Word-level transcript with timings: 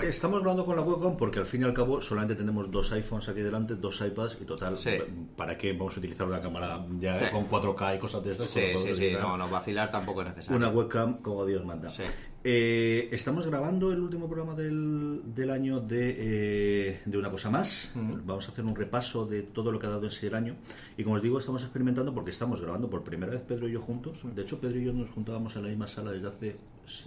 Estamos 0.00 0.40
grabando 0.40 0.64
con 0.64 0.76
la 0.76 0.82
webcam 0.82 1.16
porque 1.16 1.38
al 1.40 1.46
fin 1.46 1.62
y 1.62 1.64
al 1.64 1.74
cabo 1.74 2.00
solamente 2.00 2.34
tenemos 2.34 2.70
dos 2.70 2.90
iPhones 2.92 3.28
aquí 3.28 3.40
delante, 3.40 3.74
dos 3.76 4.00
iPads 4.00 4.38
y 4.40 4.44
total, 4.44 4.76
Sí. 4.76 4.98
¿para 5.36 5.56
qué 5.58 5.72
vamos 5.72 5.96
a 5.96 5.98
utilizar 5.98 6.26
una 6.26 6.40
cámara 6.40 6.84
ya 6.98 7.18
Sí. 7.18 7.26
con 7.32 7.46
4K 7.48 7.96
y 7.96 7.98
cosas 7.98 8.22
de 8.24 8.32
estas? 8.32 8.48
Sí, 8.48 8.60
sí, 8.76 8.94
sí, 8.96 9.12
no, 9.20 9.36
no, 9.36 9.48
vacilar 9.48 9.90
tampoco 9.90 10.22
es 10.22 10.28
necesario. 10.28 10.56
Una 10.56 10.68
webcam 10.68 11.18
como 11.22 11.44
Dios 11.46 11.64
manda. 11.64 11.90
Sí. 11.90 12.02
Eh, 12.44 13.08
estamos 13.12 13.46
grabando 13.46 13.92
el 13.92 14.00
último 14.00 14.26
programa 14.26 14.56
del, 14.56 15.20
del 15.32 15.48
año 15.50 15.78
de, 15.78 16.14
eh, 16.18 17.00
de 17.04 17.16
Una 17.18 17.30
Cosa 17.30 17.50
Más. 17.50 17.92
Vamos 17.94 18.48
a 18.48 18.50
hacer 18.52 18.64
un 18.64 18.74
repaso 18.74 19.24
de 19.26 19.42
todo 19.42 19.70
lo 19.70 19.78
que 19.78 19.86
ha 19.86 19.90
dado 19.90 20.06
en 20.06 20.10
sí 20.10 20.26
el 20.26 20.34
año. 20.34 20.56
Y 20.96 21.04
como 21.04 21.16
os 21.16 21.22
digo, 21.22 21.38
estamos 21.38 21.62
experimentando 21.62 22.12
porque 22.12 22.32
estamos 22.32 22.60
grabando 22.60 22.90
por 22.90 23.04
primera 23.04 23.30
vez 23.32 23.42
Pedro 23.42 23.68
y 23.68 23.72
yo 23.72 23.80
juntos. 23.80 24.18
De 24.34 24.42
hecho, 24.42 24.58
Pedro 24.58 24.80
y 24.80 24.84
yo 24.86 24.92
nos 24.92 25.10
juntábamos 25.10 25.54
en 25.54 25.62
la 25.62 25.68
misma 25.68 25.86
sala 25.86 26.10
desde 26.10 26.28
hace 26.28 26.56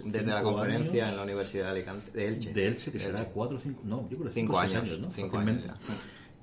Desde 0.04 0.32
la 0.32 0.42
conferencia 0.42 1.02
años. 1.04 1.10
en 1.12 1.16
la 1.18 1.22
Universidad 1.24 1.64
de 1.64 1.70
Alicante, 1.70 2.10
de 2.12 2.28
Elche. 2.28 2.52
De 2.54 2.66
Elche, 2.68 2.90
que 2.92 2.98
De 2.98 3.04
será 3.04 3.18
Elche. 3.20 3.30
cuatro 3.34 3.56
o 3.58 3.60
cinco, 3.60 3.82
no, 3.84 4.08
yo 4.08 4.16
creo 4.16 4.28
que 4.28 4.34
Cinco 4.34 4.54
cinco 4.54 4.60
seis 4.62 4.74
años, 4.74 4.98
¿no? 5.00 5.10
cinco 5.10 5.36
años. 5.38 5.64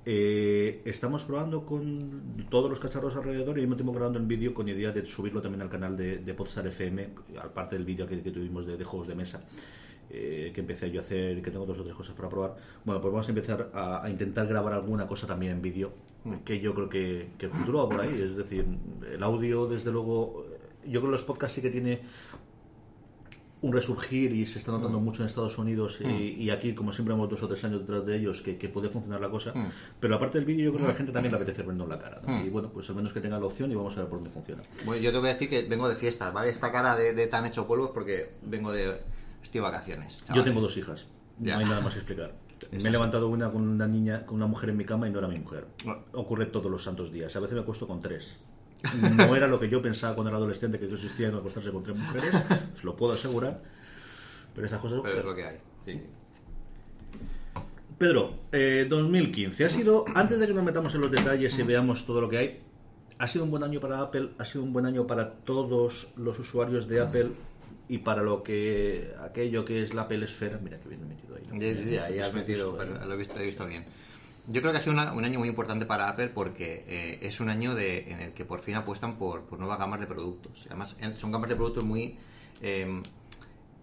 Eh, 0.06 0.82
estamos 0.84 1.24
probando 1.24 1.64
con 1.64 2.46
todos 2.50 2.68
los 2.68 2.78
cacharros 2.78 3.16
alrededor 3.16 3.56
y 3.56 3.60
al 3.62 3.66
mismo 3.66 3.76
tiempo 3.76 3.92
grabando 3.92 4.18
en 4.18 4.28
vídeo 4.28 4.52
con 4.52 4.68
idea 4.68 4.92
de 4.92 5.06
subirlo 5.06 5.40
también 5.40 5.62
al 5.62 5.70
canal 5.70 5.96
de, 5.96 6.18
de 6.18 6.34
Podstar 6.34 6.66
FM, 6.66 7.08
aparte 7.42 7.76
del 7.76 7.86
vídeo 7.86 8.06
que, 8.06 8.22
que 8.22 8.30
tuvimos 8.30 8.66
de, 8.66 8.76
de 8.76 8.84
juegos 8.84 9.08
de 9.08 9.14
mesa. 9.14 9.44
eh, 10.10 10.52
que 10.54 10.60
empecé 10.60 10.90
yo 10.90 11.00
a 11.00 11.04
hacer, 11.04 11.42
que 11.42 11.50
tengo 11.50 11.66
dos 11.66 11.78
o 11.78 11.84
tres 11.84 11.94
cosas 11.96 12.14
para 12.14 12.28
probar. 12.28 12.56
Bueno, 12.84 13.00
pues 13.00 13.12
vamos 13.12 13.26
a 13.28 13.30
empezar 13.30 13.70
a, 13.74 14.04
a 14.04 14.10
intentar 14.10 14.46
grabar 14.46 14.74
alguna 14.74 15.06
cosa 15.06 15.26
también 15.26 15.52
en 15.52 15.62
vídeo, 15.62 15.92
que 16.44 16.60
yo 16.60 16.74
creo 16.74 16.88
que, 16.88 17.30
que 17.38 17.46
el 17.46 17.52
futuro 17.52 17.78
va 17.80 17.88
por 17.88 18.00
ahí. 18.02 18.20
Es 18.20 18.36
decir, 18.36 18.66
el 19.12 19.22
audio, 19.22 19.66
desde 19.66 19.90
luego, 19.92 20.46
yo 20.84 21.00
creo 21.00 21.04
que 21.04 21.12
los 21.12 21.24
podcasts 21.24 21.54
sí 21.56 21.62
que 21.62 21.70
tiene 21.70 22.00
un 23.64 23.72
resurgir 23.72 24.30
y 24.32 24.44
se 24.44 24.58
está 24.58 24.72
notando 24.72 25.00
mucho 25.00 25.22
en 25.22 25.26
Estados 25.26 25.56
Unidos 25.56 25.98
y, 26.04 26.06
y 26.42 26.50
aquí, 26.50 26.74
como 26.74 26.92
siempre, 26.92 27.14
hemos 27.14 27.30
dos 27.30 27.42
o 27.42 27.48
tres 27.48 27.64
años 27.64 27.80
detrás 27.80 28.04
de 28.04 28.16
ellos 28.16 28.42
que, 28.42 28.58
que 28.58 28.68
puede 28.68 28.90
funcionar 28.90 29.20
la 29.22 29.30
cosa. 29.30 29.54
Pero 30.00 30.16
aparte 30.16 30.36
del 30.38 30.44
vídeo, 30.44 30.66
yo 30.66 30.72
creo 30.72 30.80
que 30.84 30.90
a 30.90 30.92
la 30.92 30.96
gente 30.98 31.12
también 31.12 31.32
le 31.32 31.36
apetece 31.36 31.62
vernos 31.62 31.88
la 31.88 31.98
cara. 31.98 32.20
¿no? 32.26 32.44
Y 32.44 32.50
bueno, 32.50 32.68
pues 32.70 32.88
al 32.90 32.96
menos 32.96 33.12
que 33.14 33.20
tenga 33.22 33.38
la 33.40 33.46
opción 33.46 33.72
y 33.72 33.74
vamos 33.74 33.96
a 33.96 34.00
ver 34.00 34.08
por 34.10 34.18
dónde 34.18 34.28
funciona. 34.30 34.62
Bueno, 34.84 35.02
yo 35.02 35.10
tengo 35.12 35.22
que 35.24 35.32
decir 35.32 35.48
que 35.48 35.62
vengo 35.62 35.88
de 35.88 35.96
fiestas, 35.96 36.32
¿vale? 36.34 36.50
Esta 36.50 36.70
cara 36.70 36.94
de, 36.94 37.14
de 37.14 37.26
tan 37.26 37.46
hecho 37.46 37.66
polvo 37.66 37.86
es 37.86 37.90
porque 37.92 38.32
vengo 38.42 38.70
de... 38.70 39.00
Estoy 39.42 39.60
de 39.60 39.60
vacaciones. 39.60 40.18
Yo 40.20 40.26
chavales. 40.26 40.44
tengo 40.44 40.60
dos 40.60 40.76
hijas, 40.76 41.06
Ya. 41.40 41.54
no 41.54 41.60
hay 41.60 41.66
nada 41.66 41.80
más 41.80 41.94
que 41.94 42.00
explicar. 42.00 42.34
Me 42.70 42.88
he 42.88 42.90
levantado 42.90 43.28
una 43.28 43.50
con 43.50 43.66
una 43.66 43.86
niña, 43.86 44.26
con 44.26 44.36
una 44.36 44.46
mujer 44.46 44.70
en 44.70 44.76
mi 44.76 44.84
cama 44.84 45.08
y 45.08 45.10
no 45.10 45.18
era 45.20 45.28
mi 45.28 45.38
mujer. 45.38 45.66
Ah. 45.86 45.98
Ocurre 46.12 46.46
todos 46.46 46.70
los 46.70 46.82
santos 46.84 47.10
días. 47.12 47.34
A 47.36 47.40
veces 47.40 47.54
me 47.54 47.60
acuesto 47.62 47.86
con 47.86 48.00
tres. 48.00 48.36
No 49.00 49.34
era 49.34 49.46
lo 49.46 49.58
que 49.58 49.68
yo 49.68 49.80
pensaba 49.80 50.14
cuando 50.14 50.30
era 50.30 50.38
adolescente, 50.38 50.78
que 50.78 50.88
yo 50.88 50.94
existía 50.94 51.28
en 51.28 51.34
acostarse 51.34 51.70
con 51.70 51.82
tres 51.82 51.96
mujeres, 51.96 52.30
os 52.76 52.84
lo 52.84 52.96
puedo 52.96 53.12
asegurar. 53.12 53.62
Pero 54.54 54.66
esas 54.66 54.80
cosas 54.80 55.00
Pero 55.02 55.18
es 55.18 55.24
lo 55.24 55.34
que 55.34 55.44
hay. 55.44 55.56
Sí. 55.84 56.00
Pedro, 57.98 58.34
eh, 58.52 58.86
2015 58.88 59.64
ha 59.64 59.68
sido, 59.68 60.04
antes 60.14 60.38
de 60.38 60.46
que 60.46 60.54
nos 60.54 60.64
metamos 60.64 60.94
en 60.94 61.00
los 61.00 61.10
detalles 61.10 61.58
y 61.58 61.62
veamos 61.62 62.04
todo 62.06 62.20
lo 62.20 62.28
que 62.28 62.38
hay, 62.38 62.60
ha 63.18 63.28
sido 63.28 63.44
un 63.44 63.50
buen 63.50 63.62
año 63.62 63.80
para 63.80 64.00
Apple, 64.00 64.30
ha 64.38 64.44
sido 64.44 64.64
un 64.64 64.72
buen 64.72 64.86
año 64.86 65.06
para 65.06 65.30
todos 65.30 66.08
los 66.16 66.38
usuarios 66.38 66.88
de 66.88 67.00
Apple 67.00 67.30
y 67.88 67.98
para 67.98 68.22
lo 68.22 68.42
que 68.42 69.12
aquello 69.20 69.64
que 69.64 69.82
es 69.82 69.94
la 69.94 70.02
Apple 70.02 70.24
Esfera. 70.24 70.58
Mira 70.62 70.78
que 70.78 70.88
bien 70.88 71.06
metido 71.06 71.36
ahí. 71.36 71.42
¿no? 71.50 71.58
Sí, 71.58 71.84
sí, 71.84 71.96
ahí 71.96 72.18
has 72.18 72.34
metido, 72.34 72.76
pero 72.76 73.04
lo 73.04 73.14
he 73.14 73.16
visto, 73.16 73.38
he 73.38 73.46
visto 73.46 73.66
bien. 73.66 73.84
Yo 74.46 74.60
creo 74.60 74.72
que 74.72 74.78
ha 74.78 74.80
sido 74.80 74.92
una- 74.92 75.12
un 75.12 75.24
año 75.24 75.38
muy 75.38 75.48
importante 75.48 75.86
para 75.86 76.08
Apple 76.08 76.28
porque 76.28 76.84
eh, 76.86 77.18
es 77.22 77.40
un 77.40 77.48
año 77.48 77.74
de, 77.74 78.12
en 78.12 78.20
el 78.20 78.32
que 78.34 78.44
por 78.44 78.60
fin 78.60 78.74
apuestan 78.74 79.16
por, 79.16 79.50
nuevas 79.58 79.78
gamas 79.78 80.00
de 80.00 80.06
productos. 80.06 80.66
Además, 80.66 80.96
son 81.16 81.32
gamas 81.32 81.48
de 81.48 81.56
productos 81.56 81.82
muy, 81.82 82.18
eh, 82.60 83.00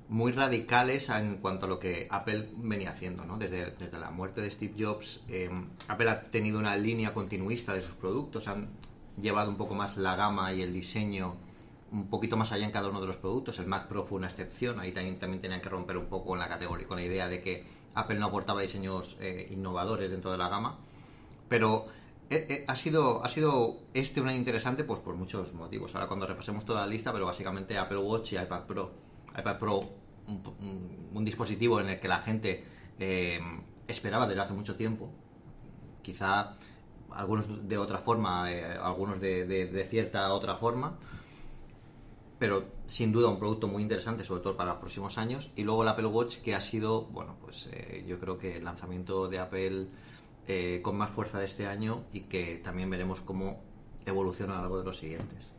muy 0.09 0.31
radicales 0.33 1.09
en 1.09 1.37
cuanto 1.37 1.65
a 1.65 1.69
lo 1.69 1.79
que 1.79 2.07
Apple 2.11 2.49
venía 2.57 2.91
haciendo. 2.91 3.25
¿no? 3.25 3.37
Desde, 3.37 3.73
la 3.97 4.11
muerte 4.11 4.41
de 4.41 4.51
Steve 4.51 4.73
Jobs, 4.77 5.21
eh, 5.29 5.49
Apple 5.87 6.09
ha 6.09 6.21
tenido 6.29 6.59
una 6.59 6.77
línea 6.77 7.11
continuista 7.11 7.73
de 7.73 7.81
sus 7.81 7.93
productos, 7.95 8.47
han 8.47 8.69
llevado 9.19 9.49
un 9.49 9.57
poco 9.57 9.73
más 9.73 9.97
la 9.97 10.15
gama 10.15 10.53
y 10.53 10.61
el 10.61 10.73
diseño 10.73 11.35
un 11.91 12.07
poquito 12.07 12.37
más 12.37 12.51
allá 12.51 12.65
en 12.65 12.71
cada 12.71 12.87
uno 12.89 13.01
de 13.01 13.07
los 13.07 13.17
productos. 13.17 13.57
El 13.59 13.65
Mac 13.65 13.87
Pro 13.87 14.05
fue 14.05 14.19
una 14.19 14.27
excepción, 14.27 14.79
ahí 14.79 14.91
también 14.91 15.17
tenían 15.17 15.59
que 15.59 15.69
romper 15.69 15.97
un 15.97 16.05
poco 16.05 16.27
con 16.27 16.39
la 16.39 16.47
categoría, 16.47 16.87
con 16.87 16.97
la 16.97 17.03
idea 17.03 17.27
de 17.27 17.41
que 17.41 17.65
Apple 17.95 18.17
no 18.19 18.27
aportaba 18.27 18.61
diseños 18.61 19.17
eh, 19.19 19.47
innovadores 19.51 20.09
dentro 20.11 20.31
de 20.31 20.37
la 20.37 20.49
gama. 20.49 20.77
Pero 21.49 21.87
eh, 22.29 22.45
eh, 22.49 22.65
ha, 22.67 22.75
sido, 22.75 23.23
ha 23.23 23.27
sido 23.27 23.77
este 23.93 24.21
un 24.21 24.29
año 24.29 24.37
interesante 24.37 24.83
pues 24.83 24.99
por 24.99 25.15
muchos 25.15 25.53
motivos. 25.53 25.93
Ahora 25.95 26.07
cuando 26.07 26.25
repasemos 26.27 26.63
toda 26.65 26.81
la 26.81 26.87
lista, 26.87 27.11
pero 27.11 27.25
básicamente 27.25 27.77
Apple 27.77 27.97
Watch 27.97 28.33
y 28.33 28.37
iPad 28.37 28.61
Pro. 28.63 28.91
iPad 29.37 29.57
Pro, 29.59 29.79
un, 30.27 30.41
un- 31.13 31.25
dispositivo 31.25 31.79
en 31.81 31.89
el 31.89 31.99
que 31.99 32.07
la 32.07 32.21
gente 32.21 32.63
eh, 32.99 33.39
esperaba 33.87 34.25
desde 34.27 34.41
hace 34.41 34.53
mucho 34.53 34.75
tiempo. 34.75 35.09
Quizá 36.01 36.53
algunos 37.11 37.67
de 37.67 37.77
otra 37.77 37.97
forma, 37.99 38.47
algunos 38.81 39.19
de, 39.19 39.45
de- 39.45 39.65
de 39.67 39.85
cierta 39.85 40.31
otra 40.33 40.55
forma 40.55 40.97
pero 42.41 42.63
sin 42.87 43.11
duda 43.11 43.27
un 43.27 43.37
producto 43.37 43.67
muy 43.67 43.83
interesante, 43.83 44.23
sobre 44.23 44.41
todo 44.41 44.57
para 44.57 44.71
los 44.71 44.79
próximos 44.79 45.19
años. 45.19 45.51
Y 45.55 45.63
luego 45.63 45.83
el 45.83 45.89
Apple 45.89 46.07
Watch, 46.07 46.37
que 46.37 46.55
ha 46.55 46.61
sido, 46.61 47.03
bueno, 47.03 47.37
pues 47.39 47.69
eh, 47.71 48.03
yo 48.07 48.19
creo 48.19 48.39
que 48.39 48.55
el 48.55 48.63
lanzamiento 48.63 49.27
de 49.27 49.37
Apple 49.37 49.85
eh, 50.47 50.79
con 50.81 50.97
más 50.97 51.11
fuerza 51.11 51.37
de 51.37 51.45
este 51.45 51.67
año 51.67 52.03
y 52.11 52.21
que 52.21 52.59
también 52.63 52.89
veremos 52.89 53.21
cómo 53.21 53.61
evoluciona 54.07 54.53
a 54.53 54.55
lo 54.55 54.61
largo 54.63 54.79
de 54.79 54.85
los 54.85 54.97
siguientes. 54.97 55.53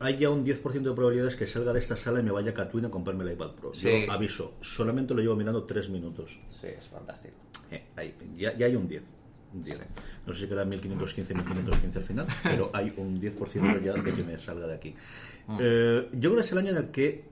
Hay 0.00 0.18
ya 0.18 0.28
un 0.28 0.44
10% 0.44 0.82
de 0.82 0.92
probabilidades 0.92 1.34
que 1.34 1.46
salga 1.46 1.72
de 1.72 1.80
esta 1.80 1.96
sala 1.96 2.20
y 2.20 2.24
me 2.24 2.30
vaya 2.30 2.50
a 2.50 2.54
Catwin 2.54 2.84
a 2.84 2.90
comprarme 2.90 3.24
el 3.24 3.32
iPad 3.32 3.52
Pro. 3.52 3.72
Sí. 3.72 4.04
Yo 4.06 4.12
aviso, 4.12 4.52
solamente 4.60 5.14
lo 5.14 5.22
llevo 5.22 5.34
mirando 5.34 5.64
tres 5.64 5.88
minutos. 5.88 6.38
Sí, 6.46 6.66
es 6.66 6.84
fantástico. 6.88 7.36
Eh, 7.70 7.86
ahí, 7.96 8.14
ya, 8.36 8.54
ya 8.54 8.66
hay 8.66 8.76
un 8.76 8.86
10. 8.86 9.02
Un 9.54 9.62
10. 9.64 9.78
No 10.26 10.34
sé 10.34 10.40
si 10.40 10.46
queda 10.48 10.64
1515, 10.64 11.34
1515 11.34 11.98
al 11.98 12.04
final, 12.04 12.26
pero 12.42 12.70
hay 12.72 12.92
un 12.96 13.20
10% 13.20 13.82
ya 13.82 13.92
de 13.94 14.12
que 14.14 14.22
me 14.22 14.38
salga 14.38 14.66
de 14.66 14.74
aquí. 14.74 14.94
Eh, 15.60 16.08
yo 16.12 16.30
creo 16.30 16.34
que 16.34 16.40
es 16.40 16.52
el 16.52 16.58
año 16.58 16.70
en 16.70 16.76
el 16.76 16.90
que 16.90 17.24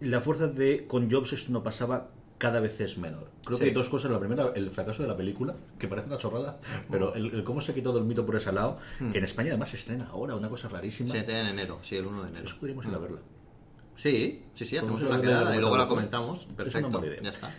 la 0.00 0.20
fuerza 0.20 0.46
de 0.48 0.86
con 0.86 1.10
Jobs 1.10 1.32
esto 1.32 1.52
no 1.52 1.62
pasaba 1.62 2.10
cada 2.38 2.60
vez 2.60 2.80
es 2.80 2.98
menor. 2.98 3.30
Creo 3.44 3.58
Sí. 3.58 3.64
que 3.64 3.70
hay 3.70 3.74
dos 3.74 3.88
cosas. 3.88 4.12
La 4.12 4.20
primera, 4.20 4.52
el 4.54 4.70
fracaso 4.70 5.02
de 5.02 5.08
la 5.08 5.16
película, 5.16 5.56
que 5.78 5.88
parece 5.88 6.06
una 6.06 6.18
chorrada, 6.18 6.60
pero 6.88 7.12
el, 7.14 7.34
el 7.34 7.42
cómo 7.44 7.60
se 7.60 7.74
quitó 7.74 7.92
del 7.92 8.04
mito 8.04 8.24
por 8.24 8.36
ese 8.36 8.52
lado, 8.52 8.78
que 9.10 9.18
en 9.18 9.24
España 9.24 9.48
además 9.50 9.70
se 9.70 9.76
estrena 9.76 10.06
ahora, 10.06 10.36
una 10.36 10.48
cosa 10.48 10.68
rarísima. 10.68 11.10
Se 11.10 11.18
estrena 11.18 11.40
en 11.42 11.46
enero, 11.48 11.78
sí, 11.82 11.96
el 11.96 12.06
1 12.06 12.22
de 12.22 12.28
enero. 12.30 12.44
Eso 12.44 12.56
podríamos 12.58 12.86
ir 12.86 12.94
a 12.94 12.98
verla. 12.98 13.18
Sí, 13.96 14.44
sí, 14.54 14.64
sí, 14.64 14.76
hacemos 14.76 15.02
una 15.02 15.20
quedada 15.20 15.56
y 15.56 15.58
luego 15.58 15.76
la 15.76 15.88
comentamos. 15.88 16.42
Es 16.42 16.46
una 16.46 16.56
Perfecto, 16.56 17.04
idea. 17.04 17.20
ya 17.22 17.30
está. 17.30 17.50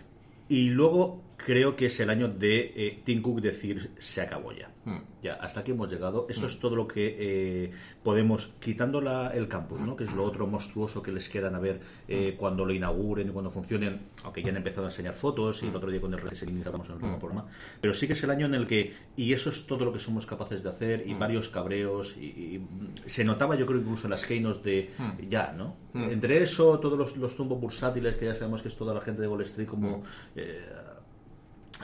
Y 0.48 0.70
luego 0.70 1.22
creo 1.46 1.76
que 1.76 1.88
es 1.88 2.00
el 2.00 2.10
año 2.10 2.28
de 2.28 2.74
eh, 2.76 3.02
Tim 3.04 3.22
Cook 3.22 3.42
decir 3.42 3.92
se 3.98 4.22
acabó 4.22 4.52
ya. 4.52 4.70
Hmm. 4.86 5.00
Ya, 5.22 5.34
hasta 5.36 5.62
aquí 5.62 5.72
hemos 5.72 5.92
llegado. 5.92 6.28
Esto 6.30 6.48
es 6.48 6.60
todo 6.60 6.76
lo 6.76 6.88
que 6.88 7.16
eh, 7.20 7.72
podemos, 8.04 8.52
quitando 8.60 9.02
la, 9.02 9.30
el 9.30 9.48
campus, 9.48 9.82
¿no? 9.82 9.96
que 9.96 10.06
es 10.06 10.14
lo 10.14 10.24
otro 10.24 10.48
monstruoso 10.48 11.02
que 11.02 11.12
les 11.12 11.28
quedan 11.28 11.56
a 11.56 11.60
ver 11.60 11.80
eh, 12.08 12.36
cuando 12.38 12.66
lo 12.66 12.74
inauguren 12.74 13.28
y 13.28 13.32
cuando 13.32 13.52
funcionen, 13.52 14.00
aunque 14.24 14.42
ya 14.42 14.50
han 14.50 14.58
empezado 14.58 14.88
a 14.88 14.90
enseñar 14.90 15.14
fotos 15.14 15.62
y 15.64 15.68
el 15.68 15.76
otro 15.76 15.92
día 15.92 16.00
con 16.00 16.14
el 16.14 16.20
reset 16.20 16.50
hablamos 16.66 16.88
en 16.88 16.96
el 16.96 17.02
mismo 17.02 17.20
programa. 17.20 17.48
Pero 17.82 17.94
sí 17.94 18.08
que 18.08 18.14
es 18.14 18.24
el 18.24 18.32
año 18.32 18.46
en 18.46 18.56
el 18.56 18.68
que, 18.68 18.94
y 19.16 19.34
eso 19.34 19.50
es 19.50 19.66
todo 19.66 19.86
lo 19.86 19.92
que 19.92 20.00
somos 20.00 20.26
capaces 20.26 20.64
de 20.64 20.70
hacer, 20.70 21.04
y 21.06 21.14
varios 21.14 21.50
cabreos, 21.50 22.16
y, 22.18 22.26
y 22.26 22.68
se 23.06 23.24
notaba 23.24 23.56
yo 23.56 23.66
creo 23.66 23.80
incluso 23.80 24.08
en 24.08 24.12
las 24.12 24.26
keynotes 24.26 24.64
de 24.64 24.92
ya, 25.30 25.54
¿no? 25.58 25.76
Entre 25.94 26.42
eso, 26.42 26.80
todos 26.80 26.98
los, 26.98 27.18
los 27.18 27.36
tumbos 27.36 27.60
bursátiles, 27.60 28.16
que 28.16 28.26
ya 28.26 28.36
sabemos 28.36 28.62
que 28.62 28.70
es 28.70 28.76
toda 28.76 28.94
la 28.94 29.02
gente 29.02 29.22
de 29.22 29.28
Wall 29.28 29.42
Street 29.42 29.68
como... 29.68 30.04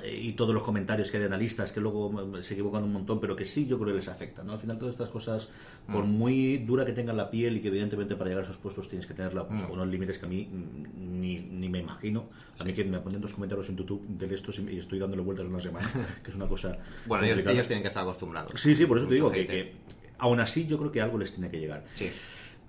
y 0.03 0.33
todos 0.33 0.53
los 0.53 0.63
comentarios 0.63 1.09
que 1.09 1.17
hay 1.17 1.21
de 1.21 1.27
analistas 1.27 1.71
que 1.71 1.79
luego 1.79 2.11
mm, 2.11 2.43
se 2.43 2.53
equivocan 2.53 2.83
un 2.83 2.93
montón, 2.93 3.19
pero 3.19 3.35
que 3.35 3.45
sí 3.45 3.65
yo 3.65 3.77
creo 3.77 3.91
que 3.91 3.99
les 3.99 4.07
afecta. 4.07 4.43
¿no? 4.43 4.53
Al 4.53 4.59
final 4.59 4.77
todas 4.77 4.93
estas 4.93 5.09
cosas, 5.09 5.49
por 5.91 6.03
muy 6.03 6.57
dura 6.57 6.85
que 6.85 6.91
tengan 6.91 7.17
la 7.17 7.29
piel 7.29 7.57
y 7.57 7.61
que 7.61 7.69
evidentemente 7.69 8.15
para 8.15 8.29
llegar 8.29 8.43
a 8.43 8.47
esos 8.47 8.57
puestos 8.57 8.89
tienes 8.89 9.07
que 9.07 9.13
tenerla 9.13 9.47
pues, 9.47 9.61
unos 9.69 9.87
límites 9.87 10.17
que 10.17 10.25
a 10.25 10.29
mí 10.29 10.49
mm, 10.51 11.21
ni, 11.21 11.39
ni 11.39 11.69
me 11.69 11.79
imagino. 11.79 12.25
A 12.59 12.63
mí 12.63 12.73
que 12.73 12.83
me 12.83 12.99
ponen 12.99 13.21
dos 13.21 13.33
comentarios 13.33 13.69
en 13.69 13.77
YouTube 13.77 14.05
de 14.07 14.35
estos 14.35 14.59
y 14.59 14.77
estoy 14.77 14.99
dándole 14.99 15.21
vueltas 15.21 15.45
una 15.45 15.59
semana, 15.59 15.89
que 16.23 16.29
es 16.29 16.35
una 16.35 16.47
cosa 16.47 16.77
Bueno, 17.05 17.25
ellos, 17.25 17.67
tienen 17.67 17.81
que 17.81 17.87
estar 17.87 18.03
acostumbrados. 18.03 18.59
Sí, 18.59 18.75
sí, 18.75 18.85
por 18.85 18.97
eso 18.97 19.07
te 19.07 19.15
digo 19.15 19.31
que, 19.31 19.45
que 19.45 19.73
aún 20.17 20.39
así 20.39 20.67
yo 20.67 20.77
creo 20.77 20.91
que 20.91 21.01
algo 21.01 21.17
les 21.17 21.33
tiene 21.33 21.49
que 21.49 21.59
llegar. 21.59 21.83
Sí. 21.93 22.09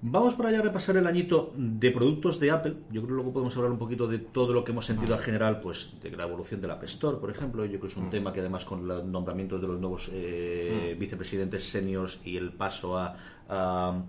Vamos 0.03 0.35
por 0.35 0.47
allá 0.47 0.61
a 0.61 0.63
repasar 0.63 0.97
el 0.99 1.07
añito 1.07 1.53
de 1.57 1.91
productos 1.91 2.39
de 2.39 2.51
Apple. 2.51 2.75
Yo 2.93 3.01
creo 3.03 3.07
que 3.07 3.13
luego 3.15 3.33
podemos 3.33 3.57
hablar 3.57 3.73
un 3.73 3.79
poquito 3.79 4.07
de 4.07 4.19
todo 4.19 4.53
lo 4.53 4.63
que 4.63 4.71
hemos 4.73 4.85
sentido 4.87 5.15
al 5.15 5.21
general, 5.21 5.61
pues 5.61 5.95
de 6.03 6.11
la 6.11 6.25
evolución 6.25 6.61
del 6.61 6.71
App 6.71 6.85
Store, 6.85 7.17
por 7.17 7.31
ejemplo. 7.31 7.65
Yo 7.65 7.71
creo 7.73 7.81
que 7.83 7.87
es 7.89 7.97
un 7.97 8.11
tema 8.11 8.33
que 8.33 8.41
además 8.41 8.65
con 8.65 8.87
los 8.87 9.05
nombramientos 9.05 9.61
de 9.61 9.67
los 9.67 9.81
nuevos 9.81 10.11
eh, 10.13 10.95
vicepresidentes 10.99 11.69
seniors 11.69 12.21
y 12.25 12.37
el 12.37 12.53
paso 12.53 12.97
a, 12.99 13.17
a- 13.49 14.03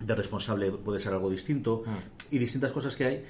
de 0.00 0.14
responsable 0.16 0.70
puede 0.72 0.98
ser 0.98 1.12
algo 1.12 1.30
distinto 1.30 1.84
y 2.30 2.38
distintas 2.38 2.72
cosas 2.72 2.96
que 2.96 3.04
hay. 3.06 3.24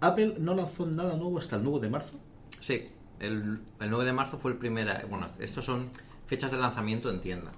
Apple 0.00 0.36
no 0.40 0.54
lanzó 0.54 0.86
nada 0.86 1.14
nuevo 1.16 1.38
hasta 1.38 1.56
el 1.56 1.62
9 1.62 1.80
de 1.80 1.90
marzo. 1.90 2.14
Sí, 2.58 2.88
el, 3.20 3.60
el 3.78 3.90
9 3.90 4.04
de 4.06 4.12
marzo 4.14 4.38
fue 4.38 4.52
el 4.52 4.56
primer... 4.58 5.06
Bueno, 5.08 5.26
estos 5.38 5.64
son 5.64 5.90
fechas 6.26 6.50
de 6.50 6.58
lanzamiento 6.58 7.10
en 7.10 7.20
tienda, 7.20 7.52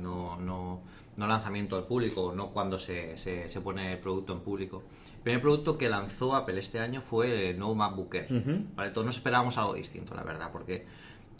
no, 0.00 0.36
no, 0.38 0.80
no 1.16 1.26
lanzamiento 1.26 1.76
al 1.76 1.84
público, 1.86 2.32
no 2.34 2.50
cuando 2.50 2.78
se, 2.78 3.16
se, 3.16 3.48
se 3.48 3.60
pone 3.60 3.92
el 3.92 3.98
producto 3.98 4.32
en 4.32 4.40
público. 4.40 4.82
El 5.16 5.20
primer 5.22 5.40
producto 5.42 5.78
que 5.78 5.88
lanzó 5.88 6.34
Apple 6.34 6.58
este 6.58 6.80
año 6.80 7.00
fue 7.00 7.50
el 7.50 7.58
nuevo 7.58 7.74
MacBook 7.74 8.14
Air. 8.14 8.26
Vale, 8.76 8.90
todos 8.90 9.06
nos 9.06 9.16
esperábamos 9.16 9.56
algo 9.58 9.74
distinto, 9.74 10.14
la 10.14 10.22
verdad, 10.22 10.50
porque 10.52 10.86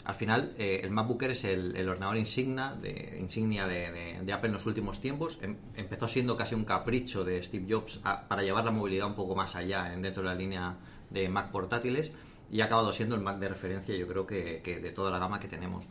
al 0.05 0.13
final 0.15 0.53
eh, 0.57 0.81
el 0.83 0.91
MacBook 0.91 1.21
Air 1.23 1.31
es 1.31 1.43
el, 1.45 1.75
el 1.75 1.89
ordenador 1.89 2.17
insignia 2.17 2.73
de, 2.79 3.17
insignia 3.19 3.65
de, 3.67 3.91
de- 3.91 4.19
de 4.23 4.33
Apple 4.33 4.49
en 4.49 4.53
los 4.53 4.65
últimos 4.65 5.01
tiempos. 5.01 5.39
Em- 5.41 5.57
empezó 5.75 6.07
siendo 6.07 6.35
casi 6.37 6.53
un 6.55 6.65
capricho 6.65 7.23
de 7.23 7.41
Steve 7.41 7.65
Jobs 7.69 7.99
a- 8.03 8.27
para 8.27 8.43
llevar 8.43 8.65
la 8.65 8.71
movilidad 8.71 9.07
un 9.07 9.15
poco 9.15 9.35
más 9.35 9.55
allá 9.55 9.93
en, 9.93 10.01
dentro 10.01 10.21
de 10.23 10.29
la 10.29 10.35
línea 10.35 10.77
de 11.09 11.27
Mac 11.29 11.51
portátiles 11.51 12.11
y 12.51 12.61
ha 12.61 12.65
acabado 12.65 12.91
siendo 12.93 13.15
el 13.15 13.21
Mac 13.21 13.37
de 13.39 13.49
referencia, 13.49 13.95
yo 13.95 14.07
creo 14.07 14.25
que, 14.27 14.61
que 14.63 14.79
de 14.79 14.91
toda 14.91 15.09
la 15.11 15.17
gama 15.19 15.39
que 15.39 15.47
tenemos. 15.47 15.85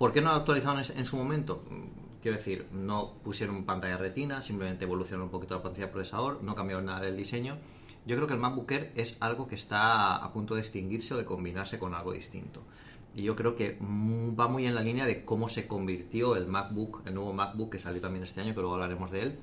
¿Por 0.00 0.14
qué 0.14 0.22
no 0.22 0.30
lo 0.30 0.36
actualizaron 0.36 0.78
en, 0.78 1.04
su 1.04 1.18
momento? 1.18 1.62
Quiero 2.22 2.38
decir, 2.38 2.66
no 2.72 3.16
pusieron 3.22 3.66
pantalla 3.66 3.98
retina, 3.98 4.40
simplemente 4.40 4.86
evolucionaron 4.86 5.24
un 5.24 5.30
poquito 5.30 5.56
la 5.56 5.62
pantalla 5.62 5.88
de 5.88 5.92
procesador, 5.92 6.42
no 6.42 6.54
cambiaron 6.54 6.86
nada 6.86 7.00
del 7.00 7.18
diseño. 7.18 7.58
Yo 8.06 8.16
creo 8.16 8.26
que 8.26 8.32
el 8.32 8.40
MacBook 8.40 8.72
Air 8.72 8.92
es 8.96 9.18
algo 9.20 9.46
que 9.46 9.56
está 9.56 10.16
a 10.16 10.32
punto 10.32 10.54
de 10.54 10.62
extinguirse 10.62 11.12
o 11.12 11.18
de 11.18 11.26
combinarse 11.26 11.78
con 11.78 11.94
algo 11.94 12.12
distinto. 12.12 12.62
Y 13.14 13.24
yo 13.24 13.36
creo 13.36 13.54
que 13.54 13.76
va 13.78 14.48
muy 14.48 14.64
en 14.64 14.74
la 14.74 14.80
línea 14.80 15.04
de 15.04 15.22
cómo 15.22 15.50
se 15.50 15.66
convirtió 15.66 16.34
el 16.34 16.46
MacBook, 16.46 17.02
el 17.04 17.12
nuevo 17.12 17.34
MacBook 17.34 17.72
que 17.72 17.78
salió 17.78 18.00
también 18.00 18.22
este 18.22 18.40
año, 18.40 18.54
que 18.54 18.60
luego 18.60 18.76
hablaremos 18.76 19.10
de 19.10 19.20
él. 19.20 19.38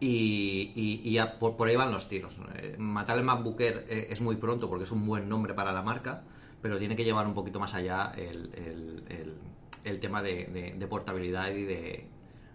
Y, 0.00 1.16
por, 1.38 1.54
por 1.54 1.68
ahí 1.68 1.76
van 1.76 1.92
los 1.92 2.08
tiros. 2.08 2.36
Eh, 2.56 2.74
Matar 2.80 3.16
el 3.16 3.22
MacBook 3.22 3.60
Air 3.60 3.86
eh, 3.88 4.08
es 4.10 4.20
muy 4.20 4.34
pronto 4.34 4.68
porque 4.68 4.82
es 4.82 4.90
un 4.90 5.06
buen 5.06 5.28
nombre 5.28 5.54
para 5.54 5.70
la 5.70 5.82
marca, 5.82 6.24
pero 6.62 6.78
tiene 6.78 6.96
que 6.96 7.04
llevar 7.04 7.26
un 7.26 7.34
poquito 7.34 7.58
más 7.60 7.74
allá 7.74 8.12
el, 8.16 8.50
el- 8.54 9.02
el- 9.08 9.34
el 9.84 10.00
tema 10.00 10.22
de, 10.22 10.46
de- 10.46 10.74
de 10.78 10.86
portabilidad 10.88 11.50
y 11.54 11.62
de, 11.64 12.06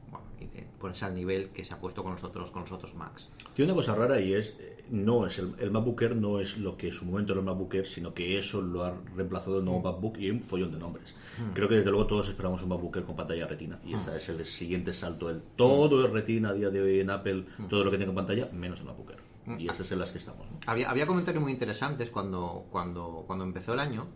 bueno, 0.09 0.25
y 0.39 0.45
de 0.47 0.67
ponerse 0.79 1.05
al 1.05 1.15
nivel 1.15 1.49
que 1.49 1.63
se 1.63 1.73
ha 1.73 1.79
puesto 1.79 2.03
con 2.03 2.11
los 2.13 2.23
otros, 2.25 2.51
con 2.51 2.63
los 2.63 2.71
otros 2.73 2.93
Macs. 2.95 3.29
Tiene 3.53 3.71
una 3.71 3.79
cosa 3.81 3.95
rara 3.95 4.19
y 4.19 4.33
es, 4.33 4.55
eh, 4.59 4.83
no 4.89 5.25
es 5.25 5.39
el, 5.39 5.53
el 5.59 5.71
MacBook 5.71 6.01
Air 6.01 6.15
no 6.17 6.41
es 6.41 6.57
lo 6.57 6.75
que 6.75 6.87
en 6.87 6.93
su 6.93 7.05
momento 7.05 7.31
era 7.31 7.39
el 7.39 7.45
MacBook 7.45 7.73
Air, 7.75 7.85
sino 7.85 8.13
que 8.13 8.37
eso 8.37 8.61
lo 8.61 8.83
ha 8.83 8.97
reemplazado 9.15 9.59
el 9.59 9.65
nuevo 9.65 9.79
MacBook 9.81 10.17
y 10.17 10.29
un 10.29 10.41
follón 10.41 10.73
de 10.73 10.79
nombres. 10.79 11.15
Creo 11.53 11.69
que 11.69 11.75
desde 11.75 11.89
luego 11.91 12.05
todos 12.07 12.27
esperamos 12.27 12.61
un 12.63 12.69
MacBook 12.69 12.97
Air 12.97 13.05
con 13.05 13.15
pantalla 13.15 13.47
retina 13.47 13.79
y 13.85 13.93
ese 13.93 14.17
es 14.17 14.27
el 14.27 14.45
siguiente 14.45 14.93
salto. 14.93 15.29
El 15.29 15.41
todo 15.55 16.03
es 16.05 16.11
retina 16.11 16.49
a 16.49 16.53
día 16.53 16.69
de 16.69 16.81
hoy 16.81 16.99
en 16.99 17.09
Apple, 17.11 17.45
todo 17.69 17.85
lo 17.85 17.91
que 17.91 17.97
tenga 17.97 18.13
pantalla, 18.13 18.49
menos 18.51 18.79
el 18.81 18.87
MacBook 18.87 19.11
Air. 19.11 19.19
Y 19.59 19.69
ese 19.69 19.81
es 19.83 19.91
en 19.91 19.99
las 19.99 20.11
que 20.11 20.17
estamos. 20.19 20.45
¿no? 20.49 20.57
Había, 20.67 20.89
había 20.89 21.05
comentarios 21.07 21.41
muy 21.43 21.51
interesantes 21.51 22.09
cuando, 22.09 22.65
cuando, 22.71 23.23
cuando 23.27 23.43
empezó 23.45 23.73
el 23.73 23.79
año, 23.79 24.07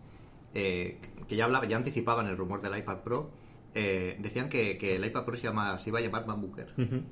eh, 0.54 1.00
que 1.28 1.36
ya 1.36 1.44
hablaba, 1.44 1.66
ya 1.66 1.76
anticipaban 1.76 2.26
el 2.28 2.36
rumor 2.36 2.60
del 2.62 2.76
iPad 2.78 2.98
Pro. 2.98 3.30
eh, 3.74 4.16
decían 4.20 4.48
que, 4.48 4.78
que 4.78 4.96
el 4.96 5.04
iPad 5.04 5.24
Pro 5.24 5.36
se, 5.36 5.44
llama, 5.44 5.78
se 5.78 5.90
iba 5.90 5.98
a 5.98 6.02
llamar 6.02 6.26
MacBook 6.26 6.58
Air. 6.58 7.04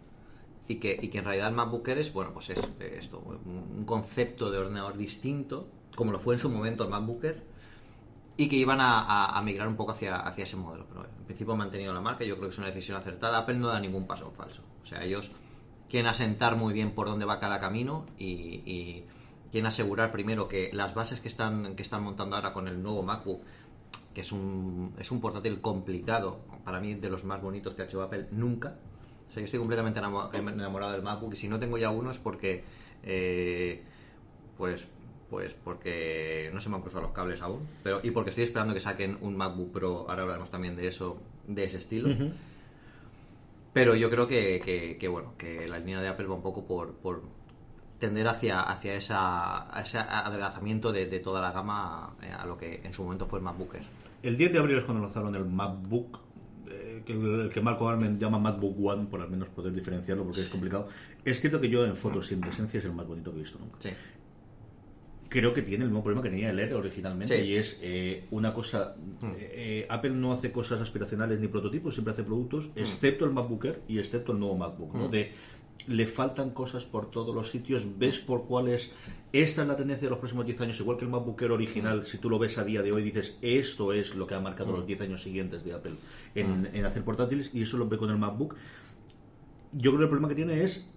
y, 0.68 0.76
que, 0.76 0.98
y 1.02 1.08
que 1.08 1.18
en 1.18 1.24
realidad 1.24 1.48
el 1.48 1.54
MacBook 1.54 1.86
Air 1.88 1.98
es, 1.98 2.12
bueno, 2.12 2.32
pues 2.32 2.50
es 2.50 2.72
esto, 2.80 3.18
un 3.18 3.74
un 3.78 3.84
concepto 3.84 4.50
de 4.50 4.58
ordenador 4.58 4.96
distinto, 4.96 5.68
como 5.94 6.10
lo 6.12 6.18
fue 6.18 6.34
en 6.34 6.40
su 6.40 6.48
momento 6.48 6.84
el 6.84 6.90
MacBook 6.90 7.22
Air, 7.24 7.42
y 8.36 8.48
que 8.48 8.56
iban 8.56 8.80
a, 8.80 9.00
a- 9.00 9.38
a 9.38 9.42
migrar 9.42 9.68
un 9.68 9.76
poco 9.76 9.92
hacia, 9.92 10.16
hacia 10.16 10.44
ese 10.44 10.56
modelo. 10.56 10.86
Pero 10.88 11.04
en 11.04 11.24
principio 11.26 11.52
han 11.52 11.58
mantenido 11.58 11.92
la 11.92 12.00
marca, 12.00 12.24
yo 12.24 12.36
creo 12.36 12.48
que 12.48 12.52
es 12.54 12.58
una 12.58 12.66
decisión 12.68 12.96
acertada. 12.96 13.38
Apple 13.38 13.56
no 13.58 13.68
da 13.68 13.78
ningún 13.78 14.06
paso 14.06 14.26
en 14.28 14.32
falso. 14.32 14.62
O 14.82 14.86
sea, 14.86 15.04
ellos 15.04 15.30
quieren 15.88 16.08
asentar 16.08 16.56
muy 16.56 16.72
bien 16.72 16.92
por 16.92 17.06
dónde 17.06 17.24
va 17.24 17.38
cada 17.40 17.58
camino 17.58 18.06
y, 18.18 18.26
y 18.66 19.04
asegurar 19.64 20.10
primero 20.10 20.48
que 20.48 20.70
las 20.72 20.94
bases 20.94 21.20
que 21.20 21.28
están, 21.28 21.76
que 21.76 21.82
están 21.82 22.02
montando 22.02 22.34
ahora 22.34 22.52
con 22.52 22.66
el 22.66 22.82
nuevo 22.82 23.04
MacBook, 23.04 23.40
que 24.12 24.22
es 24.22 24.32
un, 24.32 24.92
es 24.98 25.12
un 25.12 25.20
portátil 25.20 25.60
complicado, 25.60 26.40
para 26.64 26.80
mí 26.80 26.94
de 26.94 27.08
los 27.08 27.22
más 27.22 27.40
bonitos 27.40 27.74
que 27.74 27.82
ha 27.82 27.84
hecho 27.84 28.02
Apple 28.02 28.26
nunca. 28.32 28.76
O 29.28 29.30
sea, 29.30 29.40
yo 29.40 29.44
estoy 29.44 29.60
completamente 29.60 30.00
enamo- 30.00 30.28
enamorado 30.34 30.92
del 30.92 31.02
MacBook 31.02 31.34
y 31.34 31.36
si 31.36 31.48
no 31.48 31.60
tengo 31.60 31.78
ya 31.78 31.90
uno 31.90 32.10
es 32.10 32.18
porque, 32.18 32.64
eh, 33.04 33.82
pues, 34.58 34.88
pues 35.30 35.54
porque 35.54 36.50
no 36.52 36.60
se 36.60 36.68
me 36.68 36.74
han 36.76 36.82
cruzado 36.82 37.02
los 37.02 37.12
cables 37.12 37.40
aún, 37.40 37.60
pero 37.82 38.00
y 38.02 38.10
porque 38.10 38.30
estoy 38.30 38.44
esperando 38.44 38.74
que 38.74 38.80
saquen 38.80 39.18
un 39.20 39.36
MacBook 39.36 39.72
Pro. 39.72 40.06
Ahora 40.08 40.22
hablaremos 40.22 40.50
también 40.50 40.74
de 40.76 40.86
eso, 40.88 41.18
de 41.46 41.64
ese 41.64 41.78
estilo. 41.78 42.08
Pero 43.74 43.94
yo 43.94 44.08
creo 44.08 44.26
que, 44.26 44.62
que- 44.64 44.96
que, 44.98 45.08
bueno, 45.08 45.34
que 45.36 45.68
la 45.68 45.78
línea 45.78 46.00
de 46.00 46.08
Apple 46.08 46.26
va 46.26 46.34
un 46.34 46.42
poco 46.42 46.64
por, 46.64 46.94
por 46.94 47.22
tender 47.98 48.26
hacia, 48.28 48.60
hacia 48.60 48.94
esa, 48.94 49.68
ese 49.80 49.98
adelgazamiento 49.98 50.92
de, 50.92 51.06
de 51.06 51.20
toda 51.20 51.40
la 51.42 51.52
gama 51.52 52.16
eh, 52.22 52.30
a 52.32 52.46
lo 52.46 52.56
que 52.56 52.80
en 52.82 52.92
su 52.92 53.02
momento 53.04 53.26
fue 53.26 53.38
el 53.40 53.44
MacBook 53.44 53.74
Air. 53.74 53.84
El 54.22 54.36
10 54.38 54.52
de 54.52 54.58
abril 54.58 54.78
es 54.78 54.84
cuando 54.84 55.02
lanzaron 55.02 55.34
el 55.34 55.44
MacBook, 55.44 56.18
eh, 56.70 57.02
que 57.04 57.12
el, 57.12 57.40
el 57.42 57.48
que 57.50 57.60
Marco 57.60 57.88
Armen 57.88 58.18
llama 58.18 58.38
MacBook 58.38 58.76
One, 58.82 59.06
por 59.06 59.20
al 59.20 59.28
menos 59.28 59.48
poder 59.50 59.72
diferenciarlo 59.72 60.24
porque 60.24 60.40
es 60.40 60.48
complicado. 60.48 60.88
Es 61.24 61.40
cierto 61.40 61.60
que 61.60 61.68
yo 61.68 61.84
en 61.84 61.96
fotos 61.96 62.26
sin 62.28 62.40
presencia 62.40 62.78
es 62.78 62.84
el 62.86 62.92
más 62.92 63.06
bonito 63.06 63.30
que 63.32 63.38
he 63.38 63.40
visto 63.40 63.58
nunca. 63.58 63.76
Sí. 63.80 63.90
Creo 65.28 65.52
que 65.52 65.62
tiene 65.62 65.84
el 65.84 65.90
mismo 65.90 66.02
problema 66.04 66.22
que 66.22 66.30
tenía 66.30 66.50
el 66.50 66.58
Air 66.60 66.74
originalmente 66.74 67.36
Sí. 67.36 67.48
y 67.50 67.54
es 67.56 67.78
eh, 67.82 68.24
una 68.30 68.52
cosa... 68.54 68.94
eh, 69.22 69.52
eh, 69.54 69.86
Apple 69.88 70.10
no 70.10 70.32
hace 70.32 70.52
cosas 70.52 70.80
aspiracionales 70.80 71.40
ni 71.40 71.48
prototipos, 71.48 71.94
siempre 71.94 72.12
hace 72.12 72.22
productos, 72.22 72.70
excepto 72.76 73.24
el 73.24 73.32
MacBook 73.32 73.64
Air 73.64 73.82
y 73.88 73.98
excepto 73.98 74.32
el 74.32 74.38
nuevo 74.38 74.56
MacBook, 74.56 74.94
¿no? 74.94 75.08
De, 75.08 75.32
le 75.88 76.06
faltan 76.06 76.50
cosas 76.50 76.84
por 76.84 77.10
todos 77.10 77.34
los 77.34 77.50
sitios, 77.50 77.98
ves 77.98 78.20
por 78.20 78.46
cuáles... 78.46 78.92
Esta 79.32 79.62
es 79.62 79.68
la 79.68 79.74
tendencia 79.76 80.06
de 80.06 80.10
los 80.10 80.20
próximos 80.20 80.46
10 80.46 80.60
años, 80.60 80.78
igual 80.80 80.96
que 80.96 81.04
el 81.04 81.10
MacBook 81.10 81.42
Air 81.42 81.50
original, 81.50 82.04
si 82.06 82.18
tú 82.18 82.30
lo 82.30 82.38
ves 82.38 82.56
a 82.58 82.64
día 82.64 82.82
de 82.82 82.92
hoy, 82.92 83.02
dices, 83.02 83.36
esto 83.42 83.92
es 83.92 84.14
lo 84.14 84.26
que 84.28 84.34
ha 84.34 84.40
marcado 84.40 84.70
los 84.72 84.86
10 84.86 85.00
años 85.00 85.22
siguientes 85.22 85.64
de 85.64 85.72
Apple 85.72 85.94
en, 86.36 86.68
en 86.72 86.84
hacer 86.84 87.02
portátiles 87.02 87.50
y 87.52 87.62
eso 87.62 87.76
lo 87.76 87.88
ve 87.88 87.98
con 87.98 88.10
el 88.10 88.18
MacBook. 88.18 88.54
Yo 89.72 89.90
creo 89.90 89.98
que 89.98 90.02
el 90.04 90.08
problema 90.10 90.28
que 90.28 90.36
tiene 90.36 90.62
es 90.62 90.88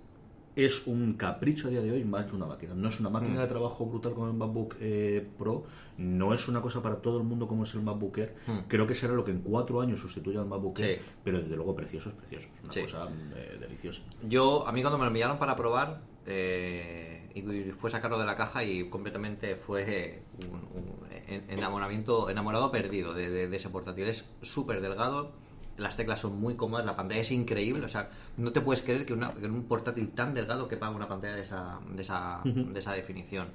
es 0.65 0.87
un 0.87 1.13
capricho 1.13 1.67
a 1.67 1.71
día 1.71 1.81
de 1.81 1.91
hoy 1.91 2.03
más 2.03 2.25
que 2.25 2.35
una 2.35 2.47
máquina. 2.47 2.73
No 2.73 2.89
es 2.89 2.99
una 2.99 3.09
máquina 3.11 3.39
de 3.39 3.47
trabajo 3.47 3.85
brutal 3.85 4.13
como 4.13 4.27
el 4.27 4.33
MacBook 4.33 4.75
eh, 4.79 5.25
Pro, 5.37 5.65
no 5.99 6.33
es 6.33 6.47
una 6.47 6.61
cosa 6.61 6.81
para 6.81 6.95
todo 6.95 7.19
el 7.19 7.23
mundo 7.23 7.47
como 7.47 7.63
es 7.63 7.73
el 7.75 7.81
MacBook 7.81 8.17
Air. 8.17 8.35
Creo 8.67 8.87
que 8.87 8.95
será 8.95 9.13
lo 9.13 9.23
que 9.23 9.29
en 9.31 9.41
cuatro 9.41 9.81
años 9.81 9.99
sustituya 9.99 10.39
al 10.41 10.47
MacBook 10.47 10.79
Air, 10.79 10.97
Sí. 10.99 11.05
pero 11.23 11.39
desde 11.39 11.55
luego 11.55 11.75
precioso 11.75 12.09
es 12.09 12.15
precioso. 12.15 12.47
Es 12.57 12.63
una 12.63 12.73
Sí. 12.73 12.81
cosa 12.81 13.07
eh, 13.35 13.57
deliciosa. 13.59 14.01
Yo, 14.27 14.67
a 14.67 14.71
mí 14.71 14.81
cuando 14.81 14.97
me 14.97 15.03
lo 15.03 15.09
enviaron 15.09 15.37
para 15.37 15.55
probar, 15.55 16.01
eh, 16.25 17.29
y 17.35 17.71
fue 17.71 17.89
sacarlo 17.91 18.17
de 18.17 18.25
la 18.25 18.35
caja 18.35 18.63
y 18.63 18.89
completamente 18.89 19.55
fue 19.55 20.23
un, 20.39 20.55
un 20.81 21.11
en- 21.27 21.49
enamoramiento, 21.51 22.29
enamorado 22.31 22.71
perdido 22.71 23.13
de, 23.13 23.29
de- 23.29 23.47
de 23.47 23.55
ese 23.57 23.69
portátil. 23.69 24.07
Es 24.07 24.25
súper 24.41 24.81
delgado, 24.81 25.31
las 25.77 25.96
teclas 25.96 26.19
son 26.19 26.39
muy 26.39 26.55
cómodas, 26.55 26.86
la 26.86 26.96
pantalla 26.96 27.22
es 27.22 27.31
increíble, 27.31 27.86
o 27.86 27.89
sea, 27.89 28.10
no 28.38 28.51
te 28.51 28.62
puedes 28.62 28.81
creer 28.84 29.05
que, 29.05 29.13
una- 29.13 29.34
que 29.34 29.46
un 29.46 29.63
portátil 29.63 30.10
tan 30.10 30.34
delgado 30.34 30.67
quepa 30.67 30.89
una 30.89 31.07
pantalla 31.07 31.36
de 31.36 31.41
esa, 31.41 31.79
de 31.93 32.01
esa, 32.01 32.41
de 32.74 32.79
esa 32.79 32.93
definición. 32.93 33.48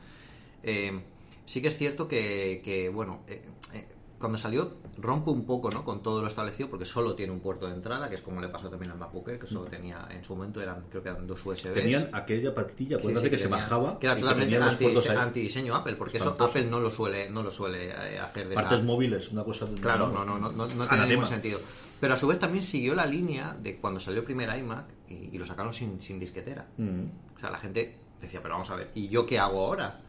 Eh, 0.62 1.00
Sí 1.45 1.61
que 1.61 1.69
es 1.69 1.76
cierto 1.76 2.07
que, 2.07 2.61
que 2.64 2.88
bueno, 2.88 3.23
eh, 3.26 3.43
eh, 3.75 3.87
cuando 4.23 4.38
salió 4.38 4.79
rompe 4.99 5.31
un 5.31 5.45
poco 5.45 5.71
¿no? 5.71 5.85
con 5.85 6.02
todo 6.02 6.23
lo 6.23 6.29
establecido 6.29 6.71
porque 6.71 6.85
solo 6.85 7.14
tiene 7.14 7.33
un 7.33 7.41
puerto 7.41 7.67
de 7.67 7.75
entrada, 7.75 8.09
que 8.09 8.14
es 8.14 8.23
como 8.23 8.41
le 8.41 8.49
pasó 8.49 8.71
también 8.71 8.93
al 8.93 8.99
MacBook 8.99 9.29
Air, 9.29 9.38
que 9.38 9.47
solo 9.47 9.67
tenía, 9.67 10.07
en 10.11 10.23
su 10.25 10.35
momento 10.35 10.62
eran, 10.62 10.83
creo 10.88 11.02
que 11.02 11.09
eran 11.11 11.26
dos 11.26 11.45
USB. 11.45 11.73
Tenían 11.75 12.09
aquella 12.12 12.55
patilla, 12.55 12.99
Sí, 13.00 13.09
sí, 13.09 13.14
que, 13.14 13.37
se 13.37 13.45
tenía- 13.45 13.49
bajaba. 13.59 13.99
Que 13.99 14.07
era 14.07 14.14
que 14.14 14.23
totalmente 14.23 14.57
anti, 14.57 15.09
antidiseño 15.09 15.75
Apple, 15.75 15.97
porque 15.97 16.17
eso. 16.19 16.37
Apple 16.38 16.64
no 16.64 16.81
lo 16.81 16.91
suele, 16.91 17.29
no 17.29 17.43
lo 17.43 17.50
suele 17.50 17.88
eh, 17.91 18.19
hacer 18.19 18.49
de 18.49 18.55
esa- 18.55 18.62
Partes 18.62 18.85
móviles, 18.85 19.29
una 19.31 19.45
cosa. 19.45 19.67
de- 19.67 19.81
Claro, 19.81 20.09
no, 20.09 20.25
no, 20.25 20.38
no, 20.38 20.52
no, 20.52 20.67
no 20.69 20.88
tiene 20.88 21.07
ningún 21.07 21.26
sentido. 21.26 21.59
Pero 22.00 22.14
a 22.14 22.17
su 22.17 22.26
vez 22.26 22.38
también 22.38 22.64
siguió 22.64 22.95
la 22.95 23.07
línea 23.07 23.57
de 23.61 23.76
cuando 23.76 24.00
salió 24.00 24.21
el 24.21 24.25
primer 24.25 24.57
iMac 24.57 24.87
y, 25.09 25.14
y 25.35 25.38
lo 25.38 25.45
sacaron 25.47 25.75
sin, 25.75 26.00
sin 26.00 26.19
disquetera. 26.19 26.67
Mm. 26.76 27.05
O 27.37 27.38
sea, 27.38 27.50
la 27.50 27.59
gente 27.59 27.99
decía, 28.21 28.41
pero 28.43 28.55
vamos 28.55 28.71
a 28.71 28.76
ver, 28.76 28.91
¿y 28.95 29.09
yo 29.09 29.26
qué 29.26 29.38
hago 29.38 29.67
ahora? 29.67 30.00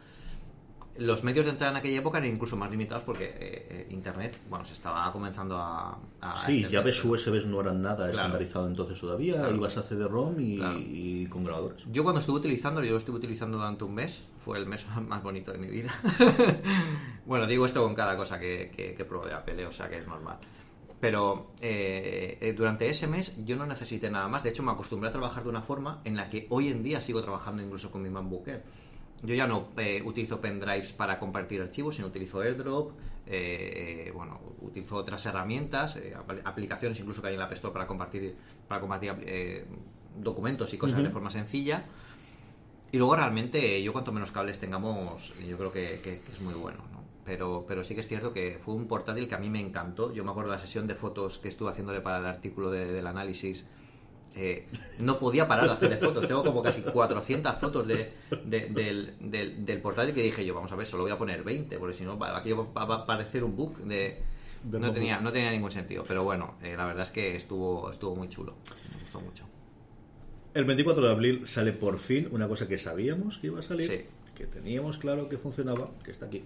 Los 0.98 1.24
medios 1.24 1.46
de 1.46 1.52
entrada 1.54 1.72
en 1.72 1.78
aquella 1.78 1.98
época 1.98 2.20
eran 2.20 2.30
incluso 2.30 2.56
más 2.56 2.70
limitados 2.70 3.04
porque 3.04 3.26
eh, 3.26 3.36
eh, 3.40 3.88
Internet, 3.90 4.38
bueno, 4.48 4.64
se 4.64 4.74
estaba 4.74 5.12
comenzando 5.12 5.58
a... 5.58 5.98
a 6.22 6.36
Sí, 6.36 6.60
extender, 6.62 6.70
llaves 6.72 7.00
pero- 7.02 7.14
USBs 7.14 7.46
no 7.48 7.62
eran 7.62 7.82
nada 7.82 8.10
estandarizado 8.10 8.68
entonces 8.68 9.00
todavía. 9.00 9.36
Claro. 9.36 9.56
Ibas 9.56 9.76
a 9.78 9.82
CD-ROM 9.84 10.40
y, 10.40 10.58
Claro. 10.58 10.78
y 10.80 11.26
con 11.28 11.44
grabadores. 11.44 11.84
Yo 11.92 12.04
cuando 12.04 12.20
estuve 12.20 12.38
utilizándolo, 12.38 12.86
yo 12.86 12.92
lo 12.92 13.00
estuve 13.00 13.18
utilizando 13.18 13.58
durante 13.58 13.84
un 13.86 13.96
mes, 13.96 14.28
fue 14.38 14.60
el 14.60 14.68
mes 14.68 14.86
más 15.08 15.24
bonito 15.24 15.52
de 15.52 15.58
mi 15.58 15.68
vida. 15.68 15.90
bueno, 17.26 17.48
digo 17.48 17.66
esto 17.66 17.82
con 17.84 17.96
cada 17.96 18.16
cosa 18.16 18.40
que, 18.40 18.72
que, 18.76 18.94
que 18.94 19.06
pruebo 19.06 19.26
de 19.26 19.34
Apple, 19.34 19.62
¿eh? 19.62 19.66
o 19.66 19.72
sea 19.72 19.90
que 19.90 19.98
es 19.98 20.08
normal. 20.08 20.38
Pero 21.00 21.52
eh, 21.60 22.38
eh, 22.40 22.54
durante 22.54 22.88
ese 22.88 23.08
mes 23.08 23.34
yo 23.46 23.58
no 23.58 23.66
necesité 23.66 24.10
nada 24.10 24.28
más. 24.30 24.44
De 24.44 24.50
hecho, 24.52 24.64
me 24.64 24.72
acostumbré 24.72 25.10
a 25.10 25.12
trabajar 25.12 25.44
de 25.44 25.50
una 25.50 25.62
forma 25.62 26.00
en 26.06 26.16
la 26.16 26.30
que 26.30 26.48
hoy 26.50 26.70
en 26.70 26.82
día 26.82 27.02
sigo 27.02 27.22
trabajando 27.22 27.62
incluso 27.62 27.92
con 27.92 28.02
mi 28.02 28.10
MacBook 28.10 28.48
Air. 28.48 28.64
Yo 29.24 29.36
ya 29.36 29.48
no 29.48 29.70
eh, 29.78 30.02
utilizo 30.06 30.40
pendrives 30.42 30.92
para 30.94 31.18
compartir 31.18 31.62
archivos, 31.62 31.96
sino 31.96 32.08
utilizo 32.08 32.42
AirDrop, 32.42 32.92
eh, 33.26 34.06
eh, 34.08 34.12
bueno, 34.12 34.40
utilizo 34.62 34.96
otras 34.98 35.26
herramientas, 35.26 35.96
eh, 35.96 36.14
apl- 36.16 36.42
aplicaciones 36.44 37.00
incluso 37.00 37.22
que 37.22 37.30
hay 37.30 37.34
en 37.36 37.40
la 37.40 37.46
App 37.46 37.54
Store 37.54 37.72
para 37.74 37.88
compartir, 37.88 38.36
para 38.68 38.82
compartir 38.82 39.16
eh, 39.22 39.66
documentos 40.18 40.74
y 40.74 40.78
cosas 40.78 40.98
de 41.04 41.10
forma 41.10 41.30
sencilla. 41.30 41.86
Y 42.92 42.98
luego 42.98 43.16
realmente 43.16 43.82
yo 43.82 43.92
cuanto 43.94 44.12
menos 44.12 44.32
cables 44.32 44.60
tengamos, 44.60 45.34
yo 45.48 45.58
creo 45.58 45.72
que, 45.72 46.00
que- 46.04 46.20
que 46.20 46.32
es 46.32 46.42
muy 46.42 46.54
bueno, 46.54 46.80
¿no? 46.92 47.02
Pero, 47.26 47.64
pero 47.66 47.84
sí 47.86 47.96
que 47.96 48.02
es 48.02 48.08
cierto 48.10 48.34
que 48.34 48.58
fue 48.60 48.74
un 48.76 48.88
portátil 48.88 49.30
que 49.30 49.36
a 49.36 49.40
mí 49.40 49.50
me 49.50 49.62
encantó. 49.62 50.14
Yo 50.14 50.26
me 50.26 50.32
acuerdo 50.32 50.52
de 50.52 50.58
la 50.58 50.62
sesión 50.62 50.86
de 50.88 50.96
fotos 50.96 51.40
que 51.40 51.48
estuve 51.48 51.70
haciéndole 51.70 52.02
para 52.02 52.18
el 52.20 52.26
artículo 52.26 52.70
de- 52.70 52.92
del 52.92 53.08
análisis. 53.08 53.66
Eh, 54.36 54.68
no 55.00 55.20
podía 55.20 55.48
parar 55.48 55.66
de 55.68 55.74
hacerle 55.74 55.98
fotos. 55.98 56.28
Tengo 56.28 56.44
como 56.44 56.62
casi 56.64 56.82
400 56.82 57.56
fotos 57.58 57.88
de, 57.88 58.14
de- 58.46 58.68
del, 58.68 59.14
del, 59.20 59.66
del 59.66 59.82
portátil 59.82 60.14
que 60.16 60.24
dije 60.24 60.46
yo, 60.46 60.54
vamos 60.56 60.72
a 60.72 60.76
ver, 60.76 60.86
solo 60.86 61.04
voy 61.04 61.12
a 61.12 61.18
poner 61.18 61.44
20, 61.44 61.78
porque 61.78 61.94
si 61.96 62.04
no, 62.04 62.18
va- 62.18 62.38
aquello 62.38 62.72
va, 62.74 62.84
a 62.84 63.06
parecer 63.06 63.44
un 63.44 63.56
book 63.56 63.78
de... 63.80 64.22
No 64.64 64.94
tenía, 64.94 65.20
no 65.20 65.32
tenía 65.32 65.52
ningún 65.52 65.72
sentido, 65.72 66.06
pero 66.08 66.24
bueno, 66.24 66.56
eh, 66.64 66.76
la 66.78 66.86
verdad 66.86 67.04
es 67.04 67.12
que 67.12 67.36
estuvo, 67.36 67.90
estuvo 67.92 68.16
muy 68.16 68.30
chulo. 68.30 68.56
Me 68.96 69.02
gustó 69.04 69.20
mucho. 69.20 69.46
El 70.54 70.66
24 70.66 71.04
de 71.06 71.12
abril 71.12 71.48
sale 71.48 71.74
por 71.74 72.00
fin 72.00 72.30
una 72.32 72.48
cosa 72.48 72.68
que 72.68 72.78
sabíamos 72.78 73.40
que 73.40 73.48
iba 73.48 73.60
a 73.60 73.64
salir, 73.64 73.90
Sí. 73.90 74.06
que 74.36 74.46
teníamos 74.48 74.98
claro 74.98 75.28
que 75.28 75.38
funcionaba, 75.38 75.90
que 76.06 76.12
está 76.12 76.28
aquí. 76.28 76.44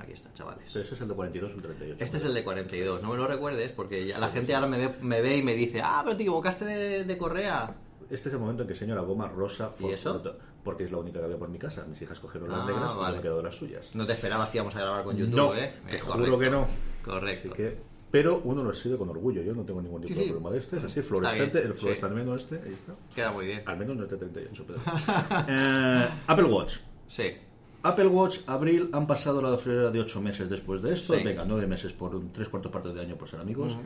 Aquí 0.00 0.12
está, 0.12 0.32
chavales. 0.32 0.66
Ese 0.74 0.94
es 0.94 1.00
el 1.00 1.08
de 1.08 1.14
42 1.14 1.52
o 1.52 1.54
el 1.56 1.62
38. 1.62 2.04
Este 2.04 2.16
es 2.16 2.24
el 2.24 2.34
de 2.34 2.42
42, 2.44 3.02
no 3.02 3.10
me 3.10 3.16
lo 3.16 3.26
recuerdes 3.26 3.72
porque 3.72 4.06
ya 4.06 4.18
la 4.18 4.28
gente 4.28 4.54
ahora 4.54 4.66
me 4.66 4.78
ve, 4.78 4.94
me 5.00 5.20
ve 5.20 5.36
y 5.36 5.42
me 5.42 5.54
dice, 5.54 5.80
ah, 5.82 6.00
pero 6.04 6.16
te 6.16 6.22
equivocaste 6.22 6.64
de, 6.64 7.04
de 7.04 7.18
correa. 7.18 7.74
Este 8.10 8.28
es 8.28 8.34
el 8.34 8.40
momento 8.40 8.62
en 8.62 8.66
que 8.68 8.72
enseño 8.74 8.94
la 8.96 9.02
goma 9.02 9.28
rosa 9.28 9.70
¿Y 9.78 9.86
eso? 9.90 10.20
Porque 10.64 10.84
es 10.84 10.90
la 10.90 10.98
única 10.98 11.20
que 11.20 11.24
había 11.26 11.38
por 11.38 11.48
mi 11.48 11.58
casa. 11.58 11.84
Mis 11.88 12.02
hijas 12.02 12.18
cogieron 12.18 12.50
Ah, 12.52 12.58
las 12.58 12.66
negras 12.66 12.92
y 12.96 13.16
me 13.16 13.20
quedo 13.22 13.40
las 13.42 13.54
suyas. 13.54 13.94
No 13.94 14.04
te 14.06 14.14
esperabas 14.14 14.50
que 14.50 14.58
íbamos 14.58 14.74
a 14.76 14.80
grabar 14.80 15.04
con 15.04 15.16
YouTube, 15.16 15.36
No, 15.36 15.54
¿eh? 15.54 15.72
te 15.88 15.96
Eh, 15.96 16.00
juro 16.00 16.38
que 16.38 16.50
no. 16.50 16.66
Correcto. 17.04 17.48
Así 17.52 17.56
que, 17.56 17.78
pero 18.10 18.40
uno 18.44 18.64
lo 18.64 18.70
exhibe 18.70 18.98
con 18.98 19.08
orgullo. 19.10 19.42
Yo 19.42 19.54
no 19.54 19.62
tengo 19.64 19.80
ningún 19.80 20.02
tipo 20.02 20.14
Sí, 20.14 20.20
de 20.22 20.26
problema 20.32 20.50
de 20.50 20.58
este. 20.58 20.78
Es 20.78 20.84
así, 20.84 21.02
fluorescente. 21.02 21.62
El 21.62 21.72
fluorescente 21.74 22.34
este, 22.34 22.60
ahí 22.68 22.74
está. 22.74 22.94
Queda 23.14 23.30
muy 23.30 23.46
bien. 23.46 23.62
Al 23.64 23.76
menos 23.78 23.96
no 23.96 24.04
es 24.04 24.10
de 24.10 24.16
38, 24.16 24.64
pero... 24.66 24.78
Eh, 25.48 26.08
Apple 26.26 26.44
Watch. 26.46 26.78
Sí. 27.06 27.32
Apple 27.82 28.08
Watch, 28.08 28.40
abril, 28.46 28.90
han 28.92 29.06
pasado 29.06 29.40
la 29.40 29.56
friolera 29.56 29.90
de 29.90 30.00
8 30.00 30.20
meses 30.20 30.50
después 30.50 30.82
de 30.82 30.92
esto. 30.92 31.14
Sí. 31.14 31.22
Venga, 31.22 31.44
9 31.44 31.66
meses 31.66 31.92
por 31.92 32.14
un 32.14 32.32
3 32.32 32.48
cuartos 32.48 32.70
partes 32.70 32.94
de 32.94 33.00
año 33.00 33.16
por 33.16 33.28
ser 33.28 33.40
amigos. 33.40 33.76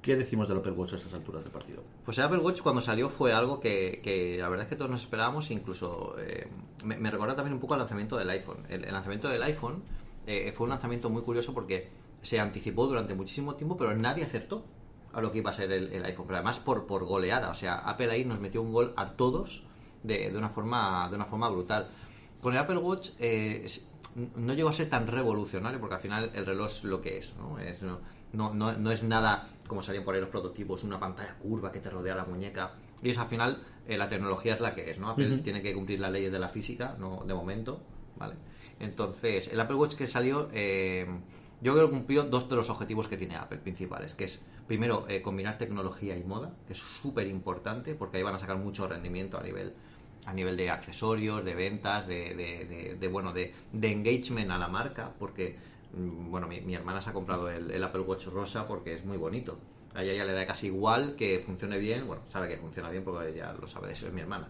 ¿Qué 0.00 0.16
decimos 0.16 0.48
del 0.48 0.58
Apple 0.58 0.72
Watch 0.72 0.92
a 0.94 0.96
estas 0.96 1.12
alturas 1.12 1.44
de 1.44 1.50
partido? 1.50 1.82
Pues 2.04 2.16
el 2.18 2.24
Apple 2.24 2.38
Watch 2.38 2.62
cuando 2.62 2.80
salió 2.80 3.08
fue 3.08 3.32
algo 3.32 3.60
que, 3.60 4.00
que 4.02 4.38
la 4.38 4.48
verdad 4.48 4.64
es 4.64 4.70
que 4.70 4.76
todos 4.76 4.90
nos 4.90 5.02
esperábamos, 5.02 5.50
incluso 5.50 6.14
eh, 6.18 6.48
me, 6.84 6.96
me 6.96 7.10
recuerda 7.10 7.34
también 7.34 7.54
un 7.54 7.60
poco 7.60 7.74
al 7.74 7.80
lanzamiento 7.80 8.16
del 8.16 8.30
iPhone. 8.30 8.64
El, 8.68 8.84
el 8.84 8.92
lanzamiento 8.92 9.28
del 9.28 9.42
iPhone 9.42 9.82
eh, 10.26 10.52
fue 10.52 10.64
un 10.64 10.70
lanzamiento 10.70 11.10
muy 11.10 11.22
curioso 11.22 11.52
porque 11.52 11.90
se 12.22 12.38
anticipó 12.38 12.86
durante 12.86 13.14
muchísimo 13.14 13.56
tiempo, 13.56 13.76
pero 13.76 13.94
nadie 13.96 14.24
acertó 14.24 14.64
a 15.12 15.20
lo 15.20 15.32
que 15.32 15.38
iba 15.38 15.50
a 15.50 15.52
ser 15.52 15.72
el, 15.72 15.92
el 15.92 16.04
iPhone. 16.04 16.26
Pero 16.26 16.36
además 16.36 16.58
por, 16.60 16.86
por 16.86 17.04
goleada, 17.04 17.50
o 17.50 17.54
sea, 17.54 17.74
Apple 17.74 18.10
ahí 18.10 18.24
nos 18.24 18.40
metió 18.40 18.62
un 18.62 18.72
gol 18.72 18.92
a 18.96 19.10
todos 19.10 19.64
de, 20.02 20.30
de 20.30 20.38
una, 20.38 20.48
forma, 20.48 21.08
de 21.10 21.16
una 21.16 21.24
forma 21.24 21.48
brutal. 21.48 21.88
Con 22.40 22.52
el 22.52 22.58
Apple 22.58 22.78
Watch 22.78 23.10
eh, 23.18 23.66
no 24.36 24.54
llegó 24.54 24.68
a 24.68 24.72
ser 24.72 24.88
tan 24.88 25.06
revolucionario 25.06 25.80
porque 25.80 25.94
al 25.96 26.00
final 26.00 26.30
el 26.34 26.46
reloj 26.46 26.70
es 26.70 26.84
lo 26.84 27.00
que 27.00 27.18
es, 27.18 27.34
¿no? 27.36 27.58
Es, 27.58 27.82
no, 27.82 27.98
no, 28.32 28.54
no- 28.54 28.72
no 28.72 28.90
es 28.90 29.02
nada 29.02 29.48
como 29.66 29.82
salían 29.82 30.04
por 30.04 30.14
ahí 30.14 30.20
los 30.20 30.30
prototipos, 30.30 30.82
una 30.84 30.98
pantalla 30.98 31.34
curva 31.38 31.70
que 31.72 31.80
te 31.80 31.90
rodea 31.90 32.14
la 32.14 32.24
muñeca. 32.24 32.72
Y 33.02 33.10
eso 33.10 33.20
al 33.22 33.28
final 33.28 33.62
eh, 33.86 33.96
la 33.98 34.08
tecnología 34.08 34.54
es 34.54 34.60
la 34.60 34.74
que 34.74 34.90
es, 34.90 34.98
¿no? 34.98 35.10
Apple 35.10 35.26
tiene 35.42 35.62
que 35.62 35.74
cumplir 35.74 36.00
las 36.00 36.10
leyes 36.10 36.32
de 36.32 36.38
la 36.38 36.48
física, 36.48 36.96
no 36.98 37.22
de 37.26 37.34
momento, 37.34 37.80
¿vale? 38.16 38.34
Entonces, 38.80 39.48
el 39.48 39.60
Apple 39.60 39.76
Watch 39.76 39.94
que 39.94 40.06
salió, 40.06 40.48
eh, 40.52 41.06
yo 41.60 41.74
creo 41.74 41.86
que 41.86 41.92
cumplió 41.96 42.22
dos 42.24 42.48
de 42.48 42.56
los 42.56 42.70
objetivos 42.70 43.08
que 43.08 43.16
tiene 43.16 43.36
Apple 43.36 43.58
principales, 43.58 44.14
que 44.14 44.24
es 44.24 44.40
primero 44.66 45.04
eh, 45.08 45.22
combinar 45.22 45.58
tecnología 45.58 46.16
y 46.16 46.22
moda, 46.24 46.54
que 46.66 46.72
es 46.72 46.78
súper 46.78 47.26
importante 47.26 47.94
porque 47.94 48.18
ahí 48.18 48.22
van 48.22 48.34
a 48.34 48.38
sacar 48.38 48.56
mucho 48.56 48.86
rendimiento 48.86 49.38
a 49.38 49.42
nivel 49.42 49.74
a 50.28 50.32
nivel 50.34 50.56
de 50.58 50.68
accesorios, 50.68 51.42
de 51.44 51.54
ventas, 51.54 52.06
de, 52.06 52.34
de- 52.34 52.64
de- 52.66 52.96
de, 53.00 53.08
bueno, 53.08 53.32
de, 53.32 53.54
engagement 53.80 54.50
a 54.50 54.58
la 54.58 54.68
marca, 54.68 55.10
porque 55.18 55.56
mm, 55.94 56.30
bueno, 56.30 56.46
mi, 56.46 56.74
hermana 56.74 57.00
se 57.00 57.08
ha 57.10 57.12
comprado 57.14 57.50
el, 57.50 57.82
Apple 57.82 58.02
Watch 58.02 58.26
rosa 58.26 58.68
porque 58.68 58.92
es 58.92 59.04
muy 59.06 59.16
bonito. 59.16 59.58
A 59.94 60.02
ella 60.02 60.24
le 60.26 60.34
da 60.34 60.46
casi 60.46 60.66
igual 60.66 61.16
que 61.16 61.40
funcione 61.40 61.78
bien, 61.78 62.06
bueno, 62.06 62.22
sabe 62.26 62.46
que 62.48 62.58
funciona 62.58 62.90
bien 62.90 63.04
porque 63.04 63.30
ella 63.30 63.54
lo 63.58 63.66
sabe, 63.66 63.90
eso 63.90 64.06
es 64.06 64.12
mi 64.12 64.20
hermana, 64.20 64.48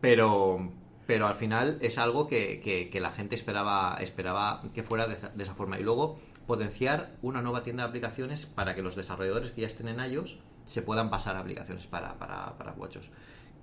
pero 0.00 0.70
pero 1.06 1.26
al 1.26 1.34
final 1.34 1.78
es 1.82 1.98
algo 1.98 2.26
que 2.28 2.98
la 3.00 3.10
gente 3.10 3.34
esperaba 3.34 3.96
esperaba 4.00 4.62
que 4.72 4.82
fuera 4.82 5.06
de 5.06 5.14
esa, 5.14 5.28
de 5.30 5.42
esa 5.42 5.54
forma 5.54 5.78
y 5.78 5.82
luego 5.82 6.18
potenciar 6.46 7.16
una 7.20 7.42
nueva 7.42 7.62
tienda 7.62 7.82
de 7.82 7.88
aplicaciones 7.88 8.46
para 8.46 8.74
que 8.74 8.82
los 8.82 8.96
desarrolladores 8.96 9.50
que 9.50 9.62
ya 9.62 9.66
estén 9.66 9.88
en 9.88 10.00
iOS 10.00 10.38
se 10.64 10.80
puedan 10.82 11.10
pasar 11.10 11.36
a 11.36 11.40
aplicaciones 11.40 11.86
para, 11.86 12.18
para, 12.18 12.56
para 12.56 12.72
WatchOS. 12.72 13.10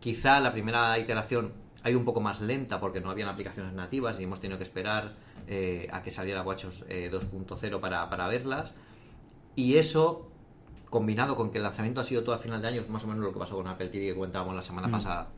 Quizá 0.02 0.42
la 0.42 0.52
primera 0.52 1.00
iteración 1.00 1.54
ha 1.84 1.90
ido 1.90 1.98
un 1.98 2.06
poco 2.06 2.20
más 2.20 2.42
lenta 2.42 2.80
porque 2.80 3.00
no 3.00 3.10
habían 3.10 3.30
aplicaciones 3.30 3.72
nativas 3.74 4.20
y 4.20 4.24
hemos 4.24 4.42
tenido 4.42 4.58
que 4.58 4.64
esperar 4.64 5.14
eh, 5.48 5.88
a 5.92 6.04
que 6.04 6.12
saliera 6.12 6.42
WatchOS 6.42 6.86
eh, 6.90 7.10
2.0 7.12 7.80
para, 7.80 8.10
para 8.10 8.28
verlas 8.28 8.74
y 9.56 9.76
eso 9.76 10.28
combinado 10.90 11.36
con 11.36 11.52
que 11.52 11.58
el 11.58 11.64
lanzamiento 11.64 12.02
ha 12.02 12.04
sido 12.04 12.24
todo 12.24 12.36
a 12.36 12.40
final 12.40 12.62
de 12.62 12.68
año, 12.68 12.84
más 12.90 13.04
o 13.06 13.08
menos 13.08 13.24
lo 13.24 13.32
que 13.32 13.40
pasó 13.40 13.56
con 13.56 13.68
Apple 13.68 13.88
TV 13.88 14.08
que 14.08 14.14
comentábamos 14.14 14.54
la 14.54 14.62
semana 14.62 14.92
pasada, 14.92 15.30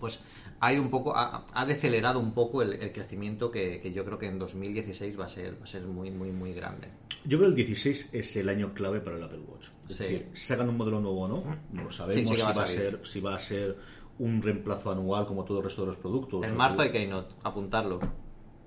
pues 0.00 0.20
ha 0.58 0.72
ido 0.72 0.82
un 0.82 0.90
poco, 0.90 1.16
ha, 1.16 1.46
ha 1.52 1.66
decelerado 1.66 2.18
un 2.18 2.32
poco 2.32 2.62
el, 2.62 2.72
el 2.72 2.92
crecimiento 2.92 3.50
que, 3.50 3.80
que 3.80 3.92
yo 3.92 4.04
creo 4.04 4.18
que 4.18 4.26
en 4.26 4.38
2016 4.38 5.18
va 5.18 5.26
a 5.26 5.28
ser, 5.28 5.60
va 5.60 5.64
a 5.64 5.66
ser 5.66 5.82
muy, 5.82 6.10
muy, 6.10 6.32
muy 6.32 6.52
grande. 6.52 6.88
Yo 7.24 7.38
creo 7.38 7.54
que 7.54 7.60
el 7.60 7.66
16 7.66 8.08
es 8.12 8.36
el 8.36 8.48
año 8.48 8.74
clave 8.74 9.00
para 9.00 9.16
el 9.16 9.22
Apple 9.22 9.40
Watch. 9.48 9.68
Es 9.92 9.98
Sí. 9.98 10.04
decir, 10.04 10.28
sacan 10.32 10.68
un 10.68 10.76
modelo 10.76 11.00
nuevo 11.00 11.20
o 11.22 11.28
no, 11.28 11.42
no 11.72 11.84
lo 11.84 11.90
sabemos. 11.90 12.16
Sí, 12.16 12.24
sí 12.26 12.30
que 12.42 12.52
si, 12.52 12.58
va 12.58 12.64
a 12.64 12.66
ser, 12.66 13.00
si 13.04 13.20
va 13.20 13.34
a 13.34 13.38
ser 13.38 13.76
un 14.18 14.42
reemplazo 14.42 14.90
anual 14.90 15.26
como 15.26 15.44
todo 15.44 15.58
el 15.58 15.64
resto 15.64 15.82
de 15.82 15.88
los 15.88 15.96
productos. 15.96 16.44
En 16.46 16.56
marzo 16.56 16.82
hay 16.82 16.90
Keynote, 16.90 17.34
apuntarlo. 17.42 18.00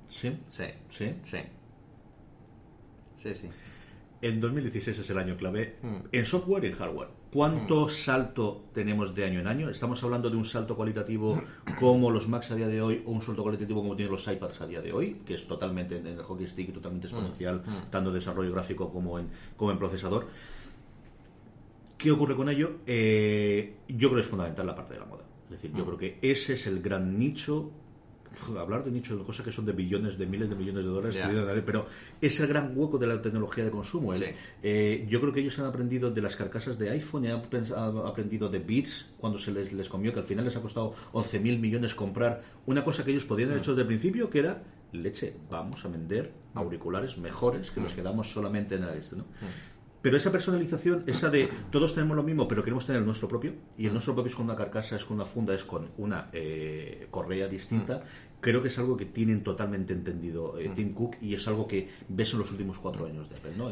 Sí, 0.10 0.38
Sí, 0.50 0.66
sí. 0.90 1.14
sí. 1.24 1.38
Sí, 3.18 3.36
sí. 3.36 3.50
En 4.22 4.40
2016 4.40 4.98
es 5.00 5.10
el 5.10 5.18
año 5.18 5.36
clave 5.36 5.78
Mm. 5.82 5.96
en 6.12 6.26
software 6.26 6.64
y 6.64 6.68
en 6.68 6.74
hardware. 6.74 7.10
¿Cuánto 7.34 7.90
salto 7.90 8.64
tenemos 8.74 9.14
de 9.14 9.26
año 9.26 9.42
en 9.42 9.48
año? 9.48 9.70
¿Estamos 9.70 10.02
hablando 10.04 10.30
de 10.30 10.38
un 10.38 10.46
salto 10.46 10.76
cualitativo 10.78 11.42
como 11.80 12.10
los 12.10 12.30
Macs 12.30 12.52
a 12.52 12.56
día 12.56 12.68
de 12.68 12.82
hoy 12.82 13.04
o 13.06 13.12
un 13.12 13.22
salto 13.22 13.44
cualitativo 13.44 13.82
como 13.82 13.96
tienen 13.96 14.14
los 14.14 14.26
iPads 14.26 14.62
a 14.62 14.68
día 14.68 14.82
de 14.82 14.94
hoy? 14.94 15.22
Que 15.26 15.34
es 15.34 15.46
totalmente 15.46 15.98
en 15.98 16.08
el 16.08 16.24
hockey 16.24 16.48
stick 16.48 16.70
y 16.70 16.72
totalmente 16.72 17.08
exponencial, 17.08 17.62
tanto 17.90 18.10
en 18.10 18.16
desarrollo 18.16 18.52
gráfico 18.54 18.90
como 18.90 19.20
en, 19.20 19.28
como 19.58 19.72
en 19.72 19.78
procesador. 19.78 20.28
¿Qué 21.98 22.12
ocurre 22.12 22.36
con 22.36 22.50
ello? 22.50 22.78
Eh, 22.86 23.76
yo 23.88 24.10
creo 24.10 24.16
que 24.16 24.22
es 24.22 24.28
fundamental 24.28 24.66
la 24.68 24.76
parte 24.76 24.94
de 24.94 25.00
la 25.00 25.06
moda. 25.06 25.24
Es 25.46 25.52
decir, 25.52 25.72
yo 25.76 25.86
creo 25.86 25.98
que 25.98 26.18
ese 26.22 26.54
es 26.54 26.68
el 26.68 26.82
gran 26.82 27.18
nicho 27.18 27.72
hablar 28.60 28.84
de 28.84 28.92
nicho 28.92 29.18
de 29.18 29.24
cosas 29.24 29.46
que 29.46 29.52
son 29.52 29.66
de 29.66 29.72
billones, 29.72 30.18
de 30.18 30.26
miles 30.26 30.50
de 30.50 30.56
millones 30.56 30.84
de 30.84 30.90
dólares, 30.90 31.64
pero 31.66 31.88
es 32.22 32.40
el 32.40 32.48
gran 32.48 32.78
hueco 32.78 32.98
de 32.98 33.08
la 33.08 33.22
tecnología 33.22 33.64
de 33.64 33.72
consumo. 33.72 34.14
Eh, 34.62 35.06
yo 35.10 35.22
creo 35.22 35.34
que 35.34 35.40
ellos 35.40 35.58
han 35.60 35.66
aprendido 35.66 36.12
de 36.12 36.22
las 36.22 36.36
carcasas 36.36 36.78
de 36.78 36.90
iPhone, 36.90 37.26
y 37.26 37.28
han 37.30 37.42
aprendido 38.06 38.50
de 38.50 38.60
Beats 38.60 39.14
cuando 39.18 39.40
se 39.40 39.52
les, 39.52 39.74
les 39.74 39.90
comió, 39.90 40.14
que 40.14 40.20
al 40.20 40.26
final 40.26 40.46
les 40.46 40.56
ha 40.56 40.62
costado 40.62 40.94
11 41.14 41.40
mil 41.40 41.60
millones 41.60 41.96
comprar 41.96 42.42
una 42.66 42.84
cosa 42.84 43.04
que 43.04 43.12
ellos 43.12 43.26
podían 43.26 43.50
haber 43.50 43.62
hecho 43.62 43.72
desde 43.72 43.82
el 43.82 43.88
principio, 43.88 44.30
que 44.30 44.40
era 44.40 44.64
leche, 44.92 45.34
vamos 45.50 45.84
a 45.84 45.90
vender 45.90 46.32
auriculares 46.54 47.18
mejores 47.18 47.70
que 47.72 47.82
los 47.82 47.94
que 47.94 48.02
damos 48.02 48.32
solamente 48.32 48.76
en 48.76 48.84
el 48.84 48.98
este, 48.98 49.18
¿no? 49.18 49.26
Pero 50.06 50.18
esa 50.18 50.32
personalización, 50.32 51.04
esa 51.08 51.32
de 51.32 51.50
todos 51.72 51.96
tenemos 51.96 52.16
lo 52.16 52.22
mismo, 52.22 52.48
pero 52.48 52.64
queremos 52.64 52.86
tener 52.86 53.00
el 53.00 53.08
nuestro 53.08 53.28
propio, 53.28 53.54
y 53.76 53.88
el 53.88 53.92
nuestro 53.92 54.14
propio 54.14 54.30
es 54.30 54.36
con 54.36 54.46
una 54.46 54.56
carcasa, 54.56 54.98
es 54.98 55.04
con 55.04 55.16
una 55.16 55.26
funda, 55.26 55.56
es 55.56 55.64
con 55.64 55.90
una 55.98 56.30
eh, 56.32 57.08
correa 57.10 57.48
distinta, 57.48 58.04
creo 58.40 58.62
que 58.62 58.68
es 58.68 58.78
algo 58.78 58.96
que 58.98 59.06
tienen 59.06 59.44
totalmente 59.44 59.94
entendido 59.94 60.60
eh, 60.60 60.70
Tim 60.76 60.94
Cook 60.94 61.16
y 61.22 61.34
es 61.34 61.48
algo 61.48 61.68
que 61.68 61.90
ves 62.08 62.34
en 62.34 62.38
los 62.38 62.52
últimos 62.52 62.78
cuatro 62.78 63.08
años 63.08 63.28
de 63.32 63.38
Apple. 63.38 63.54
¿no? 63.58 63.72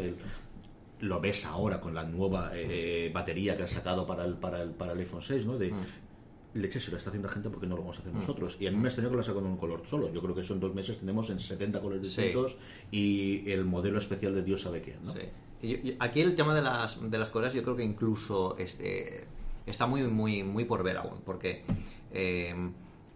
lo 1.02 1.22
ves 1.22 1.46
ahora 1.46 1.80
con 1.80 1.94
la 1.94 2.04
nueva 2.04 2.50
eh, 2.56 3.12
batería 3.13 3.56
que 3.56 3.62
han 3.62 3.70
sacado 3.70 4.08
para 4.08 4.25
el, 4.25 4.34
para 4.34 4.63
el, 4.63 4.72
para 4.72 4.94
el 4.94 5.00
iPhone 5.02 5.22
6, 5.22 5.46
¿no? 5.46 5.60
de 5.60 5.72
leche 6.56 6.80
se 6.80 6.90
lo 6.90 6.98
está 6.98 7.12
haciendo 7.12 7.28
la 7.28 7.34
gente 7.36 7.52
porque 7.52 7.68
no 7.68 7.75
lo 7.75 7.84
vamos 7.84 8.00
a 8.00 8.02
hacer 8.02 8.12
nosotros. 8.12 8.58
Y 8.60 8.66
a 8.66 8.72
mí 8.72 8.78
me 8.78 8.86
ha 8.86 8.88
extrañado 8.88 9.12
que 9.12 9.18
lo 9.18 9.24
sacado 9.24 9.46
en 9.46 9.52
un 9.52 9.58
color 9.58 9.84
solo. 9.86 10.12
Yo 10.12 10.20
creo 10.20 10.34
que 10.34 10.42
eso 10.42 10.56
en 10.56 10.62
dos 10.62 10.74
meses 10.74 10.98
tenemos 10.98 11.30
en 11.30 11.38
70 11.38 11.80
colores 11.80 12.02
distintos 12.02 12.58
y 12.90 13.52
el 13.52 13.66
modelo 13.66 14.00
especial 14.00 14.34
de 14.34 14.42
Dios 14.42 14.63
sabe 14.63 14.82
quién. 14.82 14.98
¿no? 15.04 15.13
Aquí 16.00 16.22
el 16.22 16.36
tema 16.36 16.53
de 16.53 16.62
las, 16.62 17.10
de 17.10 17.17
las 17.17 17.29
correas 17.29 17.53
yo 17.53 17.63
creo 17.63 17.75
que 17.75 17.84
incluso 17.84 18.55
este, 18.58 19.25
está 19.65 19.88
muy, 19.88 20.03
muy, 20.03 20.43
muy 20.43 20.65
por 20.65 20.84
ver 20.84 20.98
aún, 20.98 21.22
porque... 21.25 21.63
Eh, 22.12 22.55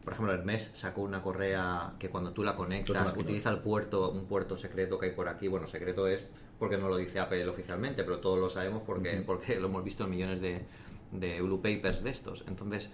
por 0.03 0.13
ejemplo, 0.13 0.33
Hermes 0.33 0.71
sacó 0.73 1.01
una 1.01 1.21
correa 1.21 1.95
que 1.99 2.07
cuando 2.07 2.31
tú 2.31 2.41
la 2.41 2.55
conectas 2.55 3.13
utiliza 3.17 3.49
el 3.49 3.57
puerto, 3.57 4.09
un 4.09 4.23
puerto 4.23 4.57
secreto 4.57 4.97
que 4.97 5.07
hay 5.07 5.11
por 5.11 5.27
aquí. 5.27 5.49
Bueno, 5.49 5.67
secreto 5.67 6.07
es 6.07 6.25
porque 6.57 6.77
no 6.77 6.87
lo 6.87 6.95
dice 6.95 7.19
Apple 7.19 7.45
oficialmente, 7.45 8.05
pero 8.05 8.19
todos 8.19 8.39
lo 8.39 8.47
sabemos 8.49 8.83
porque, 8.85 9.21
porque 9.25 9.59
lo 9.59 9.67
hemos 9.67 9.83
visto 9.83 10.05
en 10.05 10.11
millones 10.11 10.39
de, 10.39 10.61
de 11.11 11.41
blue 11.41 11.61
papers 11.61 12.05
de 12.05 12.11
estos. 12.11 12.45
Entonces, 12.47 12.89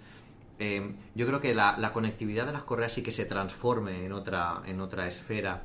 eh, 0.58 0.94
yo 1.14 1.26
creo 1.26 1.40
que 1.40 1.54
la, 1.54 1.90
conectividad 1.92 2.46
de 2.46 2.52
las 2.52 2.62
correas 2.62 2.92
sí 2.92 3.02
que 3.02 3.10
se 3.10 3.24
transforme 3.24 4.04
en 4.04 4.12
otra, 4.12 4.62
en 4.66 4.80
otra 4.80 5.06
esfera 5.06 5.62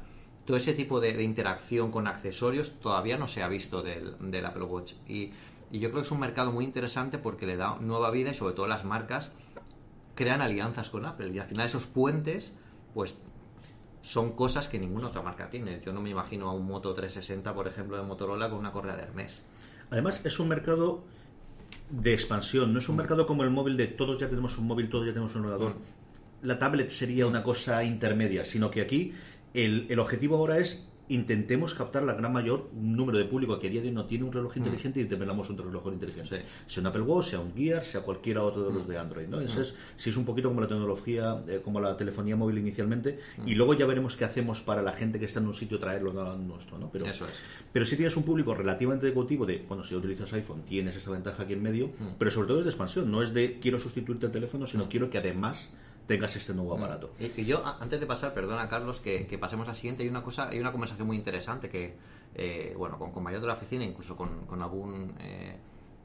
todo 0.50 0.58
ese 0.58 0.74
tipo 0.74 1.00
de, 1.00 1.22
interacción 1.22 1.92
con 1.92 2.08
accesorios 2.08 2.72
todavía 2.80 3.20
no 3.20 3.28
se 3.28 3.44
ha 3.44 3.48
visto 3.48 3.84
del, 3.84 4.44
Apple 4.44 4.64
Watch. 4.64 4.94
Y, 5.08 5.30
yo 5.72 5.92
creo 5.92 6.02
que 6.02 6.08
es 6.08 6.12
un 6.12 6.20
mercado 6.20 6.52
muy 6.52 6.66
interesante 6.66 7.20
porque 7.20 7.46
le 7.46 7.56
da 7.56 7.78
nueva 7.80 8.10
vida 8.10 8.32
y 8.32 8.34
sobre 8.34 8.56
todo 8.56 8.66
las 8.66 8.84
marcas 8.84 9.32
crean 10.16 10.42
alianzas 10.42 10.90
con 10.90 11.06
Apple. 11.06 11.30
Y 11.30 11.38
al 11.38 11.46
final 11.46 11.68
esos 11.68 11.86
puentes, 11.86 12.52
pues 12.96 13.16
son 14.02 14.32
cosas 14.32 14.68
que 14.68 14.80
ninguna 14.80 15.10
otra 15.10 15.22
marca 15.22 15.52
tiene. 15.52 15.84
Yo 15.86 15.94
no 15.94 16.02
me 16.02 16.10
imagino 16.10 16.50
a 16.50 16.54
un 16.54 16.66
Moto 16.66 16.96
360, 16.96 17.54
por 17.54 17.68
ejemplo, 17.68 17.98
de 17.98 18.02
Motorola 18.02 18.50
con 18.50 18.58
una 18.58 18.72
correa 18.72 18.96
de 18.96 19.04
Hermes. 19.04 19.44
Además, 19.92 20.20
es 20.24 20.40
un 20.40 20.48
mercado 20.48 21.04
de 21.92 22.12
expansión, 22.16 22.74
no 22.74 22.80
es 22.80 22.90
un 22.90 22.96
mercado 22.96 23.28
como 23.28 23.44
el 23.44 23.52
móvil 23.52 23.78
de 23.78 23.86
todos 23.86 24.20
ya 24.20 24.28
tenemos 24.28 24.58
un 24.58 24.66
móvil, 24.66 24.90
todos 24.90 25.06
ya 25.06 25.14
tenemos 25.14 25.36
un 25.36 25.46
ordenador. 25.46 25.76
Mm. 25.76 26.48
La 26.48 26.58
tablet 26.58 26.90
sería 26.90 27.28
una 27.28 27.44
cosa 27.44 27.84
intermedia, 27.84 28.44
sino 28.46 28.72
que 28.72 28.82
aquí 28.82 29.14
el, 29.54 29.88
el 29.90 30.00
objetivo 30.00 30.38
ahora 30.38 30.58
es 30.58 30.86
intentemos 31.10 31.74
captar 31.74 32.04
la 32.04 32.14
gran 32.14 32.32
mayor 32.32 32.70
número 32.74 33.18
de 33.18 33.26
público 33.26 33.60
que 33.60 33.68
a 33.68 33.70
día 33.70 33.82
de 33.82 33.88
hoy 33.88 33.94
no 33.94 34.06
tiene 34.06 34.26
un 34.26 34.32
reloj 34.32 34.56
mm. 34.56 34.60
inteligente 34.60 35.00
y 35.00 35.04
develamos 35.06 35.50
un 35.50 35.58
reloj 35.58 35.88
inteligente. 35.92 36.46
Sea 36.68 36.82
un 36.82 36.88
Apple 36.88 37.02
Watch, 37.02 37.30
sea 37.30 37.40
un 37.40 37.54
Gear, 37.54 37.84
sea 37.84 38.02
cualquiera 38.02 38.44
otro 38.44 38.64
de 38.64 38.74
los 38.74 38.86
mm. 38.86 38.90
de 38.90 38.98
Android. 38.98 39.28
¿no? 39.28 39.38
Mm. 39.38 39.42
es, 39.42 39.76
si 39.98 40.12
es 40.12 40.18
un 40.18 40.24
poquito 40.24 40.50
como 40.50 40.62
la 40.62 40.68
tecnología, 40.68 41.44
eh, 41.48 41.62
como 41.64 41.82
la 41.82 41.98
telefonía 41.98 42.36
móvil 42.36 42.60
inicialmente, 42.60 43.20
y 43.46 43.56
luego 43.56 43.74
ya 43.74 43.88
veremos 43.88 44.16
qué 44.16 44.26
hacemos 44.26 44.62
para 44.62 44.84
la 44.84 44.94
gente 44.94 45.20
que 45.20 45.26
está 45.26 45.40
en 45.40 45.48
un 45.48 45.56
sitio 45.56 45.80
traerlo 45.80 46.12
a 46.22 46.38
nuestro. 46.38 46.78
¿no? 46.78 46.92
Pero, 46.92 47.08
Eso 47.08 47.26
es. 47.26 47.34
pero 47.74 47.86
si 47.86 47.96
tienes 47.96 48.16
un 48.16 48.24
público 48.24 48.54
relativamente 48.54 49.12
cautivo 49.12 49.48
de, 49.48 49.66
bueno, 49.68 49.84
si 49.84 49.96
utilizas 49.96 50.32
iPhone, 50.34 50.62
tienes 50.62 50.96
esa 50.96 51.10
ventaja 51.12 51.44
aquí 51.44 51.54
en 51.54 51.64
medio, 51.64 51.90
pero 52.20 52.30
sobre 52.30 52.48
todo 52.48 52.60
es 52.60 52.66
de 52.66 52.70
expansión, 52.70 53.10
no 53.10 53.24
es 53.24 53.34
de 53.34 53.60
quiero 53.60 53.80
sustituirte 53.80 54.28
el 54.28 54.32
teléfono, 54.32 54.68
sino 54.68 54.88
quiero 54.90 55.10
que 55.10 55.18
además 55.18 55.72
tengas 56.10 56.36
este 56.36 56.56
nuevo 56.56 56.76
mm. 56.76 56.80
aparato. 56.80 57.12
Y, 57.20 57.46
yo, 57.46 57.64
antes 57.64 58.00
de 58.00 58.08
pasar, 58.08 58.34
perdona 58.34 58.68
Carlos, 58.68 59.00
que, 59.00 59.38
pasemos 59.40 59.70
al 59.70 59.76
siguiente, 59.76 60.02
hay 60.02 60.10
una 60.10 60.24
cosa, 60.24 60.50
hay 60.50 60.60
una 60.60 60.72
conversación 60.72 61.06
muy 61.06 61.16
interesante 61.16 61.70
que, 61.70 61.96
eh, 62.34 62.74
bueno, 62.76 62.98
con 62.98 63.12
compañeros 63.12 63.44
de 63.44 63.48
la 63.48 63.54
oficina, 63.54 63.84
incluso 63.84 64.18
con, 64.18 64.48
con 64.48 64.60
algún, 64.64 65.14
eh, 65.20 65.56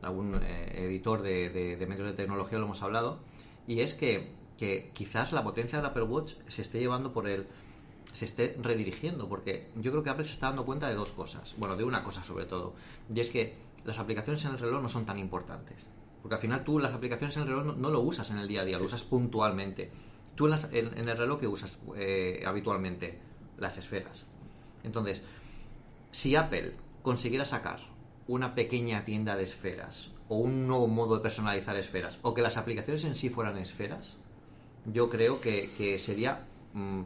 algún 0.03 0.35
eh, 0.43 0.85
editor 0.85 1.23
de, 1.23 1.87
medios 1.89 2.07
de 2.07 2.13
tecnología 2.13 2.59
lo 2.59 2.67
hemos 2.67 2.83
hablado, 2.83 3.21
y 3.67 3.81
es 3.81 3.95
que, 3.95 4.31
que 4.59 4.91
quizás 4.93 5.33
la 5.33 5.43
potencia 5.43 5.79
del 5.79 5.87
Apple 5.87 6.03
Watch 6.03 6.35
se 6.49 6.61
esté 6.61 6.81
llevando 6.81 7.15
por 7.15 7.27
el 7.27 7.47
se 8.13 8.27
esté 8.27 8.57
redirigiendo, 8.61 9.27
porque 9.27 9.71
yo 9.75 9.91
creo 9.91 10.05
que 10.05 10.11
Apple 10.11 10.25
se 10.27 10.33
está 10.33 10.49
dando 10.49 10.67
cuenta 10.67 10.87
de 10.87 10.95
dos 10.95 11.13
cosas, 11.13 11.55
bueno, 11.57 11.77
de 11.77 11.83
una 11.83 12.05
cosa 12.05 12.23
sobre 12.23 12.45
todo, 12.45 12.75
y 13.13 13.19
es 13.21 13.31
que 13.31 13.57
las 13.85 13.99
aplicaciones 13.99 14.45
en 14.45 14.53
el 14.53 14.59
reloj 14.59 14.83
no 14.83 14.89
son 14.91 15.07
tan 15.07 15.19
importantes. 15.19 15.89
Porque 16.25 16.37
al 16.37 16.41
final 16.41 16.65
tú 16.65 16.79
las 16.79 16.95
aplicaciones 16.95 17.37
en 17.37 17.43
el 17.43 17.49
reloj 17.49 17.77
no, 17.77 17.91
lo 17.91 18.01
usas 18.01 18.31
en 18.31 18.39
el 18.39 18.49
día 18.49 18.63
a 18.63 18.65
día, 18.65 18.79
lo 18.79 18.87
usas 18.87 19.05
puntualmente. 19.05 19.91
Tú 20.35 20.47
en, 20.47 21.07
el 21.07 21.17
reloj 21.19 21.39
que 21.39 21.47
usas 21.47 21.79
eh, 21.97 22.43
habitualmente 22.47 23.19
las 23.59 23.77
esferas. 23.77 24.25
Entonces, 24.85 25.21
si 26.13 26.35
Apple 26.35 26.77
consiguiera 27.03 27.45
sacar 27.45 27.79
una 28.27 28.55
pequeña 28.55 29.05
tienda 29.05 29.37
de 29.37 29.43
esferas 29.43 30.13
o 30.31 30.37
un 30.37 30.67
nuevo 30.67 30.89
modo 30.89 31.17
de 31.17 31.21
personalizar 31.21 31.77
esferas 31.77 32.21
o 32.23 32.33
que 32.33 32.41
las 32.41 32.57
aplicaciones 32.57 33.05
en 33.05 33.17
sí 33.17 33.29
fueran 33.29 33.59
esferas, 33.59 34.17
yo 34.87 35.11
creo 35.11 35.43
que, 35.43 35.99
sería 35.99 36.47
mm, 36.73 37.03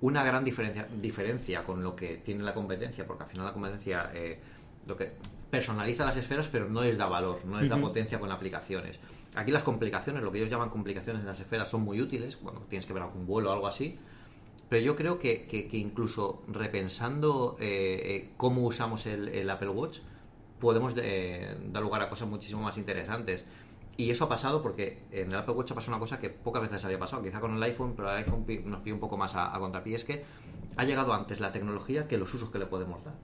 una 0.00 0.24
gran 0.24 0.44
diferencia, 0.44 0.88
diferencia 0.98 1.62
con 1.64 1.84
lo 1.84 1.94
que 1.94 2.16
tiene 2.24 2.42
la 2.42 2.54
competencia, 2.54 3.06
porque 3.06 3.24
al 3.24 3.28
final 3.28 3.44
la 3.44 3.52
competencia 3.52 4.10
eh, 4.14 4.40
lo 4.86 4.96
que 4.96 5.12
personaliza 5.52 6.06
las 6.06 6.16
esferas, 6.16 6.48
pero 6.48 6.66
no 6.66 6.80
les 6.80 6.96
da 6.96 7.04
valor, 7.04 7.44
no 7.44 7.60
les 7.60 7.68
da 7.68 7.76
potencia 7.76 8.18
con 8.18 8.32
aplicaciones. 8.32 8.98
Aquí 9.34 9.52
las 9.52 9.62
complicaciones, 9.62 10.22
lo 10.22 10.32
que 10.32 10.38
ellos 10.38 10.48
llaman 10.48 10.70
complicaciones 10.70 11.20
en 11.20 11.26
las 11.26 11.40
esferas, 11.40 11.68
son 11.68 11.82
muy 11.82 12.00
útiles, 12.00 12.38
cuando 12.38 12.62
tienes 12.62 12.86
que 12.86 12.94
ver 12.94 13.02
algún 13.02 13.26
vuelo 13.26 13.50
o 13.50 13.52
algo 13.52 13.66
así. 13.66 13.98
Pero 14.70 14.82
yo 14.82 14.96
creo 14.96 15.18
que, 15.18 15.46
que, 15.46 15.76
incluso 15.76 16.42
repensando 16.48 17.58
eh, 17.60 18.00
eh, 18.02 18.30
cómo 18.38 18.62
usamos 18.62 19.04
el, 19.04 19.50
Apple 19.50 19.68
Watch, 19.68 19.98
podemos 20.58 20.94
eh, 20.96 21.54
dar 21.70 21.82
lugar 21.82 22.00
a 22.00 22.08
cosas 22.08 22.28
muchísimo 22.28 22.62
más 22.62 22.78
interesantes. 22.78 23.44
Y 23.98 24.08
eso 24.08 24.24
ha 24.24 24.30
pasado 24.30 24.62
porque 24.62 25.02
en 25.10 25.32
el 25.32 25.36
Apple 25.36 25.52
Watch 25.52 25.72
ha 25.72 25.74
pasado 25.74 25.92
una 25.92 26.00
cosa 26.00 26.18
que 26.18 26.30
pocas 26.30 26.62
veces 26.62 26.82
había 26.86 26.98
pasado, 26.98 27.22
quizá 27.22 27.40
con 27.40 27.54
el 27.54 27.62
iPhone, 27.62 27.92
pero 27.94 28.10
el 28.10 28.16
iPhone 28.16 28.46
nos 28.64 28.80
pide 28.80 28.94
un 28.94 29.00
poco 29.00 29.18
más 29.18 29.34
a, 29.34 29.54
a 29.54 29.58
contrapié, 29.60 29.96
es 29.96 30.04
que 30.04 30.24
ha 30.78 30.84
llegado 30.84 31.12
antes 31.12 31.40
la 31.40 31.52
tecnología 31.52 32.08
que 32.08 32.16
los 32.16 32.32
usos 32.32 32.48
que 32.48 32.58
le 32.58 32.64
podemos 32.64 33.04
dar. 33.04 33.16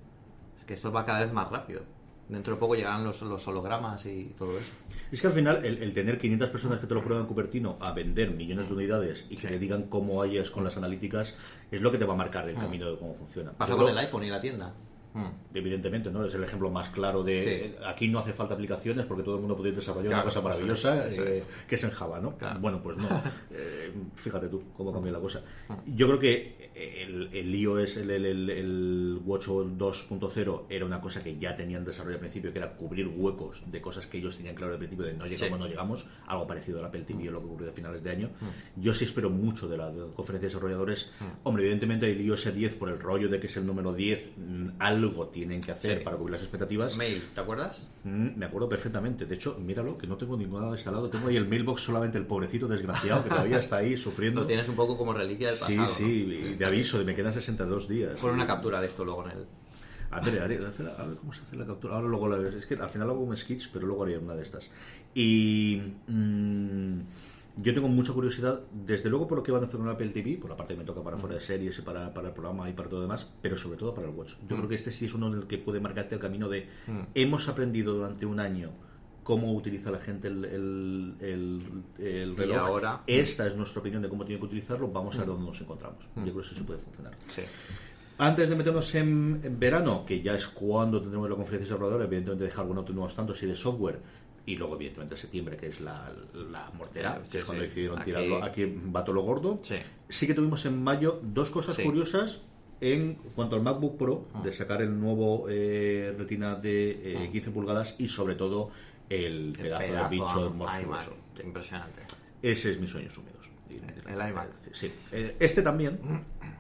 Es 0.59 0.67
que 0.67 0.75
esto 0.75 0.93
va 0.93 1.07
cada 1.07 1.21
vez 1.21 1.33
más 1.33 1.49
rápido 1.49 1.97
dentro 2.29 2.55
de 2.55 2.61
poco 2.61 2.75
llegarán 2.75 3.05
los, 3.05 3.23
los 3.23 3.47
hologramas 3.49 4.05
y 4.07 4.35
todo 4.37 4.59
eso. 4.59 4.71
Es 5.11 5.21
que 5.21 5.27
al 5.27 5.33
final 5.33 5.65
el, 5.65 5.95
tener 5.95 6.19
500 6.19 6.51
personas 6.51 6.81
que 6.81 6.87
te 6.87 6.95
lo 6.95 7.03
prueban 7.03 7.23
en 7.23 7.29
Cupertino 7.29 7.77
a 7.81 7.93
vender 7.93 8.31
millones 8.31 8.69
de 8.69 8.75
unidades 8.75 9.27
y 9.31 9.37
que 9.37 9.49
le 9.49 9.59
digan 9.59 9.85
cómo 9.85 10.23
hayas 10.23 10.51
con 10.51 10.65
las 10.65 10.77
analíticas 10.77 11.35
es 11.71 11.81
lo 11.81 11.91
que 11.91 11.99
te 11.99 12.05
va 12.05 12.13
a 12.13 12.17
marcar 12.17 12.49
el 12.49 12.57
mm. 12.57 12.61
camino 12.61 12.91
de 12.91 12.99
cómo 12.99 13.15
funciona. 13.15 13.53
Pasó 13.53 13.77
con 13.77 13.89
el 13.89 13.99
iPhone 13.99 14.25
y 14.25 14.29
la 14.29 14.41
tienda. 14.41 14.75
Mm. 15.15 15.57
Evidentemente, 15.57 16.11
¿no? 16.11 16.25
Es 16.25 16.35
el 16.35 16.45
ejemplo 16.45 16.71
más 16.71 16.91
claro 16.91 17.23
de 17.23 17.77
aquí 17.87 18.09
no 18.09 18.19
hace 18.19 18.33
falta 18.33 18.55
aplicaciones 18.55 19.07
porque 19.07 19.23
todo 19.23 19.37
el 19.37 19.41
mundo 19.41 19.57
puede 19.57 19.73
desarrollar 19.73 20.13
una 20.13 20.25
cosa 20.25 20.41
maravillosa 20.41 21.09
eh, 21.09 21.43
que 21.67 21.75
es 21.75 21.85
en 21.85 21.91
Java, 21.91 22.21
¿no? 22.21 22.37
Bueno, 22.61 22.83
pues 22.83 22.97
no. 22.97 23.09
Eh, 23.51 23.93
fíjate 24.15 24.49
tú 24.49 24.63
cómo 24.77 24.93
cambió 24.93 25.13
la 25.13 25.21
cosa. 25.21 25.43
Mm. 25.69 25.95
Yo 25.97 26.07
creo 26.07 26.19
que 26.19 26.71
el, 26.75 27.29
el 27.33 27.55
iOS, 27.55 27.97
el, 27.97 28.11
el, 28.11 28.51
el 28.51 29.21
Watch 29.25 29.49
2.0 29.49 30.63
era 30.69 30.85
una 30.85 31.01
cosa 31.01 31.23
que 31.23 31.39
ya 31.39 31.57
tenían 31.57 31.85
desarrollo 31.85 32.17
al 32.17 32.21
principio, 32.21 32.53
que 32.53 32.59
era 32.59 32.77
cubrir 32.77 33.09
huecos 33.09 33.63
de 33.67 33.81
cosas 33.81 34.07
que 34.07 34.19
ellos 34.19 34.37
tenían 34.37 34.55
claro 34.55 34.73
al 34.73 34.79
principio 34.79 35.07
de 35.07 35.15
no 35.15 35.27
llegamos, 35.27 35.59
no 35.59 35.67
llegamos, 35.67 36.07
algo 36.27 36.47
parecido 36.47 36.79
al 36.79 36.87
Apple 36.87 37.03
TV, 37.03 37.25
lo 37.25 37.41
que 37.41 37.47
ocurrió 37.47 37.71
a 37.71 37.73
finales 37.73 38.03
de 38.03 38.11
año. 38.11 38.31
Mm. 38.41 38.81
Yo 38.81 38.95
sí 38.95 39.05
espero 39.05 39.31
mucho 39.31 39.69
de 39.69 39.77
la 39.77 39.91
conferencia 40.15 40.49
de 40.49 40.55
desarrolladores. 40.55 41.11
Hombre, 41.43 41.65
evidentemente 41.65 42.11
el 42.11 42.21
iOS 42.21 42.55
10 42.55 42.75
por 42.75 42.89
el 42.91 42.99
rollo 42.99 43.29
de 43.29 43.41
que 43.41 43.47
es 43.47 43.57
el 43.57 43.67
número 43.67 43.93
10, 43.93 44.31
algo 44.99 45.29
tienen 45.29 45.61
que 45.61 45.73
hacer 45.73 46.03
para 46.03 46.17
cubrir 46.17 46.33
las 46.33 46.43
expectativas. 46.43 46.97
Mail, 46.97 47.23
¿te 47.35 47.41
acuerdas? 47.41 47.91
Mm, 48.05 48.37
me 48.37 48.47
acuerdo 48.47 48.69
perfectamente. 48.69 49.27
De 49.27 49.35
hecho, 49.35 49.59
míralo, 49.59 49.97
que 49.97 50.07
no 50.07 50.17
tengo 50.17 50.37
ningún 50.37 50.69
instalado. 50.73 51.09
Tengo 51.09 51.29
ahí 51.29 51.37
el 51.37 51.49
mailbox 51.49 51.83
solamente 51.83 52.19
el 52.19 52.27
pobrecito 52.27 52.67
desgraciado 52.67 53.23
que 53.23 53.31
todavía 53.31 53.59
está 53.59 53.79
ahí 53.79 53.97
sufriendo. 53.97 54.43
Lo 54.43 54.47
tienes 54.47 54.69
un 54.69 54.77
poco 54.77 54.97
como 54.97 55.13
reliquia 55.13 55.49
del 55.51 55.59
pasado. 55.59 55.89
Sí, 55.89 56.27
sí, 56.29 56.55
de 56.55 56.65
aviso, 56.65 56.99
de 56.99 57.05
me 57.05 57.15
quedan 57.15 57.33
62 57.33 57.89
días. 57.89 58.21
Pon 58.21 58.33
una 58.33 58.47
captura 58.47 58.81
de 58.81 58.87
esto 58.87 59.05
luego 59.05 59.25
en 59.27 59.39
el... 59.39 59.47
A 60.11 60.21
ver, 60.21 60.41
a 60.41 60.47
ver, 60.47 60.63
cómo 61.21 61.35
se 61.35 61.43
hace 61.43 61.57
la 61.57 61.67
captura. 61.67 61.97
Ahora 61.97 62.09
luego 62.09 62.29
la. 62.29 62.49
Es 62.49 62.65
que 62.65 62.75
al 62.75 62.89
final 62.89 63.11
hago 63.11 63.21
un 63.21 63.37
sketch, 63.37 63.69
pero 63.71 63.87
luego 63.87 64.05
haría 64.05 64.19
una 64.19 64.35
de 64.35 64.43
estas. 64.43 64.71
Y. 65.15 65.83
Mmm, 66.07 67.01
yo 67.61 67.75
tengo 67.75 67.89
mucha 67.89 68.13
curiosidad, 68.13 68.61
desde 68.73 69.11
luego 69.11 69.27
por 69.27 69.39
lo 69.39 69.43
que 69.45 69.51
van 69.51 69.63
a 69.63 69.67
hacer 69.67 69.79
con 69.81 69.89
Apple 69.89 70.11
TV, 70.11 70.39
por 70.39 70.49
la 70.51 70.57
parte 70.57 70.75
que 70.75 70.79
me 70.79 70.85
toca 70.87 71.03
para 71.03 71.17
fuera 71.17 71.35
de 71.35 71.41
series 71.41 71.77
y 71.79 71.83
para, 71.83 72.13
para 72.15 72.29
el 72.29 72.35
programa 72.35 72.71
y 72.71 72.73
para 72.73 72.89
todo 72.89 73.01
lo 73.01 73.07
demás, 73.07 73.29
pero 73.43 73.57
sobre 73.57 73.77
todo 73.77 73.93
para 73.93 74.09
el 74.09 74.15
Watch. 74.15 74.35
Yo 74.49 74.55
mm. 74.55 74.59
creo 74.59 74.69
que 74.69 74.75
este 74.77 74.91
sí 74.93 75.07
es 75.07 75.15
uno 75.15 75.27
en 75.29 75.35
el 75.41 75.47
que 75.47 75.59
puede 75.59 75.81
marcarte 75.81 76.15
el 76.15 76.21
camino 76.21 76.49
de 76.49 76.69
mm. 76.87 77.01
hemos 77.15 77.49
aprendido 77.49 77.95
durante 77.95 78.25
un 78.27 78.39
año 78.39 78.71
cómo 79.25 79.53
utiliza 79.53 79.91
la 79.91 79.99
gente 79.99 80.29
el, 80.29 80.45
el, 80.45 81.15
el, 81.21 81.63
el 81.99 82.33
Y 82.33 82.35
reloj. 82.35 82.57
ahora- 82.59 83.03
Esta 83.07 83.47
es 83.47 83.57
nuestra 83.57 83.81
opinión 83.81 84.01
de 84.03 84.09
cómo 84.09 84.25
tiene 84.25 84.39
que 84.41 84.47
utilizarlo. 84.47 84.89
Vamos 84.89 85.17
a 85.17 85.19
ver 85.19 85.27
dónde 85.27 85.45
nos 85.47 85.61
encontramos. 85.61 86.03
Yo 86.17 86.23
creo 86.23 86.35
que 86.37 86.41
eso 86.41 86.55
sí 86.55 86.63
puede 86.63 86.79
funcionar. 86.79 87.13
Sí. 87.27 87.43
Antes 88.21 88.49
de 88.49 88.57
meternos 88.57 88.93
en, 88.95 89.39
en 89.45 89.59
verano, 89.61 90.05
que 90.07 90.23
ya 90.23 90.35
es 90.35 90.49
cuando 90.49 91.01
tendremos 91.01 91.29
la 91.29 91.37
conferencia 91.37 91.67
de 91.67 91.71
desarrolladores, 91.71 92.07
evidentemente 92.07 92.45
dejar 92.45 92.63
algunos 92.63 92.89
nuevos 92.89 93.15
tantos 93.15 93.43
y 93.43 93.47
de 93.47 93.55
software, 93.55 94.01
y 94.49 94.57
luego 94.57 94.77
evidentemente 94.77 95.17
septiembre, 95.17 95.57
que 95.57 95.67
es 95.67 95.81
la, 95.81 96.11
la 96.33 96.71
mortera, 96.77 97.21
Sí, 97.25 97.33
que 97.33 97.39
es 97.39 97.45
cuando 97.45 97.63
sí. 97.63 97.69
decidieron 97.69 97.99
Aquí- 97.99 98.07
tirarlo, 98.11 98.43
aquí 98.43 98.65
va 98.95 99.05
todo 99.05 99.15
lo 99.17 99.23
gordo. 99.23 99.57
Sí. 99.63 100.27
que 100.27 100.35
tuvimos 100.35 100.65
en 100.67 100.83
mayo 100.83 101.21
dos 101.23 101.51
cosas 101.51 101.79
curiosas 101.79 102.41
en 102.81 103.15
cuanto 103.35 103.57
al 103.57 103.63
MacBook 103.63 103.99
Pro, 103.99 104.29
de 104.43 104.53
sacar 104.53 104.81
el 104.83 104.99
nuevo 105.01 105.47
eh, 105.51 106.15
Retina 106.17 106.55
de 106.55 107.25
eh, 107.25 107.29
15 107.33 107.51
pulgadas 107.51 107.95
y 107.99 108.09
sobre 108.09 108.37
todo 108.37 108.71
el, 109.11 109.49
El 109.49 109.53
pedazo, 109.53 109.85
pedazo 109.87 110.05
de 110.05 110.11
bicho 110.17 110.51
monstruoso. 110.55 111.13
Impresionante. 111.45 112.03
Ese 112.43 112.71
es 112.71 112.81
mis 112.81 112.91
sueños 112.91 113.17
húmedos. 113.19 113.37
El 114.07 114.15
iMac. 114.31 114.49
Sí. 114.73 114.91
Eh, 115.13 115.37
Este 115.41 115.61
también, 115.63 115.99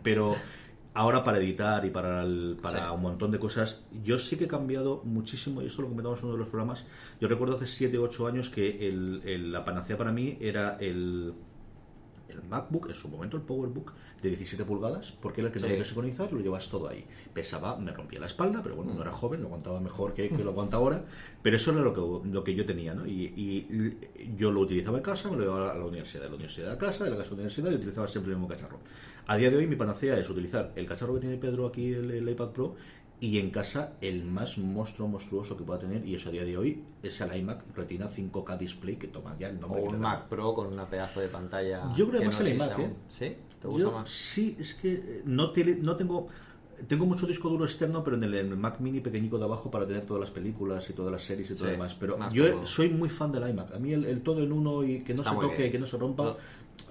pero 0.03 0.37
ahora 0.99 1.23
para 1.23 1.39
editar 1.39 1.85
y 1.85 1.91
para, 1.91 2.25
el- 2.25 2.57
para 2.61 2.89
Sí. 2.89 2.95
un 2.97 3.03
montón 3.03 3.31
de 3.31 3.39
cosas, 3.39 3.81
yo 4.03 4.19
sí 4.19 4.37
que 4.37 4.45
he 4.45 4.49
cambiado 4.49 5.01
muchísimo, 5.05 5.63
y 5.63 5.67
esto 5.67 5.83
lo 5.83 5.89
comentamos 5.89 6.19
en 6.19 6.25
uno 6.25 6.35
de 6.35 6.41
los 6.41 6.49
programas. 6.49 6.85
Yo 7.21 7.29
recuerdo 7.29 7.55
hace 7.55 7.69
7 7.69 7.99
o 7.99 8.03
8 8.03 8.27
años 8.27 8.51
que 8.51 8.89
el- 8.89 9.23
el- 9.25 9.53
la 9.53 9.65
panacea 9.65 9.97
para 9.97 10.11
mí 10.11 10.37
era 10.41 10.77
el, 10.81 11.35
el 12.29 12.43
MacBook, 12.51 12.89
en 12.89 12.95
su 12.95 13.09
momento 13.09 13.37
el 13.37 13.43
PowerBook 13.45 13.93
de 14.23 14.29
17 14.31 14.65
pulgadas, 14.65 15.13
porque 15.13 15.41
era 15.41 15.49
el 15.49 15.53
que 15.53 15.61
Sí. 15.61 15.67
había 15.67 15.79
que 15.79 15.85
sincronizar, 15.85 16.33
lo 16.33 16.41
llevas 16.41 16.69
todo 16.69 16.89
ahí. 16.89 17.05
Pesaba, 17.33 17.77
me 17.79 17.93
rompía 17.93 18.19
la 18.19 18.27
espalda, 18.27 18.61
pero 18.63 18.75
bueno, 18.75 18.93
no 18.93 19.01
era 19.03 19.13
joven, 19.13 19.41
lo 19.41 19.47
aguantaba 19.47 19.81
mejor 19.81 20.13
que, 20.15 20.29
que 20.29 20.43
lo 20.45 20.51
aguanta 20.51 20.77
ahora, 20.79 21.05
pero 21.43 21.55
eso 21.57 21.71
era 21.71 21.81
lo 21.81 21.95
que, 21.95 22.29
lo 22.29 22.43
que 22.45 22.55
yo 22.57 22.67
tenía, 22.67 22.93
¿no? 22.95 23.07
Y, 23.07 23.33
y 23.37 24.37
yo 24.37 24.51
lo 24.51 24.61
utilizaba 24.61 24.99
en 24.99 25.05
casa, 25.05 25.31
me 25.31 25.37
lo 25.37 25.43
llevaba 25.45 25.71
a 25.71 25.75
la 25.79 25.85
universidad, 25.87 26.25
de 26.25 26.29
la 26.31 26.35
universidad 26.35 26.73
a 26.73 26.79
casa, 26.79 27.05
de 27.05 27.11
la 27.11 27.17
casa 27.17 27.29
a 27.29 27.31
la 27.31 27.35
universidad, 27.37 27.71
y 27.71 27.75
utilizaba 27.77 28.09
siempre 28.09 28.33
el 28.33 28.39
mismo 28.39 28.49
cacharro. 28.49 28.81
A 29.29 29.37
día 29.37 29.51
de 29.51 29.57
hoy 29.59 29.67
mi 29.67 29.77
panacea 29.77 30.19
es 30.19 30.29
utilizar 30.31 30.73
el 30.75 30.87
cacharro 30.87 31.15
que 31.15 31.21
tiene 31.21 31.37
Pedro 31.37 31.67
aquí, 31.67 31.93
el, 31.93 32.11
el 32.11 32.29
iPad 32.31 32.49
Pro, 32.49 32.77
y 33.21 33.39
en 33.39 33.51
casa 33.51 33.93
el 34.01 34.25
más 34.25 34.57
monstruo 34.57 35.07
monstruoso 35.07 35.55
que 35.57 35.65
pueda 35.65 35.79
tener, 35.81 36.07
y 36.07 36.15
eso 36.15 36.31
a 36.31 36.33
día 36.33 36.45
de 36.45 36.57
hoy 36.57 36.83
es 37.03 37.21
el 37.21 37.37
iMac 37.37 37.77
Retina 37.77 38.09
5K 38.09 38.57
Display, 38.59 38.97
que 38.97 39.09
toma 39.09 39.37
ya 39.39 39.49
el 39.51 39.59
O 39.59 39.61
nombre 39.61 39.83
que 39.83 39.89
un. 39.89 40.01
Mac 40.01 40.29
Pro 40.29 40.55
con 40.55 40.69
una 40.69 40.89
pedazo 40.89 41.21
de 41.21 41.29
pantalla. 41.29 41.89
Yo 41.95 42.09
creo 42.09 42.13
que 42.13 42.19
que 42.21 42.25
más 42.27 42.41
no 42.41 42.47
el 42.47 42.55
iMac, 42.55 42.79
¿eh? 42.79 42.91
¿Sí? 43.09 43.37
¿Te 43.61 43.69
gusta 43.69 43.83
Yo, 43.91 43.93
más? 43.93 44.09
Sí, 44.09 44.57
es 44.59 44.73
que 44.75 44.93
eh, 44.95 45.23
no, 45.27 45.53
no 45.83 45.97
tengo... 45.97 46.29
Tengo 46.87 47.07
mucho 47.07 47.27
disco 47.27 47.49
duro 47.49 47.65
externo, 47.65 48.05
pero 48.05 48.17
en 48.17 48.23
el, 48.23 48.35
en 48.37 48.47
el 48.53 48.57
Mac 48.57 48.79
Mini 48.79 49.01
pequeñico 49.01 49.37
de 49.37 49.45
abajo 49.45 49.69
para 49.69 49.85
tener 49.85 50.07
todas 50.07 50.21
las 50.21 50.31
películas 50.31 50.89
y 50.89 50.93
todas 50.93 51.11
las 51.11 51.23
series 51.23 51.51
y 51.51 51.55
todo 51.55 51.59
Sí, 51.59 51.65
lo 51.65 51.71
demás. 51.73 51.97
Pero 51.97 52.17
yo 52.31 52.65
soy 52.67 52.89
muy 52.89 53.09
fan 53.09 53.33
del 53.33 53.51
iMac. 53.51 53.75
A 53.75 53.81
mí 53.81 53.93
el, 53.93 54.05
el 54.05 54.23
todo 54.23 54.45
en 54.45 54.53
uno 54.53 54.85
y 54.85 55.01
que 55.03 55.13
no 55.13 55.23
Está 55.23 55.31
se 55.35 55.41
toque, 55.41 55.57
bien. 55.57 55.73
que 55.73 55.79
no 55.81 55.87
se 55.87 55.99
rompa, 55.99 56.37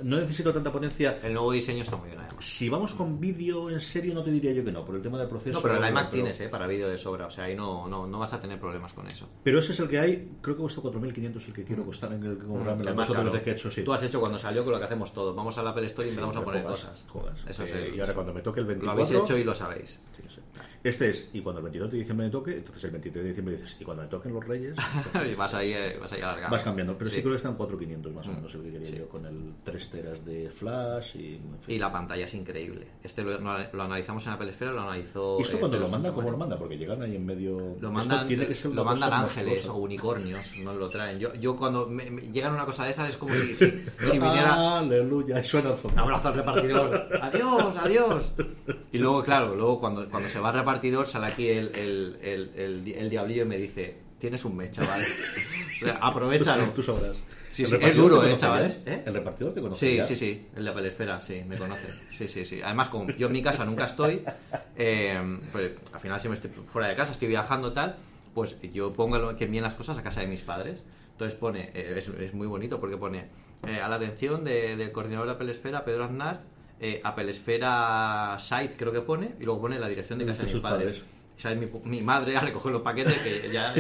No. 0.04 0.18
necesito 0.20 0.54
tanta 0.54 0.72
potencia. 0.72 1.20
El 1.24 1.34
nuevo 1.34 1.52
diseño 1.52 1.82
está 1.82 1.98
muy 1.98 2.10
bien, 2.10 2.20
además. 2.20 2.44
Si 2.46 2.70
vamos 2.70 2.94
con 2.94 3.20
vídeo 3.20 3.70
en 3.70 3.82
serio, 3.82 4.14
no 4.14 4.24
te 4.24 4.32
diría 4.32 4.52
yo 4.52 4.64
que 4.64 4.72
no, 4.72 4.86
por 4.86 4.96
el 4.96 5.02
tema 5.02 5.18
del 5.18 5.28
proceso. 5.28 5.58
No, 5.58 5.62
pero 5.64 5.76
el 5.78 5.90
iMac 5.90 6.06
pero- 6.06 6.12
tienes, 6.24 6.40
¿eh? 6.42 6.50
Para 6.50 6.68
vídeo 6.68 6.88
de 6.88 6.98
sobra. 6.98 7.26
O 7.28 7.30
sea, 7.30 7.46
ahí 7.46 7.56
no, 7.56 7.88
no, 7.88 8.06
no 8.06 8.20
vas 8.20 8.34
a 8.34 8.40
tener 8.40 8.60
problemas 8.60 8.94
con 8.94 9.08
eso. 9.08 9.28
Pero 9.44 9.60
ese 9.60 9.72
es 9.72 9.80
el 9.80 9.88
que 9.88 10.00
hay, 10.00 10.32
creo 10.42 10.56
que 10.56 10.62
cuesta 10.62 10.82
4.500 10.82 11.48
el 11.48 11.54
que 11.54 11.64
quiero 11.64 11.86
costar 11.86 12.14
en 12.14 12.24
el 12.24 12.38
que 12.38 12.46
comprarme 12.46 12.84
El 12.84 12.96
las 12.96 13.10
que 13.42 13.50
he 13.50 13.54
hecho, 13.54 13.72
sí. 13.72 13.84
Tú 13.84 13.94
has 13.94 14.04
hecho 14.04 14.20
cuando 14.20 14.38
salió 14.38 14.64
con 14.64 14.74
lo 14.74 14.80
que 14.80 14.86
hacemos 14.86 15.12
todos. 15.14 15.36
Vamos 15.36 15.58
a 15.58 15.64
la 15.64 15.72
Apple 15.72 15.86
Store 15.88 16.08
y 16.08 16.12
empezamos 16.12 16.38
a 16.38 16.44
poner 16.44 16.64
jodas, 16.64 16.82
cosas. 16.84 17.06
jodas. 17.08 17.46
Eso 17.48 17.64
es 17.64 17.72
el- 17.72 17.96
y 17.96 18.00
ahora 18.00 18.14
cuando 18.14 18.34
me 18.34 18.42
toque 18.42 18.60
el 18.60 18.66
Lo 18.66 18.70
24... 18.70 19.04
habéis 19.04 19.24
hecho 19.24 19.38
y 19.38 19.44
lo 19.44 19.54
sabéis. 19.56 20.00
Sí, 20.16 20.24
sí. 20.28 20.42
Este 20.84 21.10
es, 21.10 21.30
y 21.34 21.42
cuando 21.42 21.60
el 21.60 21.64
22 21.64 21.92
de 21.92 21.98
diciembre 21.98 22.28
me 22.28 22.32
toque, 22.32 22.58
entonces 22.58 22.84
el 22.86 22.92
23 22.92 23.24
de 23.24 23.30
diciembre 23.30 23.56
dices, 23.56 23.78
y 23.80 23.84
cuando 23.84 24.04
me 24.04 24.10
toquen 24.10 24.34
los 24.34 24.46
Reyes, 24.46 24.76
y 25.32 25.36
vas 25.36 25.54
ahí, 25.54 25.74
eh, 25.74 25.98
vas 26.00 26.12
ahí 26.14 26.22
alargando. 26.22 26.52
vas 26.52 26.64
cambiando. 26.64 26.98
Pero 26.98 27.10
sí, 27.10 27.16
Sí. 27.18 27.22
creo 27.22 27.34
que 27.34 27.38
están 27.38 27.58
4.500 27.58 28.14
más 28.14 28.28
o 28.28 28.32
Mm. 28.32 28.36
menos 28.36 28.54
el 28.56 28.62
que 28.62 28.72
quería 28.72 28.86
Sí. 28.88 28.98
yo, 28.98 29.10
con 29.10 29.26
el 29.26 29.54
3 29.64 29.90
teras 29.90 30.24
de 30.26 30.50
flash 30.50 31.16
y... 31.18 31.36
en 31.36 31.60
fin. 31.62 31.76
Y 31.76 31.78
la 31.78 31.92
pantalla 31.92 32.24
es 32.26 32.34
increíble. 32.34 32.88
Este 33.04 33.24
lo, 33.24 33.38
lo 33.40 33.84
analizamos 33.84 34.26
en 34.28 34.34
Apple 34.34 34.50
Esfera, 34.50 34.72
lo 34.72 34.82
analizó. 34.82 35.38
¿Y 35.40 35.44
esto 35.44 35.58
eh, 35.58 35.60
cuando 35.60 35.78
lo 35.78 35.84
manda, 35.88 35.96
Santamaría. 36.10 36.16
cómo 36.16 36.32
lo 36.32 36.38
manda? 36.38 36.58
Porque 36.58 36.78
llegan 36.78 37.02
ahí 37.02 37.16
en 37.16 37.26
medio... 37.26 37.58
Lo 37.58 37.74
Esto 37.76 37.92
mandan, 37.92 38.28
tiene 38.28 38.48
que 38.48 38.56
ser 38.56 38.72
lo 38.72 38.86
mandan 38.86 39.12
ángeles 39.14 39.68
o 39.68 39.76
unicornios, 39.76 40.58
nos 40.64 40.76
lo 40.78 40.88
traen. 40.90 41.20
Yo, 41.20 41.34
yo 41.36 41.56
cuando 41.56 41.88
me, 41.88 42.10
me 42.10 42.22
llegan 42.32 42.54
una 42.54 42.66
cosa 42.66 42.86
de 42.86 42.92
esas 42.92 43.10
es 43.10 43.18
como 43.18 43.34
si, 43.34 43.56
si, 43.56 43.66
si 43.66 44.12
viniera 44.20 44.80
Aleluya, 44.80 45.44
suena 45.44 45.72
un 45.72 45.78
fondo. 45.78 46.02
abrazo 46.02 46.28
al 46.30 46.34
repartidor. 46.36 47.08
Adiós, 47.22 47.78
adiós. 47.78 48.32
Y 48.92 48.98
luego, 49.00 49.24
claro, 49.24 49.56
luego 49.56 49.80
cuando, 49.80 50.10
cuando 50.10 50.30
se 50.30 50.40
va 50.40 50.50
al 50.50 50.56
repartidor 50.68 51.08
sale 51.08 51.28
aquí 51.28 51.48
el, 51.50 51.74
el, 51.76 52.20
el, 52.22 52.52
el, 52.56 52.88
el 52.94 53.10
diablillo 53.10 53.44
y 53.44 53.46
me 53.46 53.58
dice, 53.58 53.96
tienes 54.20 54.44
un 54.46 54.56
mes, 54.58 54.72
chaval. 54.72 55.02
O 55.78 55.80
sea, 55.80 55.98
aprovechalo. 56.02 56.64
Tú 56.72 56.82
sabrás. 56.82 57.16
Sí, 57.52 57.64
¿El 57.64 57.70
sí, 57.70 57.76
es 57.82 57.96
duro, 57.96 58.24
¿eh, 58.26 58.36
chavales? 58.38 58.82
¿Eh? 58.86 59.04
¿El 59.06 59.14
repartidor 59.14 59.54
te 59.54 59.62
conoce 59.62 59.88
Sí, 59.90 59.96
ya? 59.98 60.04
sí, 60.04 60.16
sí, 60.16 60.48
el 60.56 60.64
de 60.64 60.70
Apple 60.72 60.88
Esfera, 60.88 61.22
sí, 61.22 61.44
me 61.48 61.56
conoce. 61.56 61.88
Sí, 62.10 62.28
sí, 62.28 62.44
sí. 62.46 62.62
Además, 62.64 62.90
como 62.90 63.10
yo 63.12 63.28
en 63.28 63.34
mi 63.34 63.42
casa 63.44 63.64
nunca 63.64 63.86
estoy, 63.86 64.24
eh, 64.76 65.38
pues, 65.52 65.72
al 65.94 66.00
final 66.00 66.20
siempre 66.20 66.40
estoy 66.42 66.64
fuera 66.66 66.88
de 66.88 66.96
casa, 66.96 67.12
estoy 67.12 67.28
viajando 67.28 67.74
tal, 67.74 67.96
pues 68.34 68.58
yo 68.74 68.92
pongo 68.94 69.36
que 69.36 69.46
envíen 69.46 69.64
las 69.64 69.76
cosas 69.76 69.98
a 70.00 70.04
casa 70.04 70.22
de 70.22 70.28
mis 70.28 70.42
padres. 70.42 70.84
Entonces 71.12 71.38
pone, 71.38 71.70
eh, 71.74 71.94
es, 71.98 72.08
es 72.10 72.34
muy 72.34 72.48
bonito 72.48 72.80
porque 72.80 72.98
pone 72.98 73.26
eh, 73.68 73.80
a 73.82 73.88
la 73.88 73.96
atención 73.96 74.44
de- 74.44 74.76
del 74.78 74.92
coordinador 74.92 75.28
de 75.28 75.34
Apple 75.34 75.52
Esfera, 75.52 75.84
Pedro 75.86 76.06
Aznar, 76.06 76.42
eh, 76.80 77.02
Apple 77.04 77.30
Esfera 77.32 78.38
Site 78.40 78.76
creo 78.78 78.92
que 78.92 79.02
pone, 79.02 79.36
y 79.40 79.44
luego 79.44 79.62
pone 79.62 79.80
la 79.80 79.88
dirección 79.88 80.20
de 80.20 80.26
casa 80.26 80.44
de 80.44 80.54
mis 80.54 80.62
padres. 80.62 81.04
sale 81.36 81.56
mi, 81.56 81.68
mi 81.84 82.02
madre 82.02 82.36
a 82.36 82.42
recoger 82.42 82.72
los 82.72 82.82
paquetes 82.82 83.18
que 83.20 83.50
ya 83.52 83.72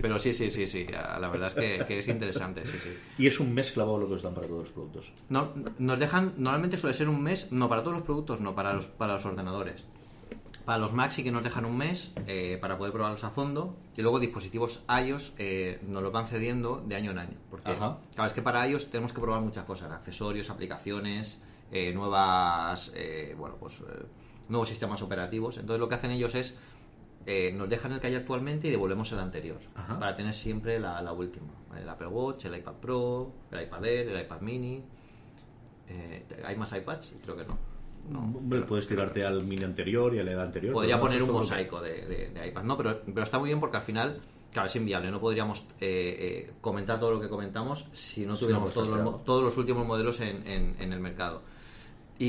pero 0.00 0.16
sí 0.18 0.32
sí 0.32 0.48
sí 0.50 0.66
sí 0.66 0.86
la 0.86 1.28
verdad 1.28 1.48
es 1.48 1.54
que, 1.54 1.84
que 1.86 1.98
es 1.98 2.06
interesante 2.08 2.64
sí 2.64 2.78
sí 2.78 2.96
Y 3.18 3.26
es 3.26 3.40
un 3.40 3.52
mes 3.52 3.72
clavado 3.72 3.98
lo 3.98 4.06
que 4.06 4.14
os 4.14 4.22
dan 4.22 4.32
para 4.34 4.46
todos 4.46 4.64
los 4.64 4.72
productos. 4.72 5.12
no, 5.28 5.52
nos 5.78 5.98
dejan, 5.98 6.34
normalmente 6.36 6.76
suele 6.76 6.94
ser 6.94 7.08
un 7.08 7.20
mes, 7.22 7.50
no 7.50 7.68
para 7.68 7.82
todos 7.82 7.94
los 7.96 8.04
productos, 8.04 8.40
no 8.40 8.54
para 8.54 8.74
los, 8.74 8.86
para 8.86 9.14
los 9.14 9.24
ordenadores. 9.26 9.84
Para 10.64 10.78
los 10.78 10.92
Mac 10.94 11.10
sí 11.10 11.22
que 11.22 11.30
nos 11.30 11.42
dejan 11.44 11.66
un 11.66 11.76
mes 11.76 12.14
eh, 12.26 12.56
para 12.58 12.78
poder 12.78 12.92
probarlos 12.92 13.22
a 13.24 13.30
fondo 13.30 13.76
y 13.96 14.00
luego 14.02 14.18
dispositivos 14.18 14.82
iOS 14.88 15.34
eh, 15.36 15.78
nos 15.86 16.02
los 16.02 16.10
van 16.10 16.26
cediendo 16.26 16.82
de 16.86 16.94
año 16.94 17.10
en 17.10 17.18
año. 17.18 17.36
Porque, 17.50 17.72
Ajá. 17.72 17.98
claro, 18.14 18.28
es 18.28 18.32
que 18.32 18.40
para 18.40 18.66
iOS 18.66 18.86
tenemos 18.90 19.12
que 19.12 19.20
probar 19.20 19.42
muchas 19.42 19.64
cosas, 19.64 19.90
accesorios, 19.92 20.48
aplicaciones, 20.48 21.38
eh, 21.72 21.92
nuevas, 21.92 22.92
eh, 22.94 23.34
bueno, 23.38 23.56
pues 23.58 23.80
eh, 23.80 23.84
nuevos 24.48 24.68
sistemas 24.68 25.00
operativos. 25.02 25.58
Entonces 25.58 25.80
lo 25.80 25.88
que 25.88 25.94
hacen 25.96 26.10
ellos 26.10 26.34
es 26.34 26.54
eh, 27.26 27.52
nos 27.54 27.68
dejan 27.68 27.92
el 27.92 28.00
que 28.00 28.08
hay 28.08 28.14
actualmente 28.16 28.68
y 28.68 28.70
devolvemos 28.70 29.10
el 29.12 29.18
anterior 29.18 29.58
Ajá. 29.74 29.98
para 29.98 30.14
tener 30.14 30.34
siempre 30.34 30.78
la, 30.78 31.00
la 31.02 31.12
última. 31.12 31.46
El 31.76 31.88
Apple 31.88 32.08
Watch, 32.08 32.44
el 32.44 32.56
iPad 32.56 32.74
Pro, 32.74 33.32
el 33.50 33.62
iPad 33.62 33.84
Air, 33.86 34.08
el 34.08 34.20
iPad 34.20 34.40
Mini. 34.42 34.82
Eh, 35.88 36.24
¿Hay 36.44 36.56
más 36.56 36.72
iPads? 36.72 37.16
Creo 37.22 37.36
que 37.36 37.44
no. 37.44 37.58
No, 38.10 38.18
Hombre, 38.20 38.60
puedes 38.62 38.86
tirarte 38.86 39.24
al 39.24 39.44
mini 39.44 39.64
anterior 39.64 40.14
y 40.14 40.18
a 40.18 40.24
la 40.24 40.32
edad 40.32 40.44
anterior. 40.44 40.74
Podría 40.74 40.96
pero 40.96 41.06
poner 41.06 41.22
un 41.22 41.30
mosaico 41.32 41.80
de, 41.80 42.04
de, 42.04 42.28
de 42.38 42.48
iPad, 42.48 42.62
¿no? 42.64 42.76
Pero, 42.76 43.00
pero 43.02 43.22
está 43.22 43.38
muy 43.38 43.48
bien 43.48 43.60
porque 43.60 43.78
al 43.78 43.82
final, 43.82 44.20
claro, 44.52 44.66
es 44.66 44.76
inviable. 44.76 45.10
No 45.10 45.20
podríamos 45.20 45.60
eh, 45.80 46.44
eh, 46.50 46.52
comentar 46.60 47.00
todo 47.00 47.12
lo 47.12 47.20
que 47.20 47.30
comentamos 47.30 47.86
si 47.92 48.26
no 48.26 48.36
tuviéramos 48.36 48.68
no, 48.76 48.82
todos, 48.82 48.88
los, 49.04 49.24
todos 49.24 49.42
los 49.42 49.56
últimos 49.56 49.86
modelos 49.86 50.20
en, 50.20 50.46
en- 50.46 50.76
en 50.78 50.92
el 50.92 51.00
mercado. 51.00 51.40
Y, 52.18 52.24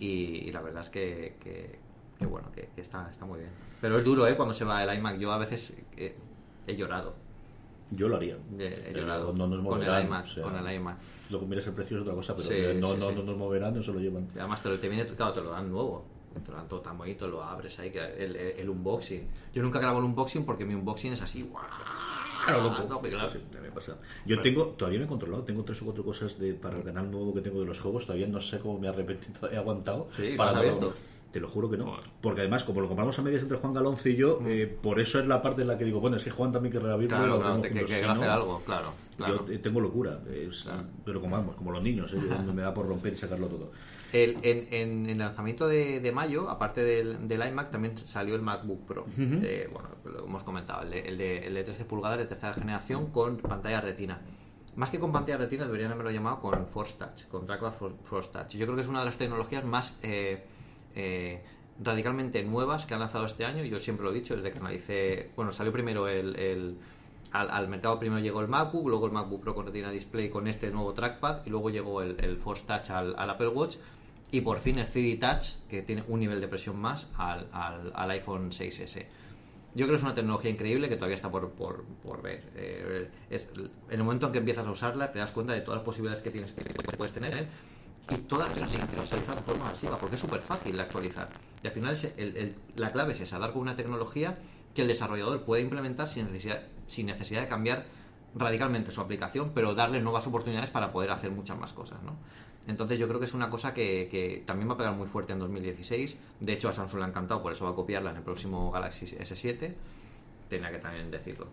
y- 0.00 0.44
y 0.46 0.48
la 0.50 0.60
verdad 0.60 0.82
es 0.82 0.90
que, 0.90 1.36
que- 1.40 1.78
que 2.18 2.26
bueno, 2.26 2.50
que, 2.52 2.68
que 2.74 2.80
está, 2.80 3.08
está 3.10 3.24
muy 3.26 3.40
bien. 3.40 3.50
Pero 3.80 3.98
es 3.98 4.04
duro, 4.04 4.26
¿eh? 4.26 4.36
Cuando 4.36 4.54
se 4.54 4.64
va 4.64 4.82
el 4.82 4.98
iMac. 4.98 5.18
Yo 5.18 5.32
a 5.32 5.38
veces 5.38 5.72
eh, 5.96 6.16
he 6.66 6.76
llorado. 6.76 7.14
Yo 7.90 8.08
lo 8.08 8.16
haría. 8.16 8.36
He, 8.58 8.92
llorado 8.94 9.32
no 9.32 9.46
nos 9.46 9.66
con 9.66 9.82
el 9.82 10.04
iMac. 10.04 10.24
o 10.24 10.28
sea, 10.28 10.42
con 10.44 10.56
el 10.56 10.74
iMac. 10.74 10.96
Luego 11.30 11.46
miras 11.46 11.66
el 11.66 11.72
precio 11.74 11.96
es 11.96 12.02
otra 12.02 12.14
cosa, 12.14 12.34
pero 12.36 12.48
Sí, 12.48 12.54
que 12.56 12.74
no, 12.74 12.88
sí, 12.90 12.96
no, 12.98 13.08
sí. 13.10 13.14
no 13.16 13.22
nos 13.22 13.36
moverán, 13.36 13.74
no 13.74 13.82
se 13.82 13.92
lo 13.92 14.00
llevan. 14.00 14.28
Y 14.34 14.38
Además, 14.38 14.62
te, 14.62 14.68
lo- 14.68 14.78
te 14.78 14.88
viene, 14.88 15.06
claro, 15.06 15.32
te 15.32 15.40
lo 15.40 15.50
dan 15.50 15.70
nuevo. 15.70 16.04
Te 16.44 16.50
lo 16.50 16.56
dan 16.58 16.68
todo 16.68 16.80
tan 16.80 16.96
bonito, 16.98 17.26
lo 17.26 17.42
abres 17.42 17.78
ahí, 17.78 17.90
que 17.90 17.98
el, 18.00 18.36
el- 18.36 18.60
el 18.60 18.68
unboxing. 18.70 19.26
Yo 19.54 19.62
nunca 19.62 19.78
grabo 19.80 19.98
el 19.98 20.04
unboxing 20.04 20.44
porque 20.44 20.64
mi 20.64 20.74
unboxing 20.74 21.12
es 21.12 21.22
así. 21.22 21.42
¡guau! 21.42 21.64
Claro, 22.44 22.62
loco. 22.62 22.82
No, 22.88 23.02
pero 23.02 23.18
claro. 23.18 23.32
Sí, 23.32 23.38
sí, 23.50 23.58
me 23.60 23.70
pasa. 23.70 23.96
Yo 24.24 24.40
tengo, 24.40 24.66
todavía 24.68 24.98
no 25.00 25.04
he 25.06 25.08
controlado, 25.08 25.42
tengo 25.44 25.64
tres 25.64 25.80
o 25.82 25.84
cuatro 25.86 26.04
cosas 26.04 26.38
de, 26.38 26.54
para 26.54 26.76
el 26.78 26.84
canal 26.84 27.10
nuevo 27.10 27.34
que 27.34 27.40
tengo 27.40 27.60
de 27.60 27.66
los 27.66 27.80
juegos, 27.80 28.06
todavía 28.06 28.26
no 28.26 28.40
sé 28.40 28.58
cómo 28.58 28.78
me 28.78 28.86
he 28.86 28.90
arrepentido, 28.90 29.48
he 29.52 29.56
aguantado. 29.56 30.08
Sí, 30.12 30.32
¿lo 30.32 30.36
para 30.36 30.62
no-? 30.62 30.92
Te 31.32 31.40
lo 31.40 31.48
juro 31.48 31.68
que 31.70 31.76
no. 31.76 31.84
Joder. 31.86 32.04
Porque 32.22 32.40
además, 32.40 32.64
como 32.64 32.80
lo 32.80 32.88
compramos 32.88 33.18
a 33.18 33.22
medias 33.22 33.42
entre 33.42 33.58
Juan 33.58 33.74
Galonce 33.74 34.10
y 34.10 34.16
yo, 34.16 34.38
eh, 34.46 34.66
por 34.82 34.98
eso 34.98 35.18
es 35.20 35.26
la 35.26 35.42
parte 35.42 35.60
en 35.62 35.68
la 35.68 35.76
que 35.76 35.84
digo, 35.84 36.00
bueno, 36.00 36.16
es 36.16 36.24
que 36.24 36.30
Juan 36.30 36.52
también 36.52 36.72
querrá 36.72 36.94
abrirlo. 36.94 37.18
Claro, 37.18 37.38
claro, 37.40 37.62
que, 37.62 37.70
que 37.84 37.94
hacer 38.04 38.06
algo, 38.30 38.62
claro. 38.64 38.92
claro. 39.18 39.46
Yo 39.46 39.60
tengo 39.60 39.80
locura, 39.80 40.20
es- 40.32 40.62
Claro. 40.62 40.84
pero 41.04 41.20
como 41.20 41.36
vamos, 41.36 41.54
como 41.56 41.70
los 41.70 41.82
niños, 41.82 42.12
¿eh? 42.14 42.16
Me 42.54 42.62
da 42.62 42.72
por 42.72 42.86
romper 42.88 43.12
y 43.12 43.16
sacarlo 43.16 43.46
todo. 43.48 43.72
El- 44.10 44.38
en, 44.42 44.68
en 44.72 45.10
el 45.10 45.18
lanzamiento 45.18 45.68
de, 45.68 46.00
de 46.00 46.12
mayo, 46.12 46.48
aparte 46.48 46.82
del, 46.82 47.28
del 47.28 47.46
iMac, 47.46 47.70
también 47.70 47.98
salió 47.98 48.34
el 48.34 48.40
MacBook 48.40 48.86
Pro. 48.86 49.04
Eh, 49.18 49.68
bueno, 49.70 49.88
lo 50.06 50.24
hemos 50.24 50.42
comentado, 50.44 50.80
el 50.82 50.90
de, 50.90 51.00
el, 51.00 51.18
de, 51.18 51.46
el 51.46 51.52
de 51.54 51.62
13 51.64 51.84
pulgadas 51.84 52.16
de 52.18 52.24
tercera 52.24 52.54
generación 52.54 53.08
con 53.10 53.36
pantalla 53.36 53.82
retina. 53.82 54.18
Más 54.76 54.88
que 54.88 54.98
con 54.98 55.12
pantalla 55.12 55.36
retina, 55.36 55.66
deberían 55.66 55.92
haberlo 55.92 56.10
llamado 56.10 56.40
con 56.40 56.66
Force 56.66 56.94
Touch, 56.96 57.28
con 57.28 57.44
Trackpad 57.44 57.72
For- 57.72 57.96
Force 58.02 58.30
Touch. 58.32 58.52
Yo 58.52 58.64
creo 58.64 58.76
que 58.76 58.82
es 58.82 58.88
una 58.88 59.00
de 59.00 59.04
las 59.06 59.18
tecnologías 59.18 59.64
más 59.64 59.94
eh, 60.02 60.44
eh, 60.94 61.42
radicalmente 61.82 62.42
nuevas 62.42 62.86
que 62.86 62.94
han 62.94 63.00
lanzado 63.00 63.24
este 63.26 63.44
año. 63.44 63.64
Yo 63.64 63.78
siempre 63.78 64.04
lo 64.04 64.12
he 64.12 64.14
dicho, 64.14 64.36
desde 64.36 64.50
que 64.50 64.58
analicé. 64.58 65.30
Bueno, 65.36 65.52
salió 65.52 65.72
primero 65.72 66.08
el, 66.08 66.76
al, 67.32 67.50
al 67.50 67.68
mercado 67.68 67.98
primero 67.98 68.20
llegó 68.20 68.40
el 68.40 68.48
MacBook, 68.48 68.88
luego 68.88 69.06
el 69.06 69.12
MacBook 69.12 69.42
Pro 69.42 69.54
con 69.54 69.66
Retina 69.66 69.90
Display 69.90 70.30
con 70.30 70.48
este 70.48 70.70
nuevo 70.70 70.92
trackpad 70.94 71.44
y 71.46 71.50
luego 71.50 71.70
llegó 71.70 72.02
el, 72.02 72.36
Force 72.38 72.64
Touch 72.66 72.90
al, 72.90 73.14
Apple 73.30 73.48
Watch 73.48 73.76
y 74.30 74.40
por 74.40 74.58
fin 74.58 74.78
el 74.78 74.86
3D 74.86 75.18
Touch 75.20 75.68
que 75.68 75.82
tiene 75.82 76.04
un 76.08 76.20
nivel 76.20 76.40
de 76.40 76.48
presión 76.48 76.76
más 76.78 77.08
al, 77.16 77.48
al- 77.52 78.10
iPhone 78.10 78.50
6S. 78.50 79.06
Yo 79.74 79.84
creo 79.86 79.88
que 79.90 79.94
es 79.96 80.02
una 80.02 80.14
tecnología 80.14 80.50
increíble 80.50 80.88
que 80.88 80.96
todavía 80.96 81.14
está 81.14 81.30
por, 81.30 81.50
por, 81.50 81.84
por 82.02 82.22
ver. 82.22 82.42
Eh, 82.56 83.08
en 83.30 83.70
el 83.90 84.02
momento 84.02 84.26
en 84.26 84.32
que 84.32 84.38
empiezas 84.38 84.66
a 84.66 84.70
usarla 84.70 85.12
te 85.12 85.18
das 85.18 85.30
cuenta 85.30 85.52
de 85.52 85.60
todas 85.60 85.78
las 85.78 85.84
posibilidades 85.84 86.22
que 86.22 86.30
tienes 86.30 86.52
que 86.52 86.64
puedes 86.96 87.12
tener 87.12 87.46
y 88.10 88.16
todas 88.16 88.48
las 88.58 88.72
actualizar 88.72 89.36
de 89.36 89.42
forma 89.42 89.66
masiva 89.66 89.98
porque 89.98 90.16
es 90.16 90.20
súper 90.20 90.40
fácil 90.40 90.76
de 90.76 90.82
actualizar. 90.82 91.28
Y 91.62 91.66
al 91.66 91.72
final 91.72 91.96
la 92.76 92.92
clave 92.92 93.12
es 93.12 93.20
esa, 93.20 93.38
dar 93.38 93.52
con 93.52 93.62
una 93.62 93.76
tecnología 93.76 94.38
que 94.74 94.82
el 94.82 94.88
desarrollador 94.88 95.44
puede 95.44 95.62
implementar 95.62 96.08
sin 96.08 96.26
necesidad, 96.26 96.62
sin 96.86 97.06
necesidad 97.06 97.42
de 97.42 97.48
cambiar 97.48 97.86
radicalmente 98.34 98.90
su 98.90 99.00
aplicación, 99.00 99.52
pero 99.54 99.74
darle 99.74 100.00
nuevas 100.00 100.26
oportunidades 100.26 100.70
para 100.70 100.92
poder 100.92 101.10
hacer 101.10 101.30
muchas 101.30 101.58
más 101.58 101.72
cosas, 101.72 102.02
¿no? 102.02 102.16
Entonces 102.66 102.98
yo 102.98 103.08
creo 103.08 103.18
que 103.18 103.24
es 103.24 103.32
una 103.32 103.48
cosa 103.48 103.72
que, 103.72 104.08
que 104.10 104.42
también 104.44 104.68
va 104.68 104.74
a 104.74 104.76
pegar 104.76 104.94
muy 104.94 105.06
fuerte 105.06 105.32
en 105.32 105.38
2016. 105.38 106.18
De 106.40 106.52
hecho 106.52 106.68
a 106.68 106.72
Samsung 106.72 107.00
le 107.00 107.06
ha 107.06 107.08
encantado, 107.08 107.42
por 107.42 107.52
eso 107.52 107.64
va 107.64 107.70
a 107.70 107.74
copiarla 107.74 108.10
en 108.10 108.16
el 108.18 108.22
próximo 108.22 108.70
Galaxy 108.70 109.06
S7. 109.06 109.74
Tenía 110.48 110.70
que 110.70 110.78
también 110.78 111.10
decirlo. 111.10 111.46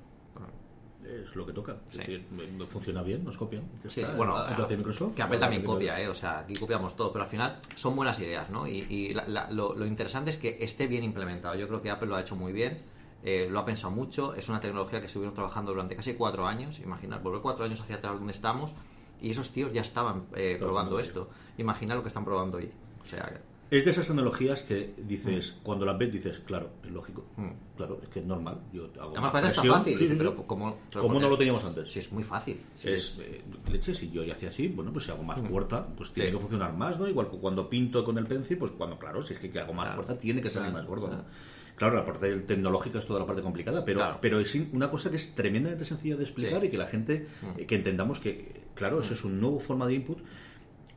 Es 1.08 1.36
lo 1.36 1.46
que 1.46 1.54
toca. 1.54 1.74
Sí. 1.88 2.00
Es 2.02 2.08
decir, 2.08 2.26
funciona 2.68 3.02
bien, 3.04 3.24
nos 3.24 3.38
copian. 3.38 3.64
Sí, 3.88 4.04
sí, 4.06 4.12
bueno, 4.18 4.36
hace 4.36 4.76
Microsoft. 4.78 5.16
que 5.16 5.22
Apple 5.22 5.38
también 5.40 5.64
copia, 5.64 6.00
¿eh? 6.02 6.08
O 6.08 6.14
sea, 6.14 6.40
aquí 6.40 6.56
copiamos 6.56 6.96
todo, 6.96 7.12
pero 7.12 7.24
al 7.24 7.30
final 7.30 7.60
son 7.76 7.96
buenas 7.96 8.20
ideas, 8.20 8.50
¿no? 8.50 8.68
Y, 8.68 8.80
y 8.90 9.14
la- 9.14 9.28
la- 9.28 9.52
lo, 9.52 9.76
lo 9.76 9.86
interesante 9.86 10.30
es 10.32 10.38
que 10.38 10.58
esté 10.62 10.88
bien 10.88 11.04
implementado. 11.04 11.56
Yo 11.56 11.68
creo 11.68 11.82
que 11.82 11.90
Apple 11.92 12.08
lo 12.08 12.16
ha 12.16 12.22
hecho 12.22 12.36
muy 12.36 12.54
bien, 12.54 12.82
eh, 13.24 13.48
lo 13.50 13.60
ha 13.60 13.66
pensado 13.66 13.92
mucho, 13.94 14.34
es 14.36 14.50
una 14.50 14.60
tecnología 14.60 15.00
que 15.00 15.06
estuvieron 15.08 15.34
trabajando 15.34 15.72
durante 15.72 15.96
casi 15.96 16.14
cuatro 16.16 16.46
años, 16.48 16.80
imaginar, 16.80 17.22
volver 17.22 17.42
cuatro 17.42 17.66
años 17.66 17.80
hacia 17.82 17.96
atrás 17.98 18.14
donde 18.16 18.34
estamos, 18.34 18.74
y 19.22 19.32
esos 19.32 19.50
tíos 19.52 19.72
ya 19.74 19.82
estaban 19.82 20.26
eh, 20.36 20.58
probando 20.60 21.00
esto. 21.00 21.30
Imagina 21.58 21.96
lo 21.96 22.02
que 22.02 22.10
están 22.10 22.26
probando 22.26 22.58
hoy. 22.58 22.70
O 23.02 23.06
sea, 23.06 23.42
Es 23.72 23.84
de 23.84 23.92
esas 23.92 24.10
analogías 24.12 24.62
que 24.62 24.94
dices, 24.98 25.56
cuando 25.64 25.86
las 25.86 25.98
ves 25.98 26.12
dices, 26.14 26.40
claro, 26.46 26.70
es 26.84 26.92
lógico. 26.92 27.26
Claro, 27.76 28.00
es 28.04 28.10
que 28.10 28.20
es 28.20 28.26
normal. 28.26 28.60
Yo 28.72 28.86
hago 29.00 29.12
además 29.12 29.22
más 29.24 29.32
parece 29.32 29.54
presión. 29.54 29.78
fácil, 29.78 29.94
Sí, 29.94 30.00
dice, 30.04 30.14
sí, 30.14 30.18
pero 30.20 30.32
sí. 30.38 30.44
¿cómo, 30.46 30.78
¿Cómo 31.00 31.20
no 31.20 31.30
lo 31.30 31.38
teníamos 31.38 31.66
antes? 31.66 31.92
Sí, 31.92 32.00
es 32.00 32.12
muy 32.12 32.24
fácil. 32.24 32.60
Sí, 32.76 32.90
es 32.90 33.18
eh, 33.22 33.42
leche, 33.72 33.96
si 33.96 34.12
yo 34.12 34.24
ya 34.24 34.34
hacía 34.34 34.50
así, 34.50 34.68
bueno, 34.68 34.94
pues 34.94 35.06
si 35.06 35.12
hago 35.12 35.24
más 35.24 35.40
fuerza, 35.42 35.88
pues 35.96 36.12
tiene 36.14 36.32
que 36.32 36.38
funcionar 36.38 36.74
más, 36.78 37.00
¿no? 37.00 37.08
Igual 37.08 37.30
que 37.30 37.38
cuando 37.38 37.68
pinto 37.68 38.06
con 38.06 38.18
el 38.20 38.28
pencil, 38.28 38.58
pues 38.60 38.72
cuando, 38.72 39.00
claro, 39.00 39.24
si 39.24 39.34
es 39.34 39.40
que 39.40 39.60
hago 39.60 39.74
más 39.74 39.86
Claro. 39.88 40.04
fuerza, 40.04 40.20
tiene 40.22 40.42
que 40.42 40.50
salir 40.52 40.70
Claro, 40.70 40.78
más 40.84 40.88
gordo, 40.88 41.08
¿no? 41.08 41.14
claro. 41.14 41.26
Claro, 41.76 41.96
la 41.98 42.06
parte 42.06 42.40
tecnológica 42.42 43.00
es 43.00 43.06
toda 43.08 43.20
la 43.20 43.26
parte 43.26 43.42
complicada, 43.42 43.84
pero, 43.84 44.00
Claro. 44.00 44.20
pero 44.22 44.40
es 44.40 44.56
una 44.72 44.90
cosa 44.90 45.10
que 45.10 45.18
es 45.18 45.36
tremendamente 45.36 45.84
sencilla 45.84 46.16
de 46.16 46.24
explicar 46.24 46.62
Sí. 46.62 46.68
y 46.68 46.70
que 46.70 46.78
la 46.78 46.88
gente, 46.88 47.28
eh, 47.58 47.66
que 47.66 47.76
entendamos 47.76 48.22
que, 48.22 48.62
claro, 48.76 49.02
eso 49.02 49.14
es 49.14 49.24
una 49.26 49.36
nueva 49.36 49.60
forma 49.60 49.86
de 49.88 49.96
input. 49.96 50.20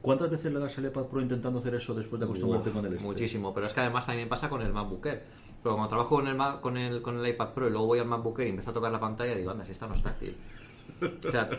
¿Cuántas 0.01 0.31
veces 0.31 0.53
le 0.53 0.61
das 0.61 0.79
al 0.79 0.87
iPad 0.87 1.05
Pro 1.07 1.21
intentando 1.21 1.59
hacer 1.59 1.75
eso 1.75 1.93
después 1.95 2.21
de 2.21 2.25
acostumbrarte 2.27 2.69
Uf, 2.71 2.77
con 2.77 2.87
el 2.87 2.93
este? 2.95 3.05
Muchísimo, 3.05 3.53
pero 3.53 3.67
es 3.67 3.73
que 3.75 3.81
además 3.81 4.07
también 4.07 4.29
pasa 4.29 4.49
con 4.49 4.63
el 4.63 4.73
MacBook 4.73 5.05
Air. 5.07 5.25
Pero 5.63 5.75
cuando 5.75 5.89
trabajo 5.89 6.17
con 6.17 6.29
el, 6.29 6.61
con 6.61 6.77
el, 6.77 7.03
con 7.03 7.19
el 7.19 7.27
iPad 7.27 7.49
Pro 7.53 7.67
y 7.67 7.71
luego 7.71 7.87
voy 7.87 7.99
al 7.99 8.07
MacBook 8.07 8.39
Air 8.39 8.47
y 8.47 8.51
empiezo 8.51 8.71
a 8.71 8.75
tocar 8.75 8.93
la 8.93 9.01
pantalla, 9.01 9.35
digo, 9.35 9.51
anda, 9.51 9.65
si 9.65 9.73
esta 9.73 9.87
no 9.89 9.95
es 9.95 10.03
táctil. 10.03 10.37
O 11.27 11.31
sea, 11.31 11.51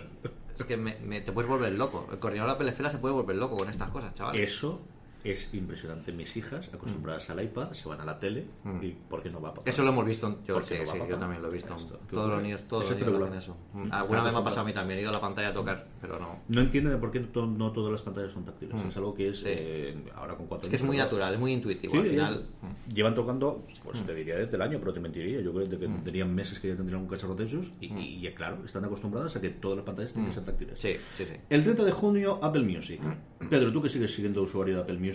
es 0.58 0.63
que 0.65 0.78
me, 0.78 0.97
me- 0.99 1.21
te 1.21 1.32
puedes 1.34 1.49
volver 1.49 1.73
loco. 1.73 2.08
El 2.12 2.19
coordinador 2.19 2.58
de 2.58 2.63
la 2.65 2.71
PLFela 2.71 2.89
se 2.89 2.97
puede 2.97 3.13
volver 3.13 3.36
loco 3.36 3.58
con 3.58 3.69
estas 3.69 3.89
cosas, 3.89 4.13
chaval. 4.13 4.36
Eso 4.38 4.80
es 5.23 5.49
impresionante. 5.53 6.12
Mis 6.12 6.36
hijas, 6.38 6.69
acostumbradas 6.73 7.29
al 7.29 7.43
iPad, 7.43 7.71
se 7.73 7.88
van 7.89 7.99
a 8.01 8.05
la 8.05 8.19
tele 8.19 8.45
y 8.82 8.91
¿por 8.91 9.21
qué 9.21 9.29
no 9.29 9.41
va 9.41 9.49
papá? 9.53 9.63
Mm. 9.65 9.69
Eso 9.69 9.84
lo 9.84 9.89
hemos 9.89 10.05
visto, 10.05 10.39
yo 10.47 10.53
¿Por 10.55 10.63
qué 10.63 10.75
sí, 10.77 10.84
no 10.86 10.91
sí, 10.91 10.99
yo 11.10 11.17
también 11.17 11.41
lo 11.41 11.49
he 11.49 11.51
visto. 11.51 11.75
Esto, 11.75 11.99
¿qué 12.08 12.15
Todos 12.15 12.29
los 12.29 12.41
niños, 12.41 12.63
todos 12.67 12.89
los 12.89 12.97
niños 12.99 13.21
hacen 13.23 13.34
eso. 13.34 13.58
Mm. 13.73 13.91
Alguna 13.91 14.23
vez 14.23 14.34
me 14.34 14.39
ha 14.39 14.43
pasado 14.43 14.62
a 14.62 14.65
mí 14.65 14.73
también, 14.73 14.99
he 14.99 15.01
ido 15.01 15.10
a 15.10 15.13
la 15.13 15.21
pantalla 15.21 15.49
a 15.49 15.53
tocar, 15.53 15.88
pero 16.01 16.19
no. 16.19 16.39
No 16.47 16.62
entienden 16.62 16.93
de 16.93 16.99
por 16.99 17.12
qué 17.12 17.19
to- 17.19 17.45
no 17.47 17.71
todas 17.71 17.91
las 17.91 18.01
pantallas 18.01 18.32
son 18.32 18.45
táctiles. 18.45 18.75
Es 18.88 18.97
algo 18.97 19.13
que 19.13 19.29
es 19.29 19.39
Sí. 19.39 19.45
eh, 19.49 20.03
ahora 20.15 20.36
con 20.36 20.47
cuatro 20.47 20.63
Es 20.65 20.69
que 20.69 20.75
es 20.77 20.84
muy 20.84 20.95
pero- 20.95 21.05
natural, 21.05 21.34
es 21.34 21.39
muy 21.39 21.51
intuitivo. 21.53 21.93
Al 21.95 22.03
final, 22.05 22.45
ya- 22.62 22.93
llevan 22.95 23.13
tocando, 23.13 23.65
pues 23.84 24.01
te 24.05 24.15
diría 24.15 24.38
desde 24.38 24.55
el 24.55 24.62
año, 24.62 24.79
pero 24.79 24.93
te 24.93 24.99
mentiría. 24.99 25.41
Yo 25.41 25.53
creo 25.53 25.69
que 25.69 25.77
tendrían 25.77 26.34
meses 26.34 26.60
que 26.60 26.69
ya 26.69 26.75
tendrían 26.75 27.01
un 27.01 27.08
cacharro 27.08 27.36
de 27.36 27.45
esos 27.45 27.71
y, 27.82 27.88
y, 27.93 28.25
y, 28.27 28.32
claro, 28.34 28.63
están 28.65 28.86
acostumbradas 28.86 29.36
a 29.36 29.41
que 29.41 29.49
todas 29.49 29.77
las 29.77 29.86
pantallas 29.86 30.13
tienen 30.13 30.29
que 30.29 30.36
ser 30.36 30.45
táctiles. 30.45 30.79
sí, 30.79 30.93
sí, 31.15 31.25
sí. 31.25 31.34
El 31.49 31.63
30 31.63 31.84
de 31.84 31.91
junio, 31.91 32.39
Apple 32.41 32.63
Music. 32.63 33.01
Pedro, 33.49 33.71
tú 33.71 33.82
que 33.82 33.89
sigues 33.89 34.13
siendo 34.13 34.43
usuario 34.43 34.75
de 34.75 34.82
Apple 34.82 34.97
Music, 34.97 35.09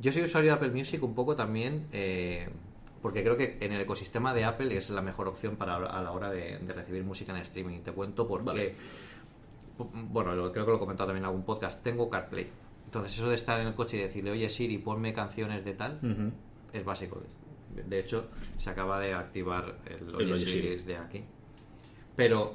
Yo 0.00 0.10
soy 0.12 0.22
usuario 0.24 0.50
de 0.50 0.56
Apple 0.56 0.70
Music 0.72 1.02
un 1.02 1.14
poco 1.14 1.36
también 1.36 1.86
eh, 1.92 2.48
porque 3.00 3.22
creo 3.22 3.36
que 3.36 3.58
en 3.60 3.72
el 3.72 3.80
ecosistema 3.80 4.34
de 4.34 4.44
Apple 4.44 4.76
es 4.76 4.90
la 4.90 5.02
mejor 5.02 5.28
opción 5.28 5.56
para 5.56 5.76
a 5.76 6.02
la 6.02 6.10
hora 6.12 6.30
de, 6.30 6.58
de 6.58 6.72
recibir 6.72 7.04
música 7.04 7.32
en 7.32 7.38
streaming. 7.38 7.80
Te 7.80 7.92
cuento 7.92 8.26
porque, 8.26 8.46
Vale. 8.46 8.74
bueno, 10.10 10.34
lo- 10.34 10.52
creo 10.52 10.64
que 10.64 10.70
lo 10.70 10.76
he 10.76 10.80
comentado 10.80 11.08
también 11.08 11.24
en 11.24 11.28
algún 11.28 11.44
podcast, 11.44 11.82
tengo 11.82 12.08
CarPlay. 12.08 12.46
Entonces 12.86 13.12
eso 13.14 13.28
de 13.28 13.34
estar 13.34 13.60
en 13.60 13.66
el 13.68 13.74
coche 13.74 13.96
y 13.96 14.00
decirle, 14.00 14.30
oye 14.30 14.48
Siri, 14.48 14.78
ponme 14.78 15.12
canciones 15.12 15.64
de 15.64 15.74
tal, 15.74 16.32
es 16.72 16.84
básico. 16.84 17.22
De 17.74 17.98
hecho, 17.98 18.28
se 18.58 18.70
acaba 18.70 19.00
de 19.00 19.14
activar 19.14 19.78
el 19.86 20.08
El 20.20 20.32
Oye 20.32 20.36
Siri 20.46 20.76
de 20.84 20.96
aquí. 20.96 21.24
Pero 22.14 22.54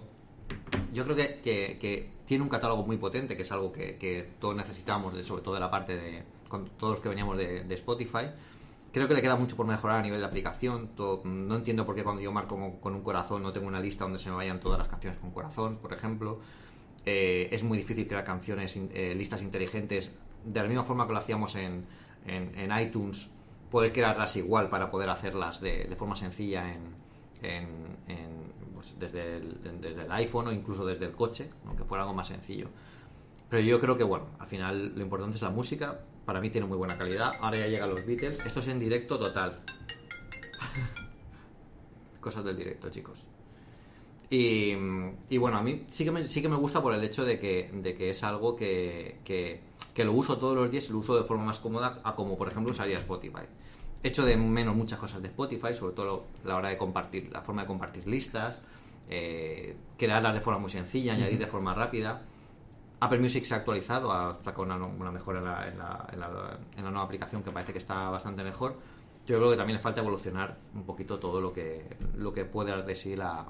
yo 0.94 1.04
creo 1.04 1.16
que, 1.16 1.40
que- 1.44 1.78
que 1.80 2.10
tiene 2.26 2.44
un 2.44 2.50
catálogo 2.50 2.86
muy 2.86 2.98
potente, 2.98 3.36
que 3.36 3.42
es 3.42 3.52
algo 3.52 3.72
que, 3.74 3.98
que 3.98 4.30
todos 4.40 4.56
necesitamos, 4.56 5.14
sobre 5.26 5.42
todo 5.42 5.56
de 5.56 5.60
la 5.60 5.70
parte 5.72 5.96
de 5.98 6.24
con 6.50 6.66
todos 6.72 6.96
los 6.96 7.00
que 7.02 7.08
veníamos 7.08 7.38
de, 7.38 7.64
de 7.64 7.76
Spotify. 7.76 8.26
Creo 8.92 9.08
que 9.08 9.14
le 9.14 9.22
queda 9.22 9.36
mucho 9.38 9.56
por 9.56 9.66
mejorar 9.68 10.00
a 10.00 10.02
nivel 10.02 10.20
de 10.20 10.26
aplicación. 10.26 10.90
to- 10.96 11.22
no 11.24 11.56
entiendo 11.56 11.86
por 11.86 11.96
qué 11.96 12.04
cuando 12.04 12.22
yo 12.22 12.32
marco 12.34 12.58
con, 12.58 12.80
con 12.80 12.96
un 12.96 13.04
corazón 13.04 13.42
no 13.44 13.54
tengo 13.54 13.68
una 13.68 13.80
lista 13.80 14.04
donde 14.04 14.20
se 14.20 14.30
me 14.30 14.36
vayan 14.36 14.60
todas 14.60 14.80
las 14.80 14.88
canciones 14.90 15.18
con 15.20 15.32
corazón, 15.32 15.78
por 15.78 15.94
ejemplo. 15.94 16.40
Eh, 17.06 17.48
es 17.52 17.64
muy 17.64 17.78
difícil 17.78 18.08
crear 18.08 18.24
canciones, 18.26 18.76
eh, 18.76 19.14
listas 19.16 19.42
inteligentes, 19.42 20.12
de 20.44 20.60
la 20.62 20.68
misma 20.68 20.84
forma 20.84 21.06
que 21.08 21.14
lo 21.14 21.20
hacíamos 21.20 21.56
en, 21.56 21.86
en- 22.26 22.52
en 22.58 22.80
iTunes, 22.80 23.30
poder 23.72 23.94
crearlas 23.94 24.36
igual 24.36 24.70
para 24.70 24.90
poder 24.90 25.10
hacerlas 25.10 25.62
de, 25.62 25.86
de 25.86 25.96
forma 25.96 26.16
sencilla 26.16 26.74
en, 26.74 26.98
pues, 28.74 28.96
desde, 29.00 29.38
el, 29.38 29.60
desde 29.82 30.02
el 30.04 30.12
iPhone 30.12 30.48
o 30.48 30.52
incluso 30.52 30.86
desde 30.86 31.06
el 31.06 31.12
coche, 31.12 31.50
aunque 31.68 31.84
fuera 31.84 32.04
algo 32.04 32.16
más 32.16 32.28
sencillo. 32.28 32.70
Pero 33.50 33.62
yo 33.64 33.80
creo 33.80 33.98
que, 33.98 34.04
bueno, 34.04 34.26
al 34.40 34.48
final 34.48 34.94
lo 34.96 35.02
importante 35.04 35.36
es 35.38 35.42
la 35.42 35.50
música. 35.50 36.00
Para 36.26 36.42
mí 36.42 36.50
tiene 36.50 36.68
muy 36.68 36.78
buena 36.78 36.98
calidad. 36.98 37.34
Ahora 37.40 37.58
ya 37.58 37.68
llegan 37.68 37.90
los 37.90 38.06
Beatles. 38.06 38.40
Esto 38.46 38.60
es 38.60 38.68
en 38.68 38.80
directo 38.80 39.18
total. 39.18 39.62
Cosas 42.20 42.44
del 42.44 42.58
directo, 42.58 42.90
chicos. 42.90 43.26
Y, 44.30 44.74
y 45.30 45.38
bueno, 45.38 45.58
a 45.58 45.64
mí 45.64 45.86
sí 45.90 46.04
que, 46.06 46.12
me, 46.12 46.24
sí 46.24 46.42
que 46.42 46.50
me 46.50 46.56
gusta 46.56 46.82
por 46.84 46.94
el 46.94 47.04
hecho 47.04 47.26
de 47.26 47.40
que, 47.40 47.72
de 47.74 47.96
que 47.96 48.12
es 48.12 48.24
algo 48.24 48.56
que, 48.56 49.18
que, 49.24 49.62
que 49.94 50.06
lo 50.06 50.14
uso 50.14 50.38
todos 50.38 50.56
los 50.56 50.70
días 50.70 50.88
y 50.90 50.94
lo 50.94 51.00
uso 51.00 51.18
de 51.18 51.24
forma 51.24 51.46
más 51.46 51.60
cómoda 51.60 52.00
a 52.04 52.16
como, 52.16 52.38
por 52.38 52.48
ejemplo, 52.48 52.72
usaría 52.72 53.00
Spotify. 53.00 53.44
Echo 54.04 54.24
de 54.24 54.38
menos 54.38 54.76
muchas 54.76 55.00
cosas 55.00 55.22
de 55.22 55.30
Spotify, 55.30 55.74
sobre 55.74 55.94
todo 55.94 56.26
la 56.46 56.56
hora 56.56 56.70
de 56.70 56.78
compartir, 56.78 57.30
la 57.32 57.42
forma 57.42 57.64
de 57.64 57.68
compartir 57.68 58.08
listas, 58.08 58.62
eh, 59.10 59.76
crearlas 59.98 60.36
de 60.36 60.42
forma 60.42 60.60
muy 60.60 60.70
sencilla, 60.70 61.14
añadir 61.14 61.40
de 61.40 61.48
forma 61.48 61.74
rápida. 61.74 62.22
Apple 63.02 63.20
Music 63.20 63.46
se 63.46 63.54
ha 63.54 63.58
actualizado, 63.58 64.12
ha 64.12 64.38
sacado 64.44 64.64
una, 64.64 64.76
una 64.76 65.12
mejora 65.12 65.40
en 65.40 65.46
la, 65.46 65.68
en, 65.68 65.78
la, 65.78 66.08
en, 66.12 66.20
la, 66.20 66.60
en 66.76 66.84
la 66.84 66.92
nueva 66.92 67.06
aplicación 67.06 67.44
que 67.44 67.52
parece 67.52 67.72
que 67.72 67.78
está 67.78 68.10
bastante 68.10 68.44
mejor. 68.44 68.78
Yo 69.26 69.38
creo 69.38 69.52
que 69.52 69.58
también 69.58 69.78
le 69.78 69.84
falta 69.84 70.02
evolucionar 70.02 70.58
un 70.74 70.84
poquito 70.84 71.20
todo 71.20 71.40
lo 71.40 71.54
que, 71.54 71.98
lo 72.16 72.34
que 72.34 72.46
puede 72.46 72.72
dar 72.72 72.86
de 72.86 72.96
sí 72.96 73.16
la, 73.16 73.46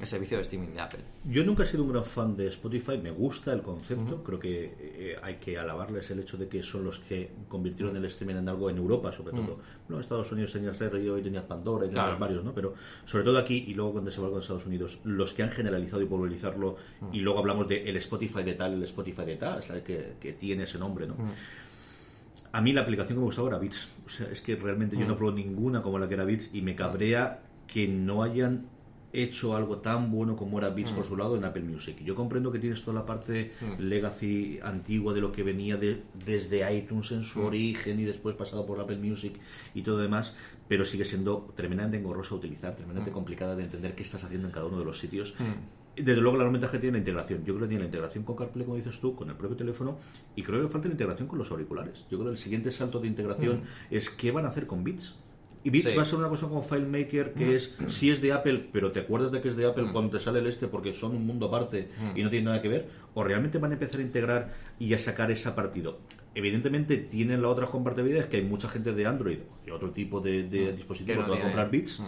el 0.00 0.06
servicio 0.06 0.36
de 0.36 0.42
streaming 0.42 0.68
de 0.74 0.80
Apple. 0.80 1.00
Yo 1.24 1.42
nunca 1.44 1.64
he 1.64 1.66
sido 1.66 1.82
un 1.82 1.90
gran 1.90 2.04
fan 2.04 2.36
de 2.36 2.46
Spotify, 2.48 2.98
me 2.98 3.10
gusta 3.10 3.52
el 3.52 3.62
concepto, 3.62 4.22
creo 4.22 4.38
que 4.38 4.74
eh, 4.78 5.16
hay 5.22 5.36
que 5.36 5.58
alabarles 5.58 6.08
el 6.12 6.20
hecho 6.20 6.36
de 6.36 6.46
que 6.48 6.62
son 6.62 6.84
los 6.84 7.00
que 7.00 7.30
convirtieron 7.48 7.96
el 7.96 8.04
streaming 8.04 8.36
en 8.36 8.48
algo 8.48 8.70
en 8.70 8.76
Europa, 8.76 9.10
sobre 9.10 9.32
todo. 9.32 9.56
Bueno, 9.56 9.96
en 9.96 10.00
Estados 10.00 10.30
Unidos 10.30 10.52
tenías 10.52 10.78
Radio 10.78 11.18
y 11.18 11.22
tenías 11.22 11.44
Pandora 11.44 11.86
y 11.86 11.88
tenías 11.88 12.04
Claro. 12.06 12.18
varios, 12.20 12.44
¿no? 12.44 12.54
Pero 12.54 12.74
sobre 13.04 13.24
todo 13.24 13.38
aquí 13.38 13.64
y 13.66 13.74
luego 13.74 13.92
cuando 13.92 14.10
se 14.10 14.20
va 14.20 14.30
con 14.30 14.38
Estados 14.40 14.66
Unidos, 14.66 14.98
los 15.04 15.32
que 15.32 15.42
han 15.42 15.50
generalizado 15.50 16.00
y 16.02 16.06
popularizarlo, 16.06 16.76
y 17.12 17.18
luego 17.20 17.40
hablamos 17.40 17.66
de 17.68 17.88
el 17.88 17.96
Spotify 17.96 18.44
de 18.44 18.54
tal, 18.54 18.74
el 18.74 18.82
Spotify 18.84 19.24
de 19.24 19.36
tal, 19.36 19.62
¿sabes? 19.64 19.82
Que, 19.82 20.14
que 20.20 20.32
tiene 20.32 20.62
ese 20.64 20.78
nombre, 20.78 21.06
¿no? 21.08 21.16
A 22.52 22.60
mí 22.62 22.72
la 22.72 22.80
aplicación 22.82 23.16
que 23.16 23.20
me 23.20 23.24
gustaba 23.26 23.48
era 23.48 23.58
Beats. 23.58 23.88
O 24.06 24.08
sea, 24.08 24.28
es 24.30 24.40
que 24.40 24.56
realmente 24.56 24.96
yo 24.96 25.06
no 25.06 25.16
probé 25.16 25.42
ninguna 25.42 25.82
como 25.82 25.98
la 25.98 26.08
que 26.08 26.14
era 26.14 26.24
Beats 26.24 26.54
y 26.54 26.62
me 26.62 26.74
cabrea 26.74 27.42
que 27.66 27.86
no 27.88 28.22
hayan 28.22 28.66
hecho 29.22 29.54
algo 29.56 29.78
tan 29.78 30.10
bueno 30.10 30.36
como 30.36 30.58
era 30.58 30.70
Mm. 30.70 30.74
Beats 30.74 30.90
por 30.92 31.04
su 31.04 31.16
lado 31.16 31.36
en 31.36 31.44
Apple 31.44 31.62
Music. 31.62 31.98
Yo 32.04 32.14
comprendo 32.14 32.50
que 32.52 32.58
tienes 32.58 32.82
toda 32.82 33.00
la 33.00 33.06
parte 33.06 33.52
legacy 33.78 34.58
antigua 34.62 35.12
de 35.14 35.20
lo 35.20 35.32
que 35.32 35.42
venía 35.42 35.76
de, 35.76 36.02
desde 36.26 36.58
iTunes 36.76 37.10
en 37.12 37.20
Mm. 37.20 37.24
su 37.24 37.40
origen 37.42 37.98
y 38.00 38.04
después 38.04 38.34
pasado 38.36 38.66
por 38.66 38.80
Apple 38.80 38.98
Music 38.98 39.34
y 39.74 39.82
todo 39.82 39.98
demás, 39.98 40.34
pero 40.68 40.84
sigue 40.84 41.04
siendo 41.04 41.52
tremendamente 41.56 41.98
engorrosa 41.98 42.34
a 42.34 42.38
utilizar, 42.38 42.72
Mm. 42.72 42.76
tremendamente 42.76 43.12
complicada 43.12 43.56
de 43.56 43.64
entender 43.64 43.94
qué 43.94 44.02
estás 44.02 44.24
haciendo 44.24 44.46
en 44.48 44.52
cada 44.52 44.66
uno 44.66 44.78
de 44.78 44.84
los 44.84 44.98
sitios. 44.98 45.34
Desde 45.96 46.20
luego 46.20 46.36
la 46.36 46.44
gran 46.44 46.52
ventaja 46.52 46.78
tiene 46.78 46.92
la 46.92 46.98
integración. 46.98 47.40
Yo 47.40 47.54
creo 47.54 47.62
que 47.66 47.70
tiene 47.70 47.80
la 47.80 47.86
integración 47.86 48.22
con 48.22 48.36
CarPlay, 48.36 48.64
como 48.64 48.76
dices 48.76 49.00
tú, 49.00 49.16
con 49.16 49.30
el 49.30 49.34
propio 49.36 49.56
teléfono, 49.56 49.98
y 50.36 50.42
creo 50.44 50.58
que 50.58 50.64
le 50.64 50.68
falta 50.68 50.86
la 50.86 50.92
integración 50.94 51.26
con 51.26 51.38
los 51.40 51.50
auriculares. 51.50 52.02
Yo 52.08 52.18
creo 52.18 52.24
que 52.26 52.30
el 52.30 52.36
siguiente 52.36 52.70
salto 52.70 53.00
de 53.00 53.08
integración 53.08 53.62
es 53.90 54.08
qué 54.08 54.30
van 54.30 54.44
a 54.44 54.48
hacer 54.50 54.68
con 54.68 54.84
Beats. 54.84 55.16
Y 55.68 55.70
Beats 55.70 55.90
Sí. 55.90 55.96
va 55.96 56.02
a 56.02 56.04
ser 56.06 56.18
una 56.18 56.28
cosa 56.28 56.48
como 56.48 56.62
FileMaker 56.62 57.34
que 57.34 57.54
es, 57.54 57.74
si 57.88 58.10
es 58.10 58.22
de 58.22 58.32
Apple, 58.32 58.68
pero 58.72 58.90
te 58.90 59.00
acuerdas 59.00 59.30
de 59.30 59.42
que 59.42 59.48
es 59.48 59.56
de 59.56 59.66
Apple 59.66 59.88
cuando 59.92 60.16
te 60.16 60.24
sale 60.24 60.38
el 60.38 60.46
este 60.46 60.66
porque 60.66 60.94
son 60.94 61.14
un 61.14 61.26
mundo 61.26 61.46
aparte 61.46 61.88
y 62.14 62.22
no 62.22 62.30
tienen 62.30 62.46
nada 62.46 62.62
que 62.62 62.68
ver, 62.68 62.88
o 63.14 63.22
realmente 63.22 63.58
van 63.58 63.72
a 63.72 63.74
empezar 63.74 64.00
a 64.00 64.04
integrar 64.04 64.54
y 64.78 64.94
a 64.94 64.98
sacar 64.98 65.30
ese 65.30 65.50
partido. 65.50 65.98
Evidentemente 66.34 66.96
tienen 66.96 67.42
la 67.42 67.48
otra 67.48 67.66
compatibilidad, 67.66 68.20
es 68.20 68.26
que 68.26 68.38
hay 68.38 68.44
mucha 68.44 68.68
gente 68.68 68.92
de 68.92 69.06
Android 69.06 69.38
y 69.66 69.70
otro 69.70 69.90
tipo 69.90 70.20
de, 70.20 70.44
de 70.44 70.72
dispositivo 70.72 71.18
Que 71.18 71.22
que, 71.24 71.28
no 71.28 71.32
va 71.34 71.38
a 71.38 71.42
comprar 71.42 71.70
Beats. 71.70 72.02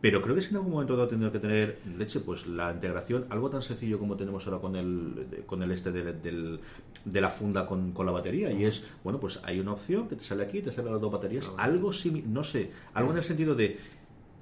Pero 0.00 0.20
creo 0.22 0.34
que 0.34 0.42
si 0.42 0.50
en 0.50 0.56
algún 0.56 0.72
momento 0.72 0.96
va 0.96 1.04
a 1.04 1.08
tener 1.08 1.32
que 1.32 1.38
tener 1.38 1.78
leche, 1.98 2.20
pues 2.20 2.46
la 2.46 2.70
integración, 2.72 3.26
algo 3.30 3.48
tan 3.48 3.62
sencillo 3.62 3.98
como 3.98 4.16
tenemos 4.16 4.46
ahora 4.46 4.60
con 4.60 4.76
el 4.76 5.42
con 5.46 5.62
el 5.62 5.72
este 5.72 5.90
del- 5.90 6.20
del- 6.22 6.60
de 7.04 7.20
la 7.20 7.30
funda 7.30 7.66
con, 7.66 7.92
con 7.92 8.04
la 8.06 8.12
batería. 8.12 8.52
Y 8.52 8.64
es, 8.64 8.84
bueno, 9.02 9.18
pues 9.18 9.40
hay 9.42 9.58
una 9.58 9.72
opción 9.72 10.06
que 10.08 10.16
te 10.16 10.22
sale 10.24 10.44
aquí, 10.44 10.60
te 10.60 10.70
sale 10.70 10.90
las 10.90 11.00
dos 11.00 11.10
baterías. 11.10 11.50
Algo 11.56 11.92
similar, 11.92 12.28
no 12.28 12.44
sé, 12.44 12.70
algo 12.94 13.10
en 13.12 13.16
el 13.18 13.24
sentido 13.24 13.54
de 13.54 13.78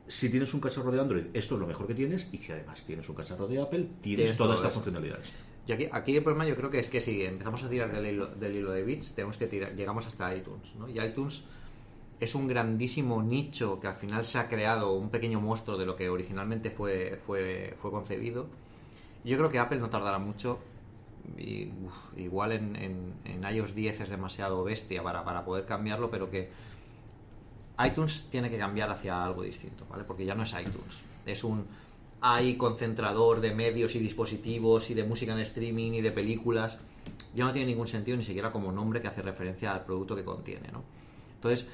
si 0.09 0.29
tienes 0.29 0.53
un 0.53 0.61
cacharro 0.61 0.91
de 0.91 1.01
Android, 1.01 1.25
esto 1.33 1.55
es 1.55 1.61
lo 1.61 1.67
mejor 1.67 1.87
que 1.87 1.95
tienes. 1.95 2.29
Y 2.33 2.39
si 2.39 2.53
además 2.53 2.85
tienes 2.85 3.09
un 3.09 3.15
cacharro 3.15 3.47
de 3.47 3.61
Apple, 3.61 3.87
tienes, 4.03 4.03
Tienes 4.25 4.37
todas 4.37 4.57
estas 4.57 4.75
funcionalidades. 4.75 5.35
Y 5.67 5.73
aquí, 5.73 5.89
aquí 5.91 6.17
el 6.17 6.23
problema 6.23 6.47
yo 6.47 6.57
creo 6.57 6.69
que 6.69 6.79
es 6.81 6.91
que 6.91 7.01
si 7.01 7.23
empezamos 7.23 7.63
a 7.63 7.71
tirar 7.71 7.91
del 7.91 8.05
hilo, 8.15 8.27
del 8.27 8.57
hilo 8.57 8.71
de 8.73 8.83
bits, 8.83 9.15
tenemos 9.15 9.39
que 9.39 9.47
tirar, 9.47 9.75
llegamos 9.75 10.07
hasta 10.07 10.35
iTunes, 10.37 10.75
¿no? 10.79 10.89
Y 10.91 11.01
iTunes 11.01 11.45
es 12.21 12.35
un 12.35 12.49
grandísimo 12.49 13.23
nicho 13.23 13.81
que 13.81 13.87
al 13.87 13.95
final 13.95 14.25
se 14.25 14.39
ha 14.39 14.49
creado 14.49 14.93
un 14.93 15.11
pequeño 15.11 15.41
monstruo 15.41 15.77
de 15.77 15.87
lo 15.87 15.97
que 15.97 16.09
originalmente 16.09 16.71
fue, 16.71 17.17
fue, 17.17 17.75
fue 17.77 17.91
concebido. 17.91 18.47
Yo 19.25 19.37
creo 19.37 19.51
que 19.51 19.59
Apple 19.59 19.79
no 19.79 19.91
tardará 19.91 20.19
mucho. 20.19 20.59
Y, 21.39 21.71
igual 22.17 22.53
en, 22.53 22.77
en, 22.77 23.15
en 23.25 23.45
iOS 23.55 23.75
10 23.75 24.03
es 24.03 24.09
demasiado 24.11 24.63
bestia 24.63 25.03
para, 25.03 25.25
para 25.25 25.45
poder 25.45 25.65
cambiarlo, 25.65 26.11
pero 26.11 26.31
que 26.31 26.51
iTunes 27.85 28.27
tiene 28.31 28.51
que 28.51 28.59
cambiar 28.59 28.91
hacia 28.91 29.25
algo 29.25 29.43
distinto, 29.43 29.87
¿vale? 29.91 30.05
Porque 30.05 30.25
ya 30.25 30.35
no 30.35 30.43
es 30.43 30.53
iTunes. 30.53 31.05
Es 31.27 31.43
un 31.43 31.67
hay 32.27 32.57
concentrador 32.57 33.43
de 33.43 33.55
medios 33.55 33.95
y 33.97 33.99
dispositivos 33.99 34.89
y 34.89 34.95
de 34.95 35.05
música 35.05 35.33
en 35.33 35.41
streaming 35.41 35.93
y 35.93 36.01
de 36.01 36.11
películas. 36.11 36.79
Ya 37.35 37.45
no 37.45 37.53
tiene 37.53 37.67
ningún 37.67 37.87
sentido 37.87 38.17
ni 38.17 38.25
siquiera 38.25 38.51
como 38.51 38.73
nombre 38.73 39.03
que 39.03 39.09
hace 39.09 39.21
referencia 39.21 39.75
al 39.75 39.85
producto 39.85 40.17
que 40.17 40.25
contiene, 40.25 40.69
¿no? 40.73 40.83
Entonces, 41.35 41.67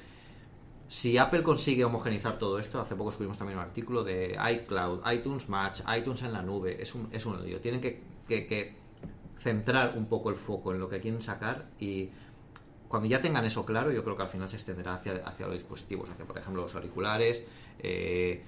si 0.91 1.17
Apple 1.17 1.41
consigue 1.41 1.85
homogenizar 1.85 2.37
todo 2.37 2.59
esto, 2.59 2.81
hace 2.81 2.95
poco 2.95 3.11
subimos 3.13 3.37
también 3.37 3.57
un 3.57 3.63
artículo 3.63 4.03
de 4.03 4.37
iCloud, 4.55 4.99
iTunes 5.13 5.47
Match, 5.47 5.79
iTunes 5.97 6.21
en 6.23 6.33
la 6.33 6.41
nube, 6.41 6.81
es 6.81 6.93
un, 6.93 7.07
es 7.13 7.25
un 7.25 7.41
lío. 7.45 7.61
Tienen 7.61 7.79
que, 7.79 8.01
que- 8.27 8.45
que 8.45 8.73
centrar 9.37 9.97
un 9.97 10.05
poco 10.07 10.29
el 10.29 10.35
foco 10.35 10.73
en 10.73 10.79
lo 10.79 10.89
que 10.89 10.99
quieren 10.99 11.21
sacar 11.21 11.69
y 11.79 12.09
cuando 12.89 13.07
ya 13.07 13.21
tengan 13.21 13.45
eso 13.45 13.65
claro, 13.65 13.89
yo 13.91 14.03
creo 14.03 14.17
que 14.17 14.23
al 14.23 14.29
final 14.29 14.49
se 14.49 14.57
extenderá 14.57 14.95
hacia, 14.95 15.13
hacia 15.25 15.45
los 15.47 15.55
dispositivos, 15.55 16.09
hacia 16.09 16.25
por 16.25 16.37
ejemplo 16.37 16.63
los 16.63 16.75
auriculares, 16.75 17.41
eh, 17.79 18.43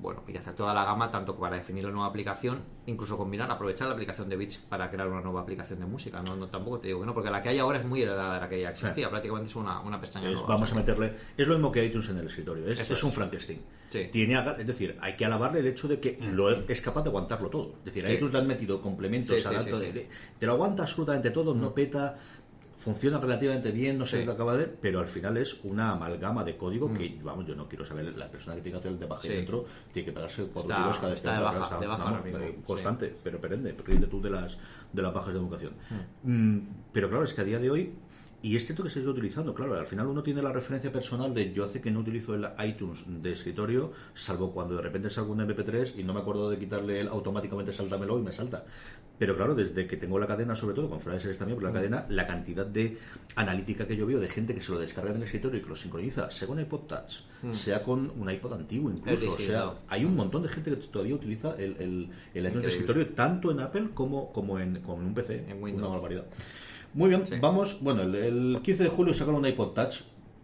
bueno, 0.00 0.22
y 0.28 0.36
hacer 0.36 0.54
toda 0.54 0.74
la 0.74 0.84
gama, 0.84 1.10
tanto 1.10 1.36
para 1.36 1.56
definir 1.56 1.84
la 1.84 1.90
nueva 1.90 2.06
aplicación, 2.08 2.60
incluso 2.86 3.16
combinar, 3.16 3.50
aprovechar 3.50 3.88
la 3.88 3.94
aplicación 3.94 4.28
de 4.28 4.36
Beats 4.36 4.58
para 4.58 4.90
crear 4.90 5.08
una 5.08 5.20
nueva 5.22 5.40
aplicación 5.40 5.78
de 5.80 5.86
música. 5.86 6.22
No, 6.22 6.36
no 6.36 6.48
tampoco 6.48 6.80
te 6.80 6.88
digo 6.88 7.00
que 7.00 7.06
no, 7.06 7.14
porque 7.14 7.30
la 7.30 7.40
que 7.42 7.48
hay 7.50 7.58
ahora 7.58 7.78
es 7.78 7.84
muy 7.86 8.02
heredada 8.02 8.34
de 8.34 8.40
la 8.40 8.48
que 8.48 8.60
ya 8.60 8.70
existía, 8.70 9.08
prácticamente 9.08 9.48
es 9.48 9.56
una, 9.56 9.80
una 9.80 10.00
pestaña 10.00 10.26
Es- 10.28 10.34
nueva. 10.34 10.48
vamos 10.48 10.68
o 10.70 10.72
sea 10.74 10.76
a 10.78 10.80
meterle. 10.80 11.12
Es 11.36 11.46
lo 11.46 11.54
mismo 11.54 11.72
que 11.72 11.84
iTunes 11.84 12.08
en 12.10 12.18
el 12.18 12.26
escritorio. 12.26 12.66
Es, 12.66 12.90
es 12.90 13.02
un. 13.04 13.12
Frankenstein. 13.12 13.60
Sí. 13.90 14.08
Tiene, 14.12 14.38
es 14.58 14.66
decir, 14.66 14.96
hay 15.00 15.16
que 15.16 15.24
alabarle 15.24 15.60
el 15.60 15.66
hecho 15.66 15.88
de 15.88 15.98
que 15.98 16.16
lo 16.20 16.48
es, 16.50 16.80
capaz 16.80 17.02
de 17.02 17.08
aguantarlo 17.08 17.48
todo. 17.50 17.74
Es 17.78 17.86
decir, 17.86 18.04
a 18.04 18.08
Sí. 18.08 18.14
iTunes 18.14 18.32
le 18.34 18.38
han 18.38 18.46
metido 18.46 18.80
complementos, 18.80 19.34
Sí, 19.36 19.42
sí, 19.42 19.74
sí. 19.74 19.92
de- 19.92 20.08
te 20.38 20.46
lo 20.46 20.52
aguanta 20.52 20.82
absolutamente 20.84 21.30
todo, 21.30 21.54
no 21.54 21.74
peta. 21.74 22.16
Funciona 22.80 23.18
relativamente 23.18 23.70
bien, 23.72 23.98
no 23.98 24.06
sé 24.06 24.20
Sí. 24.20 24.24
lo 24.24 24.32
que 24.32 24.34
acaba 24.36 24.56
de, 24.56 24.64
pero 24.66 25.00
al 25.00 25.06
final 25.06 25.36
es 25.36 25.58
una 25.64 25.90
amalgama 25.92 26.42
de 26.44 26.56
código 26.56 26.90
que, 26.94 27.18
vamos, 27.22 27.46
yo 27.46 27.54
no 27.54 27.68
quiero 27.68 27.84
saber, 27.84 28.16
la 28.16 28.30
persona 28.30 28.56
que 28.56 28.62
tiene 28.62 28.76
que 28.76 28.78
hacer 28.80 28.92
el 28.92 28.98
de 28.98 29.04
baja 29.06 29.26
y 29.26 29.30
Sí. 29.30 29.36
dentro 29.36 29.66
tiene 29.92 30.06
que 30.06 30.12
pagarse 30.12 30.42
Está- 30.44 30.76
kilos 30.76 30.98
cada 30.98 31.12
está 31.12 31.32
de 31.34 31.40
baja- 31.42 31.78
de 31.78 31.86
baja 31.86 32.04
vamos, 32.04 32.18
ahora 32.20 32.30
mismo, 32.38 32.38
sí. 32.56 32.62
constante, 32.66 33.14
pero 33.22 33.38
perenne, 33.38 33.74
ríete 33.86 34.06
tú 34.06 34.22
de 34.22 34.30
las, 34.30 34.56
de 34.94 35.02
las 35.02 35.12
bajas 35.12 35.34
de 35.34 35.38
educación. 35.40 35.72
Mm, 36.22 36.58
pero 36.90 37.10
claro, 37.10 37.24
es 37.24 37.34
que 37.34 37.42
a 37.42 37.44
día 37.44 37.58
de 37.58 37.70
hoy 37.70 37.92
y 38.42 38.56
es 38.56 38.64
cierto 38.64 38.82
que 38.82 38.88
se 38.88 39.00
sigue 39.00 39.10
utilizando, 39.10 39.54
claro, 39.54 39.78
al 39.78 39.86
final 39.86 40.06
uno 40.06 40.22
tiene 40.22 40.42
la 40.42 40.50
referencia 40.50 40.90
personal 40.90 41.34
de 41.34 41.52
yo 41.52 41.64
hace 41.64 41.80
que 41.80 41.90
no 41.90 42.00
utilizo 42.00 42.34
el 42.34 42.46
iTunes 42.66 43.04
de 43.06 43.32
escritorio, 43.32 43.92
salvo 44.14 44.52
cuando 44.52 44.76
de 44.76 44.82
repente 44.82 45.10
salgo 45.10 45.32
un 45.32 45.40
MP3 45.40 45.98
y 45.98 46.04
no 46.04 46.14
me 46.14 46.20
acuerdo 46.20 46.48
de 46.48 46.58
quitarle 46.58 47.00
el 47.00 47.08
automáticamente 47.08 47.72
sáltamelo 47.72 48.18
y 48.18 48.22
me 48.22 48.32
salta. 48.32 48.64
Pero 49.18 49.36
claro, 49.36 49.54
desde 49.54 49.86
que 49.86 49.98
tengo 49.98 50.18
la 50.18 50.26
cadena, 50.26 50.56
sobre 50.56 50.74
todo 50.74 50.88
con 50.88 51.00
series 51.00 51.36
también, 51.36 51.60
por 51.60 51.68
la 51.68 51.74
cadena, 51.74 52.06
la 52.08 52.26
cantidad 52.26 52.64
de 52.64 52.96
analítica 53.36 53.86
que 53.86 53.94
yo 53.94 54.06
veo 54.06 54.18
de 54.18 54.30
gente 54.30 54.54
que 54.54 54.62
se 54.62 54.72
lo 54.72 54.78
descarga 54.78 55.10
en 55.10 55.18
el 55.18 55.24
escritorio 55.24 55.60
y 55.60 55.62
que 55.62 55.68
lo 55.68 55.76
sincroniza, 55.76 56.30
sea 56.30 56.48
con 56.48 56.58
iPod 56.58 56.86
Touch, 56.86 57.20
sea 57.52 57.82
con 57.82 58.10
un 58.16 58.30
iPod 58.30 58.54
antiguo 58.54 58.90
incluso, 58.90 59.28
o 59.28 59.32
sea, 59.32 59.74
hay 59.88 60.06
un 60.06 60.16
montón 60.16 60.42
de 60.42 60.48
gente 60.48 60.70
que 60.70 60.76
todavía 60.76 61.14
utiliza 61.14 61.54
el, 61.58 61.76
el, 61.78 62.08
el 62.32 62.46
iTunes 62.46 62.62
de 62.62 62.68
escritorio, 62.70 63.08
tanto 63.10 63.50
en 63.50 63.60
Apple 63.60 63.90
como, 63.92 64.32
como, 64.32 64.58
en, 64.58 64.80
como 64.80 65.02
en 65.02 65.08
un 65.08 65.14
PC. 65.14 65.44
En 65.46 65.62
Windows. 65.62 65.86
Una 65.86 65.96
barbaridad. 65.96 66.24
Muy 66.94 67.08
bien, 67.08 67.26
Sí. 67.26 67.36
vamos. 67.40 67.78
Bueno, 67.80 68.02
el, 68.02 68.14
el 68.14 68.60
15 68.62 68.84
de 68.84 68.88
julio 68.88 69.14
sacaron 69.14 69.40
un 69.40 69.46
iPod 69.46 69.68
Touch 69.74 70.00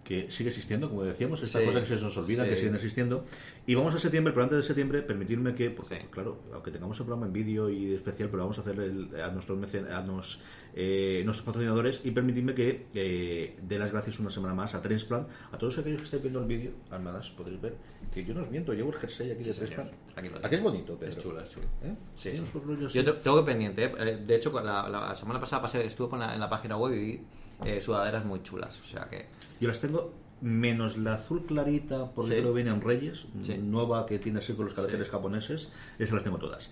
que 0.06 0.30
sigue 0.30 0.50
existiendo, 0.50 0.88
como 0.88 1.02
decíamos, 1.02 1.42
esta 1.42 1.58
Sí. 1.58 1.66
cosa 1.66 1.80
que 1.80 1.86
se 1.86 1.96
nos 1.96 2.16
olvida, 2.16 2.44
Sí. 2.44 2.50
que 2.50 2.56
siguen 2.56 2.74
existiendo. 2.76 3.24
Y 3.66 3.74
vamos 3.74 3.92
a 3.92 3.98
septiembre, 3.98 4.32
pero 4.32 4.44
antes 4.44 4.58
de 4.58 4.62
septiembre, 4.62 5.02
permitirme 5.02 5.52
que, 5.56 5.70
porque, 5.70 5.96
Sí. 5.96 6.06
claro, 6.12 6.38
aunque 6.52 6.70
tengamos 6.70 6.96
el 7.00 7.06
programa 7.06 7.26
en 7.26 7.32
vídeo 7.32 7.68
y 7.68 7.92
especial, 7.92 8.28
pero 8.30 8.44
vamos 8.44 8.56
a 8.58 8.60
hacer 8.60 8.78
el- 8.78 9.20
a 9.20 9.32
nuestros 9.32 9.58
a 9.74 10.02
nos- 10.02 10.38
eh, 10.74 11.22
nuestros 11.24 11.44
patrocinadores 11.44 12.02
y 12.04 12.12
permitidme 12.12 12.54
que 12.54 12.86
eh, 12.94 13.56
dé 13.60 13.78
las 13.80 13.90
gracias 13.90 14.20
una 14.20 14.30
semana 14.30 14.54
más 14.54 14.76
a 14.76 14.80
Transplant, 14.82 15.28
a 15.50 15.58
todos 15.58 15.76
aquellos 15.78 15.98
que 15.98 16.04
estéis 16.04 16.22
viendo 16.22 16.38
el 16.40 16.46
vídeo, 16.46 16.70
además 16.90 17.28
podréis 17.30 17.60
ver 17.60 17.74
que 18.14 18.24
yo 18.24 18.32
no 18.32 18.42
os 18.42 18.50
miento, 18.50 18.72
llevo 18.74 18.92
el 18.92 18.96
jersey 18.98 19.32
aquí 19.32 19.42
de. 19.42 19.52
Transplant. 19.54 19.90
Aquí 20.14 20.28
lo 20.28 20.36
¿A 20.38 20.48
qué 20.48 20.54
es 20.56 20.62
bonito, 20.62 20.96
Pedro? 20.96 21.12
Es 21.12 21.18
chulo, 21.18 21.40
es 21.40 21.50
chulo. 21.50 21.66
¿Eh? 21.82 21.94
Sí, 22.14 22.30
rollos 22.64 22.92
Yo 22.92 23.02
tengo 23.16 23.44
que 23.44 23.50
pendiente, 23.50 23.84
¿eh? 23.86 23.92
Eh, 23.98 24.22
de 24.24 24.36
hecho, 24.36 24.52
la, 24.62 24.88
la 24.88 25.14
semana 25.16 25.40
pasada 25.40 25.62
pasé, 25.62 25.84
estuve 25.84 26.08
con 26.10 26.20
la- 26.20 26.32
en 26.32 26.38
la 26.40 26.48
página 26.48 26.76
web 26.76 26.94
y 26.94 26.98
vi 27.04 27.20
eh, 27.64 27.80
sudaderas 27.80 28.22
muy 28.24 28.42
chulas, 28.42 28.78
o 28.80 28.84
sea 28.84 29.08
que... 29.08 29.26
Yo 29.60 29.68
las 29.68 29.80
tengo 29.80 30.12
menos 30.40 30.98
la 30.98 31.14
azul 31.14 31.44
clarita, 31.46 32.12
porque 32.12 32.32
Sí. 32.34 32.36
creo 32.40 32.52
que 32.52 32.62
viene 32.62 32.70
en 32.70 32.80
Reyes, 32.80 33.26
Sí. 33.42 33.56
nueva 33.58 34.06
que 34.06 34.18
tiene 34.18 34.38
así 34.38 34.52
con 34.52 34.66
los 34.66 34.74
caracteres 34.74 35.06
Sí. 35.06 35.12
japoneses, 35.12 35.68
esas 35.98 36.14
las 36.14 36.24
tengo 36.24 36.38
todas. 36.38 36.70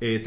Eh, 0.00 0.22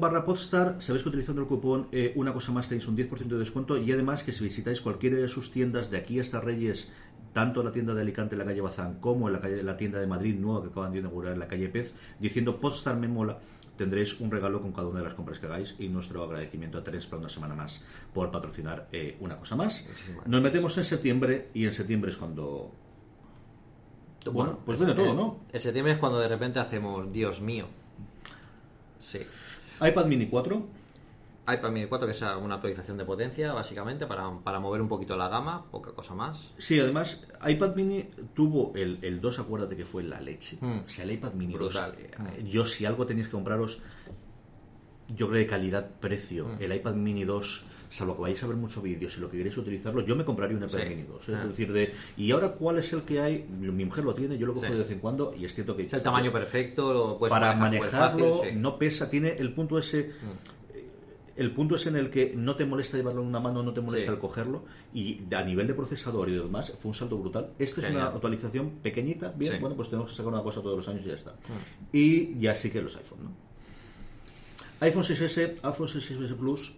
barra 0.00 0.24
podstar, 0.26 0.76
sabéis 0.80 1.02
que 1.02 1.08
utilizando 1.08 1.40
el 1.40 1.48
cupón 1.48 1.88
eh, 1.92 2.12
una 2.14 2.34
cosa 2.34 2.52
más 2.52 2.68
tenéis 2.68 2.86
un 2.88 2.94
10% 2.96 3.36
de 3.36 3.40
descuento 3.40 3.78
y 3.78 3.90
además 3.90 4.22
que 4.22 4.32
si 4.32 4.44
visitáis 4.44 4.82
cualquiera 4.82 5.16
de 5.16 5.28
sus 5.28 5.50
tiendas 5.50 5.90
de 5.90 5.96
aquí 5.96 6.20
hasta 6.20 6.40
Reyes, 6.40 6.88
tanto 7.32 7.62
la 7.62 7.72
tienda 7.72 7.94
de 7.94 8.02
Alicante 8.02 8.34
en 8.34 8.40
la 8.40 8.44
calle 8.44 8.60
Bazán 8.60 9.00
como 9.00 9.28
en 9.28 9.32
la, 9.32 9.40
calle, 9.40 9.62
la 9.62 9.76
tienda 9.78 9.98
de 9.98 10.06
Madrid 10.06 10.34
nueva 10.38 10.62
que 10.62 10.68
acaban 10.68 10.92
de 10.92 10.98
inaugurar 10.98 11.32
en 11.32 11.38
la 11.38 11.48
calle 11.48 11.68
Pez, 11.68 11.94
diciendo 12.20 12.60
Podstar 12.60 12.98
me 12.98 13.08
mola, 13.08 13.38
tendréis 13.78 14.20
un 14.20 14.30
regalo 14.30 14.60
con 14.60 14.72
cada 14.72 14.88
una 14.88 14.98
de 14.98 15.04
las 15.06 15.14
compras 15.14 15.38
que 15.38 15.46
hagáis 15.46 15.76
y 15.78 15.88
nuestro 15.88 16.22
agradecimiento 16.24 16.76
a 16.76 16.82
Transplant 16.82 17.22
una 17.22 17.32
semana 17.32 17.54
más 17.54 17.82
por 18.12 18.30
patrocinar 18.30 18.88
eh, 18.92 19.16
una 19.20 19.38
cosa 19.38 19.56
más. 19.56 19.86
Muchísimas 19.88 20.26
Nos 20.26 20.42
metemos 20.42 20.76
en 20.76 20.84
septiembre 20.84 21.48
y 21.54 21.64
en 21.64 21.72
septiembre 21.72 22.10
es 22.10 22.16
cuando... 22.18 22.70
Bueno, 24.30 24.58
pues 24.66 24.76
viene 24.78 24.92
en- 24.92 24.98
todo, 24.98 25.14
¿no? 25.14 25.40
En 25.52 25.60
septiembre 25.60 25.94
es 25.94 25.98
cuando 25.98 26.18
de 26.18 26.28
repente 26.28 26.58
hacemos, 26.58 27.10
Dios 27.10 27.40
mío. 27.40 27.66
Sí. 28.98 29.20
iPad 29.80 30.06
Mini 30.06 30.26
4, 30.26 30.66
iPad 31.52 31.70
mini 31.70 31.86
4, 31.86 32.06
que 32.06 32.12
es 32.12 32.22
una 32.42 32.56
actualización 32.56 32.96
de 32.98 33.04
potencia, 33.04 33.52
básicamente, 33.52 34.06
para, 34.06 34.30
para 34.44 34.60
mover 34.60 34.80
un 34.80 34.88
poquito 34.88 35.16
la 35.16 35.28
gama, 35.28 35.64
poca 35.70 35.92
cosa 35.92 36.14
más. 36.14 36.54
Sí, 36.58 36.78
además, 36.78 37.24
iPad 37.46 37.74
Mini 37.76 38.04
tuvo 38.34 38.72
el, 38.76 38.98
el 39.02 39.20
2, 39.20 39.38
acuérdate 39.40 39.76
que 39.76 39.84
fue 39.84 40.02
la 40.02 40.20
leche. 40.20 40.58
Mm. 40.60 40.80
O 40.84 40.88
sea, 40.88 41.04
el 41.04 41.12
iPad 41.12 41.32
Mini 41.34 41.54
Brutal. 41.54 41.92
2. 41.92 42.28
eh, 42.38 42.44
Yo, 42.50 42.64
si 42.66 42.84
algo 42.84 43.06
tenéis 43.06 43.28
que 43.28 43.32
compraros, 43.32 43.80
yo 45.08 45.26
creo 45.28 45.38
de 45.38 45.46
calidad-precio, 45.46 46.46
Mm. 46.48 46.62
el 46.62 46.72
iPad 46.74 46.94
Mini 46.94 47.24
2, 47.24 47.64
salvo 47.88 48.14
que 48.16 48.20
vayáis 48.22 48.42
a 48.42 48.46
ver 48.46 48.56
muchos 48.56 48.82
vídeos 48.82 49.16
y 49.16 49.20
lo 49.20 49.30
que 49.30 49.38
queréis 49.38 49.56
utilizarlo, 49.56 50.02
yo 50.02 50.14
me 50.14 50.24
compraría 50.26 50.54
un 50.56 50.64
iPad 50.64 50.80
Sí. 50.80 50.88
Mini 50.90 51.02
2. 51.04 51.28
Es 51.30 51.34
Ah. 51.34 51.46
decir, 51.46 51.72
de, 51.72 51.94
¿y 52.18 52.30
ahora 52.32 52.52
cuál 52.52 52.78
es 52.78 52.92
el 52.92 53.02
que 53.02 53.20
hay? 53.20 53.46
Mi 53.48 53.84
mujer 53.86 54.04
lo 54.04 54.14
tiene, 54.14 54.36
yo 54.36 54.46
lo 54.46 54.52
cojo 54.52 54.66
Sí. 54.66 54.72
de 54.72 54.78
vez 54.78 54.90
en 54.90 54.98
cuando 54.98 55.34
y 55.34 55.46
es 55.46 55.54
cierto 55.54 55.74
que. 55.74 55.84
Es 55.84 55.92
el 55.94 56.02
tamaño 56.02 56.30
perfecto, 56.30 56.92
lo 56.92 57.18
puedes 57.18 57.32
para 57.32 57.54
manejarlo, 57.54 58.34
fácil, 58.34 58.50
sí. 58.50 58.56
No 58.56 58.78
pesa, 58.78 59.08
tiene 59.08 59.30
el 59.38 59.54
punto 59.54 59.78
ese. 59.78 60.00
eh, 60.00 60.12
El 61.38 61.52
punto 61.52 61.76
es 61.76 61.86
en 61.86 61.96
el 61.96 62.10
que 62.10 62.34
no 62.36 62.56
te 62.56 62.66
molesta 62.66 62.96
llevarlo 62.96 63.22
en 63.22 63.28
una 63.28 63.40
mano, 63.40 63.62
no 63.62 63.72
te 63.72 63.80
molesta 63.80 64.10
Sí. 64.10 64.14
el 64.14 64.18
cogerlo. 64.20 64.64
Y 64.92 65.22
a 65.34 65.42
nivel 65.42 65.66
de 65.66 65.74
procesador 65.74 66.28
y 66.28 66.32
demás, 66.36 66.74
fue 66.78 66.90
un 66.90 66.94
salto 66.94 67.16
brutal. 67.16 67.52
Esta 67.58 67.80
es 67.80 67.90
una 67.90 68.06
actualización 68.08 68.70
pequeñita, 68.82 69.32
bien, 69.36 69.52
Sí. 69.52 69.58
Mm. 69.58 69.60
bueno, 69.60 69.76
pues 69.76 69.88
tenemos 69.88 70.10
que 70.10 70.16
sacar 70.16 70.32
una 70.32 70.42
cosa 70.42 70.60
todos 70.60 70.76
los 70.76 70.88
años 70.88 71.02
y 71.04 71.08
ya 71.08 71.14
está. 71.14 71.34
Y 71.92 72.38
ya 72.38 72.54
sí 72.54 72.70
que 72.70 72.82
los 72.82 72.96
iPhone, 72.96 73.18
¿no? 73.24 73.30
iPhone 74.80 75.02
6S, 75.04 75.56
iPhone 75.62 75.88
6S 75.88 76.34
Plus, 76.36 76.74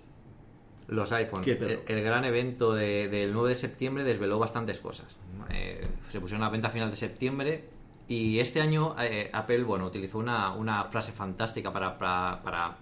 Los 0.89 1.13
iPhone. 1.13 1.45
El, 1.47 1.81
el 1.87 2.03
gran 2.03 2.25
evento 2.25 2.75
de- 2.75 3.09
del 3.09 3.33
9 3.33 3.51
de 3.51 3.55
septiembre 3.55 4.03
desveló 4.03 4.39
bastantes 4.41 4.81
cosas. 4.81 5.17
Eh, 5.51 5.87
se 6.11 6.21
pusieron 6.21 6.43
a 6.43 6.47
la 6.47 6.51
venta 6.51 6.67
a 6.69 6.71
final 6.73 6.91
de 6.91 6.97
septiembre 6.97 7.65
y 8.09 8.41
este 8.41 8.61
año 8.61 8.97
eh, 9.01 9.31
Apple 9.33 9.63
bueno 9.63 9.87
utilizó 9.87 10.19
una, 10.19 10.53
una 10.53 10.85
frase 10.87 11.13
fantástica 11.13 11.73
para, 11.73 11.97
para, 11.97 12.43
para, 12.43 12.77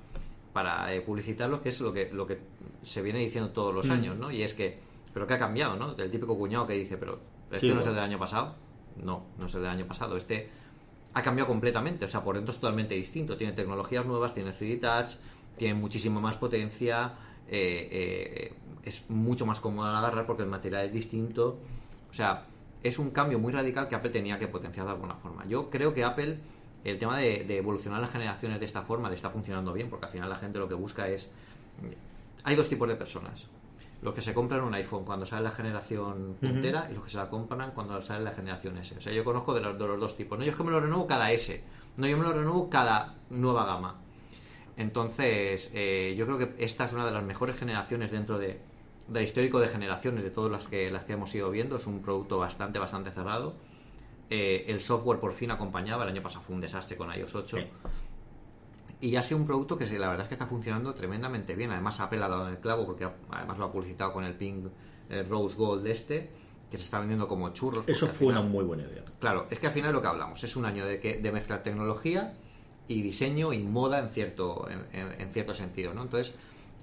para, 0.58 0.92
eh, 0.92 1.00
publicitarlo, 1.02 1.62
que 1.62 1.68
es 1.68 1.80
lo 1.80 1.92
que, 1.92 2.10
lo 2.12 2.26
que 2.26 2.36
se 2.82 3.00
viene 3.00 3.20
diciendo 3.20 3.50
todos 3.50 3.72
los 3.72 3.86
Mm. 3.86 3.92
años, 3.92 4.16
¿no? 4.16 4.28
Y 4.32 4.42
es 4.42 4.54
que, 4.54 4.76
pero 5.14 5.24
que 5.24 5.34
ha 5.34 5.38
cambiado, 5.38 5.76
¿no? 5.76 5.94
El 5.96 6.10
típico 6.10 6.36
cuñado 6.36 6.66
que 6.66 6.72
dice, 6.72 6.96
pero 6.96 7.20
¿esto 7.52 7.60
Sí, 7.60 7.72
no 7.72 7.78
es 7.78 7.86
el 7.86 7.94
del 7.94 8.02
año 8.02 8.18
pasado? 8.18 8.56
No, 8.96 9.26
no 9.38 9.46
es 9.46 9.54
el 9.54 9.62
del 9.62 9.70
año 9.70 9.86
pasado. 9.86 10.16
Este 10.16 10.48
ha 11.14 11.22
cambiado 11.22 11.46
completamente, 11.46 12.06
o 12.06 12.08
sea, 12.08 12.24
por 12.24 12.34
dentro 12.34 12.52
es 12.52 12.58
totalmente 12.60 12.96
distinto. 12.96 13.36
Tiene 13.36 13.52
tecnologías 13.52 14.04
nuevas, 14.04 14.34
tiene 14.34 14.50
3D 14.50 14.80
Touch, 14.80 15.12
tiene 15.56 15.74
muchísima 15.74 16.18
más 16.20 16.34
potencia, 16.36 17.12
eh, 17.46 17.88
eh, 17.92 18.54
es 18.82 19.08
mucho 19.08 19.46
más 19.46 19.60
cómodo 19.60 19.86
al 19.88 19.94
agarrar 19.94 20.26
porque 20.26 20.42
el 20.42 20.48
material 20.48 20.86
es 20.86 20.92
distinto. 20.92 21.60
O 22.10 22.14
sea, 22.14 22.46
es 22.82 22.98
un 22.98 23.10
cambio 23.10 23.38
muy 23.38 23.52
radical 23.52 23.88
que 23.88 23.94
Apple 23.94 24.10
tenía 24.10 24.40
que 24.40 24.48
potenciar 24.48 24.86
de 24.86 24.92
alguna 24.92 25.14
forma. 25.14 25.46
Yo 25.46 25.70
creo 25.70 25.94
que 25.94 26.02
Apple, 26.02 26.40
el 26.84 26.98
tema 26.98 27.18
de, 27.18 27.44
de 27.44 27.58
evolucionar 27.58 28.00
las 28.00 28.10
generaciones 28.10 28.60
de 28.60 28.66
esta 28.66 28.82
forma, 28.82 29.08
le 29.08 29.14
está 29.14 29.30
funcionando 29.30 29.72
bien, 29.72 29.90
porque 29.90 30.06
al 30.06 30.12
final 30.12 30.28
la 30.28 30.36
gente 30.36 30.58
lo 30.58 30.68
que 30.68 30.74
busca 30.74 31.08
es... 31.08 31.32
Hay 32.44 32.56
dos 32.56 32.68
tipos 32.68 32.88
de 32.88 32.96
personas. 32.96 33.48
Los 34.00 34.14
que 34.14 34.22
se 34.22 34.32
compran 34.32 34.62
un 34.62 34.72
iPhone 34.74 35.04
cuando 35.04 35.26
sale 35.26 35.42
la 35.42 35.50
generación 35.50 36.36
puntera 36.40 36.88
y 36.90 36.94
los 36.94 37.04
que 37.04 37.10
se 37.10 37.16
la 37.16 37.28
compran 37.28 37.72
cuando 37.72 38.00
sale 38.00 38.22
la 38.22 38.30
generación 38.30 38.78
S. 38.78 38.94
O 38.96 39.00
sea, 39.00 39.12
yo 39.12 39.24
conozco 39.24 39.52
de 39.54 39.60
los, 39.60 39.76
de 39.76 39.86
los 39.88 39.98
dos 39.98 40.16
tipos. 40.16 40.38
No, 40.38 40.44
yo 40.44 40.52
es 40.52 40.56
que 40.56 40.62
me 40.62 40.70
lo 40.70 40.80
renuevo 40.80 41.06
cada 41.08 41.32
S. 41.32 41.64
No, 41.96 42.06
yo 42.06 42.16
me 42.16 42.22
lo 42.22 42.32
renuevo 42.32 42.70
cada 42.70 43.16
nueva 43.30 43.66
gama. 43.66 43.96
Entonces, 44.76 45.72
eh, 45.74 46.14
yo 46.16 46.26
creo 46.26 46.38
que 46.38 46.54
esta 46.58 46.84
es 46.84 46.92
una 46.92 47.04
de 47.04 47.10
las 47.10 47.24
mejores 47.24 47.56
generaciones 47.56 48.12
dentro 48.12 48.38
de, 48.38 48.60
del 49.08 49.24
histórico 49.24 49.58
de 49.58 49.66
generaciones 49.66 50.22
de 50.22 50.30
todas 50.30 50.52
las 50.52 50.68
que, 50.68 50.92
las 50.92 51.02
que 51.02 51.14
hemos 51.14 51.34
ido 51.34 51.50
viendo. 51.50 51.76
Es 51.76 51.86
un 51.88 52.00
producto 52.00 52.38
bastante, 52.38 52.78
bastante 52.78 53.10
cerrado. 53.10 53.56
Eh, 54.30 54.64
el 54.68 54.80
software 54.80 55.18
por 55.20 55.32
fin 55.32 55.50
acompañaba. 55.50 56.04
El 56.04 56.10
año 56.10 56.22
pasado 56.22 56.42
fue 56.44 56.54
un 56.54 56.60
desastre 56.60 56.96
con 56.96 57.10
iOS 57.12 57.34
8. 57.34 57.56
Sí. 57.56 57.66
Y 59.00 59.16
ha 59.16 59.22
sido 59.22 59.38
un 59.38 59.46
producto 59.46 59.78
que 59.78 59.86
la 59.98 60.08
verdad 60.08 60.22
es 60.22 60.28
que 60.28 60.34
está 60.34 60.46
funcionando 60.46 60.92
tremendamente 60.94 61.54
bien. 61.54 61.70
Además, 61.70 62.00
Apple 62.00 62.22
ha 62.22 62.28
dado 62.28 62.46
en 62.48 62.54
el 62.54 62.60
clavo 62.60 62.84
porque 62.84 63.08
además 63.30 63.58
lo 63.58 63.66
ha 63.66 63.72
publicitado 63.72 64.12
con 64.12 64.24
el 64.24 64.34
Pink 64.34 64.66
el 65.08 65.26
Rose 65.28 65.56
Gold 65.56 65.86
este, 65.86 66.30
que 66.70 66.76
se 66.76 66.84
está 66.84 66.98
vendiendo 66.98 67.28
como 67.28 67.48
churros. 67.50 67.88
Eso 67.88 68.08
fue 68.08 68.26
una 68.26 68.42
muy 68.42 68.64
buena 68.64 68.82
idea. 68.82 69.04
Claro, 69.20 69.46
es 69.50 69.58
que 69.58 69.68
al 69.68 69.72
final 69.72 69.90
es 69.90 69.94
lo 69.94 70.02
que 70.02 70.08
hablamos. 70.08 70.42
Es 70.44 70.56
un 70.56 70.64
año 70.66 70.84
de, 70.84 70.98
que, 70.98 71.16
de 71.18 71.32
mezclar 71.32 71.62
tecnología 71.62 72.34
y 72.88 73.00
diseño 73.02 73.52
y 73.52 73.58
moda 73.62 74.00
en 74.00 74.08
cierto, 74.08 74.68
en, 74.68 74.84
en- 74.92 75.20
en 75.20 75.30
cierto 75.32 75.54
sentido, 75.54 75.94
¿no? 75.94 76.02
Entonces, 76.02 76.34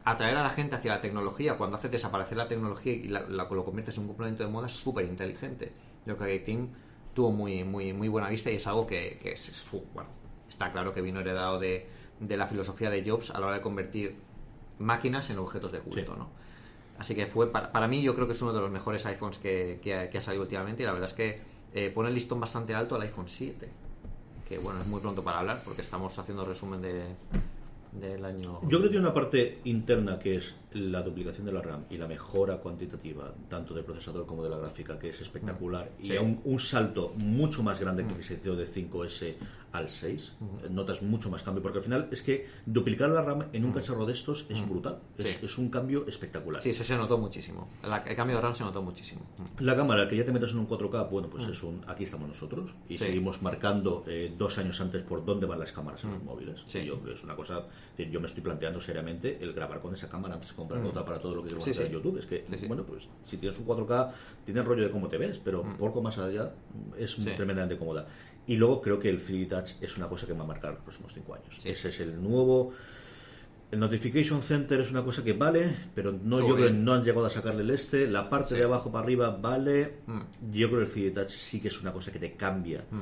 atraer 0.06 0.38
a 0.38 0.44
la 0.44 0.50
gente 0.50 0.76
hacia 0.76 0.92
la 0.94 1.02
tecnología 1.02 1.58
cuando 1.58 1.78
haces 1.78 1.92
desaparecer 1.92 2.38
la 2.38 2.48
tecnología 2.48 2.94
y 2.94 3.10
la, 3.10 3.22
la- 3.28 3.44
lo 3.50 3.66
conviertes 3.66 3.96
en 3.98 4.02
un 4.04 4.08
complemento 4.08 4.44
de 4.44 4.50
moda 4.50 4.68
es 4.68 4.74
súper 4.74 5.06
inteligente. 5.06 5.74
Yo 6.06 6.16
creo 6.16 6.30
que 6.30 6.40
Tim 6.40 6.70
tuvo 7.16 7.32
muy, 7.32 7.64
muy, 7.64 7.94
muy 7.94 8.08
buena 8.08 8.30
vista 8.30 8.52
y 8.52 8.56
es 8.58 8.68
algo 8.68 8.86
que, 8.86 9.18
que 9.20 9.32
es, 9.32 9.66
bueno, 9.94 10.10
está 10.48 10.72
claro 10.72 10.94
que 10.94 11.02
vino 11.02 11.20
heredado 11.22 11.58
de, 11.60 11.88
de 12.20 12.38
la 12.38 12.46
filosofía 12.46 12.92
de 12.92 13.04
Jobs 13.10 13.32
a 13.32 13.40
la 13.40 13.48
hora 13.48 13.56
de 13.56 13.62
convertir 13.62 14.16
máquinas 14.78 15.30
en 15.32 15.40
objetos 15.40 15.72
de 15.72 15.80
culto, 15.80 16.14
Sí. 16.14 16.20
¿no? 16.20 16.30
Así 17.00 17.16
que 17.16 17.26
fue, 17.26 17.52
para, 17.52 17.72
para 17.72 17.88
mí, 17.88 18.02
yo 18.04 18.14
creo 18.16 18.28
que 18.28 18.34
es 18.34 18.42
uno 18.42 18.54
de 18.54 18.62
los 18.62 18.70
mejores 18.70 19.06
iPhones 19.08 19.38
que, 19.40 19.80
que 19.84 20.18
ha 20.18 20.22
salido 20.22 20.44
últimamente 20.44 20.84
y 20.84 20.86
la 20.86 20.92
verdad 20.94 21.10
es 21.10 21.16
que 21.16 21.42
eh, 21.74 21.90
pone 21.90 22.08
el 22.10 22.16
listón 22.16 22.40
bastante 22.40 22.74
alto 22.74 22.96
al 22.96 23.02
iPhone 23.02 23.28
7. 23.28 23.68
Que 24.48 24.60
bueno, 24.60 24.80
es 24.80 24.88
muy 24.88 25.02
pronto 25.02 25.22
para 25.24 25.40
hablar 25.40 25.62
porque 25.66 25.82
estamos 25.82 26.18
haciendo 26.20 26.46
resumen 26.46 26.82
de, 26.82 27.04
del 27.92 28.24
año. 28.24 28.62
Yo 28.62 28.68
creo 28.70 28.82
que 28.84 28.88
tiene 28.90 29.02
una 29.06 29.14
parte 29.14 29.60
interna 29.66 30.20
que 30.20 30.36
es 30.38 30.56
la 30.76 31.02
duplicación 31.02 31.46
de 31.46 31.54
la 31.54 31.62
RAM 31.62 31.86
y 31.90 31.98
la 31.98 32.08
mejora 32.08 32.58
cuantitativa 32.58 33.34
tanto 33.50 33.74
del 33.74 33.86
procesador 33.86 34.26
como 34.26 34.44
de 34.44 34.50
la 34.50 34.58
gráfica 34.58 35.00
que 35.00 35.10
es 35.10 35.22
espectacular 35.22 35.90
y 36.00 36.08
Sí. 36.08 36.16
a 36.18 36.22
un, 36.22 36.42
un 36.44 36.60
salto 36.60 37.14
mucho 37.24 37.64
más 37.64 37.80
grande 37.80 38.06
que 38.06 38.22
se 38.22 38.34
hizo 38.36 38.56
de 38.56 38.68
5S 38.68 39.36
al 39.72 39.88
6 39.90 40.34
Eh, 40.64 40.70
notas 40.70 41.02
mucho 41.02 41.30
más 41.30 41.44
cambio 41.44 41.62
porque 41.62 41.78
al 41.80 41.84
final 41.84 42.08
es 42.12 42.22
que 42.22 42.46
duplicar 42.66 43.10
la 43.10 43.22
RAM 43.22 43.46
en 43.54 43.66
un 43.66 43.72
cacharro 43.74 44.06
de 44.06 44.14
estos 44.14 44.46
es 44.50 44.68
brutal 44.68 45.00
es, 45.18 45.26
Sí. 45.26 45.38
es 45.46 45.58
un 45.58 45.70
cambio 45.70 46.06
espectacular 46.08 46.62
Sí, 46.62 46.70
eso 46.70 46.84
se 46.84 46.96
notó 46.98 47.18
muchísimo. 47.18 47.70
La- 47.84 47.98
el 47.98 48.16
cambio 48.16 48.36
de 48.38 48.42
RAM 48.42 48.54
se 48.54 48.64
notó 48.64 48.82
muchísimo. 48.82 49.22
La 49.60 49.76
cámara, 49.76 50.08
que 50.08 50.16
ya 50.18 50.26
te 50.26 50.32
metas 50.32 50.52
en 50.52 50.60
un 50.60 50.68
4K, 50.68 51.04
bueno, 51.10 51.30
pues 51.30 51.46
es 51.48 51.62
un. 51.64 51.82
Aquí 51.88 52.04
estamos 52.04 52.28
nosotros 52.28 52.72
y 52.90 52.94
Mm. 52.94 52.98
Sí. 52.98 53.06
seguimos 53.06 53.42
marcando 53.42 54.04
eh, 54.08 54.34
dos 54.38 54.58
años 54.58 54.80
antes 54.82 55.02
por 55.04 55.24
dónde 55.26 55.46
van 55.46 55.60
las 55.60 55.72
cámaras 55.72 56.04
en 56.04 56.12
los 56.14 56.24
móviles. 56.24 56.62
Mm. 56.64 56.68
Sí. 56.68 56.80
Y 56.80 56.86
yo, 56.86 57.00
es 57.12 57.24
una 57.24 57.36
cosa. 57.36 57.64
Yo 57.98 58.20
me 58.20 58.28
estoy 58.28 58.44
planteando 58.44 58.80
seriamente 58.82 59.38
el 59.42 59.54
grabar 59.54 59.80
con 59.82 59.94
esa 59.94 60.08
cámara 60.10 60.36
antes 60.36 60.50
de 60.50 60.56
comprar 60.68 60.82
Mm. 60.84 60.88
otra 60.88 61.06
para 61.06 61.20
todo 61.20 61.36
lo 61.36 61.42
que 61.42 61.48
queremos 61.50 61.66
Sí, 61.66 61.72
hacer 61.72 61.84
sí. 61.88 61.88
en 61.88 61.94
YouTube. 61.94 62.18
Es 62.20 62.26
que, 62.26 62.44
Sí, 62.58 62.68
bueno, 62.68 62.84
pues 62.84 63.08
si 63.26 63.38
tienes 63.38 63.58
un 63.60 63.66
4K, 63.66 64.12
tiene 64.46 64.60
el 64.62 64.66
rollo 64.66 64.84
de 64.84 64.92
cómo 64.92 65.08
te 65.08 65.18
ves, 65.18 65.40
pero 65.44 65.64
poco 65.78 66.02
más 66.02 66.18
allá 66.18 66.52
es 66.98 67.18
Mm. 67.18 67.22
Sí. 67.24 67.32
tremendamente 67.36 67.78
cómoda. 67.78 68.06
Y 68.48 68.56
luego 68.58 68.82
creo 68.82 69.00
que 69.00 69.10
el 69.10 69.20
3D 69.20 69.48
Touch 69.48 69.72
es 69.82 69.98
una 69.98 70.08
cosa 70.08 70.28
que 70.28 70.34
va 70.34 70.44
a 70.44 70.48
marcar 70.48 70.74
los 70.74 70.82
próximos 70.84 71.14
cinco 71.14 71.34
años. 71.34 71.56
Sí. 71.60 71.70
Ese 71.70 71.90
es 71.90 72.00
el 72.02 72.22
nuevo. 72.22 72.74
El 73.72 73.80
Notification 73.80 74.42
Center 74.44 74.80
es 74.80 74.92
una 74.92 75.04
cosa 75.04 75.24
que 75.24 75.34
vale, 75.34 75.76
pero 75.96 76.12
no 76.12 76.38
Todo 76.38 76.48
yo 76.50 76.54
creo 76.56 76.68
que 76.68 76.72
bien. 76.72 76.86
no 76.86 76.94
han 76.94 77.04
llegado 77.04 77.26
a 77.26 77.30
sacarle 77.32 77.64
el 77.64 77.72
este. 77.72 78.08
La 78.08 78.30
parte 78.30 78.50
Sí. 78.50 78.56
de 78.56 78.64
abajo 78.64 78.92
para 78.92 79.04
arriba 79.04 79.32
vale. 79.32 79.96
Mm. 80.06 80.20
Yo 80.52 80.68
creo 80.70 80.80
que 80.82 80.86
el 80.86 80.92
3D 80.92 81.12
Touch 81.14 81.30
sí 81.32 81.60
que 81.60 81.70
es 81.70 81.82
una 81.82 81.92
cosa 81.92 82.12
que 82.12 82.20
te 82.20 82.34
cambia. 82.36 82.86
El 82.92 82.98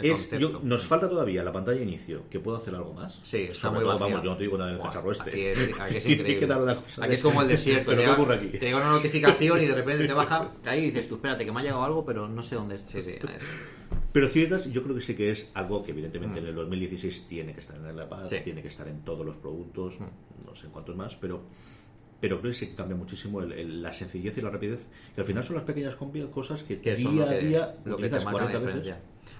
Es, 0.00 0.28
yo- 0.30 0.60
nos 0.62 0.84
falta 0.84 1.08
todavía 1.08 1.44
la 1.44 1.52
pantalla 1.52 1.78
de 1.78 1.84
inicio, 1.84 2.24
que 2.28 2.40
puedo 2.40 2.56
hacer 2.56 2.74
algo 2.74 2.92
más. 2.94 3.20
Sí, 3.22 3.42
está 3.44 3.68
Sobre 3.68 3.80
muy 3.80 3.88
todo. 3.88 3.98
Vamos, 4.00 4.24
yo 4.24 4.30
no 4.30 4.36
te 4.36 4.42
digo 4.42 4.58
nada 4.58 4.70
en 4.70 4.74
el 4.74 4.80
Buah, 4.80 4.88
cacharro 4.90 5.12
este. 5.12 5.30
Aquí 5.30 5.40
es, 5.42 5.70
aquí 5.80 5.96
es 5.98 6.08
increíble. 6.08 6.54
Aquí 7.00 7.14
es 7.14 7.22
como 7.22 7.42
el 7.42 7.48
desierto. 7.54 7.90
Pero 7.92 8.00
te, 8.02 8.04
¿qué 8.04 8.36
llega, 8.46 8.58
te 8.58 8.66
llega 8.66 8.76
una 8.78 8.90
notificación 8.90 9.62
y 9.62 9.66
de 9.66 9.74
repente 9.74 10.06
te 10.06 10.12
baja. 10.12 10.50
Ahí 10.66 10.86
dices 10.86 11.08
tú, 11.08 11.14
espérate, 11.14 11.44
que 11.44 11.52
me 11.52 11.60
ha 11.60 11.62
llegado 11.62 11.84
algo, 11.84 12.04
pero 12.04 12.28
no 12.28 12.42
sé 12.42 12.56
dónde 12.56 12.74
es. 12.74 12.82
Sí, 12.82 13.02
sí, 13.02 13.14
Pero 14.12 14.28
3D 14.28 14.48
Touch 14.48 14.66
yo 14.72 14.82
creo 14.82 14.94
que 14.96 15.00
sí 15.00 15.14
que 15.14 15.30
es 15.30 15.50
algo 15.54 15.84
que 15.84 15.92
evidentemente 15.92 16.40
en 16.40 16.46
el 16.46 16.54
2016 16.56 17.26
tiene 17.28 17.52
que 17.54 17.60
estar 17.60 17.76
en 17.76 17.88
iPad, 17.96 18.24
Mm. 18.24 18.28
Sí. 18.28 18.36
Mm. 18.40 18.44
tiene 18.44 18.62
que 18.62 18.68
estar 18.68 18.88
en 18.88 19.00
todos 19.04 19.24
los 19.24 19.36
productos, 19.36 19.98
no 20.00 20.54
sé 20.56 20.66
en 20.66 20.72
cuántos 20.72 20.96
más, 20.96 21.14
pero 21.16 21.42
pero 22.20 22.40
creo 22.40 22.52
que 22.52 22.56
sí 22.58 22.68
cambia 22.74 22.96
muchísimo 22.96 23.40
el- 23.42 23.52
el- 23.52 23.82
la 23.82 23.92
sencillez 23.92 24.38
y 24.38 24.40
la 24.40 24.48
rapidez, 24.48 24.86
que 25.14 25.20
al 25.20 25.26
final 25.26 25.44
son 25.44 25.56
las 25.56 25.64
pequeñas 25.66 25.94
cosas 26.32 26.62
que, 26.62 26.80
que 26.80 26.94
día 26.94 27.24
a 27.28 27.34
día 27.34 27.74
lo 27.84 27.96
que 27.98 28.08
te 28.08 28.16
utilizas 28.16 28.24
marca 28.24 28.44
la 28.46 28.50
40 28.60 28.66
veces. 28.78 28.94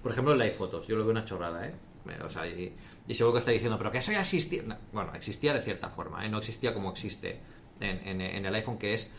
Por 0.05 0.13
ejemplo, 0.13 0.35
el 0.35 0.41
iPhotos, 0.43 0.87
yo 0.87 0.95
lo 0.95 1.03
veo 1.03 1.11
una 1.11 1.25
chorrada, 1.25 1.67
¿eh? 1.67 1.75
O 2.23 2.29
sea, 2.29 2.47
y, 2.47 2.77
y 3.09 3.15
seguro 3.15 3.33
que 3.33 3.39
está 3.41 3.51
diciendo, 3.51 3.77
pero 3.79 3.91
que 3.91 3.99
eso 3.99 4.13
ya 4.13 4.21
existía. 4.21 4.63
No, 4.63 4.77
bueno, 4.93 5.13
existía 5.15 5.53
de 5.55 5.61
cierta 5.61 5.89
forma, 5.89 6.25
¿eh? 6.25 6.29
No 6.29 6.39
existía 6.39 6.73
como 6.75 6.91
existe 6.93 7.41
en, 7.81 8.21
en- 8.21 8.45
el 8.47 8.55
iPhone, 8.55 8.79
que 8.79 8.95
es 8.95 9.11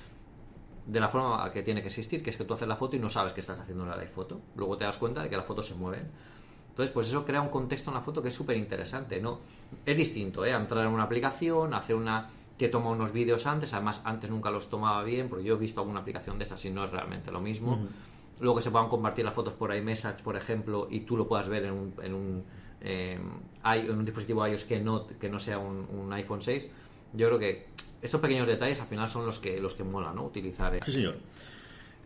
de 0.86 1.00
la 1.00 1.10
forma 1.10 1.50
que 1.52 1.64
tiene 1.64 1.82
que 1.82 1.88
existir, 1.88 2.22
que 2.22 2.30
es 2.30 2.38
que 2.38 2.46
tú 2.46 2.54
haces 2.54 2.68
la 2.68 2.76
foto 2.78 2.96
y 2.96 3.00
no 3.00 3.10
sabes 3.10 3.34
que 3.34 3.42
estás 3.42 3.60
haciendo 3.60 3.86
la 3.86 3.98
foto. 4.06 4.40
Luego 4.56 4.78
te 4.78 4.84
das 4.86 4.98
cuenta 4.98 5.24
de 5.24 5.30
que 5.30 5.36
las 5.36 5.46
fotos 5.46 5.66
se 5.68 5.74
mueven. 5.74 6.08
Entonces, 6.70 6.94
pues 6.94 7.08
eso 7.08 7.26
crea 7.26 7.42
un 7.42 7.50
contexto 7.50 7.90
en 7.90 7.96
la 7.96 8.02
foto 8.02 8.22
que 8.22 8.28
es 8.28 8.34
súper 8.36 8.56
interesante, 8.58 9.20
¿no? 9.20 9.40
Es 9.86 9.98
distinto, 9.98 10.46
¿eh? 10.46 10.52
Entrar 10.52 10.86
en 10.86 10.92
una 10.94 11.04
aplicación, 11.04 11.74
hacer 11.74 11.96
una 11.96 12.30
que 12.60 12.70
toma 12.70 12.92
unos 12.92 13.12
vídeos 13.12 13.48
antes, 13.48 13.74
además 13.74 14.02
antes 14.06 14.30
nunca 14.30 14.52
los 14.52 14.70
tomaba 14.70 15.04
bien, 15.04 15.28
porque 15.28 15.44
yo 15.44 15.56
he 15.56 15.58
visto 15.58 15.82
alguna 15.82 16.02
aplicación 16.02 16.38
de 16.38 16.44
estas 16.44 16.64
y 16.66 16.70
no 16.70 16.86
es 16.86 16.92
realmente 16.92 17.32
lo 17.32 17.42
mismo. 17.42 17.80
Luego 18.40 18.58
que 18.58 18.64
se 18.64 18.72
puedan 18.72 18.90
compartir 18.90 19.24
las 19.26 19.34
fotos 19.34 19.54
por 19.54 19.74
iMessage, 19.74 20.22
por 20.24 20.36
ejemplo, 20.36 20.88
y 20.92 21.02
tú 21.02 21.16
lo 21.18 21.28
puedas 21.28 21.48
ver 21.48 21.66
en 21.66 21.72
un, 21.72 21.94
en 22.04 22.14
un, 22.14 22.44
eh, 22.82 23.18
en 23.64 23.98
un 23.98 24.04
dispositivo 24.06 24.46
iOS 24.48 24.66
que 24.66 24.80
no, 24.80 25.08
que 25.08 25.30
no 25.30 25.40
sea 25.40 25.58
un, 25.58 25.88
un 25.90 26.12
iPhone 26.14 26.42
6. 26.42 26.68
Yo 27.14 27.28
creo 27.28 27.40
que 27.40 27.68
estos 28.02 28.20
pequeños 28.20 28.46
detalles 28.48 28.80
al 28.82 28.88
final 28.88 29.08
son 29.08 29.26
los 29.26 29.40
que 29.40 29.60
los 29.60 29.74
que 29.74 29.84
mola, 29.86 30.12
¿no? 30.14 30.26
Utilizar. 30.26 30.76
eh. 30.76 30.80
Sí, 30.84 30.92
señor. 30.92 31.16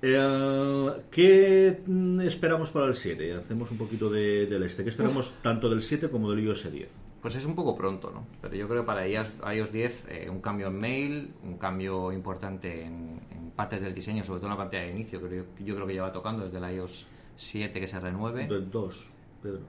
Eh, 0.02 0.92
¿Qué 1.12 1.82
esperamos 2.24 2.70
para 2.72 2.86
el 2.86 2.96
7? 2.96 3.34
Hacemos 3.34 3.70
un 3.72 3.78
poquito 3.78 4.10
de- 4.10 4.46
del 4.46 4.64
este. 4.64 4.84
¿Qué 4.84 4.90
esperamos 4.92 5.34
tanto 5.42 5.70
del 5.70 5.82
7 5.82 6.10
como 6.10 6.30
del 6.32 6.40
iOS 6.46 6.72
10? 6.72 6.88
Pues 7.22 7.36
es 7.36 7.44
un 7.44 7.54
poco 7.54 7.76
pronto, 7.76 8.12
¿no? 8.12 8.26
Pero 8.42 8.56
yo 8.56 8.68
creo 8.70 8.84
que 8.84 8.86
para 8.88 9.06
iOS, 9.08 9.34
iOS 9.54 9.72
10 9.74 10.08
eh, 10.10 10.30
un 10.30 10.40
cambio 10.40 10.68
en 10.68 10.80
mail, 10.80 11.34
un 11.44 11.58
cambio 11.58 12.14
importante 12.14 12.86
en 12.86 13.20
partes 13.60 13.82
del 13.82 13.94
diseño, 13.94 14.24
sobre 14.24 14.40
todo 14.40 14.48
en 14.48 14.52
la 14.52 14.58
pantalla 14.58 14.84
de 14.84 14.92
inicio, 14.92 15.20
que 15.22 15.36
yo, 15.36 15.44
yo 15.66 15.76
creo 15.76 15.86
que 15.86 15.94
ya 15.94 16.04
va 16.04 16.14
tocando 16.14 16.46
desde 16.46 16.66
el 16.66 16.76
iOS 16.78 17.08
7 17.36 17.78
que 17.78 17.88
se 17.88 18.00
renueve. 18.00 18.48
Del 18.48 18.72
2, 18.72 19.12
Pedro. 19.44 19.60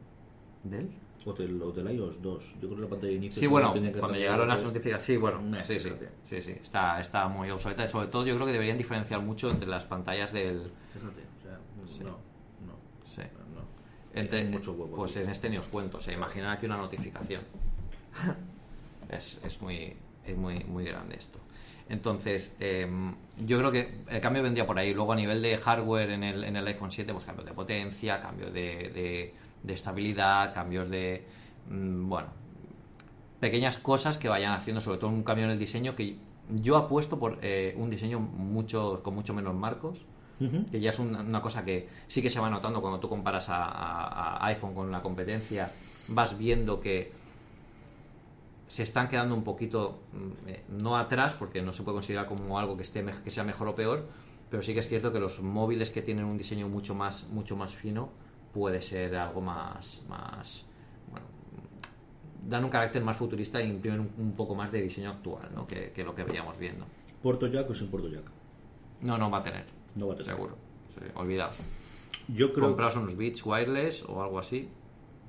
¿Del? 0.62 0.91
O 1.26 1.32
del, 1.32 1.61
o 1.61 1.72
del 1.72 1.97
iOS 1.97 2.22
2. 2.22 2.55
Yo 2.61 2.68
creo 2.68 2.76
que 2.76 2.82
la 2.82 2.88
pantalla 2.88 3.11
de 3.11 3.16
inicio. 3.16 3.41
Sí, 3.41 3.49
bueno, 3.49 3.72
que 3.72 3.91
cuando 3.91 4.16
llegaron 4.16 4.47
las 4.47 4.62
notificaciones, 4.62 5.05
sí, 5.05 5.16
bueno, 5.16 5.41
sí, 5.64 5.80
sí, 5.80 5.91
sí, 6.22 6.41
sí, 6.41 6.53
está, 6.53 7.01
está 7.01 7.26
muy 7.26 7.51
obsoleta 7.51 7.82
y 7.82 7.88
sobre 7.88 8.07
todo 8.07 8.24
yo 8.24 8.36
creo 8.36 8.47
que 8.47 8.53
deberían 8.53 8.78
diferenciar 8.78 9.22
mucho 9.22 9.51
entre 9.51 9.66
las 9.66 9.84
pantallas 9.84 10.32
del... 10.32 10.70
Fíjate, 10.93 11.22
o 11.84 11.88
sea, 11.88 12.05
no, 12.05 12.11
no, 12.11 12.76
Sí. 13.09 13.22
no. 13.57 13.62
Entre, 14.14 14.45
mucho 14.45 14.72
huevo 14.72 14.95
pues 14.95 15.16
en 15.16 15.28
este 15.28 15.51
ni 15.51 15.57
os 15.57 15.66
cuento, 15.66 15.99
o 15.99 16.01
sea, 16.01 16.14
imaginar 16.14 16.57
aquí 16.57 16.66
una 16.66 16.76
notificación. 16.76 17.43
es, 19.11 19.41
es 19.45 19.61
muy, 19.61 19.97
es 20.24 20.36
muy, 20.36 20.62
muy 20.62 20.84
grande 20.84 21.16
esto. 21.16 21.41
Entonces, 21.91 22.55
eh, 22.61 22.88
yo 23.45 23.59
creo 23.59 23.70
que 23.72 23.91
el 24.09 24.20
cambio 24.20 24.43
vendría 24.43 24.66
por 24.66 24.78
ahí. 24.78 24.95
Luego, 24.95 25.12
a 25.12 25.16
nivel 25.16 25.43
de 25.43 25.57
hardware 25.59 26.11
en 26.11 26.22
el, 26.24 26.45
en 26.45 26.57
el 26.57 26.66
iPhone 26.66 26.91
7, 26.91 27.12
pues 27.12 27.24
cambios 27.26 27.47
de 27.47 27.53
potencia, 27.53 28.22
cambios 28.22 28.53
de, 28.55 28.91
de- 28.95 29.34
de 29.62 29.72
estabilidad, 29.74 30.55
cambios 30.55 30.88
de. 30.88 31.24
mm, 31.68 32.09
bueno, 32.09 32.28
pequeñas 33.41 33.78
cosas 33.78 34.18
que 34.18 34.28
vayan 34.28 34.53
haciendo, 34.53 34.80
sobre 34.80 34.99
todo 34.99 35.11
un 35.11 35.22
cambio 35.22 35.45
en 35.47 35.51
el 35.53 35.59
diseño, 35.59 35.97
que 35.97 36.16
yo 36.51 36.76
apuesto 36.76 37.18
por 37.18 37.38
eh, 37.43 37.74
un 37.76 37.91
diseño 37.91 38.20
mucho, 38.20 39.03
con 39.03 39.14
mucho 39.14 39.34
menos 39.34 39.55
marcos, 39.55 40.05
que 40.70 40.80
ya 40.80 40.88
es 40.91 40.99
una, 40.99 41.20
una 41.20 41.43
cosa 41.43 41.64
que 41.64 41.88
sí 42.09 42.22
que 42.22 42.30
se 42.30 42.41
va 42.41 42.49
notando 42.51 42.80
cuando 42.80 42.99
tú 42.99 43.09
comparas 43.09 43.49
a, 43.51 43.64
a- 43.64 44.36
a 44.36 44.47
iPhone 44.47 44.74
con 44.74 44.91
la 44.91 45.03
competencia, 45.03 45.70
vas 46.09 46.38
viendo 46.38 46.80
que 46.80 47.12
se 48.71 48.85
están 48.85 49.09
quedando 49.09 49.35
un 49.35 49.43
poquito, 49.43 49.99
mm, 50.12 50.49
eh, 50.49 50.64
no 50.68 50.97
atrás, 50.97 51.35
porque 51.35 51.61
no 51.61 51.73
se 51.73 51.83
puede 51.83 51.97
considerar 51.97 52.27
como 52.27 52.57
algo 52.57 52.77
que, 52.77 52.85
esté, 52.85 53.05
que 53.05 53.29
sea 53.29 53.43
mejor 53.43 53.66
o 53.66 53.75
peor, 53.75 54.07
pero 54.49 54.62
sí 54.62 54.75
que 54.75 54.79
es 54.79 54.87
cierto 54.87 55.12
que 55.12 55.18
los 55.18 55.43
móviles 55.43 55.91
que 55.91 56.03
tienen 56.03 56.25
un 56.25 56.39
diseño 56.39 56.68
mucho 56.68 56.95
más, 56.95 57.27
mucho 57.31 57.57
más 57.57 57.75
fino 57.75 58.11
puede 58.55 58.81
ser 58.81 59.16
algo 59.16 59.41
más, 59.41 60.05
más 60.09 60.66
bueno, 61.11 61.27
dan 62.47 62.62
un 62.62 62.71
carácter 62.71 63.03
más 63.03 63.16
futurista 63.16 63.59
e 63.59 63.66
imprimen 63.66 63.99
un, 64.03 64.12
un 64.18 64.33
poco 64.35 64.55
más 64.55 64.71
de 64.71 64.81
diseño 64.83 65.11
actual, 65.11 65.49
¿no? 65.53 65.66
Que, 65.66 65.91
que 65.91 66.05
lo 66.05 66.14
que 66.14 66.23
veíamos 66.23 66.57
viendo. 66.57 66.87
¿Puerto 67.21 67.49
Jack 67.49 67.68
o 67.71 67.75
sin 67.75 67.89
Puerto 67.89 68.09
Jack? 68.09 68.31
No, 69.01 69.18
no 69.18 69.33
va 69.33 69.39
a 69.39 69.43
tener. 69.43 69.64
No 69.97 70.07
va 70.07 70.14
a 70.14 70.16
tener. 70.16 70.33
Seguro. 70.33 70.57
Sí, 70.95 71.05
olvidado. 71.16 71.55
Yo 72.29 72.53
creo. 72.53 72.68
Compraos 72.68 72.95
unos 72.95 73.16
Beats 73.16 73.45
Wireless 73.45 74.05
o 74.05 74.23
algo 74.23 74.39
así. 74.39 74.68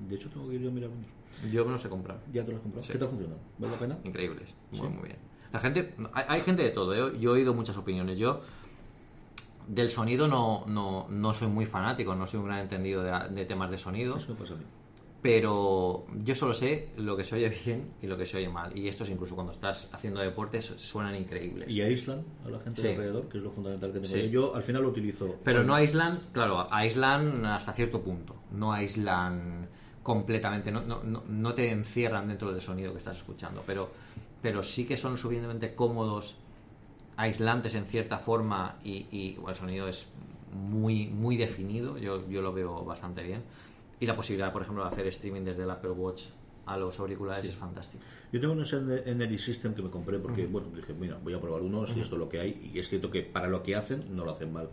De 0.08 0.16
hecho, 0.16 0.30
tengo 0.30 0.47
que 0.49 0.56
ir 0.56 0.62
yo 0.62 0.70
a 0.70 0.72
mirar 0.72 0.89
unos. 0.89 1.52
Yo 1.52 1.66
me 1.66 1.72
los 1.72 1.84
he 1.86 1.89
comprado. 1.89 2.20
¿Ya 2.34 2.43
te 2.43 2.52
los 2.52 2.58
has 2.58 2.64
comprado? 2.64 2.86
Sí. 2.86 2.93
¿Qué 2.93 2.99
tal 2.99 3.08
funcionan? 3.10 3.38
¿Vale 3.58 3.74
la 3.74 3.80
pena? 3.80 3.97
Increíbles. 4.04 4.56
Muy, 4.72 4.82
Sí. 4.82 4.88
muy 4.88 5.04
bien. 5.08 5.18
La 5.54 5.60
gente, 5.60 5.95
hay, 6.14 6.26
hay 6.28 6.41
gente 6.41 6.64
de 6.64 6.72
todo. 6.72 6.93
¿eh? 6.95 7.18
Yo 7.20 7.32
he 7.32 7.39
oído 7.39 7.54
muchas 7.54 7.78
opiniones. 7.78 8.18
Yo 8.20 8.41
del 9.68 9.89
sonido 9.89 10.28
no, 10.28 10.66
no, 10.68 11.08
no 11.10 11.34
soy 11.34 11.47
muy 11.47 11.66
fanático, 11.66 12.16
no 12.16 12.26
soy 12.28 12.39
un 12.39 12.45
gran 12.47 12.60
entendido 12.60 13.04
de, 13.04 13.12
de 13.34 13.45
temas 13.45 13.70
de 13.72 13.78
sonido. 13.78 14.18
Eso 14.18 14.30
me 14.30 14.36
pasa 14.36 14.54
a 14.54 14.58
mí. 14.58 14.64
pero 15.22 16.06
yo 16.18 16.36
solo 16.36 16.54
sé 16.54 16.89
lo 16.97 17.16
que 17.16 17.24
se 17.24 17.36
oye 17.36 17.49
bien 17.64 17.91
y 18.02 18.08
lo 18.08 18.18
que 18.18 18.26
se 18.26 18.38
oye 18.38 18.49
mal. 18.49 18.76
Y 18.78 18.88
estos 18.88 19.10
incluso 19.10 19.36
cuando 19.36 19.52
estás 19.54 19.88
haciendo 19.93 20.20
deportes 20.20 20.66
suenan 20.78 21.16
increíbles. 21.16 21.70
Y 21.70 21.82
aíslan 21.82 22.24
a 22.45 22.49
la 22.49 22.60
gente 22.60 22.82
de 22.82 22.89
alrededor, 22.95 23.30
que 23.30 23.38
es 23.38 23.43
lo 23.43 23.52
fundamental 23.52 23.91
que 23.93 23.99
tengo. 23.99 24.14
Sí. 24.16 24.30
yo. 24.30 24.56
Al 24.56 24.64
final 24.64 24.82
lo 24.84 24.89
utilizo. 24.89 25.36
Pero 25.43 25.64
no 25.64 25.76
aíslan, 25.76 26.20
claro, 26.34 26.68
aíslan 26.74 27.45
hasta 27.45 27.72
cierto 27.74 28.02
punto. 28.02 28.36
No 28.52 28.74
aíslan 28.74 29.70
completamente, 30.04 30.72
no, 30.72 30.82
no, 30.82 31.04
no, 31.04 31.24
no 31.28 31.54
te 31.54 31.70
encierran 31.72 32.28
dentro 32.28 32.52
del 32.52 32.62
sonido 32.62 32.91
que 32.91 32.97
estás 32.99 33.18
escuchando. 33.18 33.64
Pero, 33.66 33.89
pero 34.41 34.64
sí 34.64 34.86
que 34.86 34.97
son 34.97 35.18
suficientemente 35.18 35.76
cómodos, 35.76 36.36
aislantes 37.18 37.76
en 37.76 37.86
cierta 37.86 38.18
forma 38.18 38.78
y, 38.84 39.06
y 39.12 39.38
el 39.47 39.56
sonido 39.56 39.88
es 39.88 40.08
muy, 40.54 41.08
muy 41.08 41.38
definido. 41.38 41.97
Yo, 41.97 42.28
yo 42.30 42.41
lo 42.41 42.52
veo 42.54 42.84
bastante 42.84 43.24
bien. 43.24 43.43
Y 43.99 44.06
la 44.08 44.16
posibilidad, 44.16 44.52
por 44.52 44.64
ejemplo, 44.64 44.84
de 44.84 44.89
hacer 44.89 45.06
streaming 45.08 45.41
desde 45.43 45.64
el 45.64 45.70
Apple 45.70 45.91
Watch 45.91 46.24
a 46.66 46.78
los 46.78 46.99
auriculares 46.99 47.45
es 47.45 47.56
fantástico. 47.56 48.04
Yo 48.32 48.39
tengo 48.39 48.54
unos 48.54 48.72
en- 48.74 48.91
Energy 49.06 49.38
System 49.38 49.74
que 49.74 49.82
me 49.82 49.89
compré 49.89 50.20
porque, 50.20 50.45
bueno, 50.47 50.70
dije, 50.76 50.93
mira, 50.93 51.18
voy 51.24 51.34
a 51.34 51.41
probar 51.41 51.62
unos 51.62 51.95
y 51.95 52.02
esto 52.02 52.16
es 52.16 52.20
lo 52.20 52.30
que 52.30 52.39
hay. 52.39 52.72
Y 52.74 52.80
es 52.80 52.88
cierto 52.89 53.12
que 53.12 53.22
para 53.22 53.47
lo 53.47 53.62
que 53.62 53.76
hacen, 53.76 54.16
no 54.16 54.24
lo 54.26 54.32
hacen 54.32 54.52
mal. 54.54 54.70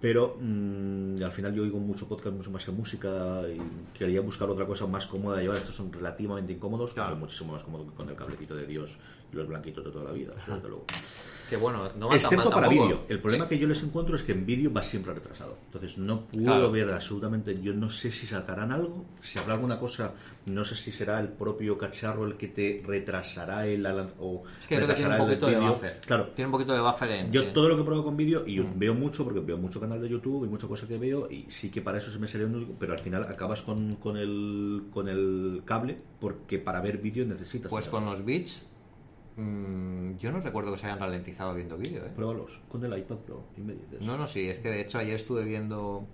Pero 0.00 0.38
mm, 0.40 1.22
al 1.22 1.30
final 1.32 1.54
yo 1.54 1.62
oigo 1.62 1.78
mucho 1.78 2.08
podcast, 2.08 2.34
mucho 2.34 2.50
más 2.50 2.64
que 2.64 2.70
música 2.72 3.42
y 3.54 3.60
quería 3.98 4.22
buscar 4.22 4.48
otra 4.48 4.64
cosa 4.64 4.86
más 4.86 5.06
cómoda 5.06 5.36
de 5.36 5.42
llevar. 5.42 5.58
Estos 5.58 5.74
son 5.74 5.92
relativamente 5.92 6.52
incómodos, 6.54 6.94
Claro. 6.94 7.10
pero 7.10 7.20
muchísimo 7.20 7.52
más 7.52 7.62
cómodo 7.62 7.84
que 7.84 7.94
con 7.94 8.08
el 8.08 8.16
cablecito 8.16 8.54
de 8.56 8.66
Dios 8.66 8.96
los 9.32 9.46
blanquitos 9.48 9.84
de 9.84 9.90
toda 9.90 10.04
la 10.04 10.12
vida. 10.12 10.32
eso 10.42 10.54
desde 10.54 10.68
luego. 10.68 10.84
Que 11.48 11.56
bueno, 11.56 11.90
no 11.98 12.06
va 12.06 12.12
tan 12.12 12.20
Excepto 12.20 12.44
mal 12.44 12.54
para 12.54 12.68
vídeo. 12.68 13.02
El 13.08 13.18
problema 13.18 13.44
Sí. 13.44 13.48
que 13.50 13.58
yo 13.58 13.66
les 13.66 13.82
encuentro 13.82 14.14
es 14.14 14.22
que 14.22 14.30
en 14.30 14.46
vídeo 14.46 14.72
va 14.72 14.84
siempre 14.84 15.12
retrasado. 15.12 15.56
Entonces 15.66 15.98
no 15.98 16.24
puedo 16.26 16.44
Claro. 16.44 16.70
ver 16.70 16.88
absolutamente. 16.92 17.60
Yo 17.60 17.74
no 17.74 17.90
sé 17.90 18.12
si 18.12 18.24
sacarán 18.28 18.70
algo. 18.70 19.04
Si 19.20 19.36
habrá 19.40 19.54
alguna 19.54 19.76
cosa, 19.80 20.14
no 20.46 20.64
sé 20.64 20.76
si 20.76 20.92
será 20.92 21.18
el 21.18 21.26
propio 21.26 21.76
cacharro 21.76 22.24
el 22.24 22.36
que 22.36 22.46
te 22.48 22.84
retrasará 22.86 23.66
el 23.66 23.84
o 24.20 24.44
Es 24.60 24.66
que 24.68 24.76
creo 24.76 24.86
que 24.86 24.94
tiene 24.94 25.10
un 25.10 25.16
retrasará 25.16 25.16
el 25.16 25.20
poquito 25.22 25.46
de 25.48 25.58
buffer. 25.58 26.00
Claro. 26.06 26.26
Tiene 26.36 26.46
un 26.46 26.52
poquito 26.52 26.72
de 26.72 26.80
buffer 26.82 27.10
en. 27.10 27.32
Yo 27.32 27.46
todo 27.52 27.68
lo 27.68 27.76
que 27.76 27.82
pruebo 27.82 28.04
con 28.04 28.16
vídeo 28.16 28.46
y 28.46 28.54
yo 28.54 28.62
Mm. 28.62 28.78
veo 28.78 28.94
mucho 28.94 29.24
porque 29.24 29.40
veo 29.40 29.56
mucho 29.58 29.80
canal 29.80 30.00
de 30.00 30.08
YouTube 30.08 30.44
y 30.44 30.48
mucha 30.48 30.68
cosa 30.68 30.86
que 30.86 30.98
veo 30.98 31.28
y 31.28 31.46
sí 31.48 31.68
que 31.68 31.80
para 31.82 31.98
eso 31.98 32.12
se 32.12 32.20
me 32.20 32.28
sería 32.28 32.46
un 32.46 32.76
pero 32.78 32.92
al 32.92 33.00
final 33.00 33.24
acabas 33.24 33.62
con, 33.62 33.96
con 33.96 34.16
el 34.16 34.84
con 34.92 35.08
el 35.08 35.62
cable 35.64 35.98
porque 36.20 36.60
para 36.60 36.80
ver 36.80 36.98
vídeo 36.98 37.26
necesitas. 37.26 37.70
Pues 37.70 37.88
con 37.88 38.04
los 38.04 38.24
beats, 38.24 38.70
mm, 39.36 40.16
yo 40.18 40.32
no 40.32 40.40
recuerdo 40.40 40.72
que 40.72 40.78
se 40.78 40.86
hayan 40.86 40.98
ralentizado 40.98 41.54
viendo 41.54 41.76
vídeo. 41.76 42.04
¿eh? 42.04 42.10
Pruébalos 42.14 42.60
con 42.68 42.84
el 42.84 42.96
iPad 42.98 43.16
Pro 43.18 43.44
y 43.56 43.60
me 43.60 43.74
dices. 43.74 44.00
No, 44.02 44.16
no, 44.16 44.26
sí, 44.26 44.48
es 44.48 44.58
que 44.58 44.70
de 44.70 44.80
hecho 44.80 44.98
ayer 44.98 45.14
estuve 45.14 45.44
viendo 45.44 46.06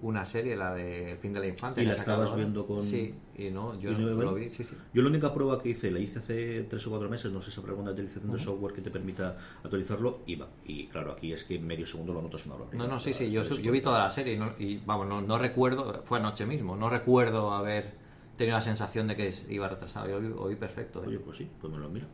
una 0.00 0.24
serie, 0.26 0.54
la 0.54 0.74
de 0.74 1.12
El 1.12 1.18
fin 1.18 1.32
de 1.32 1.40
la 1.40 1.46
infancia. 1.46 1.82
¿Y 1.82 1.86
la 1.86 1.94
estabas 1.94 2.34
viendo 2.36 2.66
con- 2.66 2.82
Sí, 2.82 3.14
y 3.36 3.50
no, 3.50 3.78
yo 3.80 3.92
¿Y 3.92 3.94
no 3.94 4.10
lo 4.10 4.34
vi, 4.34 4.50
sí, 4.50 4.62
sí. 4.62 4.76
Yo 4.92 5.02
la 5.02 5.08
única 5.08 5.32
prueba 5.32 5.62
que 5.62 5.70
hice, 5.70 5.90
la 5.90 5.98
hice 5.98 6.18
hace 6.18 6.62
tres 6.64 6.86
o 6.86 6.90
cuatro 6.90 7.08
meses, 7.08 7.32
no 7.32 7.40
sé 7.40 7.50
si 7.50 7.58
habrá 7.58 7.72
alguna 7.72 7.92
utilización 7.92 8.32
de 8.32 8.38
software 8.38 8.74
que 8.74 8.82
te 8.82 8.90
permita 8.90 9.36
actualizarlo, 9.62 10.20
iba. 10.26 10.48
Y 10.64 10.88
claro, 10.88 11.12
aquí 11.12 11.32
es 11.32 11.44
que 11.44 11.58
medio 11.58 11.86
segundo 11.86 12.12
lo 12.12 12.20
notas 12.20 12.44
una 12.46 12.56
hora. 12.56 12.64
No, 12.72 12.86
no, 12.86 13.00
sí, 13.00 13.14
sí, 13.14 13.30
yo, 13.30 13.42
yo 13.42 13.72
vi 13.72 13.80
toda 13.80 13.98
la 14.00 14.10
serie 14.10 14.34
y, 14.34 14.38
no- 14.38 14.52
y, 14.58 14.76
vamos, 14.84 15.06
no, 15.06 15.22
no 15.22 15.38
recuerdo, 15.38 16.02
fue 16.04 16.18
anoche 16.18 16.44
mismo, 16.44 16.76
no 16.76 16.90
recuerdo 16.90 17.52
haber 17.52 18.03
tenido 18.36 18.56
la 18.56 18.60
sensación 18.60 19.06
de 19.08 19.16
que 19.16 19.32
iba 19.50 19.68
retrasado. 19.68 20.08
Yo 20.08 20.46
vi 20.48 20.56
perfecto. 20.56 21.02
¿eh? 21.04 21.08
Oye, 21.08 21.18
pues 21.18 21.36
sí, 21.38 21.48
pues 21.60 21.72
me 21.72 21.78
lo 21.78 21.88
miro. 21.88 22.06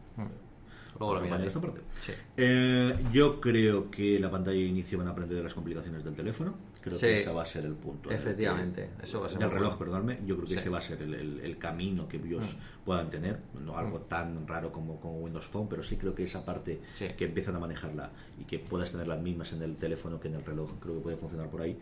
Luego 0.98 1.14
lo 1.14 1.20
Pues 1.20 1.30
miraré. 1.30 1.46
esta 1.46 1.60
parte. 1.60 1.80
Sí. 1.94 2.12
Eh, 2.36 2.94
yo 3.12 3.40
creo 3.40 3.90
que 3.90 4.18
la 4.18 4.30
pantalla 4.30 4.58
de 4.58 4.64
inicio 4.66 4.98
van 4.98 5.06
a 5.08 5.12
aprender 5.12 5.36
de 5.38 5.44
las 5.44 5.54
complicaciones 5.54 6.04
del 6.04 6.14
teléfono. 6.14 6.54
Creo 6.82 6.94
Sí. 6.98 7.06
que 7.06 7.18
ese 7.20 7.30
va 7.32 7.42
a 7.42 7.46
ser 7.46 7.64
el 7.64 7.74
punto. 7.74 8.10
en 8.10 8.16
el 8.16 8.20
Efectivamente, 8.20 8.90
que- 8.98 9.04
eso 9.04 9.20
va 9.20 9.26
a 9.26 9.30
ser 9.30 9.38
Del 9.38 9.50
reloj, 9.50 9.76
bueno. 9.76 9.78
perdonadme. 9.78 10.18
Yo 10.26 10.34
creo 10.36 10.46
que 10.48 10.54
Sí. 10.54 10.56
Mm. 10.56 10.58
ese 10.58 10.68
va 10.70 10.78
a 10.78 10.82
ser 10.82 11.00
el, 11.02 11.14
el- 11.14 11.40
el 11.40 11.58
camino 11.58 12.08
que 12.08 12.16
ellos 12.18 12.44
puedan 12.84 13.08
tener. 13.08 13.38
No 13.64 13.78
algo 13.78 14.00
tan 14.00 14.46
raro 14.48 14.72
como, 14.72 15.00
como 15.00 15.20
Windows 15.20 15.46
Phone, 15.46 15.68
pero 15.68 15.82
sí 15.82 15.96
creo 15.96 16.14
que 16.14 16.24
esa 16.24 16.44
parte 16.44 16.80
que 17.16 17.24
empiezan 17.24 17.54
a 17.56 17.60
manejarla 17.60 18.10
y 18.38 18.44
que 18.44 18.58
puedas 18.58 18.90
tener 18.92 19.06
las 19.06 19.20
mismas 19.20 19.52
en 19.52 19.62
el 19.62 19.76
teléfono 19.76 20.18
que 20.20 20.28
en 20.28 20.34
el 20.34 20.44
reloj, 20.44 20.72
creo 20.80 20.96
que 20.96 21.00
puede 21.00 21.16
funcionar 21.16 21.48
por 21.48 21.62
ahí. 21.62 21.78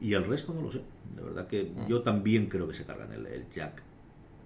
Y 0.00 0.14
el 0.14 0.24
resto 0.24 0.54
no 0.54 0.62
lo 0.62 0.70
sé. 0.70 0.80
De 1.14 1.22
verdad 1.22 1.46
que 1.46 1.64
Mm. 1.64 1.86
yo 1.88 2.02
también 2.02 2.46
creo 2.46 2.66
que 2.68 2.74
se 2.74 2.84
cargan 2.84 3.12
el, 3.12 3.26
el 3.26 3.48
jack. 3.50 3.82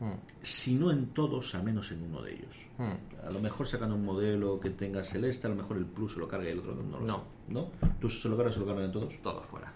Mm. 0.01 0.11
Si 0.43 0.75
no 0.75 0.91
en 0.91 1.07
todos, 1.09 1.55
al 1.55 1.63
menos 1.63 1.93
en 1.93 2.03
uno 2.03 2.21
de 2.23 2.35
ellos. 2.35 2.67
Mm. 2.79 3.27
A 3.27 3.31
lo 3.31 3.39
mejor 3.41 3.67
sacan 3.67 3.93
un 3.93 4.05
modelo 4.05 4.59
que 4.61 4.71
tenga 4.71 5.05
celeste, 5.05 5.47
a 5.47 5.51
lo 5.51 5.57
mejor 5.57 5.77
el 5.77 5.85
Plus 5.87 6.15
se 6.15 6.19
lo 6.19 6.27
carga 6.29 6.49
y 6.49 6.53
el 6.53 6.59
otro 6.59 6.75
no. 6.75 6.99
lo 7.01 7.07
No. 7.07 7.17
sé. 7.17 7.23
¿No? 7.53 7.69
¿Tú 8.01 8.09
se 8.09 8.29
lo 8.29 8.37
cargas, 8.37 8.55
se 8.55 8.61
lo 8.61 8.67
cargan 8.67 8.85
en 8.87 8.93
todos? 8.93 9.21
Todos 9.23 9.45
fuera. 9.47 9.73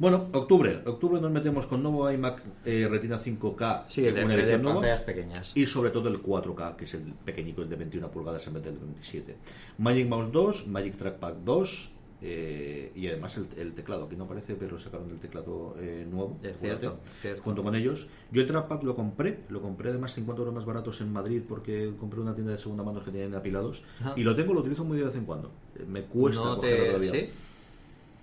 Bueno, 0.00 0.28
octubre. 0.32 0.80
Octubre 0.86 1.20
nos 1.20 1.30
metemos 1.32 1.66
con 1.66 1.82
nuevo 1.82 2.08
iMac 2.10 2.40
eh, 2.64 2.86
Retina 2.88 3.18
5K. 3.18 3.84
Sí, 3.88 4.06
el 4.06 4.14
de, 4.14 4.24
una 4.24 4.34
de 4.34 4.40
edición 4.42 4.62
nueva. 4.62 4.76
pantallas 4.76 5.00
pequeñas. 5.00 5.56
Y 5.56 5.66
sobre 5.66 5.90
todo 5.90 6.08
el 6.08 6.22
4K, 6.22 6.76
que 6.76 6.84
es 6.84 6.94
el 6.94 7.02
pequeñico, 7.24 7.62
el 7.62 7.68
de 7.68 7.74
21 7.76 8.08
pulgadas 8.08 8.46
en 8.46 8.54
vez 8.54 8.62
del 8.64 8.78
27. 8.78 9.36
Magic 9.78 10.06
Mouse 10.08 10.30
2, 10.30 10.66
Magic 10.68 10.96
Trackpad 10.96 11.34
2 11.44 11.90
eh, 12.20 12.92
y 12.94 13.06
además 13.06 13.36
el, 13.36 13.46
el 13.56 13.74
teclado. 13.74 14.04
Aquí 14.06 14.16
no 14.16 14.24
aparece, 14.24 14.54
pero 14.54 14.78
sacaron 14.78 15.10
el 15.10 15.18
teclado 15.18 15.76
eh, 15.78 16.06
nuevo. 16.10 16.34
Cierto, 16.60 16.98
cierto. 17.20 17.42
Junto 17.42 17.62
con 17.62 17.74
ellos. 17.74 18.08
Yo 18.32 18.40
el 18.40 18.46
Trackpad 18.46 18.82
lo 18.82 18.94
compré, 18.96 19.40
lo 19.48 19.62
compré 19.62 19.90
además 19.90 20.14
50 20.14 20.40
euros 20.40 20.54
más 20.54 20.64
baratos 20.64 21.00
en 21.00 21.12
Madrid 21.12 21.42
porque 21.48 21.92
compré 21.98 22.20
una 22.20 22.34
tienda 22.34 22.52
de 22.52 22.58
segunda 22.58 22.82
mano 22.82 23.04
que 23.04 23.10
tienen 23.10 23.34
apilados. 23.34 23.84
Ajá. 24.00 24.14
Y 24.16 24.22
lo 24.22 24.34
tengo, 24.34 24.52
lo 24.54 24.60
utilizo 24.60 24.84
muy 24.84 24.98
de 24.98 25.04
vez 25.04 25.14
en 25.14 25.24
cuando. 25.24 25.50
Eh, 25.76 25.84
Me 25.88 26.02
cuesta 26.02 26.44
no 26.44 26.56
cogerlo 26.56 26.76
te, 26.76 26.86
todavía. 26.88 27.10
¿sí? 27.10 27.28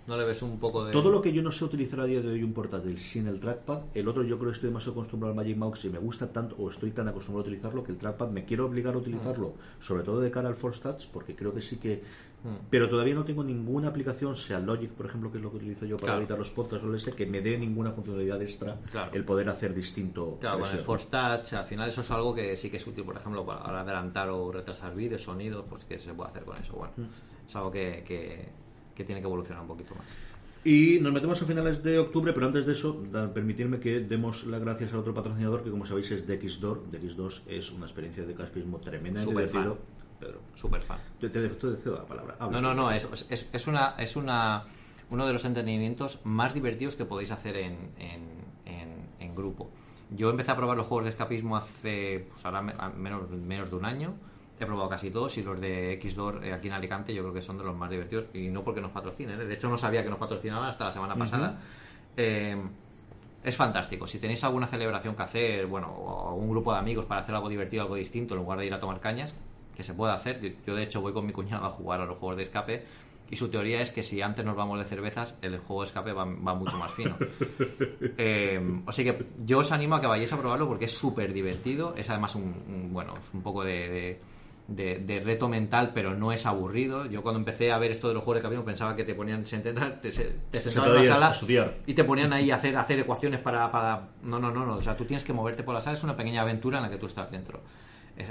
¿No 0.08 0.18
le 0.18 0.24
ves 0.24 0.44
un 0.44 0.60
poco 0.60 0.86
de...? 0.86 0.92
Todo 0.92 1.10
lo 1.10 1.20
que 1.20 1.34
yo 1.34 1.42
no 1.42 1.52
sé 1.52 1.66
utilizar 1.66 2.00
a 2.00 2.06
día 2.06 2.22
de 2.22 2.28
hoy 2.28 2.44
un 2.44 2.54
portátil 2.54 3.00
sin 3.00 3.28
el 3.28 3.40
trackpad, 3.40 3.80
el 3.96 4.08
otro 4.08 4.22
yo 4.22 4.38
creo 4.38 4.52
que 4.52 4.56
estoy 4.56 4.70
demasiado 4.70 4.92
acostumbrado 4.94 5.32
al 5.32 5.36
Magic 5.36 5.58
Mouse 5.58 5.86
y 5.86 5.90
me 5.90 5.98
gusta 5.98 6.32
tanto 6.32 6.56
o 6.60 6.70
estoy 6.70 6.92
tan 6.92 7.08
acostumbrado 7.08 7.44
a 7.44 7.48
utilizarlo 7.48 7.84
que 7.84 7.92
el 7.92 7.98
trackpad 7.98 8.30
me 8.30 8.46
quiero 8.46 8.68
obligar 8.68 8.94
a 8.94 8.98
utilizarlo, 9.00 9.54
sobre 9.80 10.04
todo 10.04 10.20
de 10.22 10.30
cara 10.30 10.48
al 10.48 10.56
Force 10.56 10.80
Touch, 10.80 11.08
porque 11.12 11.36
creo 11.36 11.56
que 11.56 11.62
sí 11.62 11.78
que... 11.78 12.04
Pero 12.70 12.90
todavía 12.90 13.14
no 13.16 13.24
tengo 13.26 13.44
ninguna 13.44 13.88
aplicación, 13.90 14.36
sea 14.36 14.60
Logic, 14.60 14.90
por 14.92 15.06
ejemplo, 15.06 15.32
que 15.32 15.38
es 15.38 15.44
lo 15.44 15.50
que 15.52 15.58
utilizo 15.58 15.86
yo 15.86 15.96
para 15.98 16.08
Claro. 16.14 16.20
editar 16.22 16.38
los 16.38 16.52
podcasts 16.52 16.86
o 16.86 16.90
el 16.90 16.96
ese, 16.96 17.14
que 17.14 17.26
me 17.26 17.42
dé 17.42 17.58
ninguna 17.58 17.92
funcionalidad 17.92 18.42
extra 18.42 18.78
Claro. 18.92 19.12
el 19.14 19.24
poder 19.26 19.50
hacer 19.50 19.74
distinto. 19.74 20.38
Claro, 20.40 20.60
con 20.60 20.70
el. 20.70 20.78
Force 20.80 21.08
Touch, 21.10 21.54
al 21.54 21.66
final 21.66 21.88
eso 21.90 22.02
es 22.02 22.12
algo 22.12 22.34
que 22.36 22.56
sí 22.56 22.70
que 22.70 22.78
es 22.78 22.88
útil, 22.88 23.04
por 23.04 23.18
ejemplo, 23.18 23.46
para 23.46 23.80
adelantar 23.82 24.30
o 24.30 24.52
retrasar 24.52 24.96
vídeos, 24.96 25.22
sonidos, 25.24 25.66
pues 25.70 25.86
que 25.86 25.98
se 26.00 26.14
puede 26.14 26.30
hacer 26.30 26.44
con 26.44 26.58
eso. 26.58 26.74
Bueno, 26.74 26.94
Mm. 26.98 27.48
es 27.50 27.56
algo 27.56 27.72
que, 27.72 28.04
que, 28.08 28.48
que 28.96 29.04
tiene 29.04 29.22
que 29.22 29.28
evolucionar 29.28 29.62
un 29.62 29.68
poquito 29.68 29.96
más. 29.96 30.06
Y 30.64 30.98
nos 31.00 31.14
metemos 31.14 31.40
a 31.42 31.46
finales 31.46 31.84
de 31.84 32.00
octubre, 32.00 32.34
pero 32.34 32.48
antes 32.48 32.66
de 32.66 32.74
eso, 32.74 33.04
permitirme 33.36 33.80
que 33.80 34.00
demos 34.00 34.46
las 34.48 34.60
gracias 34.62 34.92
al 34.94 35.00
otro 35.00 35.14
patrocinador, 35.14 35.64
que 35.64 35.70
como 35.70 35.86
sabéis 35.86 36.10
es 36.10 36.26
DXDOR. 36.26 36.86
DX2 36.92 37.42
es 37.48 37.72
una 37.72 37.86
experiencia 37.86 38.26
de 38.26 38.34
caspismo 38.34 38.80
tremenda. 38.80 39.22
Súper 39.24 39.48
fan. 39.48 39.76
Pedro, 40.26 40.40
Súper 40.56 40.82
fan. 40.82 40.98
te, 41.20 41.30
te, 41.30 41.48
te 41.50 41.76
cedo 41.78 41.98
la 41.98 42.06
palabra. 42.06 42.36
Habla. 42.40 42.62
No, 42.62 42.74
no, 42.74 42.84
no, 42.84 42.92
es, 42.92 43.08
es, 43.30 43.50
es 43.52 43.68
una, 43.68 43.96
es 43.98 44.16
una, 44.16 44.64
uno 45.12 45.28
de 45.28 45.34
los 45.34 45.46
entretenimientos 45.46 46.20
más 46.24 46.54
divertidos 46.54 46.96
que 46.96 47.06
podéis 47.06 47.32
hacer 47.32 47.58
en, 47.58 47.74
en, 48.00 48.22
en- 48.66 49.06
en 49.20 49.36
grupo. 49.36 49.70
Yo 50.12 50.30
empecé 50.30 50.52
a 50.52 50.56
probar 50.56 50.78
los 50.78 50.88
juegos 50.88 51.06
de 51.06 51.10
escapismo 51.12 51.58
hace 51.58 52.28
pues 52.32 52.46
ahora 52.46 52.62
menos, 52.62 53.30
menos 53.30 53.70
de 53.70 53.76
un 53.76 53.86
año. 53.86 54.14
He 54.60 54.66
probado 54.66 54.88
casi 54.88 55.12
todos 55.12 55.38
y 55.38 55.44
los 55.44 55.60
de 55.60 56.00
Xdoor 56.02 56.46
eh, 56.46 56.54
aquí 56.54 56.68
en 56.68 56.74
Alicante 56.74 57.14
yo 57.14 57.22
creo 57.24 57.34
que 57.34 57.42
son 57.42 57.58
de 57.58 57.64
los 57.66 57.76
más 57.76 57.90
divertidos 57.90 58.26
y 58.34 58.48
no 58.48 58.64
porque 58.64 58.80
nos 58.82 58.92
patrocinen. 58.92 59.42
¿eh? 59.42 59.46
De 59.46 59.54
hecho 59.54 59.68
no 59.70 59.78
sabía 59.78 60.04
que 60.04 60.10
nos 60.10 60.18
patrocinaban 60.20 60.70
hasta 60.70 60.86
la 60.86 60.92
semana 60.92 61.16
pasada. 61.16 61.60
Eh, 62.16 62.56
es 63.44 63.56
fantástico. 63.58 64.08
Si 64.08 64.18
tenéis 64.20 64.44
alguna 64.44 64.66
celebración 64.68 65.16
que 65.16 65.24
hacer, 65.24 65.68
bueno, 65.68 65.88
o 65.90 66.30
algún 66.30 66.50
grupo 66.50 66.72
de 66.74 66.80
amigos 66.80 67.06
para 67.06 67.22
hacer 67.22 67.36
algo 67.36 67.50
divertido, 67.50 67.84
algo 67.84 67.96
distinto, 67.96 68.34
en 68.34 68.40
lugar 68.42 68.58
de 68.60 68.66
ir 68.68 68.74
a 68.74 68.80
tomar 68.80 69.00
cañas, 69.00 69.36
que 69.76 69.84
se 69.84 69.94
puede 69.94 70.14
hacer. 70.14 70.40
Yo, 70.42 70.50
yo, 70.66 70.76
de 70.76 70.84
hecho, 70.84 71.02
voy 71.02 71.14
con 71.14 71.26
mi 71.26 71.34
cuñado 71.34 71.66
a 71.66 71.70
jugar 71.70 72.02
a 72.02 72.06
los 72.06 72.18
juegos 72.18 72.38
de 72.38 72.44
escape. 72.44 72.86
Y 73.30 73.36
su 73.38 73.50
teoría 73.50 73.82
es 73.82 73.90
que 73.92 74.04
si 74.04 74.22
antes 74.22 74.46
nos 74.46 74.56
vamos 74.56 74.78
de 74.78 74.86
cervezas, 74.86 75.36
el 75.42 75.58
juego 75.58 75.82
de 75.82 75.88
escape 75.88 76.14
va, 76.14 76.26
va 76.26 76.54
mucho 76.54 76.78
más 76.78 76.92
fino. 76.92 77.18
Eh, 78.18 78.82
o 78.86 78.92
sea 78.92 79.04
que 79.06 79.26
yo 79.44 79.60
os 79.60 79.72
animo 79.72 79.96
a 79.96 80.02
que 80.02 80.08
vayáis 80.08 80.32
a 80.34 80.38
probarlo 80.40 80.68
porque 80.68 80.86
es 80.86 80.92
súper 80.92 81.34
divertido. 81.34 81.94
Es 81.98 82.10
además 82.10 82.36
un, 82.36 82.44
un- 82.68 82.94
bueno, 82.94 83.14
es 83.18 83.34
un 83.34 83.42
poco 83.42 83.64
de, 83.64 83.90
de- 83.90 84.20
de, 84.68 84.98
de 85.00 85.20
reto 85.20 85.48
mental, 85.48 85.92
pero 85.94 86.16
no 86.16 86.32
es 86.32 86.46
aburrido. 86.46 87.06
Yo 87.06 87.22
cuando 87.22 87.38
empecé 87.40 87.72
a 87.72 87.78
ver 87.78 87.92
esto 87.92 88.08
de 88.08 88.16
los 88.16 88.24
juegos 88.24 88.40
de 88.40 88.44
camino 88.44 88.64
pensaba 88.66 88.96
que 88.96 89.04
te 89.04 89.14
ponían, 89.14 89.44
te, 89.44 89.60
te 89.60 90.12
sentaban 90.12 90.90
en 90.90 90.96
la 90.96 91.16
sala 91.16 91.32
estudiar. 91.32 91.72
y 91.86 91.94
te 91.94 92.04
ponían 92.04 92.34
ahí 92.34 92.50
a 92.52 92.56
hacer, 92.56 92.76
a 92.78 92.82
hacer 92.82 93.00
ecuaciones 93.00 93.40
para, 93.42 93.72
para... 93.72 94.10
No, 94.24 94.40
no, 94.40 94.50
no, 94.52 94.66
no. 94.66 94.78
O 94.78 94.82
sea, 94.82 94.96
tú 94.98 95.06
tienes 95.06 95.24
que 95.24 95.34
moverte 95.34 95.62
por 95.64 95.74
la 95.76 95.82
sala. 95.82 95.96
Es 95.98 96.04
una 96.04 96.16
pequeña 96.18 96.42
aventura 96.42 96.78
en 96.78 96.84
la 96.84 96.90
que 96.90 96.98
tú 96.98 97.06
estás 97.06 97.30
dentro. 97.32 97.62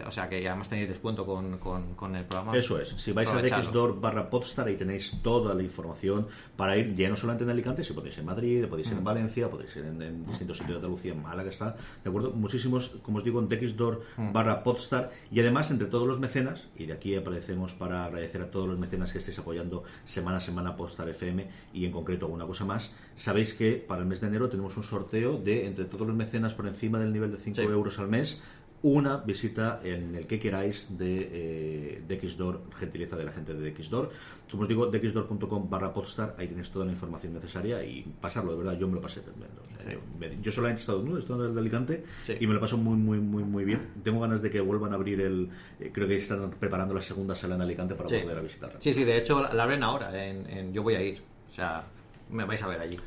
O 0.06 0.10
sea, 0.10 0.28
que 0.28 0.46
además 0.48 0.68
tenéis 0.68 0.88
descuento 0.88 1.26
con, 1.26 1.58
con, 1.58 1.94
con 1.94 2.16
el 2.16 2.24
programa. 2.24 2.56
Eso 2.56 2.80
es, 2.80 2.88
si 2.96 3.12
vais 3.12 3.28
a. 3.30 3.42
Dexdor 3.42 4.00
barra 4.00 4.30
Podstar 4.30 4.66
ahí 4.68 4.76
tenéis 4.76 5.18
toda 5.22 5.54
la 5.54 5.62
información 5.62 6.26
para 6.56 6.76
ir 6.76 6.94
ya 6.94 7.08
no 7.10 7.16
solamente 7.16 7.44
en 7.44 7.50
Alicante, 7.50 7.84
si 7.84 7.92
podéis 7.92 8.14
ir 8.14 8.20
en 8.20 8.26
Madrid, 8.26 8.64
podéis 8.66 8.88
ir 8.88 8.94
en 8.94 9.04
Valencia, 9.04 9.50
podéis 9.50 9.76
ir 9.76 9.84
en, 9.84 10.00
en 10.00 10.24
distintos 10.24 10.56
sitios 10.58 10.76
de 10.76 10.76
Andalucía, 10.86 11.12
en 11.12 11.22
Málaga 11.22 11.50
está, 11.50 11.76
¿de 12.02 12.08
acuerdo? 12.08 12.30
Muchísimos, 12.30 12.92
como 13.02 13.18
os 13.18 13.24
digo, 13.24 13.40
en 13.40 13.48
Dexdor 13.48 14.02
barra 14.32 14.62
Podstar 14.62 15.10
y 15.30 15.40
además 15.40 15.70
entre 15.70 15.88
todos 15.88 16.08
los 16.08 16.18
mecenas, 16.18 16.68
y 16.78 16.86
de 16.86 16.94
aquí 16.94 17.14
aparecemos 17.14 17.74
para 17.74 18.06
agradecer 18.06 18.40
a 18.42 18.50
todos 18.50 18.66
los 18.68 18.78
mecenas 18.78 19.12
que 19.12 19.18
estéis 19.18 19.38
apoyando 19.38 19.84
semana 20.06 20.38
a 20.38 20.40
semana 20.40 20.76
Podstar 20.76 21.08
FM 21.10 21.46
y 21.74 21.84
en 21.84 21.92
concreto 21.92 22.24
alguna 22.26 22.46
cosa 22.46 22.64
más, 22.64 22.92
sabéis 23.16 23.52
que 23.54 23.72
para 23.76 24.00
el 24.00 24.06
mes 24.08 24.20
de 24.22 24.28
enero 24.28 24.48
tenemos 24.48 24.76
un 24.78 24.82
sorteo 24.84 25.36
de 25.36 25.66
entre 25.66 25.84
todos 25.84 26.06
los 26.06 26.16
mecenas 26.16 26.54
por 26.54 26.66
encima 26.66 26.98
del 26.98 27.12
nivel 27.12 27.30
de 27.30 27.36
5 27.38 27.54
Sí. 27.56 27.62
euros 27.62 27.98
al 27.98 28.08
mes 28.08 28.40
una 28.84 29.16
visita 29.16 29.80
en 29.82 30.14
el 30.14 30.26
que 30.26 30.38
queráis 30.38 30.88
de, 30.90 31.28
eh, 31.32 32.02
de 32.06 32.20
Xdor, 32.20 32.64
gentileza 32.76 33.16
de 33.16 33.24
la 33.24 33.32
gente 33.32 33.54
de 33.54 33.74
Xdor. 33.74 34.10
Como 34.50 34.64
os 34.64 34.68
digo, 34.68 34.86
dexdor.com 34.88 35.70
barra 35.70 35.90
podstar, 35.92 36.34
ahí 36.38 36.48
tenéis 36.48 36.68
toda 36.68 36.84
la 36.84 36.92
información 36.92 37.32
necesaria 37.32 37.82
y 37.82 38.02
pasarlo, 38.20 38.52
de 38.52 38.58
verdad, 38.58 38.78
yo 38.78 38.86
me 38.86 38.94
lo 38.96 39.00
pasé 39.00 39.22
tremendo. 39.22 39.62
Sea, 39.62 39.90
yo, 39.94 40.00
me- 40.20 40.38
yo 40.42 40.52
solamente 40.52 40.80
he 40.80 40.82
estado 40.82 41.16
he 41.16 41.18
estado 41.18 41.40
en 41.44 41.48
el 41.48 41.54
de 41.54 41.60
Alicante 41.62 42.04
Sí. 42.24 42.34
y 42.38 42.46
me 42.46 42.52
lo 42.52 42.60
paso 42.60 42.76
muy, 42.76 42.96
muy, 42.98 43.18
muy, 43.20 43.42
muy 43.42 43.64
bien. 43.64 43.88
Tengo 44.02 44.20
ganas 44.20 44.42
de 44.42 44.50
que 44.50 44.60
vuelvan 44.60 44.92
a 44.92 44.96
abrir 44.96 45.18
el... 45.22 45.48
eh, 45.80 45.90
creo 45.90 46.06
que 46.06 46.16
están 46.18 46.50
preparando 46.50 46.92
la 46.92 47.00
segunda 47.02 47.34
sala 47.34 47.54
en 47.54 47.62
Alicante 47.62 47.94
para 47.94 48.10
Sí. 48.10 48.18
volver 48.20 48.36
a 48.38 48.42
visitarla. 48.42 48.80
Sí, 48.82 48.92
sí, 48.92 49.04
de 49.04 49.16
hecho 49.16 49.40
la- 49.50 49.62
abren 49.62 49.82
ahora. 49.82 50.24
En, 50.26 50.46
en- 50.50 50.72
yo 50.74 50.82
voy 50.82 50.94
a 50.94 51.02
ir. 51.02 51.22
O 51.48 51.50
sea, 51.50 51.84
me 52.30 52.44
vais 52.44 52.62
a 52.62 52.68
ver 52.68 52.80
allí. 52.80 52.98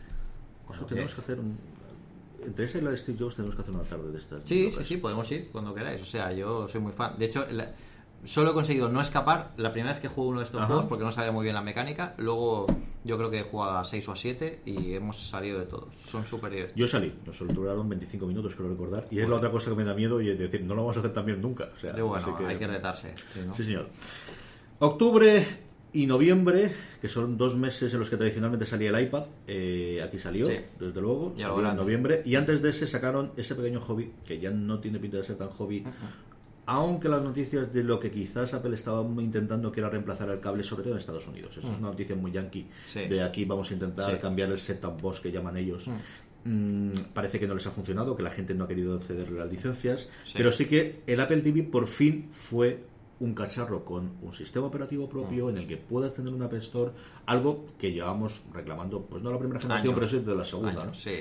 Tenemos 0.89 1.13
que 1.13 1.21
hacer 1.21 1.39
un... 1.39 1.55
Entre 2.45 2.65
esa 2.65 2.77
y 2.77 2.81
la 2.81 2.91
de 2.91 2.97
Steve 2.97 3.17
Jobs 3.19 3.35
tenemos 3.35 3.55
que 3.55 3.61
hacer 3.61 3.73
una 3.73 3.83
tarde 3.83 4.11
de 4.11 4.17
estas. 4.19 4.41
Sí, 4.45 4.69
sí, 4.69 4.83
sí, 4.83 4.97
podemos 4.97 5.29
ir 5.31 5.49
cuando 5.51 5.73
queráis. 5.73 6.01
O 6.01 6.05
sea, 6.05 6.31
yo 6.31 6.67
soy 6.67 6.81
muy 6.81 6.91
fan. 6.93 7.15
De 7.17 7.25
hecho, 7.25 7.45
la- 7.51 7.73
solo 8.25 8.51
he 8.51 8.53
conseguido 8.53 8.89
no 8.89 8.99
escapar 9.01 9.51
la 9.57 9.71
primera 9.71 9.91
vez 9.93 10.01
que 10.01 10.07
juego 10.07 10.29
uno 10.31 10.39
de 10.39 10.45
estos 10.45 10.59
Ajá. 10.59 10.67
juegos 10.67 10.85
porque 10.85 11.03
no 11.03 11.11
sabía 11.11 11.31
muy 11.31 11.43
bien 11.43 11.55
la 11.55 11.61
mecánica. 11.61 12.13
Luego, 12.17 12.65
yo 13.03 13.17
creo 13.17 13.29
que 13.29 13.39
he 13.39 13.43
jugado 13.43 13.77
a 13.77 13.83
6 13.83 14.07
o 14.09 14.11
a 14.11 14.15
7 14.15 14.61
y 14.65 14.93
hemos 14.93 15.17
salido 15.29 15.59
de 15.59 15.65
todos. 15.65 15.93
Son 15.95 16.25
súper 16.25 16.51
divertidos. 16.51 16.79
Yo 16.79 16.87
salí, 16.87 17.13
nos 17.25 17.39
duraron 17.53 17.87
25 17.89 18.25
minutos, 18.27 18.55
creo 18.55 18.69
recordar, 18.69 19.07
y 19.11 19.19
es 19.19 19.29
la 19.29 19.35
otra 19.35 19.51
cosa 19.51 19.69
que 19.69 19.75
me 19.75 19.83
da 19.83 19.93
miedo 19.93 20.19
y 20.21 20.29
es 20.29 20.37
decir, 20.39 20.61
no 20.63 20.73
lo 20.75 20.81
vamos 20.83 20.97
a 20.97 20.99
hacer 20.99 21.13
también 21.13 21.41
nunca. 21.41 21.69
O 21.75 21.79
sea, 21.79 21.91
bueno, 21.93 22.15
así 22.15 22.31
que- 22.37 22.45
hay 22.45 22.57
que 22.57 22.67
retarse. 22.67 23.13
sí, 23.33 23.41
¿no? 23.45 23.53
Sí, 23.55 23.63
señor. 23.63 23.87
Octubre 24.79 25.45
y 25.93 26.05
noviembre, 26.05 26.71
que 27.01 27.07
son 27.07 27.37
dos 27.37 27.55
meses 27.55 27.93
en 27.93 27.99
los 27.99 28.09
que 28.09 28.17
tradicionalmente 28.17 28.65
salía 28.65 28.89
el 28.89 29.03
iPad, 29.05 29.23
eh, 29.47 30.01
aquí 30.03 30.19
salió, 30.19 30.45
Sí. 30.47 30.57
desde 30.79 31.01
luego, 31.01 31.33
Ya 31.37 31.47
salió 31.47 31.69
en 31.69 31.75
noviembre, 31.75 32.21
y 32.25 32.35
antes 32.35 32.61
de 32.61 32.69
ese 32.69 32.87
sacaron 32.87 33.31
ese 33.37 33.55
pequeño 33.55 33.79
hobby, 33.81 34.11
que 34.25 34.39
ya 34.39 34.51
no 34.51 34.79
tiene 34.79 34.99
pinta 34.99 35.17
de 35.17 35.23
ser 35.23 35.37
tan 35.37 35.49
hobby, 35.49 35.83
aunque 36.65 37.07
las 37.07 37.21
noticias 37.21 37.71
de 37.73 37.83
lo 37.83 37.99
que 37.99 38.11
quizás 38.11 38.53
Apple 38.53 38.75
estaba 38.75 39.01
intentando 39.21 39.71
que 39.71 39.79
era 39.79 39.89
reemplazar 39.89 40.29
el 40.29 40.39
cable, 40.41 40.63
sobre 40.63 40.83
todo 40.83 40.93
en 40.93 40.99
Estados 40.99 41.25
Unidos. 41.27 41.55
Esto 41.57 41.71
es 41.71 41.79
una 41.79 41.87
noticia 41.89 42.15
muy 42.15 42.31
yankee. 42.31 42.67
Sí. 42.85 43.07
de 43.07 43.23
aquí 43.23 43.45
vamos 43.45 43.71
a 43.71 43.73
intentar 43.73 44.11
Sí. 44.13 44.19
cambiar 44.21 44.51
el 44.51 44.59
set-top 44.59 45.01
box 45.01 45.21
que 45.21 45.31
llaman 45.31 45.55
ellos. 45.57 45.85
Mm, 46.43 46.91
parece 47.13 47.39
que 47.39 47.47
no 47.47 47.53
les 47.55 47.65
ha 47.67 47.71
funcionado, 47.71 48.15
que 48.15 48.23
la 48.23 48.29
gente 48.29 48.53
no 48.53 48.65
ha 48.65 48.67
querido 48.67 48.99
cederle 48.99 49.39
las 49.39 49.49
licencias, 49.51 50.09
Sí. 50.25 50.33
pero 50.37 50.51
sí 50.51 50.65
que 50.65 51.01
el 51.07 51.19
Apple 51.19 51.41
TV 51.41 51.63
por 51.63 51.87
fin 51.87 52.27
fue 52.31 52.83
un 53.19 53.33
cacharro 53.33 53.83
con 53.83 54.11
un 54.21 54.33
sistema 54.33 54.67
operativo 54.67 55.09
propio 55.09 55.49
en 55.49 55.57
el 55.57 55.67
que 55.67 55.77
puedas 55.77 56.13
tener 56.13 56.33
una 56.33 56.45
App 56.45 56.53
Store, 56.55 56.91
algo 57.25 57.65
que 57.79 57.91
llevamos 57.91 58.41
reclamando, 58.53 59.01
pues 59.05 59.23
no 59.23 59.31
la 59.31 59.39
primera 59.39 59.59
generación, 59.59 59.93
Años. 59.95 60.07
pero 60.11 60.21
sí 60.21 60.25
de 60.27 60.35
la 60.35 60.45
segunda. 60.45 60.71
Años, 60.71 60.85
¿no? 60.85 60.93
sí. 60.93 61.13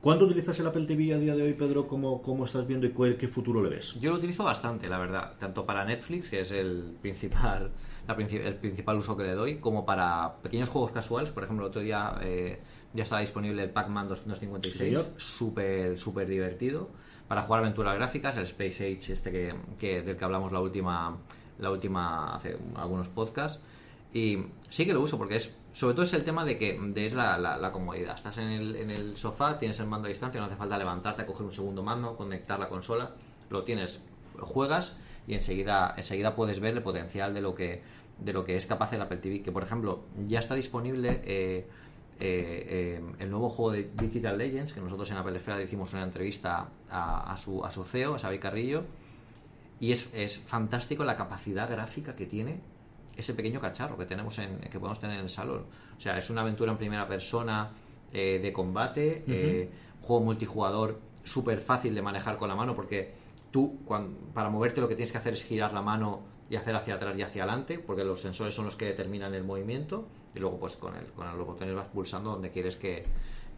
¿Cuánto 0.00 0.24
utilizas 0.24 0.58
el 0.58 0.66
Apple 0.66 0.84
TV 0.86 1.14
a 1.14 1.18
día 1.18 1.36
de 1.36 1.42
hoy, 1.42 1.54
Pedro? 1.54 1.86
¿Cómo, 1.86 2.22
cómo 2.22 2.44
estás 2.44 2.66
viendo 2.66 2.88
y 2.88 2.90
cuál- 2.90 3.16
qué 3.16 3.28
futuro 3.28 3.62
le 3.62 3.68
ves? 3.68 3.94
Yo 4.00 4.10
lo 4.10 4.16
utilizo 4.16 4.42
bastante, 4.42 4.88
la 4.88 4.98
verdad, 4.98 5.34
tanto 5.38 5.64
para 5.64 5.84
Netflix, 5.84 6.28
que 6.30 6.40
es 6.40 6.50
el 6.50 6.96
principal, 7.00 7.70
la 8.08 8.14
el 8.14 8.56
principal 8.56 8.96
uso 8.96 9.16
que 9.16 9.22
le 9.22 9.34
doy, 9.34 9.58
como 9.58 9.86
para 9.86 10.38
pequeños 10.42 10.68
juegos 10.70 10.90
casuales. 10.90 11.30
Por 11.30 11.44
ejemplo, 11.44 11.64
el 11.66 11.70
otro 11.70 11.82
día 11.82 12.18
eh, 12.20 12.58
ya 12.92 13.04
estaba 13.04 13.20
disponible 13.20 13.62
el 13.62 13.70
Pac-Man 13.70 14.08
256, 14.08 14.76
Señor. 14.76 15.04
súper, 15.20 15.96
súper 15.96 16.26
divertido, 16.26 16.90
para 17.32 17.40
jugar 17.40 17.60
aventuras 17.60 17.94
gráficas, 17.94 18.36
el 18.36 18.42
Space 18.42 18.84
Age 18.84 19.10
este 19.10 19.32
que, 19.80 20.02
del 20.02 20.18
que 20.18 20.22
hablamos 20.26 20.52
la 20.52 20.60
última, 20.60 21.16
la 21.60 21.70
última 21.70 22.34
hace 22.34 22.58
algunos 22.74 23.08
podcasts. 23.08 23.58
Y 24.12 24.36
sí 24.68 24.84
que 24.84 24.92
lo 24.92 25.00
uso 25.00 25.16
porque 25.16 25.36
es, 25.36 25.56
sobre 25.72 25.94
todo 25.94 26.04
es 26.04 26.12
el 26.12 26.24
tema 26.24 26.44
de 26.44 26.58
que 26.58 26.78
de 26.78 27.10
la 27.10 27.70
comodidad. 27.72 28.16
Estás 28.16 28.36
en 28.36 28.48
el, 28.48 28.76
en 28.76 28.90
el 28.90 29.16
sofá, 29.16 29.58
tienes 29.58 29.80
el 29.80 29.86
mando 29.86 30.08
a 30.08 30.10
distancia, 30.10 30.42
no 30.42 30.46
hace 30.46 30.56
falta 30.56 30.76
levantarte 30.76 31.22
a 31.22 31.26
coger 31.26 31.46
un 31.46 31.52
segundo 31.52 31.82
mando, 31.82 32.16
conectar 32.16 32.60
la 32.60 32.68
consola, 32.68 33.12
lo 33.48 33.64
tienes, 33.64 34.02
juegas 34.38 34.94
y 35.26 35.32
enseguida, 35.32 35.94
enseguida 35.96 36.36
puedes 36.36 36.60
ver 36.60 36.74
el 36.74 36.82
potencial 36.82 37.32
de 37.32 37.40
lo 37.40 37.54
que 37.54 37.80
de 38.18 38.34
lo 38.34 38.44
que 38.44 38.56
es 38.56 38.66
capaz 38.66 38.92
el 38.92 39.00
Apple 39.00 39.16
TV. 39.16 39.40
Que 39.40 39.52
por 39.52 39.62
ejemplo 39.62 40.04
ya 40.28 40.38
está 40.38 40.54
disponible 40.54 41.22
eh, 41.24 41.66
eh, 42.20 42.98
eh, 42.98 43.02
el 43.18 43.30
nuevo 43.30 43.48
juego 43.48 43.72
de 43.72 43.90
Digital 43.94 44.38
Legends, 44.38 44.72
que 44.72 44.80
nosotros 44.80 45.10
en 45.10 45.16
Apple 45.16 45.36
Esfera 45.36 45.56
le 45.56 45.64
hicimos 45.64 45.92
una 45.92 46.02
entrevista 46.02 46.68
a, 46.90 47.32
a 47.32 47.36
su, 47.36 47.64
a 47.64 47.70
su 47.70 47.84
CEO, 47.84 48.14
a 48.14 48.18
Xavi 48.18 48.38
Carrillo, 48.38 48.84
y 49.80 49.92
es, 49.92 50.08
es 50.14 50.38
fantástico 50.38 51.04
la 51.04 51.16
capacidad 51.16 51.68
gráfica 51.68 52.14
que 52.14 52.26
tiene 52.26 52.60
ese 53.16 53.34
pequeño 53.34 53.60
cacharro 53.60 53.98
que 53.98 54.06
tenemos 54.06 54.38
en, 54.38 54.58
que 54.58 54.78
podemos 54.78 54.98
tener 54.98 55.16
en 55.18 55.24
el 55.24 55.30
salón. 55.30 55.64
O 55.96 56.00
sea, 56.00 56.16
es 56.16 56.30
una 56.30 56.40
aventura 56.40 56.72
en 56.72 56.78
primera 56.78 57.06
persona 57.06 57.70
eh, 58.12 58.38
de 58.42 58.52
combate, 58.52 59.70
juego 60.00 60.24
multijugador 60.24 60.98
súper 61.24 61.60
fácil 61.60 61.94
de 61.94 62.02
manejar 62.02 62.36
con 62.36 62.48
la 62.48 62.54
mano 62.54 62.74
porque 62.74 63.12
tú 63.50 63.78
para 64.34 64.48
moverte 64.48 64.80
lo 64.80 64.88
que 64.88 64.96
tienes 64.96 65.12
que 65.12 65.18
hacer 65.18 65.34
es 65.34 65.44
girar 65.44 65.72
la 65.72 65.82
mano 65.82 66.31
y 66.52 66.56
hacer 66.56 66.76
hacia 66.76 66.96
atrás 66.96 67.16
y 67.16 67.22
hacia 67.22 67.44
adelante 67.44 67.78
porque 67.78 68.04
los 68.04 68.20
sensores 68.20 68.54
son 68.54 68.66
los 68.66 68.76
que 68.76 68.84
determinan 68.84 69.32
el 69.34 69.42
movimiento 69.42 70.06
y 70.34 70.38
luego 70.38 70.58
pues 70.60 70.76
con, 70.76 70.94
el, 70.94 71.06
con 71.06 71.26
los 71.38 71.46
botones 71.46 71.74
vas 71.74 71.88
pulsando 71.88 72.32
donde 72.32 72.50
quieres 72.50 72.76
que, 72.76 73.06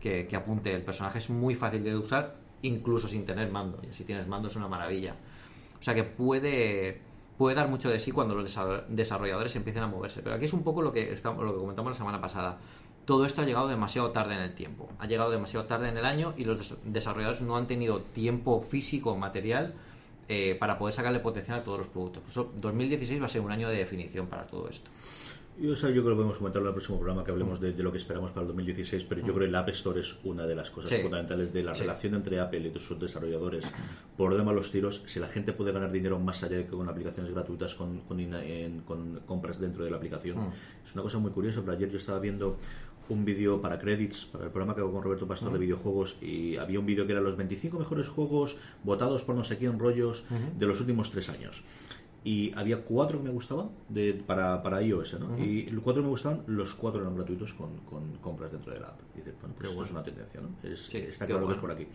que- 0.01 0.29
apunte 0.37 0.73
el 0.73 0.83
personaje. 0.83 1.19
Es 1.19 1.29
muy 1.29 1.57
fácil 1.57 1.83
de 1.83 1.97
usar 1.97 2.37
incluso 2.63 3.09
sin 3.09 3.25
tener 3.25 3.51
mando 3.51 3.81
y 3.83 3.93
si 3.93 4.05
tienes 4.05 4.29
mando 4.29 4.47
es 4.49 4.55
una 4.55 4.69
maravilla. 4.69 5.17
O 5.81 5.83
sea 5.83 5.93
que 5.93 6.05
puede, 6.05 7.01
puede 7.37 7.57
dar 7.57 7.67
mucho 7.69 7.91
de 7.91 7.99
sí 7.99 8.13
cuando 8.13 8.37
los 8.37 8.49
desa- 8.57 8.85
desarrolladores 8.87 9.57
empiecen 9.57 9.83
a 9.83 9.89
moverse. 9.89 10.23
Pero 10.23 10.37
aquí 10.37 10.45
es 10.45 10.53
un 10.53 10.63
poco 10.63 10.81
lo 10.81 10.93
que, 10.93 11.13
estamos, 11.13 11.45
lo 11.45 11.53
que 11.53 11.59
comentamos 11.59 11.91
la 11.91 11.97
semana 11.99 12.21
pasada. 12.21 12.59
Todo 13.07 13.27
esto 13.27 13.43
ha 13.43 13.45
llegado 13.45 13.67
demasiado 13.67 14.13
tarde 14.13 14.35
en 14.35 14.41
el 14.41 14.55
tiempo. 14.55 14.89
Ha 15.01 15.07
llegado 15.07 15.33
demasiado 15.33 15.67
tarde 15.67 15.89
en 15.89 15.97
el 15.99 16.05
año 16.05 16.33
y 16.37 16.45
los 16.45 16.59
des- 16.59 16.77
desarrolladores 16.85 17.41
no 17.43 17.57
han 17.57 17.67
tenido 17.67 18.01
tiempo 18.03 18.61
físico 18.61 19.11
o 19.11 19.17
material 19.17 19.75
eh, 20.29 20.57
para 20.59 20.79
poder 20.79 20.95
sacarle 20.95 21.21
potencial 21.21 21.61
a 21.61 21.65
todos 21.65 21.79
los 21.79 21.89
productos. 21.89 22.23
Por 22.23 22.31
eso 22.31 22.53
2016 22.61 23.21
va 23.21 23.27
a 23.27 23.29
ser 23.29 23.41
un 23.41 23.53
año 23.53 23.69
de 23.69 23.77
definición 23.77 24.27
para 24.27 24.47
todo 24.47 24.69
esto. 24.69 24.91
Yo 25.57 25.73
creo 25.77 25.93
que 25.95 26.01
podemos 26.03 26.37
comentarlo 26.39 26.67
en 26.69 26.73
el 26.73 26.75
próximo 26.75 26.99
programa 26.99 27.23
que 27.23 27.31
hablemos 27.31 27.61
de, 27.61 27.73
de 27.73 27.83
lo 27.85 27.93
que 27.93 27.99
esperamos 27.99 28.33
para 28.33 28.41
el 28.43 28.49
2016, 28.49 29.05
pero 29.09 29.21
yo 29.21 29.29
creo 29.29 29.39
que 29.39 29.45
el 29.45 29.55
App 29.55 29.69
Store 29.69 30.01
es 30.01 30.17
una 30.25 30.49
de 30.49 30.57
las 30.57 30.69
cosas 30.73 30.91
Sí. 30.91 30.97
fundamentales 31.01 31.53
de 31.53 31.63
la 31.63 31.77
Sí. 31.77 31.83
relación 31.83 32.15
entre 32.17 32.41
Apple 32.41 32.73
y 32.75 32.79
sus 32.81 32.99
desarrolladores. 32.99 33.65
Por 34.17 34.37
demás 34.37 34.53
los 34.57 34.73
tiros, 34.73 35.03
si 35.07 35.21
la 35.21 35.29
gente 35.29 35.53
puede 35.53 35.71
ganar 35.71 35.93
dinero 35.93 36.19
más 36.19 36.43
allá 36.43 36.57
de 36.57 36.65
que 36.65 36.71
con 36.73 36.89
aplicaciones 36.89 37.33
gratuitas, 37.33 37.77
con, 37.77 38.01
con, 38.01 38.19
en- 38.19 38.81
con 38.81 39.21
compras 39.27 39.61
dentro 39.61 39.85
de 39.85 39.93
la 39.93 39.99
aplicación, 39.99 40.39
es 40.85 40.93
una 40.93 41.05
cosa 41.05 41.19
muy 41.21 41.31
curiosa. 41.31 41.61
Pero 41.61 41.73
ayer 41.75 41.89
yo 41.89 41.99
estaba 41.99 42.19
viendo 42.19 42.57
un 43.09 43.25
vídeo 43.25 43.61
para 43.61 43.79
Credits, 43.79 44.25
para 44.27 44.45
el 44.45 44.51
programa 44.51 44.75
que 44.75 44.81
hago 44.81 44.93
con 44.93 45.03
Roberto 45.03 45.27
Pastor 45.27 45.53
de 45.53 45.59
videojuegos, 45.59 46.17
y 46.23 46.57
había 46.57 46.81
un 46.81 46.87
vídeo 46.87 47.07
que 47.07 47.13
era 47.13 47.21
los 47.21 47.37
25 47.37 47.79
mejores 47.79 48.09
juegos 48.09 48.57
votados 48.83 49.23
por 49.25 49.35
no 49.35 49.45
sé 49.45 49.59
quién 49.59 49.79
rollos 49.79 50.25
de 50.59 50.67
los 50.67 50.81
últimos 50.81 51.11
tres 51.11 51.29
años 51.29 51.63
y 52.27 52.51
había 52.57 52.83
cuatro 52.83 53.19
que 53.19 53.25
me 53.25 53.31
gustaban 53.31 53.69
de, 53.91 54.15
para, 54.15 54.63
para 54.63 54.81
iOS, 54.83 55.21
¿no? 55.21 55.39
Y 55.39 55.67
los 55.67 55.83
cuatro 55.85 56.01
que 56.01 56.07
me 56.07 56.11
gustaban, 56.11 56.43
los 56.47 56.73
cuatro 56.75 57.03
eran 57.03 57.15
gratuitos 57.15 57.53
con, 57.53 57.77
con 57.81 58.13
compras 58.23 58.51
dentro 58.51 58.73
de 58.73 58.81
la 58.81 58.87
app. 58.87 59.01
Y 59.15 59.19
dices, 59.19 59.35
bueno, 59.39 59.55
pues 59.59 59.69
esto 59.71 59.85
es 59.85 59.91
una 59.91 60.03
tendencia, 60.03 60.41
¿no? 60.41 60.49
Es- 60.67 60.87
Sí, 60.87 60.97
está 60.97 61.27
claro 61.27 61.47
que 61.49 61.53
es 61.53 61.61
por 61.61 61.71
aquí. 61.71 61.87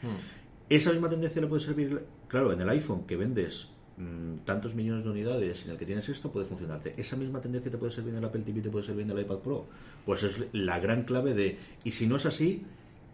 Esa 0.70 0.92
misma 0.92 1.10
tendencia 1.10 1.42
le 1.42 1.48
puede 1.48 1.64
servir, 1.64 2.06
claro, 2.28 2.52
en 2.52 2.62
el 2.62 2.70
iPhone 2.70 3.06
que 3.08 3.16
vendes 3.16 3.70
mm, 4.00 4.46
tantos 4.46 4.74
millones 4.74 5.04
de 5.04 5.10
unidades 5.12 5.66
en 5.66 5.72
el 5.72 5.78
que 5.78 5.86
tienes 5.86 6.10
esto 6.10 6.32
puede 6.32 6.46
funcionarte. 6.48 6.96
Esa 6.98 7.16
misma 7.16 7.42
tendencia 7.42 7.70
te 7.70 7.78
puede 7.78 7.92
servir 7.92 8.14
en 8.14 8.20
el 8.20 8.26
Apple 8.26 8.42
TV, 8.42 8.62
te 8.62 8.70
puede 8.72 8.86
servir 8.86 9.04
en 9.06 9.12
el 9.12 9.20
iPad 9.20 9.38
Pro. 9.40 9.68
Pues 10.06 10.24
es 10.24 10.40
la 10.54 10.80
gran 10.80 11.04
clave 11.04 11.34
de, 11.34 11.58
y 11.84 11.92
si 11.92 12.08
no 12.08 12.16
es 12.16 12.26
así, 12.26 12.64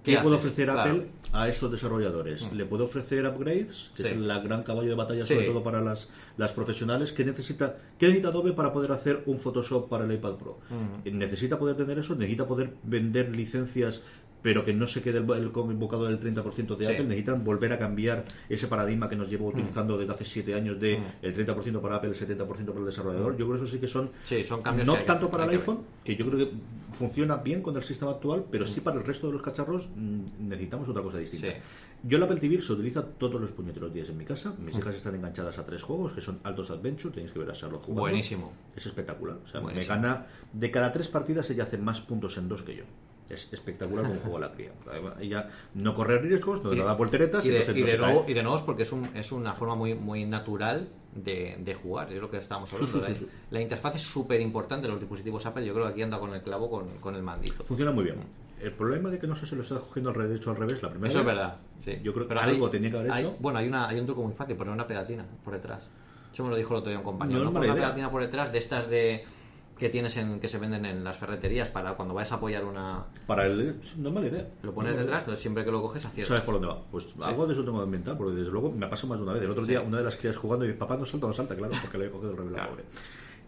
¿qué, 0.03 0.13
¿Qué 0.15 0.21
puede 0.21 0.35
ofrecer 0.35 0.67
Claro. 0.67 0.81
Apple 0.91 1.07
a 1.33 1.49
estos 1.49 1.71
desarrolladores? 1.71 2.51
¿Le 2.53 2.65
puede 2.65 2.83
ofrecer 2.83 3.25
upgrades? 3.25 3.89
Que 3.95 4.03
Sí. 4.03 4.07
es 4.09 4.13
el 4.15 4.27
gran 4.27 4.61
caballo 4.63 4.87
de 4.89 4.95
batalla, 4.95 5.25
Sí. 5.25 5.33
sobre 5.33 5.47
todo 5.47 5.63
para 5.63 5.81
las, 5.81 6.09
las 6.37 6.51
profesionales. 6.53 7.11
¿Qué 7.11 7.25
necesita, 7.25 7.75
¿Qué 7.97 8.05
necesita 8.05 8.29
Adobe 8.29 8.53
para 8.53 8.71
poder 8.71 8.91
hacer 8.91 9.23
un 9.25 9.39
Photoshop 9.39 9.89
para 9.89 10.05
el 10.05 10.11
iPad 10.13 10.35
Pro? 10.35 10.59
¿Necesita 11.03 11.57
poder 11.57 11.75
tener 11.75 11.97
eso? 11.97 12.15
¿Necesita 12.15 12.45
poder 12.47 12.69
vender 12.83 13.35
licencias 13.35 14.03
pero 14.45 14.63
que 14.63 14.75
no 14.75 14.85
se 14.85 15.01
quede 15.01 15.17
el, 15.17 15.27
el 15.31 15.51
convocado 15.51 16.05
del 16.05 16.19
30% 16.19 16.75
de 16.75 16.85
Sí. 16.85 16.91
Apple. 16.91 17.05
Necesitan 17.05 17.43
volver 17.43 17.73
a 17.73 17.79
cambiar 17.79 18.25
ese 18.47 18.67
paradigma 18.67 19.09
que 19.09 19.15
nos 19.15 19.27
llevo 19.27 19.47
utilizando 19.47 19.97
desde 19.97 20.13
hace 20.13 20.23
7 20.23 20.53
años 20.53 20.79
de 20.79 20.99
el 21.23 21.35
30% 21.35 21.81
para 21.81 21.95
Apple, 21.95 22.11
el 22.11 22.15
70% 22.15 22.45
para 22.45 22.79
el 22.79 22.85
desarrollador. 22.85 23.35
Yo 23.37 23.47
creo 23.47 23.57
que 23.57 23.63
eso 23.63 23.73
sí 23.73 23.79
que 23.79 23.87
son, 23.87 24.11
Sí, 24.23 24.43
son 24.43 24.61
cambios 24.61 24.85
no 24.85 24.97
tanto 24.97 25.31
para 25.31 25.45
el 25.45 25.49
iPhone, 25.49 25.79
que 26.03 26.15
yo 26.15 26.29
creo 26.29 26.37
que 26.37 26.55
funciona 26.93 27.37
bien 27.37 27.63
con 27.63 27.75
el 27.75 27.81
sistema 27.81 28.11
actual, 28.11 28.45
pero 28.51 28.67
sí 28.67 28.81
para 28.81 28.97
el 28.99 29.03
resto 29.03 29.25
de 29.25 29.33
los 29.33 29.41
cacharros 29.41 29.89
mm, 29.95 30.47
necesitamos 30.47 30.87
otra 30.89 31.01
cosa 31.01 31.17
distinta. 31.17 31.47
Sí. 31.47 31.53
Yo 32.03 32.17
el 32.17 32.23
Apple 32.23 32.37
TV 32.37 32.61
se 32.61 32.71
utiliza 32.71 33.03
todos 33.03 33.41
los 33.41 33.49
puñeteros 33.51 33.91
días 33.91 34.09
en 34.09 34.17
mi 34.17 34.25
casa. 34.25 34.53
Mis 34.59 34.77
hijas 34.77 34.95
están 34.95 35.15
enganchadas 35.15 35.57
a 35.57 35.65
tres 35.65 35.81
juegos 35.81 36.13
que 36.13 36.21
son 36.21 36.37
Altos 36.43 36.69
Adventure, 36.69 37.11
tenéis 37.11 37.31
que 37.31 37.39
ver 37.39 37.49
a 37.49 37.53
Charlotte 37.53 37.81
jugando. 37.81 38.01
Buenísimo. 38.01 38.53
Es 38.75 38.85
espectacular. 38.85 39.39
O 39.43 39.47
sea, 39.47 39.59
me 39.61 39.83
gana 39.83 40.27
de 40.53 40.69
cada 40.69 40.93
tres 40.93 41.07
partidas 41.07 41.49
ella 41.49 41.63
hace 41.63 41.79
más 41.79 42.01
puntos 42.01 42.37
en 42.37 42.47
dos 42.47 42.61
que 42.61 42.75
yo. 42.75 42.83
Es 43.29 43.49
espectacular 43.51 44.05
como 44.05 44.19
juego 44.19 44.37
a 44.37 44.39
la 44.41 44.51
cría. 44.51 44.71
Ella 45.19 45.49
no 45.73 45.95
corre 45.95 46.19
riesgos, 46.19 46.63
no 46.63 46.73
Y- 46.73 46.77
da 46.77 46.93
volteretas 46.93 47.43
y 47.45 47.49
de, 47.49 47.63
y 47.75 47.81
no 47.81 47.87
de 47.87 47.97
nuevo, 47.97 48.25
y 48.27 48.33
de 48.33 48.43
nuevo 48.43 48.57
es 48.57 48.63
porque 48.63 48.83
es, 48.83 48.91
un, 48.91 49.09
es 49.15 49.31
una 49.31 49.53
forma 49.53 49.73
muy, 49.75 49.95
muy 49.95 50.25
natural 50.25 50.87
de, 51.15 51.57
de 51.59 51.73
jugar, 51.73 52.13
es 52.13 52.21
lo 52.21 52.29
que 52.29 52.37
estábamos 52.37 52.71
hablando. 52.73 53.01
sí, 53.01 53.13
sí, 53.15 53.25
sí. 53.25 53.27
la 53.49 53.61
interfaz 53.61 53.95
es 53.95 54.01
súper 54.01 54.41
importante 54.41 54.87
los 54.87 54.99
dispositivos 54.99 55.43
Apple, 55.45 55.65
yo 55.65 55.73
creo 55.73 55.85
que 55.87 55.91
aquí 55.93 56.01
anda 56.03 56.19
con 56.19 56.33
el 56.35 56.41
clavo 56.41 56.69
con, 56.69 56.87
con 56.99 57.15
el 57.15 57.23
mandito. 57.23 57.63
Funciona 57.63 57.91
muy 57.91 58.03
bien. 58.03 58.17
El 58.61 58.71
problema 58.73 59.09
de 59.09 59.17
que 59.17 59.25
no 59.27 59.35
sé 59.35 59.45
si 59.47 59.55
lo 59.55 59.63
está 59.63 59.75
cogiendo 59.79 60.11
al 60.11 60.17
derecho 60.17 60.49
o 60.51 60.53
al 60.53 60.59
revés 60.59 60.81
la 60.83 60.89
primera 60.89 61.07
Eso 61.09 61.19
es 61.21 61.25
verdad. 61.25 61.57
sí. 61.83 61.93
Yo 62.03 62.13
creo 62.13 62.25
que 62.25 62.29
Pero 62.29 62.41
algo 62.41 62.65
hay- 62.65 62.71
tenía 62.71 62.91
que 62.91 62.97
haber 62.97 63.11
hay- 63.11 63.23
hecho. 63.23 63.35
Bueno, 63.39 63.57
hay, 63.59 63.67
una, 63.67 63.87
hay 63.89 63.99
un 63.99 64.05
truco 64.05 64.21
muy 64.23 64.33
fácil, 64.33 64.55
poner 64.55 64.73
una 64.73 64.85
pegatina 64.87 65.25
por 65.43 65.53
detrás. 65.53 65.89
Eso 66.31 66.43
me 66.43 66.49
lo 66.51 66.55
dijo 66.57 66.73
el 66.73 66.79
otro 66.79 66.89
día 66.89 66.99
un 66.99 67.03
compañero. 67.05 67.39
No 67.39 67.45
No, 67.45 67.49
es 67.49 67.53
Poner 67.55 67.69
mala 67.69 67.79
una 67.81 67.87
pegatina 67.87 68.11
por 68.11 68.21
detrás 68.21 68.51
de 68.51 68.57
estas 68.59 68.89
de 68.89 69.25
que 69.77 69.89
tienes 69.89 70.15
en 70.17 70.39
que 70.39 70.47
se 70.47 70.57
venden 70.57 70.85
en 70.85 71.03
las 71.03 71.17
ferreterías 71.17 71.69
para 71.69 71.93
cuando 71.95 72.13
vayas 72.13 72.31
a 72.31 72.35
apoyar 72.35 72.63
una 72.65 73.05
Para 73.27 73.45
el. 73.45 73.75
No 73.97 74.09
es 74.09 74.15
mala 74.15 74.27
idea. 74.27 74.47
lo 74.63 74.73
pones 74.73 74.93
No 74.95 75.01
detrás 75.01 75.27
idea. 75.27 75.35
siempre 75.35 75.65
que 75.65 75.71
lo 75.71 75.81
coges 75.81 76.05
aciertas 76.05 76.29
¿Sabes 76.29 76.43
por 76.43 76.53
dónde 76.55 76.67
va? 76.69 76.83
Pues 76.89 77.07
algo 77.23 77.45
de 77.45 77.53
eso 77.53 77.63
tengo 77.65 77.79
que 77.79 77.85
inventar, 77.85 78.17
porque 78.17 78.35
desde 78.35 78.51
luego 78.51 78.71
me 78.71 78.85
ha 78.85 78.89
pasado 78.89 79.09
más 79.09 79.17
de 79.19 79.23
una 79.23 79.33
vez. 79.33 79.41
El 79.43 79.49
otro 79.49 79.63
Sí. 79.63 79.69
día, 79.69 79.81
una 79.81 79.97
de 79.97 80.03
las 80.03 80.15
crías 80.15 80.35
jugando 80.37 80.65
y 80.65 80.73
papá 80.73 80.95
no 80.97 81.05
salta, 81.05 81.27
no 81.27 81.33
salta, 81.33 81.55
claro, 81.55 81.73
porque 81.81 81.97
le 81.97 82.05
he 82.07 82.09
cogido 82.11 82.31
el 82.31 82.37
revés 82.37 82.51
la 82.53 82.57
Claro. 82.59 82.71
pobre. 82.71 82.83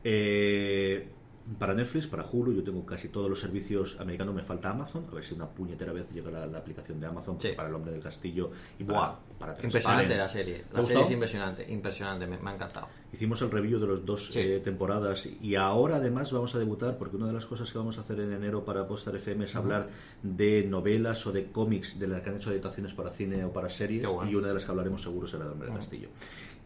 Eh, 0.03 1.09
para 1.57 1.73
Netflix, 1.73 2.07
para 2.07 2.25
Hulu, 2.29 2.53
yo 2.53 2.63
tengo 2.63 2.85
casi 2.85 3.07
todos 3.09 3.29
los 3.29 3.39
servicios 3.39 3.97
americanos, 4.01 4.35
me 4.35 4.43
falta 4.43 4.69
Amazon, 4.71 5.05
a 5.11 5.15
ver 5.15 5.23
si 5.23 5.33
una 5.33 5.47
puñetera 5.47 5.93
vez 5.93 6.09
llega 6.13 6.29
la, 6.29 6.45
la 6.45 6.57
aplicación 6.57 6.99
de 6.99 7.07
Amazon 7.07 7.39
Sí. 7.39 7.49
para 7.55 7.69
El 7.69 7.75
Hombre 7.75 7.91
del 7.93 8.01
Castillo 8.01 8.51
y 8.77 8.83
Buah, 8.83 9.15
para, 9.39 9.53
para 9.55 9.63
impresionante 9.65 10.17
la 10.17 10.27
serie 10.27 10.65
¿Te 10.69 10.75
ha 10.75 10.77
la 10.81 10.83
serie 10.83 11.01
es 11.03 11.11
impresionante 11.11 11.71
impresionante 11.71 12.27
me, 12.27 12.37
me 12.37 12.49
ha 12.49 12.55
encantado 12.55 12.87
Hicimos 13.13 13.41
el 13.41 13.49
review 13.51 13.79
de 13.79 13.87
los 13.87 14.05
dos 14.05 14.27
Sí. 14.33 14.39
eh, 14.39 14.59
temporadas 14.61 15.27
y 15.41 15.55
ahora 15.55 15.95
además 15.97 16.31
vamos 16.33 16.53
a 16.55 16.59
debutar 16.59 16.97
porque 16.97 17.15
una 17.15 17.27
de 17.27 17.33
las 17.33 17.45
cosas 17.45 17.71
que 17.71 17.77
vamos 17.77 17.97
a 17.97 18.01
hacer 18.01 18.19
en 18.19 18.33
enero 18.33 18.65
para 18.65 18.85
Postar 18.87 19.15
FM 19.15 19.45
es 19.45 19.55
hablar 19.55 19.87
de 20.23 20.65
novelas 20.67 21.25
o 21.27 21.31
de 21.31 21.45
cómics 21.51 21.97
de 21.97 22.07
las 22.07 22.21
que 22.21 22.29
han 22.29 22.35
hecho 22.35 22.49
adaptaciones 22.49 22.93
para 22.93 23.11
cine 23.11 23.45
o 23.45 23.53
para 23.53 23.69
series 23.69 24.05
bueno. 24.05 24.29
y 24.29 24.35
una 24.35 24.49
de 24.49 24.55
las 24.55 24.65
que 24.65 24.71
hablaremos 24.71 25.01
seguro 25.01 25.25
será 25.27 25.45
de 25.45 25.51
Hombre 25.51 25.67
del 25.69 25.77
Castillo. 25.77 26.09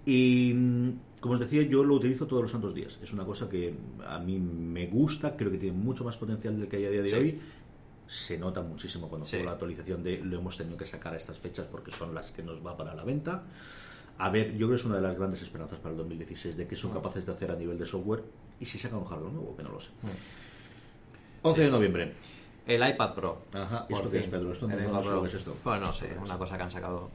Y 0.06 0.54
mm, 0.56 0.90
como 1.22 1.36
os 1.36 1.40
decía, 1.40 1.62
yo 1.62 1.84
lo 1.86 1.94
utilizo 1.96 2.28
todos 2.28 2.42
los 2.42 2.52
santos 2.52 2.74
días. 2.74 3.00
Es 3.02 3.14
una 3.14 3.24
cosa 3.26 3.48
que 3.48 3.74
a 4.06 4.20
mí 4.20 4.38
me 4.40 4.88
gusta, 4.88 5.38
creo 5.38 5.50
que 5.52 5.58
tiene 5.58 5.78
mucho 5.78 6.04
más 6.04 6.18
potencial 6.18 6.60
del 6.60 6.68
que 6.68 6.76
hay 6.78 6.86
a 6.86 6.90
día 6.90 7.02
de 7.04 7.10
Sí. 7.10 7.16
hoy. 7.16 7.40
Se 8.08 8.38
nota 8.38 8.62
muchísimo 8.62 9.08
cuando 9.08 9.26
Sí. 9.26 9.42
la 9.42 9.52
actualización 9.52 10.04
de 10.04 10.18
lo 10.18 10.40
hemos 10.40 10.58
tenido 10.58 10.76
que 10.78 10.86
sacar 10.86 11.14
a 11.14 11.18
estas 11.18 11.38
fechas 11.38 11.68
porque 11.72 11.92
son 11.92 12.14
las 12.14 12.32
que 12.32 12.44
nos 12.44 12.66
va 12.66 12.76
para 12.76 12.94
la 12.96 13.04
venta. 13.06 13.44
A 14.18 14.30
ver, 14.30 14.52
yo 14.54 14.68
creo 14.68 14.70
que 14.72 14.76
es 14.76 14.84
una 14.86 14.96
de 14.96 15.02
las 15.02 15.18
grandes 15.18 15.42
esperanzas 15.42 15.80
para 15.80 15.92
el 15.92 15.98
2016 15.98 16.58
de 16.58 16.68
que 16.68 16.76
Mm. 16.76 16.80
son 16.80 16.92
capaces 16.92 17.26
de 17.26 17.32
hacer 17.32 17.52
a 17.52 17.56
nivel 17.56 17.78
de 17.78 17.86
software 17.86 18.24
y 18.60 18.66
si 18.66 18.78
sacan 18.80 19.00
un 19.00 19.06
hardware 19.06 19.32
nuevo, 19.32 19.56
que 19.56 19.64
no 19.64 19.72
lo 19.72 19.80
sé. 19.80 19.92
Mm. 20.02 20.08
11 21.44 21.62
de 21.64 21.72
noviembre. 21.72 22.14
el 22.68 22.88
iPad 22.88 23.14
Pro 23.16 23.42
Ajá, 23.54 23.86
¿y 23.90 23.94
Por 23.94 24.00
esto 24.02 24.12
qué 24.12 24.20
es. 24.20 24.28
Pedro? 24.28 24.52
Esto 24.54 24.68
no- 24.68 24.74
El 24.76 24.84
no 24.84 24.90
iPad 24.90 25.00
sé 25.02 25.08
Pro. 25.08 25.16
lo 25.16 25.22
que 25.24 25.28
es 25.30 25.34
esto. 25.34 25.58
Pues 25.64 25.82
no 25.82 25.92
sé, 25.94 26.16
una 26.24 26.38
cosa 26.38 26.58
que 26.58 26.64
han 26.64 26.70
sacado. 26.70 27.10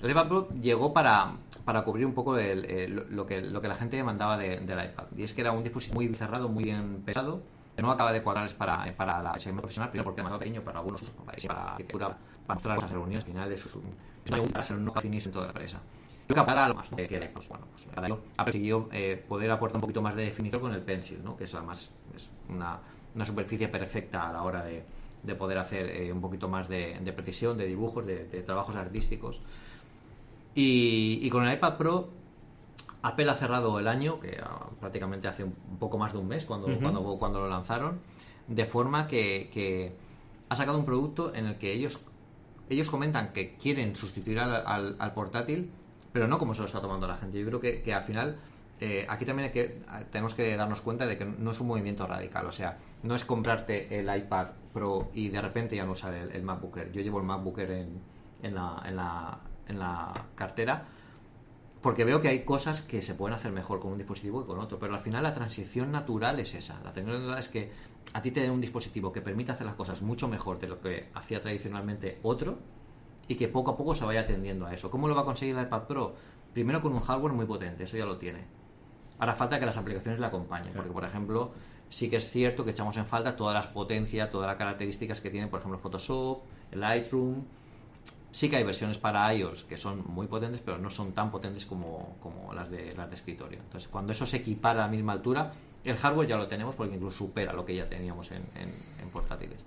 Pro 0.00 0.48
llegó 0.60 0.92
para, 0.92 1.32
para 1.64 1.82
cubrir 1.84 2.06
un 2.06 2.14
poco 2.14 2.36
el- 2.38 2.64
el- 2.66 3.06
lo, 3.10 3.26
que, 3.26 3.40
lo 3.40 3.60
que 3.60 3.68
la 3.68 3.74
gente 3.74 3.96
demandaba 3.96 4.36
de- 4.36 4.60
del 4.60 4.84
iPad. 4.84 5.04
Y 5.16 5.22
es 5.22 5.32
que 5.32 5.40
era 5.40 5.52
un 5.52 5.62
dispositivo 5.62 5.96
muy 5.96 6.14
cerrado, 6.14 6.48
muy 6.48 6.64
bien 6.64 7.02
pensado, 7.04 7.40
que 7.74 7.82
no 7.82 7.90
acaba 7.90 8.12
de 8.12 8.22
cuadrarles 8.22 8.54
para, 8.54 8.84
para 8.96 9.22
la 9.22 9.34
segmento 9.38 9.62
profesional, 9.62 9.90
primero 9.90 10.04
porque 10.04 10.20
es 10.20 10.24
demasiado 10.24 10.38
pequeño 10.40 10.62
para 10.62 10.78
algunos 10.78 11.02
usos, 11.02 11.14
para, 11.14 11.36
para 11.46 11.62
arquitectura, 11.72 12.16
para 12.46 12.54
mostrar 12.56 12.76
cosas 12.76 12.90
reuniones 12.90 13.24
finales, 13.24 13.64
es 13.64 13.74
un, 13.74 13.82
es 14.24 14.30
un 14.32 14.48
para 14.48 14.62
ser 14.62 14.76
un 14.78 14.92
finísimo 14.94 15.30
en 15.30 15.32
toda 15.34 15.46
la 15.46 15.50
empresa. 15.52 15.80
Creo 16.26 16.42
que 16.42 16.46
para 16.46 16.64
algo 16.64 16.78
más, 16.78 16.90
¿no? 16.90 16.96
que, 16.96 17.06
que, 17.08 17.20
pues, 17.28 17.48
bueno, 17.48 17.66
pues 17.70 17.84
para 17.94 18.06
ello 18.08 18.20
ha 18.36 18.44
conseguido 18.44 18.88
eh, 18.92 19.24
poder 19.28 19.50
aportar 19.50 19.76
un 19.76 19.80
poquito 19.82 20.02
más 20.02 20.14
de 20.16 20.24
definición 20.24 20.60
con 20.60 20.72
el 20.74 20.80
Pencil, 20.82 21.22
¿no? 21.22 21.36
que 21.36 21.44
eso 21.44 21.56
además 21.58 21.90
es 22.14 22.30
una, 22.48 22.80
una 23.14 23.24
superficie 23.24 23.68
perfecta 23.68 24.28
a 24.28 24.32
la 24.32 24.42
hora 24.42 24.64
de, 24.64 24.82
de 25.22 25.34
poder 25.36 25.58
hacer 25.58 25.86
eh, 25.88 26.12
un 26.12 26.20
poquito 26.20 26.48
más 26.48 26.68
de, 26.68 26.98
de 27.00 27.12
precisión, 27.12 27.56
de 27.56 27.66
dibujos, 27.66 28.06
de, 28.06 28.24
de 28.24 28.42
trabajos 28.42 28.74
artísticos. 28.74 29.40
Y, 30.56 31.20
y 31.22 31.30
con 31.30 31.46
el 31.46 31.54
iPad 31.54 31.76
Pro, 31.76 32.08
Apple 33.02 33.30
ha 33.30 33.34
cerrado 33.36 33.78
el 33.78 33.86
año, 33.86 34.18
que 34.18 34.40
ah, 34.42 34.66
prácticamente 34.80 35.28
hace 35.28 35.44
un 35.44 35.52
poco 35.78 35.98
más 35.98 36.12
de 36.12 36.18
un 36.18 36.26
mes 36.26 36.44
cuando, 36.44 36.66
cuando, 36.80 37.02
cuando 37.18 37.40
lo 37.40 37.48
lanzaron, 37.48 38.00
de 38.48 38.64
forma 38.64 39.06
que, 39.06 39.48
que 39.52 39.94
ha 40.48 40.54
sacado 40.56 40.78
un 40.78 40.84
producto 40.84 41.32
en 41.34 41.46
el 41.46 41.56
que 41.58 41.72
ellos, 41.72 42.00
ellos 42.70 42.90
comentan 42.90 43.32
que 43.32 43.54
quieren 43.56 43.94
sustituir 43.94 44.40
al, 44.40 44.66
al- 44.66 44.96
al 44.98 45.12
portátil, 45.14 45.70
pero 46.12 46.26
no 46.26 46.38
como 46.38 46.54
se 46.54 46.60
lo 46.60 46.66
está 46.66 46.80
tomando 46.80 47.06
la 47.06 47.14
gente. 47.16 47.38
Yo 47.38 47.46
creo 47.46 47.60
que, 47.60 47.82
que 47.82 47.92
al 47.92 48.04
final 48.04 48.36
eh, 48.80 49.04
aquí 49.08 49.24
también 49.26 49.48
hay 49.48 49.52
que, 49.52 49.82
tenemos 50.10 50.34
que 50.34 50.56
darnos 50.56 50.80
cuenta 50.80 51.06
de 51.06 51.18
que 51.18 51.26
no 51.26 51.50
es 51.50 51.60
un 51.60 51.66
movimiento 51.66 52.06
radical. 52.06 52.46
O 52.46 52.52
sea, 52.52 52.78
no 53.02 53.14
es 53.14 53.24
comprarte 53.26 53.98
el 54.00 54.14
iPad 54.16 54.48
Pro 54.72 55.10
y 55.12 55.28
de 55.28 55.40
repente 55.42 55.76
ya 55.76 55.84
no 55.84 55.92
usar 55.92 56.14
el, 56.14 56.30
el 56.32 56.42
MacBook 56.42 56.78
Air. 56.78 56.92
Yo 56.92 57.02
llevo 57.02 57.18
el 57.20 57.26
MacBook 57.26 57.58
Air 57.58 57.70
en, 57.72 58.00
en, 58.42 58.54
la, 58.54 58.82
en, 58.86 58.96
la, 58.96 59.38
en 59.68 59.78
la 59.78 60.12
cartera 60.34 60.86
porque 61.86 62.04
veo 62.04 62.20
que 62.20 62.26
hay 62.26 62.44
cosas 62.44 62.82
que 62.82 63.00
se 63.00 63.14
pueden 63.14 63.32
hacer 63.34 63.52
mejor 63.52 63.78
con 63.78 63.92
un 63.92 63.98
dispositivo 63.98 64.40
que 64.40 64.48
con 64.48 64.58
otro, 64.58 64.76
pero 64.80 64.92
al 64.94 64.98
final 64.98 65.22
la 65.22 65.32
transición 65.32 65.92
natural 65.92 66.40
es 66.40 66.52
esa. 66.54 66.74
La 66.74 66.90
transición 66.90 67.12
natural 67.12 67.38
es 67.38 67.48
que 67.48 67.70
a 68.12 68.20
ti 68.22 68.32
te 68.32 68.40
den 68.40 68.50
un 68.50 68.60
dispositivo 68.60 69.12
que 69.12 69.20
permita 69.20 69.52
hacer 69.52 69.66
las 69.66 69.76
cosas 69.76 70.02
mucho 70.02 70.26
mejor 70.26 70.58
de 70.58 70.66
lo 70.66 70.80
que 70.80 71.10
hacía 71.14 71.38
tradicionalmente 71.38 72.18
otro 72.24 72.58
y 73.28 73.36
que 73.36 73.46
poco 73.46 73.70
a 73.70 73.76
poco 73.76 73.94
se 73.94 74.04
vaya 74.04 74.22
atendiendo 74.22 74.66
a 74.66 74.74
eso. 74.74 74.90
¿Cómo 74.90 75.06
lo 75.06 75.14
va 75.14 75.22
a 75.22 75.24
conseguir 75.24 75.56
el 75.56 75.62
iPad 75.62 75.82
Pro? 75.82 76.16
Primero 76.52 76.82
con 76.82 76.92
un 76.92 76.98
hardware 76.98 77.32
muy 77.32 77.46
potente, 77.46 77.84
eso 77.84 77.96
ya 77.96 78.04
lo 78.04 78.18
tiene. 78.18 78.46
Ahora 79.20 79.34
falta 79.34 79.60
que 79.60 79.66
las 79.66 79.76
aplicaciones 79.76 80.18
le 80.18 80.26
acompañen, 80.26 80.72
porque 80.74 80.90
por 80.90 81.04
ejemplo, 81.04 81.52
sí 81.88 82.10
que 82.10 82.16
es 82.16 82.28
cierto 82.28 82.64
que 82.64 82.72
echamos 82.72 82.96
en 82.96 83.06
falta 83.06 83.36
todas 83.36 83.54
las 83.54 83.68
potencias, 83.68 84.28
todas 84.30 84.48
las 84.48 84.56
características 84.56 85.20
que 85.20 85.30
tiene, 85.30 85.46
por 85.46 85.60
ejemplo, 85.60 85.78
Photoshop, 85.78 86.42
el 86.72 86.80
Lightroom, 86.80 87.44
Sí 88.36 88.50
que 88.50 88.56
hay 88.56 88.64
versiones 88.64 88.98
para 88.98 89.32
iOS 89.34 89.64
que 89.64 89.78
son 89.78 90.04
muy 90.08 90.26
potentes, 90.26 90.60
pero 90.62 90.76
no 90.76 90.90
son 90.90 91.12
tan 91.12 91.30
potentes 91.30 91.64
como, 91.64 92.18
como 92.20 92.52
las, 92.52 92.70
de, 92.70 92.92
las 92.94 93.08
de 93.08 93.14
escritorio. 93.14 93.60
Entonces, 93.60 93.88
cuando 93.88 94.12
eso 94.12 94.26
se 94.26 94.36
equipara 94.36 94.84
a 94.84 94.86
la 94.88 94.92
misma 94.92 95.12
altura, 95.14 95.54
el 95.82 95.96
hardware 95.96 96.28
ya 96.28 96.36
lo 96.36 96.46
tenemos 96.46 96.74
porque 96.76 96.96
incluso 96.96 97.16
supera 97.16 97.54
lo 97.54 97.64
que 97.64 97.74
ya 97.74 97.88
teníamos 97.88 98.30
en, 98.32 98.42
en- 98.54 98.74
en 99.00 99.08
portátiles. 99.10 99.64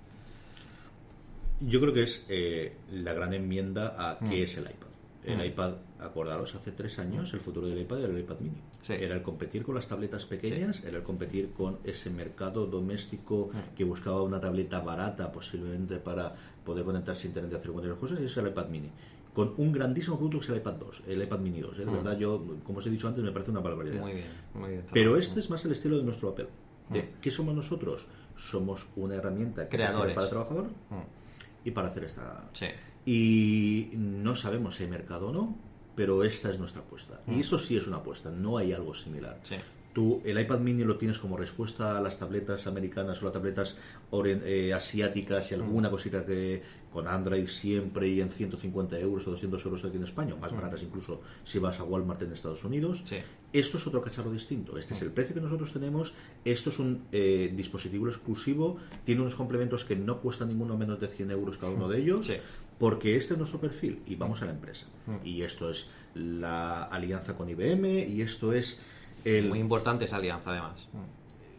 Yo 1.60 1.80
creo 1.80 1.92
que 1.92 2.04
es 2.04 2.24
eh, 2.28 2.76
la 2.92 3.12
gran 3.12 3.34
enmienda 3.34 3.94
a 3.98 4.18
qué 4.20 4.24
Mm. 4.40 4.44
es 4.44 4.56
el 4.56 4.64
iPad. 4.64 4.86
El 5.24 5.36
Mm. 5.36 5.44
iPad, 5.44 5.74
acordaros, 5.98 6.54
hace 6.54 6.72
tres 6.72 6.98
años 6.98 7.34
el 7.34 7.40
futuro 7.40 7.66
del 7.66 7.78
iPad 7.80 8.04
era 8.04 8.12
el 8.14 8.20
iPad 8.20 8.38
mini. 8.40 8.56
Sí. 8.82 8.94
Era 8.94 9.14
el 9.14 9.22
competir 9.22 9.62
con 9.64 9.74
las 9.74 9.86
tabletas 9.86 10.24
pequeñas, 10.24 10.82
era 10.82 10.96
el 10.96 11.02
competir 11.02 11.52
con 11.52 11.78
ese 11.84 12.08
mercado 12.08 12.66
doméstico 12.66 13.50
Mm. 13.52 13.74
que 13.74 13.84
buscaba 13.84 14.22
una 14.22 14.40
tableta 14.40 14.80
barata 14.80 15.30
posiblemente 15.30 15.96
para 15.98 16.34
poder 16.64 16.84
conectarse 16.84 17.26
a 17.26 17.28
internet 17.28 17.52
y 17.52 17.56
hacer 17.56 17.70
cualquier 17.70 17.96
cosas, 17.96 18.20
y 18.20 18.24
es 18.24 18.36
el 18.36 18.46
iPad 18.48 18.68
mini. 18.68 18.90
Con 19.32 19.54
un 19.58 19.70
grandísimo 19.72 20.16
producto 20.16 20.38
que 20.40 20.44
es 20.44 20.50
el 20.50 20.56
iPad 20.58 20.72
2, 20.74 21.02
el 21.06 21.22
iPad 21.22 21.38
mini 21.38 21.60
2. 21.60 21.76
¿eh? 21.78 21.80
De 21.84 21.86
Mm. 21.90 21.94
verdad, 21.94 22.18
yo, 22.18 22.44
como 22.64 22.78
os 22.80 22.86
he 22.86 22.90
dicho 22.90 23.06
antes, 23.08 23.22
me 23.22 23.30
parece 23.32 23.50
una 23.50 23.60
barbaridad. 23.60 24.00
Muy 24.00 24.12
bien, 24.14 24.26
muy 24.54 24.70
bien. 24.70 24.84
Pero 24.92 25.16
este 25.16 25.40
es 25.40 25.48
más 25.50 25.64
el 25.64 25.72
estilo 25.72 25.96
de 25.98 26.02
nuestro 26.04 26.30
Apple. 26.30 26.48
De, 26.88 27.02
Mm. 27.02 27.06
¿Qué 27.20 27.30
somos 27.30 27.54
nosotros? 27.54 28.06
Somos 28.36 28.86
una 28.96 29.14
herramienta 29.14 29.68
que 29.68 29.76
Creadores. 29.76 30.14
para 30.14 30.24
el 30.26 30.30
trabajador 30.30 30.64
Mm. 30.90 31.66
y 31.66 31.70
para 31.70 31.88
hacer 31.88 32.04
esta. 32.04 32.48
Sí. 32.52 32.66
Y 33.06 33.90
no 33.96 34.34
sabemos 34.34 34.74
si 34.76 34.84
hay 34.84 34.90
mercado 34.90 35.28
o 35.28 35.32
no, 35.32 35.56
pero 35.94 36.24
esta 36.24 36.50
es 36.50 36.58
nuestra 36.58 36.80
apuesta. 36.82 37.20
Y 37.28 37.40
esto 37.40 37.58
sí 37.58 37.76
es 37.76 37.86
una 37.86 37.98
apuesta, 37.98 38.30
no 38.30 38.56
hay 38.58 38.72
algo 38.72 38.94
similar. 38.94 39.38
Sí. 39.42 39.56
Tú 39.92 40.22
el 40.24 40.38
iPad 40.40 40.60
mini 40.60 40.84
lo 40.84 40.96
tienes 40.96 41.18
como 41.18 41.36
respuesta 41.36 41.98
a 41.98 42.00
las 42.00 42.18
tabletas 42.18 42.66
americanas 42.66 43.20
o 43.20 43.24
las 43.24 43.32
tabletas 43.32 43.76
eh, 44.12 44.72
asiáticas 44.72 45.50
y 45.50 45.54
alguna 45.54 45.90
cosita 45.90 46.24
que 46.24 46.62
con 46.92 47.08
Android 47.08 47.46
siempre 47.46 48.08
y 48.08 48.20
en 48.20 48.30
150 48.30 48.98
euros 48.98 49.26
o 49.26 49.30
200 49.30 49.64
euros 49.64 49.84
aquí 49.84 49.96
en 49.96 50.04
España, 50.04 50.34
más 50.36 50.52
baratas 50.52 50.82
incluso 50.82 51.20
si 51.44 51.58
vas 51.58 51.78
a 51.80 51.84
Walmart 51.84 52.22
en 52.22 52.32
Estados 52.32 52.64
Unidos. 52.64 53.02
Sí. 53.04 53.18
Esto 53.52 53.78
es 53.78 53.86
otro 53.86 54.00
cacharro 54.00 54.30
distinto. 54.30 54.78
Este 54.78 54.94
es 54.94 55.02
el 55.02 55.10
precio 55.10 55.34
que 55.34 55.40
nosotros 55.40 55.72
tenemos. 55.72 56.14
Esto 56.44 56.70
es 56.70 56.78
un 56.78 57.06
eh, 57.10 57.52
dispositivo 57.54 58.08
exclusivo. 58.08 58.76
Tiene 59.04 59.22
unos 59.22 59.34
complementos 59.34 59.84
que 59.84 59.96
no 59.96 60.20
cuestan 60.20 60.48
ninguno 60.48 60.76
menos 60.76 61.00
de 61.00 61.08
100 61.08 61.32
euros 61.32 61.58
cada 61.58 61.72
uno 61.72 61.88
de 61.88 61.98
ellos. 61.98 62.28
Sí. 62.28 62.36
Porque 62.78 63.16
este 63.16 63.34
es 63.34 63.38
nuestro 63.38 63.60
perfil 63.60 64.02
y 64.06 64.14
vamos 64.14 64.40
a 64.42 64.46
la 64.46 64.52
empresa. 64.52 64.86
Mm. 65.06 65.26
Y 65.26 65.42
esto 65.42 65.68
es 65.68 65.88
la 66.14 66.84
alianza 66.84 67.36
con 67.36 67.48
IBM 67.50 68.08
y 68.08 68.22
esto 68.22 68.52
es 68.52 68.78
el... 69.24 69.48
Muy 69.48 69.58
importante 69.58 70.04
esa 70.04 70.16
alianza, 70.16 70.50
además. 70.50 70.88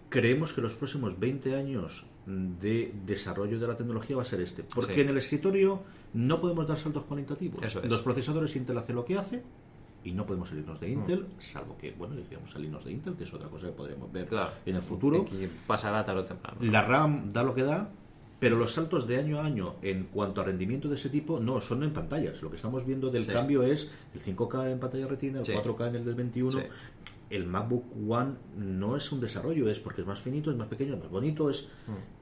creemos 0.09 0.53
que 0.53 0.61
los 0.61 0.73
próximos 0.75 1.17
20 1.19 1.55
años 1.55 2.05
de 2.25 2.93
desarrollo 3.05 3.59
de 3.59 3.67
la 3.67 3.75
tecnología 3.77 4.15
va 4.15 4.21
a 4.23 4.25
ser 4.25 4.41
este. 4.41 4.63
Porque 4.63 4.93
Sí. 4.95 5.01
en 5.01 5.09
el 5.09 5.17
escritorio 5.17 5.81
no 6.13 6.39
podemos 6.41 6.67
dar 6.67 6.77
saltos 6.77 7.03
cualitativos. 7.05 7.63
Eso 7.63 7.81
es. 7.81 7.89
Los 7.89 8.01
procesadores 8.01 8.55
Intel 8.55 8.77
hacen 8.77 8.95
lo 8.95 9.05
que 9.05 9.17
hace 9.17 9.41
y 10.03 10.11
no 10.11 10.25
podemos 10.25 10.49
salirnos 10.49 10.77
Mm. 10.77 10.81
de 10.81 10.89
Intel, 10.89 11.25
salvo 11.39 11.77
que, 11.77 11.91
bueno, 11.93 12.15
decíamos 12.15 12.51
salirnos 12.51 12.83
de 12.85 12.91
Intel, 12.91 13.13
que 13.15 13.23
es 13.23 13.33
otra 13.33 13.47
cosa 13.47 13.67
que 13.67 13.73
podremos 13.73 14.11
ver 14.11 14.27
Claro. 14.27 14.51
en 14.65 14.75
el 14.75 14.81
futuro. 14.81 15.23
Que 15.25 15.49
pasará 15.65 16.03
tarde 16.03 16.21
o 16.21 16.25
temprano. 16.25 16.57
La 16.61 16.81
RAM 16.81 17.29
da 17.31 17.43
lo 17.43 17.55
que 17.55 17.63
da, 17.63 17.89
pero 18.39 18.57
los 18.57 18.73
saltos 18.73 19.07
de 19.07 19.17
año 19.17 19.39
a 19.39 19.45
año 19.45 19.75
en 19.81 20.05
cuanto 20.05 20.41
a 20.41 20.43
rendimiento 20.43 20.89
de 20.89 20.95
ese 20.95 21.09
tipo 21.09 21.39
no 21.39 21.61
son 21.61 21.83
en 21.83 21.93
pantallas. 21.93 22.41
Lo 22.41 22.49
que 22.49 22.55
estamos 22.57 22.85
viendo 22.85 23.09
del 23.09 23.23
Sí. 23.23 23.31
cambio 23.31 23.63
es 23.63 23.89
el 24.13 24.19
5K 24.19 24.71
en 24.71 24.79
pantalla 24.79 25.07
retina, 25.07 25.39
el 25.39 25.45
Sí. 25.45 25.53
4K 25.53 25.87
en 25.87 25.95
el 25.95 26.05
del 26.05 26.15
21. 26.15 26.51
Sí. 26.59 26.65
El 27.31 27.47
MacBook 27.47 27.85
One 28.07 28.33
no 28.57 28.95
es 28.95 29.11
un 29.11 29.19
desarrollo, 29.21 29.69
es 29.69 29.79
porque 29.79 30.01
es 30.01 30.07
más 30.07 30.19
finito, 30.19 30.51
es 30.51 30.57
más 30.57 30.67
pequeño, 30.67 30.93
es 30.95 30.99
más 30.99 31.09
bonito. 31.09 31.49
Es 31.49 31.67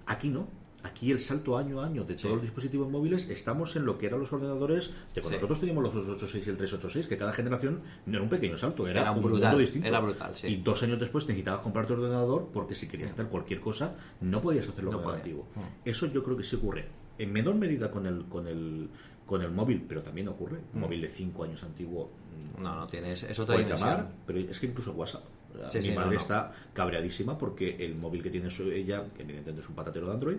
aquí 0.06 0.30
no. 0.30 0.48
Aquí 0.82 1.12
el 1.12 1.20
salto 1.20 1.58
año 1.58 1.82
a 1.82 1.88
año 1.88 2.06
de 2.06 2.14
todos 2.16 2.24
Mm. 2.24 2.28
Sí. 2.28 2.34
los 2.36 2.42
dispositivos 2.42 2.90
móviles 2.90 3.30
estamos 3.30 3.76
en 3.76 3.86
lo 3.86 3.98
que 3.98 4.06
eran 4.06 4.22
los 4.22 4.32
ordenadores. 4.32 4.94
Que 5.14 5.22
Sí. 5.22 5.34
nosotros 5.34 5.60
teníamos 5.60 5.84
los 5.84 5.94
286 5.94 6.48
y 6.48 6.50
el 6.52 6.56
386, 6.56 7.08
que 7.08 7.18
cada 7.18 7.34
generación 7.34 7.82
no 8.06 8.14
era 8.14 8.24
un 8.24 8.30
pequeño 8.30 8.56
salto, 8.58 8.88
era, 8.88 9.02
Era 9.02 9.12
un 9.12 9.22
brutal, 9.22 9.58
distinto. 9.60 9.86
era 9.90 10.00
brutal, 10.00 10.34
sí. 10.38 10.48
Y 10.48 10.56
dos 10.58 10.82
años 10.84 10.98
después 10.98 11.28
necesitabas 11.28 11.60
comprarte 11.60 11.92
un 11.92 12.00
ordenador 12.00 12.48
porque 12.54 12.76
si 12.76 12.88
querías 12.88 13.12
hacer 13.12 13.26
cualquier 13.28 13.60
cosa 13.60 13.98
no 14.22 14.40
podías 14.40 14.70
hacerlo 14.70 14.92
No 14.92 15.02
con 15.02 15.10
el 15.16 15.18
antiguo. 15.18 15.48
Eso 15.84 16.06
yo 16.06 16.24
creo 16.24 16.38
que 16.38 16.46
sí 16.46 16.56
ocurre. 16.56 16.88
En 17.18 17.34
menor 17.34 17.56
medida 17.56 17.92
con 17.92 18.06
el 18.06 18.24
con 18.28 18.48
el 18.48 18.88
con 19.30 19.44
el 19.44 19.52
móvil, 19.52 19.86
pero 19.88 20.02
también 20.02 20.28
ocurre. 20.28 20.58
Un 20.74 20.82
móvil 20.82 21.02
de 21.02 21.08
5 21.08 21.44
años 21.44 21.62
antiguo 21.64 22.10
mm, 22.58 22.64
No, 22.64 22.76
no, 22.76 22.88
tienes, 22.88 23.22
es 23.24 23.38
otra 23.40 23.62
llamar, 23.62 24.10
pero 24.26 24.40
es 24.40 24.60
que 24.60 24.66
incluso 24.66 24.92
WhatsApp. 24.94 25.24
Sí, 25.72 25.80
mi 25.80 25.84
sí, 25.86 25.92
madre 25.92 26.12
no. 26.14 26.20
está 26.20 26.52
cabreadísima 26.74 27.36
porque 27.38 27.76
el 27.84 27.96
móvil 27.96 28.22
que 28.24 28.30
tiene 28.30 28.48
ella, 28.72 29.04
que 29.16 29.24
evidentemente 29.24 29.62
es 29.62 29.68
un 29.70 29.76
patatero 29.76 30.08
de 30.08 30.14
Android, 30.14 30.38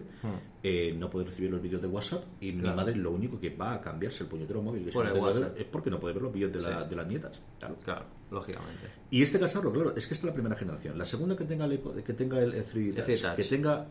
eh, 0.62 0.94
no 0.96 1.10
puede 1.10 1.26
recibir 1.26 1.50
los 1.50 1.60
vídeos 1.60 1.82
de 1.82 1.88
WhatsApp 1.88 2.22
y 2.40 2.52
mi 2.52 2.62
madre 2.68 2.94
lo 2.96 3.10
único 3.10 3.38
que 3.40 3.50
va 3.50 3.74
a 3.74 3.80
cambiarse 3.80 4.22
el 4.24 4.28
puñetero 4.28 4.62
móvil 4.62 4.84
que 4.84 4.92
Por 4.92 5.06
el 5.06 5.12
WhatsApp. 5.14 5.52
ver 5.54 5.62
es 5.62 5.66
porque 5.68 5.90
no 5.90 5.98
puede 6.00 6.14
ver 6.14 6.22
los 6.22 6.32
vídeos 6.32 6.52
de, 6.52 6.60
la- 6.62 6.82
Sí. 6.84 6.88
de 6.90 6.96
las 6.96 7.06
nietas. 7.06 7.40
Claro. 7.58 7.76
Claro, 7.84 8.04
lógicamente. 8.30 8.86
Y 9.10 9.22
este 9.22 9.38
cacharro, 9.40 9.72
claro, 9.72 9.90
es 9.96 10.06
que 10.06 10.14
esta 10.14 10.26
es 10.26 10.30
la 10.30 10.32
primera 10.32 10.54
generación. 10.56 10.96
La 10.96 11.04
segunda 11.04 11.36
que 11.36 11.44
tenga 11.44 11.64
el, 11.66 11.80
que 12.04 12.12
tenga 12.14 12.38
el, 12.38 12.54
el 12.54 12.64
3D 12.64 12.94
Touch, 12.94 13.06
3D 13.08 13.20
Touch. 13.22 13.36
que 13.36 13.44
tenga... 13.44 13.86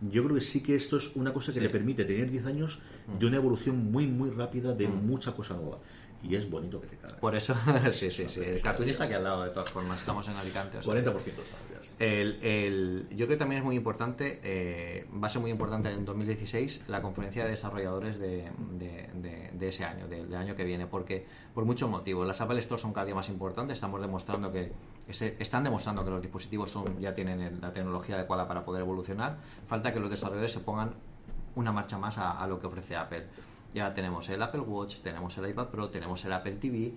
Yo 0.00 0.24
creo 0.24 0.34
que 0.36 0.40
sí 0.40 0.62
que 0.62 0.74
esto 0.76 0.96
es 0.96 1.14
una 1.14 1.32
cosa 1.32 1.52
que 1.52 1.58
Sí. 1.58 1.60
le 1.60 1.68
permite 1.68 2.04
tener 2.06 2.30
10 2.30 2.46
años 2.46 2.78
de 3.18 3.26
una 3.26 3.36
evolución 3.36 3.90
muy, 3.92 4.06
muy 4.06 4.30
rápida 4.30 4.72
de 4.72 4.88
mucha 4.88 5.32
cosa 5.32 5.54
nueva. 5.54 5.78
Y 6.22 6.34
es 6.36 6.50
bonito 6.50 6.80
que 6.80 6.86
te 6.86 6.96
cagas. 6.96 7.18
Por 7.18 7.34
eso, 7.34 7.54
sí, 7.92 8.10
sí, 8.10 8.28
sí. 8.28 8.40
El 8.44 8.60
cartunista 8.60 9.04
aquí 9.04 9.14
al 9.14 9.24
lado, 9.24 9.42
de 9.44 9.50
todas 9.50 9.70
formas. 9.70 9.98
Estamos 10.00 10.28
en 10.28 10.34
Alicante. 10.36 10.78
o 10.78 10.82
sea, 10.82 10.92
40% 10.94 11.02
estamos 11.16 11.42
ya, 11.70 11.82
sí. 11.82 11.90
El, 11.98 12.38
el- 12.44 13.06
yo 13.10 13.26
creo 13.26 13.28
que 13.28 13.36
también 13.38 13.60
es 13.60 13.64
muy 13.64 13.74
importante, 13.74 14.38
eh, 14.42 15.06
va 15.22 15.28
a 15.28 15.30
ser 15.30 15.40
muy 15.40 15.50
importante 15.50 15.90
en 15.90 16.04
2016 16.04 16.84
la 16.88 17.00
conferencia 17.00 17.44
de 17.44 17.50
desarrolladores 17.50 18.18
de, 18.18 18.50
de- 18.78 19.08
de- 19.14 19.50
de 19.54 19.68
ese 19.68 19.84
año, 19.84 20.08
del, 20.08 20.34
año 20.34 20.54
que 20.54 20.64
viene, 20.64 20.86
porque 20.86 21.24
por 21.54 21.64
muchos 21.64 21.88
motivos. 21.88 22.26
Las 22.26 22.40
Apple 22.42 22.58
Store 22.58 22.80
son 22.80 22.92
cada 22.92 23.06
día 23.06 23.14
más 23.14 23.28
importantes, 23.30 23.74
estamos 23.78 24.00
demostrando 24.00 24.52
que 24.52 24.72
ese- 25.08 25.36
están 25.38 25.64
demostrando 25.64 26.04
que 26.04 26.10
los 26.10 26.20
dispositivos 26.20 26.70
son, 26.70 27.00
ya 27.00 27.14
tienen 27.14 27.40
el- 27.40 27.60
la 27.62 27.72
tecnología 27.72 28.16
adecuada 28.16 28.46
para 28.46 28.62
poder 28.64 28.82
evolucionar. 28.82 29.38
Falta 29.66 29.92
que 29.92 30.00
los 30.00 30.10
desarrolladores 30.10 30.52
se 30.52 30.60
pongan 30.60 30.92
una 31.54 31.72
marcha 31.72 31.98
más 31.98 32.18
a, 32.18 32.32
a 32.32 32.46
lo 32.46 32.58
que 32.58 32.66
ofrece 32.66 32.94
Apple. 32.94 33.26
Ya 33.74 33.92
tenemos 33.94 34.28
el 34.28 34.42
Apple 34.42 34.60
Watch, 34.62 34.96
tenemos 35.00 35.36
el 35.38 35.48
iPad 35.50 35.68
Pro, 35.68 35.88
tenemos 35.90 36.24
el 36.24 36.32
Apple 36.32 36.52
TV. 36.56 36.92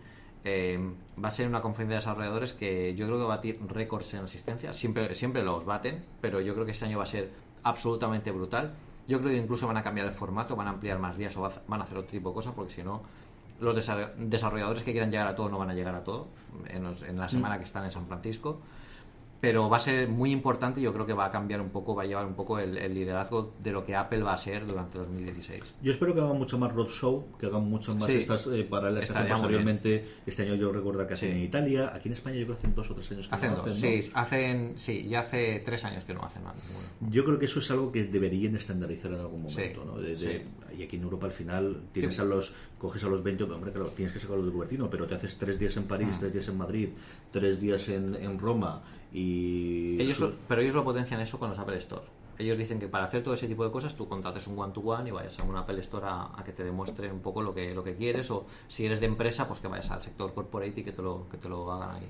eh, 0.45 0.77
va 1.23 1.29
a 1.29 1.31
ser 1.31 1.47
una 1.47 1.61
conferencia 1.61 1.95
de 1.95 2.01
desarrolladores 2.01 2.51
que 2.51 2.93
yo 2.95 3.05
creo 3.05 3.17
que 3.17 3.23
va 3.25 3.33
a 3.35 3.37
batir 3.37 3.59
récords 3.67 4.13
en 4.15 4.25
asistencia. 4.25 4.73
Siempre, 4.73 5.13
siempre 5.15 5.41
los 5.41 5.63
baten, 5.63 6.03
pero 6.19 6.41
yo 6.41 6.53
creo 6.53 6.65
que 6.65 6.71
este 6.71 6.83
año 6.85 6.97
va 6.97 7.03
a 7.03 7.07
ser 7.07 7.31
absolutamente 7.63 8.29
brutal. 8.31 8.73
Yo 9.07 9.19
creo 9.19 9.31
que 9.31 9.37
incluso 9.37 9.67
van 9.67 9.77
a 9.77 9.83
cambiar 9.83 10.05
el 10.07 10.11
formato, 10.13 10.55
van 10.57 10.67
a 10.67 10.71
ampliar 10.71 10.99
más 10.99 11.15
días 11.17 11.35
o 11.37 11.41
va- 11.43 11.61
van 11.67 11.79
a 11.79 11.85
hacer 11.85 11.97
otro 11.97 12.09
tipo 12.11 12.29
de 12.29 12.35
cosas, 12.35 12.53
porque 12.53 12.73
si 12.73 12.83
no, 12.83 13.03
los 13.61 13.73
desa- 13.75 14.13
desarrolladores 14.17 14.83
que 14.83 14.91
quieran 14.91 15.11
llegar 15.11 15.27
a 15.27 15.35
todo 15.35 15.47
no 15.47 15.57
van 15.59 15.69
a 15.69 15.73
llegar 15.75 15.95
a 15.95 16.03
todo 16.03 16.27
en, 16.67 16.83
los- 16.83 17.03
en 17.03 17.17
la 17.17 17.29
semana 17.29 17.57
que 17.57 17.63
están 17.63 17.85
en 17.85 17.91
San 17.93 18.07
Francisco 18.07 18.59
pero 19.43 19.69
va 19.69 19.75
a 19.75 19.79
ser 19.81 20.07
muy 20.07 20.31
importante 20.31 20.79
y 20.79 20.83
yo 20.83 20.93
creo 20.93 21.05
que 21.05 21.11
va 21.11 21.25
a 21.25 21.29
cambiar 21.29 21.59
un 21.59 21.67
poco, 21.69 21.93
va 21.93 22.03
a 22.03 22.05
llevar 22.05 22.25
un 22.25 22.33
poco 22.33 22.59
el, 22.59 22.77
el 22.77 22.93
liderazgo 22.93 23.53
de 23.61 23.73
lo 23.73 23.83
que 23.83 23.93
Apple 23.93 24.23
va 24.23 24.31
a 24.31 24.37
ser 24.37 24.65
durante 24.65 24.97
2016. 24.97 25.75
Yo 25.81 25.91
espero 25.91 26.13
que 26.13 26.21
hagan 26.21 26.37
mucho 26.37 26.57
más 26.57 26.71
roadshow, 26.71 27.25
que 27.37 27.47
hagan 27.47 27.65
mucho 27.65 27.93
más 27.93 28.05
Sí. 28.05 28.19
estas 28.19 28.47
eh, 28.47 28.63
paralelas 28.63 29.11
que 29.11 29.19
posteriormente. 29.29 30.05
Este 30.25 30.43
año 30.43 30.55
yo 30.55 30.71
recuerdo 30.71 31.05
que 31.05 31.15
hacen 31.15 31.31
Sí. 31.31 31.35
en 31.35 31.41
Italia, 31.43 31.91
aquí 31.93 32.07
en 32.07 32.13
España 32.13 32.37
yo 32.37 32.45
creo 32.45 32.55
que 32.55 32.59
hacen 32.61 32.73
dos 32.73 32.89
o 32.89 32.95
tres 32.95 33.11
años 33.11 33.27
que 33.27 33.35
Hacen 33.35 33.51
no 33.51 33.57
dos, 33.57 33.65
hacen, 33.73 33.95
¿no? 33.97 34.01
sí, 34.01 34.11
hacen, 34.13 34.73
sí, 34.77 35.07
ya 35.09 35.19
hace 35.19 35.59
tres 35.65 35.83
años 35.83 36.05
que 36.05 36.13
no 36.13 36.23
hacen 36.23 36.43
nada. 36.45 36.55
Yo 37.01 37.25
creo 37.25 37.37
que 37.37 37.45
eso 37.47 37.59
es 37.59 37.69
algo 37.69 37.91
que 37.91 38.05
deberían 38.05 38.55
estandarizar 38.55 39.11
en 39.11 39.19
algún 39.19 39.49
Sí, 39.49 39.57
momento, 39.57 39.83
¿no? 39.83 39.97
De- 39.99 40.15
de- 40.15 40.15
sí. 40.15 40.41
Y 40.79 40.83
aquí 40.83 40.95
en 40.95 41.03
Europa 41.03 41.25
al 41.27 41.33
final 41.33 41.83
tienes 41.91 42.15
Sí. 42.15 42.21
a 42.21 42.23
los, 42.23 42.53
coges 42.77 43.03
a 43.03 43.07
los 43.09 43.21
20, 43.21 43.43
hombre, 43.43 43.73
claro, 43.73 43.89
tienes 43.89 44.13
que 44.13 44.19
sacarlos 44.21 44.45
de 44.45 44.53
Cupertino, 44.53 44.89
pero 44.89 45.05
te 45.05 45.15
haces 45.15 45.37
tres 45.37 45.59
días 45.59 45.75
en 45.75 45.83
París, 45.83 46.07
Ah. 46.13 46.17
tres 46.21 46.31
días 46.31 46.47
en 46.47 46.57
Madrid, 46.57 46.89
tres 47.29 47.59
días 47.59 47.89
en, 47.89 48.15
en 48.15 48.39
Roma 48.39 48.81
y... 49.13 50.01
Ellos 50.01 50.17
su- 50.17 50.33
pero 50.47 50.61
ellos 50.61 50.73
lo 50.75 50.83
potencian 50.83 51.19
eso 51.21 51.37
con 51.39 51.49
los 51.49 51.59
Apple 51.59 51.77
Store. 51.77 52.03
Ellos 52.39 52.57
dicen 52.57 52.79
que 52.79 52.87
para 52.87 53.05
hacer 53.05 53.23
todo 53.23 53.35
ese 53.35 53.47
tipo 53.47 53.63
de 53.63 53.71
cosas 53.71 53.95
tú 53.95 54.07
contrates 54.09 54.47
un 54.47 54.57
one-to-one 54.57 55.07
y 55.07 55.11
vayas 55.11 55.39
a 55.39 55.43
una 55.43 55.59
Apple 55.59 55.79
Store 55.81 56.05
a, 56.07 56.31
a 56.35 56.43
que 56.43 56.51
te 56.51 56.63
demuestre 56.63 57.11
un 57.11 57.19
poco 57.19 57.41
lo 57.43 57.53
que, 57.53 57.75
lo 57.75 57.83
que 57.83 57.95
quieres 57.95 58.31
o 58.31 58.45
si 58.67 58.85
eres 58.87 58.99
de 58.99 59.05
empresa, 59.05 59.47
pues 59.47 59.59
que 59.59 59.67
vayas 59.67 59.91
al 59.91 60.01
sector 60.01 60.33
corporate 60.33 60.81
y 60.81 60.83
que 60.83 60.91
te 60.91 61.01
lo, 61.03 61.27
que 61.29 61.37
te 61.37 61.47
lo 61.47 61.71
hagan 61.71 61.97
ahí. 61.97 62.07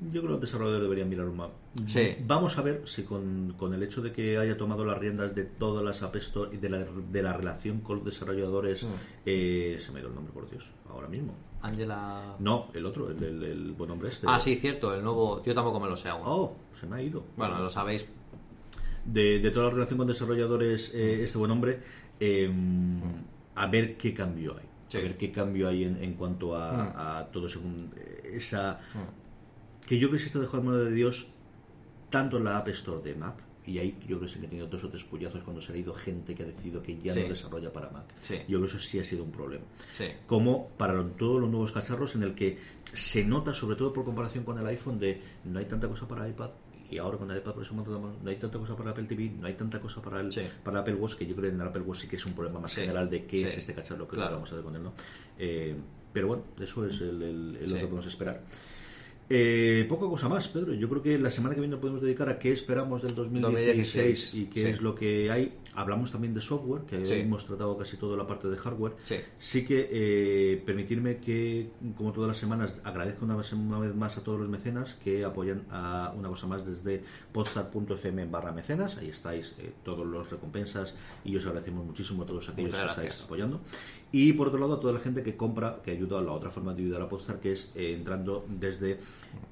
Yo 0.00 0.20
creo 0.20 0.22
que 0.22 0.28
los 0.28 0.40
desarrolladores 0.40 0.82
deberían 0.84 1.08
mirar 1.08 1.26
un 1.26 1.36
mapa. 1.36 1.54
Sí. 1.86 2.14
Vamos 2.24 2.56
a 2.56 2.62
ver 2.62 2.82
si 2.86 3.02
con, 3.02 3.54
con 3.58 3.74
el 3.74 3.82
hecho 3.82 4.00
de 4.00 4.12
que 4.12 4.38
haya 4.38 4.56
tomado 4.56 4.84
las 4.84 4.96
riendas 4.96 5.34
de 5.34 5.44
todas 5.44 5.84
las 5.84 6.02
App 6.02 6.14
Store 6.16 6.54
y 6.54 6.58
de 6.58 6.68
la, 6.70 6.78
de 6.84 7.22
la 7.22 7.32
relación 7.32 7.80
con 7.80 7.96
los 7.98 8.04
desarrolladores, 8.06 8.84
Mm. 8.84 8.88
eh, 9.26 9.78
se 9.84 9.90
me 9.90 9.98
ha 9.98 10.00
ido 10.02 10.08
el 10.10 10.14
nombre, 10.14 10.32
por 10.32 10.48
Dios, 10.48 10.64
ahora 10.88 11.08
mismo. 11.08 11.34
Angela... 11.62 12.36
No, 12.38 12.68
el 12.74 12.86
otro, 12.86 13.10
el, 13.10 13.20
el, 13.22 13.42
el 13.42 13.72
buen 13.72 13.90
hombre 13.90 14.10
este. 14.10 14.26
Ah, 14.30 14.38
sí, 14.38 14.54
cierto, 14.54 14.94
el 14.94 15.02
nuevo... 15.02 15.42
Yo 15.44 15.52
tampoco 15.54 15.80
me 15.80 15.88
lo 15.88 15.96
sé 15.96 16.08
aún. 16.08 16.22
Oh, 16.24 16.54
se 16.78 16.86
me 16.86 16.96
ha 16.96 17.02
ido. 17.02 17.24
Bueno, 17.36 17.58
lo 17.58 17.68
sabéis. 17.68 18.06
de, 19.04 19.40
de 19.40 19.50
toda 19.50 19.66
la 19.66 19.72
relación 19.72 19.98
con 19.98 20.06
desarrolladores, 20.06 20.92
eh, 20.94 21.24
este 21.24 21.36
buen 21.38 21.50
hombre, 21.50 21.80
eh, 22.20 22.48
a 23.56 23.66
ver 23.66 23.96
qué 23.96 24.14
cambio 24.14 24.54
hay. 24.56 24.66
Sí. 24.86 24.98
A 24.98 25.00
ver 25.00 25.16
qué 25.16 25.32
cambio 25.32 25.66
hay 25.68 25.82
en, 25.84 26.00
en 26.02 26.14
cuanto 26.14 26.54
a, 26.56 27.18
a 27.18 27.26
todo 27.32 27.48
ese, 27.48 27.58
esa... 28.32 28.78
Que 29.88 29.98
yo 29.98 30.08
creo 30.08 30.18
que 30.18 30.22
se 30.22 30.26
está 30.26 30.38
dejando 30.38 30.76
de 30.76 30.92
Dios 30.92 31.28
tanto 32.10 32.36
en 32.38 32.44
la 32.44 32.58
App 32.58 32.68
Store 32.68 33.02
de 33.02 33.14
Mac, 33.14 33.36
y 33.66 33.78
ahí 33.78 33.96
yo 34.02 34.16
creo 34.16 34.20
que 34.20 34.28
sí 34.28 34.38
que 34.38 34.46
he 34.46 34.48
tenido 34.48 34.66
dos 34.66 34.82
o 34.84 34.88
tres 34.88 35.04
puñazos 35.04 35.42
cuando 35.42 35.60
se 35.60 35.72
ha 35.72 35.76
ido 35.76 35.92
gente 35.94 36.34
que 36.34 36.42
ha 36.42 36.46
decidido 36.46 36.82
que 36.82 36.98
ya 36.98 37.12
Sí. 37.12 37.22
no 37.22 37.28
desarrolla 37.28 37.70
para 37.72 37.90
Mac. 37.90 38.04
Sí. 38.20 38.36
Yo 38.48 38.58
creo 38.58 38.60
que 38.62 38.66
eso 38.66 38.78
sí 38.78 38.98
ha 38.98 39.04
sido 39.04 39.24
un 39.24 39.30
problema. 39.32 39.64
Sí. 39.94 40.06
Como 40.26 40.68
para 40.78 41.02
todos 41.04 41.40
los 41.40 41.50
nuevos 41.50 41.70
cacharros 41.72 42.14
en 42.14 42.22
el 42.22 42.34
que 42.34 42.56
se 42.94 43.24
nota, 43.24 43.52
sobre 43.52 43.76
todo 43.76 43.92
por 43.92 44.04
comparación 44.06 44.44
con 44.44 44.58
el 44.58 44.66
iPhone, 44.66 44.98
de 44.98 45.20
no 45.44 45.58
hay 45.58 45.66
tanta 45.66 45.86
cosa 45.88 46.08
para 46.08 46.26
iPad. 46.28 46.50
Y 46.90 46.96
ahora 46.96 47.18
con 47.18 47.30
el 47.30 47.36
iPad 47.36 47.52
por 47.52 47.62
eso 47.62 47.74
no 47.74 48.30
hay 48.30 48.36
tanta 48.36 48.58
cosa 48.58 48.74
para 48.74 48.92
Apple 48.92 49.04
TV, 49.04 49.30
no 49.38 49.46
hay 49.46 49.52
tanta 49.52 49.78
cosa 49.78 50.00
para 50.00 50.20
el 50.20 50.32
Sí. 50.32 50.40
para 50.64 50.80
Apple 50.80 50.94
Watch, 50.94 51.16
que 51.16 51.26
yo 51.26 51.34
creo 51.36 51.50
que 51.50 51.54
en 51.54 51.60
el 51.60 51.68
Apple 51.68 51.82
Watch 51.82 52.00
sí 52.00 52.08
que 52.08 52.16
es 52.16 52.24
un 52.24 52.32
problema 52.32 52.60
más 52.60 52.72
Sí. 52.72 52.80
general 52.80 53.10
de 53.10 53.26
qué 53.26 53.42
Sí. 53.42 53.46
es 53.48 53.58
este 53.58 53.74
cacharro 53.74 54.08
que 54.08 54.16
Claro. 54.16 54.36
vamos 54.36 54.50
a 54.50 54.54
hacer 54.54 54.64
con 54.64 54.74
él, 54.76 54.82
¿no? 54.82 54.94
Eh, 55.38 55.76
pero 56.10 56.28
bueno, 56.28 56.44
eso 56.58 56.86
es 56.86 56.98
el, 57.02 57.20
el- 57.22 57.56
el 57.60 57.68
lo 57.70 57.76
que 57.76 57.82
podemos 57.82 58.06
esperar. 58.06 58.42
Eh, 59.30 59.84
poca 59.88 60.06
cosa 60.06 60.28
más, 60.28 60.48
Pedro. 60.48 60.72
Yo 60.74 60.88
creo 60.88 61.02
que 61.02 61.18
la 61.18 61.30
semana 61.30 61.54
que 61.54 61.60
viene 61.60 61.72
nos 61.72 61.80
podemos 61.80 62.00
dedicar 62.00 62.28
a 62.30 62.38
qué 62.38 62.50
esperamos 62.50 63.02
del 63.02 63.14
2016, 63.14 63.66
2016, 63.66 64.34
y 64.34 64.44
qué 64.46 64.60
sí. 64.62 64.66
es 64.68 64.80
lo 64.80 64.94
que 64.94 65.30
hay. 65.30 65.52
Hablamos 65.74 66.10
también 66.10 66.34
de 66.34 66.40
software, 66.40 66.82
que 66.82 67.04
Sí. 67.06 67.12
hemos 67.14 67.44
tratado 67.44 67.76
casi 67.76 67.96
toda 67.98 68.16
la 68.16 68.26
parte 68.26 68.48
de 68.48 68.56
hardware. 68.56 68.94
Sí. 69.38 69.64
que 69.64 69.88
eh, 69.90 70.62
permitirme 70.64 71.18
que, 71.18 71.70
como 71.96 72.12
todas 72.12 72.28
las 72.28 72.38
semanas, 72.38 72.80
agradezco 72.84 73.24
una 73.26 73.36
vez, 73.36 73.52
una 73.52 73.78
vez 73.78 73.94
más 73.94 74.16
a 74.16 74.22
todos 74.22 74.40
los 74.40 74.48
mecenas 74.48 74.94
que 74.94 75.24
apoyan 75.24 75.64
a 75.70 76.12
una 76.16 76.28
cosa 76.28 76.46
más 76.46 76.64
desde 76.64 77.02
podstar.fm 77.32 78.24
barra 78.26 78.52
mecenas. 78.52 78.96
Ahí 78.96 79.08
estáis 79.10 79.54
eh, 79.58 79.72
todos 79.84 80.06
los 80.06 80.30
recompensas 80.30 80.94
y 81.24 81.36
os 81.36 81.44
agradecemos 81.46 81.84
muchísimo 81.84 82.22
a 82.22 82.26
todos 82.26 82.48
aquellos 82.48 82.74
que 82.74 82.86
estáis 82.86 83.22
apoyando. 83.22 83.60
Y 84.10 84.32
por 84.32 84.48
otro 84.48 84.58
lado, 84.58 84.74
a 84.74 84.80
toda 84.80 84.94
la 84.94 85.00
gente 85.00 85.22
que 85.22 85.36
compra, 85.36 85.80
que 85.84 85.90
ayuda 85.90 86.18
a 86.18 86.22
la 86.22 86.32
otra 86.32 86.48
forma 86.50 86.72
de 86.72 86.82
ayudar 86.82 87.02
a 87.02 87.08
Podstar, 87.10 87.40
que 87.40 87.52
es 87.52 87.70
eh, 87.74 87.92
entrando 87.94 88.46
desde 88.48 88.98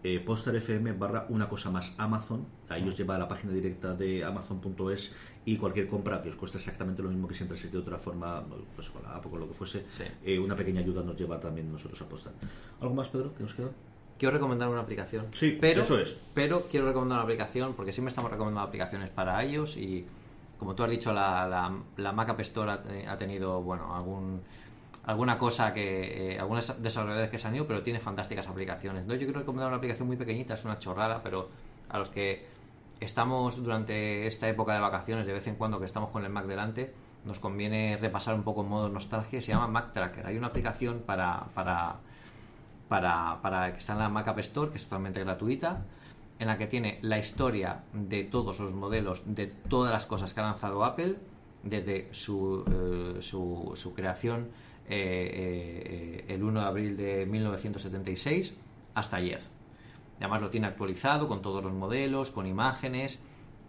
eh, 0.03 0.19
podstar.fm 0.21 0.93
barra 0.93 1.27
una 1.29 1.47
cosa 1.49 1.71
más 1.71 1.93
Amazon. 1.99 2.47
Ahí 2.71 2.89
os 2.89 2.97
lleva 2.97 3.17
a 3.17 3.19
la 3.19 3.29
página 3.29 3.53
directa 3.53 3.95
de 3.95 4.25
amazon.es 4.25 5.13
y 5.45 5.59
cualquier 5.59 5.89
compra 5.89 6.23
que 6.23 6.31
os 6.31 6.37
cuesta 6.37 6.57
exactamente 6.57 7.03
lo 7.03 7.11
mismo 7.11 7.29
que 7.29 7.35
siempre 7.35 7.59
se 7.59 7.69
de 7.69 7.77
otra 7.77 7.99
forma, 7.99 8.43
pues 8.75 8.89
con 8.89 9.03
la 9.03 9.15
app 9.17 9.27
o 9.27 9.31
con 9.31 9.41
lo 9.41 9.49
que 9.49 9.55
fuese, 9.55 9.85
Sí. 9.91 10.05
eh, 10.25 10.39
una 10.39 10.57
pequeña 10.57 10.81
ayuda 10.81 11.03
nos 11.03 11.17
lleva 11.19 11.39
también 11.39 11.71
nosotros 11.71 12.01
a 12.01 12.09
Podstar. 12.09 12.33
¿Algo 12.81 12.95
más, 12.95 13.09
Pedro, 13.09 13.35
que 13.35 13.43
nos 13.43 13.53
queda? 13.53 13.69
Quiero 14.19 14.33
recomendar 14.33 14.71
una 14.71 14.81
aplicación. 14.81 15.27
Sí, 15.35 15.59
pero, 15.61 15.83
eso 15.83 15.99
es. 15.99 16.17
Pero 16.35 16.63
quiero 16.71 16.87
recomendar 16.87 17.19
una 17.19 17.25
aplicación 17.25 17.75
porque 17.75 17.93
siempre 17.93 18.09
estamos 18.09 18.31
recomendando 18.31 18.67
aplicaciones 18.67 19.11
para 19.11 19.45
iOS 19.45 19.77
y, 19.77 20.07
como 20.59 20.75
tú 20.75 20.85
has 20.85 20.91
dicho, 20.91 21.13
la, 21.13 21.47
la, 21.47 21.73
la 21.97 22.13
Mac 22.13 22.39
Store 22.41 22.71
ha, 22.73 22.83
te- 22.83 23.07
ha 23.07 23.17
tenido, 23.17 23.63
bueno, 23.63 23.95
algún 23.95 24.43
alguna 25.05 25.39
cosa 25.39 25.73
que 25.73 26.33
eh, 26.35 26.39
algunos 26.41 26.83
desarrolladores 26.83 27.31
que 27.31 27.39
se 27.39 27.47
han 27.47 27.55
ido 27.55 27.65
pero 27.69 27.81
tiene 27.83 28.01
fantásticas 28.01 28.49
aplicaciones 28.49 29.03
Entonces 29.03 29.21
yo 29.21 29.27
quiero 29.29 29.39
recomendar 29.39 29.69
una 29.69 29.77
aplicación 29.77 30.09
muy 30.09 30.17
pequeñita 30.17 30.55
es 30.55 30.65
una 30.65 30.81
chorrada 30.81 31.23
pero 31.23 31.49
a 31.89 31.99
los 31.99 32.11
que 32.11 32.45
estamos 32.99 33.63
durante 33.63 34.27
esta 34.27 34.49
época 34.49 34.73
de 34.75 34.81
vacaciones, 34.81 35.27
de 35.27 35.33
vez 35.33 35.47
en 35.47 35.55
cuando 35.55 35.79
que 35.79 35.85
estamos 35.85 36.11
con 36.11 36.25
el 36.25 36.31
Mac 36.31 36.47
delante, 36.47 36.93
nos 37.25 37.39
conviene 37.39 37.99
repasar 38.01 38.35
un 38.35 38.43
poco 38.43 38.63
en 38.63 38.69
modo 38.69 38.89
nostalgia, 38.89 39.41
se 39.41 39.53
llama 39.53 39.69
Mac 39.69 39.93
Tracker. 39.93 40.27
Hay 40.27 40.37
una 40.39 40.47
aplicación 40.49 41.03
para, 41.07 41.45
para, 41.55 41.97
para, 42.89 43.39
para 43.43 43.73
que 43.73 43.79
está 43.79 43.93
en 43.93 43.99
la 44.01 44.09
Mac 44.09 44.27
App 44.29 44.39
Store, 44.41 44.71
que 44.71 44.77
es 44.79 44.85
totalmente 44.85 45.21
gratuita, 45.21 45.83
en 46.39 46.47
la 46.49 46.59
que 46.59 46.67
tiene 46.67 46.99
la 47.03 47.19
historia 47.19 47.85
de 47.93 48.25
todos 48.25 48.61
los 48.61 48.73
modelos, 48.73 49.23
de 49.27 49.47
todas 49.47 49.93
las 49.93 50.07
cosas 50.07 50.35
que 50.35 50.41
ha 50.41 50.45
lanzado 50.45 50.85
Apple, 50.85 51.17
desde 51.63 52.09
su, 52.13 52.65
eh, 52.71 53.23
su, 53.23 53.73
su 53.75 53.93
creación 53.95 54.49
eh, 54.89 56.25
eh, 56.29 56.35
el 56.35 56.45
1 56.45 56.61
de 56.61 56.67
abril 56.67 56.97
de 56.97 57.27
1976 57.27 58.55
hasta 58.95 59.17
ayer. 59.17 59.41
Además 60.19 60.41
lo 60.43 60.51
tiene 60.51 60.69
actualizado 60.69 61.29
con 61.29 61.43
todos 61.43 61.63
los 61.63 61.73
modelos, 61.73 62.31
con 62.31 62.47
imágenes. 62.47 63.19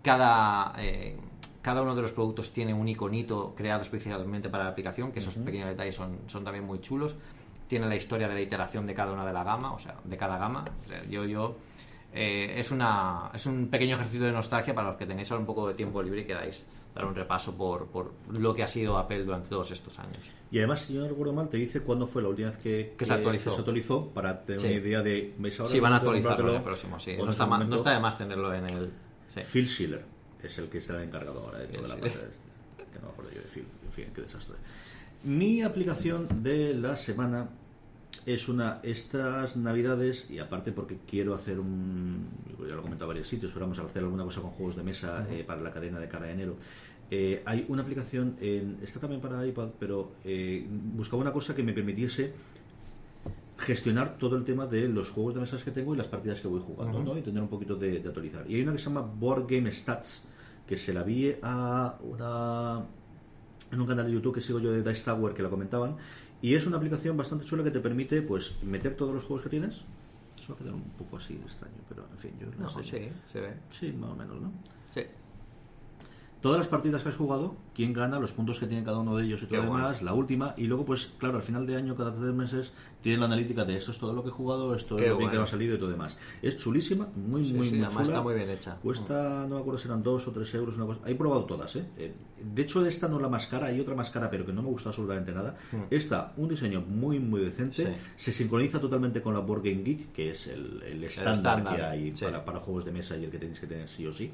Cada, 0.03 0.73
eh, 0.77 1.17
cada 1.61 1.81
uno 1.81 1.95
de 1.95 2.03
los 2.03 2.11
productos 2.11 2.53
tiene 2.53 2.73
un 2.73 2.87
iconito 2.87 3.53
creado 3.55 3.81
especialmente 3.81 4.49
para 4.49 4.65
la 4.65 4.69
aplicación, 4.69 5.11
que 5.11 5.19
esos 5.19 5.35
pequeños 5.35 5.67
detalles 5.67 5.95
son, 5.95 6.19
son 6.27 6.43
también 6.43 6.65
muy 6.65 6.79
chulos. 6.81 7.15
Tiene 7.67 7.87
la 7.87 7.95
historia 7.95 8.27
de 8.29 8.35
la 8.35 8.41
iteración 8.41 8.85
de 8.85 8.93
cada 8.93 9.11
una 9.11 9.25
de 9.25 9.33
la 9.33 9.43
gama, 9.43 9.73
o 9.73 9.79
sea, 9.79 9.95
de 10.03 10.17
cada 10.17 10.37
gama. 10.37 10.63
O 10.85 10.87
sea, 10.87 11.03
yo, 11.05 11.25
yo 11.25 11.57
eh, 12.17 12.59
es, 12.59 12.71
una, 12.71 13.29
es 13.33 13.45
un 13.45 13.67
pequeño 13.69 13.95
ejercicio 13.95 14.25
de 14.25 14.31
nostalgia 14.31 14.73
para 14.73 14.89
los 14.89 14.97
que 14.97 15.05
tenéis 15.05 15.29
ahora 15.31 15.41
un 15.41 15.45
poco 15.45 15.67
de 15.67 15.73
tiempo 15.75 16.01
libre 16.01 16.21
y 16.21 16.25
queráis 16.25 16.65
dar 16.95 17.05
un 17.05 17.13
repaso 17.13 17.55
por, 17.55 17.87
por 17.87 18.11
lo 18.31 18.53
que 18.55 18.63
ha 18.63 18.67
sido 18.67 18.97
Apple 18.97 19.23
durante 19.23 19.49
todos 19.49 19.69
estos 19.71 19.99
años. 19.99 20.31
Y 20.49 20.57
además, 20.57 20.81
si 20.81 20.93
yo 20.95 21.01
no 21.01 21.07
recuerdo 21.07 21.33
mal, 21.33 21.47
te 21.47 21.57
dice 21.57 21.81
cuándo 21.81 22.07
fue 22.07 22.23
la 22.23 22.29
última 22.29 22.47
vez 22.49 22.57
que, 22.57 22.95
Que 22.97 23.05
se 23.05 23.13
actualizó. 23.13 23.51
se 23.53 23.59
actualizó 23.59 24.09
para 24.09 24.43
tener 24.43 24.61
Sí. 24.61 24.67
una 24.67 24.75
idea 24.77 25.01
de. 25.03 25.35
¿veis 25.37 25.59
ahora 25.59 25.71
Sí, 25.71 25.79
van 25.79 25.93
a 25.93 25.97
actualizarlo 25.97 26.49
en 26.49 26.55
el 26.55 26.61
próximo, 26.63 26.99
sí. 26.99 27.15
No 27.17 27.29
está, 27.29 27.45
no 27.45 27.75
está 27.75 27.91
de 27.91 27.99
más 27.99 28.17
tenerlo 28.17 28.53
en 28.53 28.65
el... 28.67 28.91
sí. 29.29 29.41
Phil 29.41 29.67
Schiller 29.67 30.03
es 30.41 30.57
el 30.57 30.69
que 30.69 30.79
está 30.79 31.01
encargado 31.03 31.39
ahora 31.41 31.59
de 31.59 31.67
toda 31.67 31.87
la 31.87 31.95
Phil 31.95 32.01
parte 32.03 32.17
de 32.19 32.25
este, 32.31 32.83
que 32.93 32.99
no 32.99 33.05
me 33.07 33.11
acuerdo 33.11 33.31
yo 33.31 33.41
de 33.41 33.47
Phil. 33.47 33.67
En 33.85 33.91
fin, 33.91 34.05
qué 34.15 34.21
desastre. 34.21 34.55
Mi 35.23 35.61
aplicación 35.61 36.27
de 36.43 36.73
la 36.73 36.95
semana 36.95 37.47
es 38.25 38.49
una 38.49 38.79
estas 38.83 39.55
navidades 39.55 40.29
y 40.29 40.39
aparte 40.39 40.71
porque 40.71 40.97
quiero 41.07 41.33
hacer 41.33 41.59
un 41.59 42.27
ya 42.59 42.73
lo 42.73 42.79
he 42.79 42.81
comentado 42.81 43.05
en 43.05 43.15
varios 43.15 43.27
sitios 43.27 43.51
pero 43.53 43.65
vamos 43.65 43.79
a 43.79 43.83
hacer 43.83 44.03
alguna 44.03 44.23
cosa 44.23 44.41
con 44.41 44.51
juegos 44.51 44.75
de 44.75 44.83
mesa 44.83 45.25
eh, 45.31 45.43
para 45.47 45.61
la 45.61 45.71
cadena 45.71 45.99
de 45.99 46.07
cara 46.07 46.25
de 46.27 46.33
enero 46.33 46.55
Eh, 47.09 47.41
hay 47.45 47.63
una 47.69 47.83
aplicación 47.83 48.35
en, 48.41 48.79
está 48.83 48.99
también 48.99 49.21
para 49.21 49.45
iPad 49.47 49.69
pero 49.79 50.11
eh, 50.25 50.67
buscaba 50.93 51.21
una 51.21 51.31
cosa 51.31 51.55
que 51.55 51.63
me 51.63 51.71
permitiese 51.71 52.33
gestionar 53.57 54.17
todo 54.17 54.35
el 54.35 54.43
tema 54.43 54.67
de 54.67 54.89
los 54.89 55.09
juegos 55.09 55.33
de 55.35 55.39
mesas 55.39 55.63
que 55.63 55.71
tengo 55.71 55.93
y 55.93 55.97
las 55.97 56.07
partidas 56.07 56.41
que 56.41 56.49
voy 56.49 56.59
jugando, 56.59 57.01
¿no? 57.01 57.17
Y 57.17 57.21
tener 57.21 57.41
un 57.41 57.47
poquito 57.47 57.75
de, 57.75 57.99
de 57.99 58.07
actualizar. 58.07 58.45
Y 58.49 58.55
hay 58.55 58.61
una 58.61 58.73
que 58.73 58.77
se 58.77 58.85
llama 58.85 59.01
Board 59.01 59.47
Game 59.47 59.71
Stats, 59.71 60.23
que 60.67 60.77
se 60.77 60.93
la 60.93 61.03
vi 61.03 61.33
a 61.41 61.97
una 62.03 62.85
en 63.71 63.81
un 63.81 63.87
canal 63.87 64.05
de 64.05 64.11
YouTube 64.13 64.35
que 64.35 64.41
sigo 64.41 64.59
yo 64.59 64.71
de 64.71 64.83
Dice 64.83 65.03
Tower 65.05 65.33
que 65.33 65.43
la 65.43 65.49
comentaban 65.49 65.95
y 66.41 66.53
es 66.55 66.65
una 66.67 66.77
aplicación 66.77 67.17
bastante 67.17 67.45
chula 67.45 67.63
que 67.63 67.71
te 67.71 67.79
permite 67.79 68.21
pues 68.21 68.53
meter 68.63 68.95
todos 68.95 69.13
los 69.13 69.23
juegos 69.23 69.43
que 69.43 69.49
tienes. 69.49 69.81
Eso 70.37 70.49
va 70.49 70.55
a 70.55 70.57
quedar 70.59 70.73
un 70.75 70.83
poco 70.97 71.17
así 71.17 71.33
extraño, 71.33 71.75
pero 71.89 72.05
en 72.11 72.17
fin, 72.17 72.31
yo 72.39 72.47
No, 72.59 72.65
enseño. 72.79 72.83
sí, 73.09 73.11
se 73.31 73.41
ve. 73.41 73.53
Sí, 73.71 73.91
más 73.93 74.11
o 74.11 74.15
menos, 74.15 74.39
¿no? 74.41 74.51
Sí. 74.85 75.01
todas 76.39 76.59
las 76.59 76.67
partidas 76.67 77.01
que 77.03 77.09
has 77.09 77.15
jugado, 77.15 77.55
quién 77.75 77.91
gana, 77.91 78.19
los 78.19 78.31
puntos 78.31 78.59
que 78.59 78.67
tiene 78.67 78.83
cada 78.83 78.99
uno 78.99 79.17
de 79.17 79.25
ellos 79.25 79.41
y 79.41 79.47
todo 79.47 79.57
lo 79.57 79.63
demás, 79.63 80.01
la 80.03 80.13
última, 80.13 80.53
y 80.55 80.65
luego, 80.65 80.85
pues 80.85 81.11
claro, 81.17 81.37
al 81.37 81.43
final 81.43 81.65
de 81.65 81.75
año, 81.75 81.95
cada 81.95 82.13
tres 82.13 82.31
meses, 82.33 82.71
tiene 83.01 83.17
la 83.17 83.25
analítica 83.25 83.65
de 83.65 83.75
esto 83.75 83.91
es 83.91 83.97
todo 83.97 84.13
lo 84.13 84.21
que 84.23 84.29
he 84.29 84.31
jugado, 84.31 84.73
esto 84.75 84.95
Qué 84.95 85.05
es 85.05 85.09
lo 85.09 85.17
bien 85.17 85.31
que 85.31 85.37
me 85.37 85.43
ha 85.43 85.47
salido 85.47 85.75
y 85.75 85.79
todo 85.79 85.89
demás. 85.89 86.15
Es 86.43 86.55
chulísima, 86.55 87.07
muy, 87.15 87.43
Sí, 87.47 87.53
muy, 87.53 87.65
sí, 87.65 87.71
muy 87.75 87.83
además 87.83 87.93
chula. 88.05 88.17
está 88.17 88.21
muy 88.21 88.35
bien 88.35 88.49
hecha. 88.51 88.75
Cuesta, 88.75 89.45
no 89.49 89.55
me 89.55 89.61
acuerdo 89.61 89.79
si 89.79 89.87
eran 89.87 90.03
dos 90.03 90.27
o 90.27 90.31
tres 90.31 90.53
euros, 90.53 90.75
una 90.77 90.85
cosa. 90.85 91.01
He 91.07 91.15
probado 91.15 91.43
todas, 91.45 91.75
¿eh? 91.75 91.85
De 92.41 92.61
hecho, 92.61 92.85
esta 92.85 93.07
no 93.07 93.15
es 93.17 93.21
la 93.21 93.29
más 93.29 93.47
cara, 93.47 93.67
hay 93.67 93.79
otra 93.79 93.95
más 93.95 94.09
cara, 94.09 94.29
pero 94.29 94.45
que 94.45 94.53
no 94.53 94.61
me 94.61 94.69
gusta 94.69 94.89
absolutamente 94.89 95.31
nada. 95.31 95.55
Esta, 95.89 96.33
un 96.37 96.49
diseño 96.49 96.81
muy, 96.81 97.19
muy 97.19 97.41
decente, 97.41 97.67
Mm. 97.67 97.93
Sí. 97.93 97.93
se 98.15 98.33
sincroniza 98.33 98.79
totalmente 98.79 99.21
con 99.21 99.33
la 99.33 99.39
Board 99.41 99.63
Game 99.63 99.83
Geek, 99.83 100.11
que 100.11 100.29
es 100.31 100.47
el, 100.47 100.81
el 100.83 101.03
estándar 101.03 101.55
que 101.57 101.61
estándar, 101.63 101.81
hay 101.91 102.15
sí. 102.15 102.25
para, 102.25 102.45
para 102.45 102.59
juegos 102.59 102.85
de 102.85 102.91
mesa 102.91 103.17
y 103.17 103.25
el 103.25 103.31
que 103.31 103.37
tenéis 103.39 103.59
que 103.59 103.67
tener 103.67 103.87
sí 103.87 104.05
o 104.05 104.13
sí. 104.13 104.31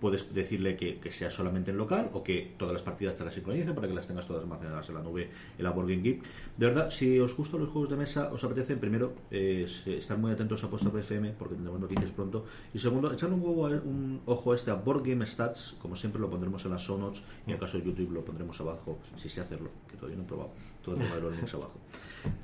Puedes 0.00 0.34
decirle 0.34 0.76
que, 0.76 0.98
que 0.98 1.10
sea 1.10 1.30
solamente 1.30 1.70
en 1.70 1.76
local 1.76 2.10
o 2.12 2.22
que 2.24 2.54
todas 2.58 2.72
las 2.72 2.82
partidas 2.82 3.14
te 3.14 3.24
las 3.24 3.34
sincronicen 3.34 3.74
para 3.74 3.86
que 3.88 3.94
las 3.94 4.06
tengas 4.06 4.26
todas 4.26 4.42
almacenadas 4.42 4.88
en 4.88 4.94
la 4.96 5.02
nube 5.02 5.30
en 5.58 5.64
la 5.64 5.70
Board 5.70 5.88
Game 5.88 6.02
Geek. 6.02 6.22
De 6.56 6.66
verdad, 6.66 6.90
si 6.90 7.18
os 7.20 7.36
gustan 7.36 7.60
los 7.60 7.68
juegos 7.70 7.90
de 7.90 7.96
mesa, 7.96 8.32
os 8.32 8.42
apetece, 8.42 8.76
primero, 8.76 9.14
eh, 9.30 9.66
estar 9.86 10.18
muy 10.18 10.32
atentos 10.32 10.62
a 10.64 10.70
Posta 10.70 10.90
FM 10.98 11.32
porque 11.38 11.54
tendremos 11.54 11.80
noticias 11.80 12.10
pronto. 12.10 12.44
Y 12.74 12.78
segundo, 12.78 13.12
echarle 13.12 13.36
un, 13.36 13.42
huevo 13.42 13.66
un 13.66 14.20
ojo 14.26 14.52
a 14.52 14.54
este 14.56 14.70
a 14.70 14.74
Board 14.74 15.02
Game 15.06 15.24
Stats, 15.26 15.76
como 15.80 15.94
siempre 15.96 16.20
lo 16.20 16.28
pondremos 16.30 16.64
en 16.64 16.72
las 16.72 16.82
show 16.82 16.98
notes 16.98 17.22
y 17.46 17.50
en 17.50 17.54
el 17.54 17.60
caso 17.60 17.78
de 17.78 17.84
YouTube 17.84 18.12
lo 18.12 18.24
pondremos 18.24 18.60
abajo, 18.60 18.98
si 19.16 19.28
sé 19.28 19.40
hacerlo, 19.40 19.70
que 19.88 19.96
todavía 19.96 20.16
no 20.18 20.24
he 20.24 20.26
probado. 20.26 20.50
Todo 20.84 20.96
el 20.96 21.02
tema 21.02 21.14
de 21.16 21.20
los 21.22 21.32
links 21.36 21.54
abajo. 21.54 21.74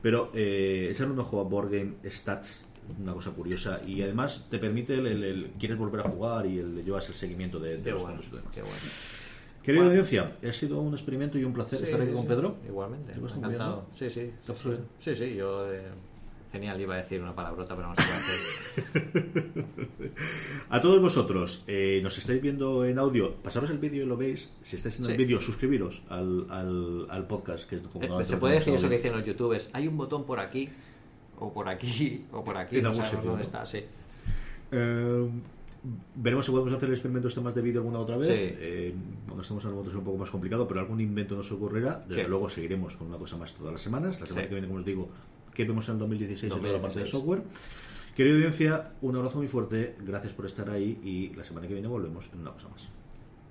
Pero 0.03 0.31
eh, 0.35 0.89
echarle 0.91 1.13
un 1.15 1.21
ojo 1.21 1.41
a 1.41 1.45
Board 1.45 1.71
Game 1.71 1.95
Stats 2.09 2.65
una 3.01 3.13
cosa 3.13 3.31
curiosa 3.33 3.81
y 3.87 4.01
además 4.01 4.47
te 4.49 4.59
permite 4.59 4.95
el, 4.95 5.07
el- 5.07 5.23
el- 5.25 5.51
quieres 5.59 5.77
volver 5.77 6.01
a 6.01 6.09
jugar 6.09 6.47
y 6.47 6.59
el 6.59 6.83
llevas 6.85 7.07
el 7.11 7.15
seguimiento 7.15 7.59
de, 7.61 7.77
de 7.77 7.83
Qué 7.83 7.91
los 7.91 8.03
bueno, 8.03 8.19
y 8.23 8.31
demás. 8.31 8.45
qué 8.55 8.63
bueno. 8.63 8.77
Querida 9.63 9.85
audiencia, 9.85 10.37
ha 10.49 10.53
sido 10.53 10.81
un 10.81 10.95
experimento 10.95 11.37
y 11.39 11.45
un 11.45 11.53
placer 11.53 11.79
Sí, 11.81 11.85
estar 11.85 12.01
aquí 12.01 12.11
sí, 12.11 12.17
con. 12.17 12.27
Pedro. 12.27 12.57
Igualmente, 12.67 13.13
¿Te 13.13 13.21
me 13.21 13.29
encantado. 13.31 13.87
Sí, 13.93 14.09
sí. 14.09 14.31
Sí, 15.01 15.15
sí, 15.15 15.35
yo... 15.35 15.71
eh, 15.71 15.83
Genial, 16.53 16.81
iba 16.81 16.95
a 16.95 16.97
decir 16.99 17.21
una 17.21 17.35
palabrota, 17.35 17.77
pero 17.77 17.89
no 17.89 17.95
se 17.95 18.03
puede 18.03 18.15
hacer. 18.17 19.65
A 20.71 20.81
todos 20.81 21.01
vosotros, 21.01 21.63
eh, 21.67 22.01
nos 22.03 22.17
estáis 22.19 22.41
viendo 22.41 22.85
en 22.85 22.99
audio, 22.99 23.35
pasaros 23.37 23.69
el 23.71 23.79
vídeo 23.79 24.03
y 24.03 24.07
lo 24.07 24.17
veis. 24.17 24.51
Si 24.63 24.77
estáis 24.77 24.99
en 25.01 25.11
el 25.11 25.17
vídeo, 25.17 25.41
suscribiros 25.41 26.03
al, 26.09 26.47
al, 26.51 27.07
al 27.11 27.27
podcast. 27.27 27.69
Que 27.69 27.77
es 27.77 27.83
como 27.83 28.21
Eh, 28.21 28.25
se 28.25 28.37
puede 28.39 28.55
decir 28.55 28.75
eso 28.75 28.89
que 28.89 28.97
dicen 28.97 29.13
los 29.13 29.25
youtubers. 29.27 29.71
Hay 29.75 29.89
un 29.89 29.97
botón 29.97 30.25
por 30.25 30.41
aquí, 30.41 30.71
o 31.39 31.53
por 31.53 31.69
aquí, 31.69 32.25
o 32.33 32.43
por 32.45 32.57
aquí. 32.57 32.79
En 32.79 32.85
no 32.85 32.91
sabemos 32.93 33.11
sitio, 33.11 33.31
dónde 33.31 33.43
¿no? 33.43 33.47
está, 33.47 33.67
sí. 33.67 33.85
Eh, 34.73 35.29
veremos 36.17 36.45
si 36.47 36.51
podemos 36.53 36.73
hacer 36.73 36.89
el 36.89 36.95
experimento 36.95 37.29
este 37.29 37.41
más 37.41 37.55
de 37.55 37.63
vídeo 37.63 37.81
alguna 37.81 37.99
otra 38.01 38.17
vez. 38.17 38.29
Sí. 38.29 38.35
Eh, 38.37 38.95
cuando 39.27 39.43
estemos 39.43 39.63
en 39.65 39.71
remoto 39.71 39.91
es 39.91 39.97
un 39.97 40.05
poco 40.05 40.19
más 40.19 40.31
complicado, 40.31 40.67
pero 40.67 40.81
algún 40.81 41.01
invento 41.01 41.37
nos 41.37 41.51
ocurrirá. 41.53 42.03
Desde 42.09 42.23
Sí. 42.25 42.29
luego 42.29 42.49
seguiremos 42.49 42.97
con 42.97 43.09
una 43.09 43.19
cosa 43.19 43.37
más 43.37 43.53
todas 43.55 43.73
las 43.73 43.81
semanas. 43.83 44.19
La 44.21 44.27
semana 44.27 44.43
Sí. 44.45 44.49
que 44.49 44.55
viene, 44.55 44.67
como 44.67 44.81
os 44.81 44.85
digo, 44.87 45.09
que 45.59 45.65
vemos 45.65 45.89
en 45.89 45.95
el 45.95 45.99
2016 45.99 46.53
en 46.53 46.61
toda 46.61 46.73
la 46.73 46.81
parte 46.81 47.01
de 47.01 47.05
2016. 47.05 47.11
software. 47.11 47.43
Querida 48.15 48.37
audiencia, 48.37 48.93
un 49.03 49.17
abrazo 49.17 49.39
muy 49.39 49.49
fuerte. 49.49 49.97
Gracias 49.99 50.33
por 50.33 50.47
estar 50.47 50.71
ahí 50.71 51.01
y 51.03 51.35
la 51.35 51.43
semana 51.43 51.67
que 51.67 51.73
viene 51.73 51.89
volvemos 51.89 52.31
en 52.33 52.43
una 52.43 52.53
cosa 52.53 52.69
más. 52.69 52.89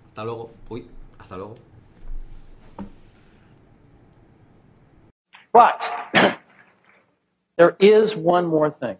Hasta 0.07 0.23
luego. 0.23 0.53
Uy, 0.69 0.87
hasta 1.19 1.35
luego. 1.35 1.55
But 5.51 5.91
there 7.57 7.75
is 7.77 8.15
one 8.15 8.47
more 8.47 8.71
thing. 8.71 8.95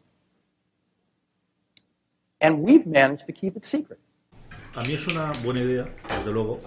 And 2.42 2.60
we've 2.60 2.86
managed 2.86 3.26
to 3.28 3.32
keep 3.32 3.56
it 3.56 3.64
secret. 3.64 4.00
A 4.76 4.82
mí 4.84 4.96
es 4.96 5.08
una 5.08 5.32
buena 5.46 5.62
idea, 5.62 5.88
desde 6.10 6.34
luego. 6.34 6.60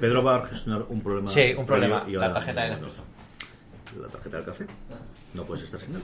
Pedro 0.00 0.22
va 0.22 0.36
a 0.36 0.46
gestionar 0.46 0.86
un 0.88 1.00
problema. 1.00 1.28
Sí, 1.28 1.54
un 1.58 1.66
problema. 1.66 2.04
y 2.06 2.12
La 2.12 2.32
tarjeta 2.32 2.62
de. 2.66 3.15
La 4.00 4.08
tarjeta 4.08 4.36
del 4.36 4.46
café. 4.46 4.66
No 5.34 5.44
puedes 5.44 5.64
estar 5.64 5.80
sin 5.80 5.96
él. 5.96 6.02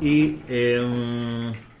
Y 0.00 0.40
eh, 0.48 1.54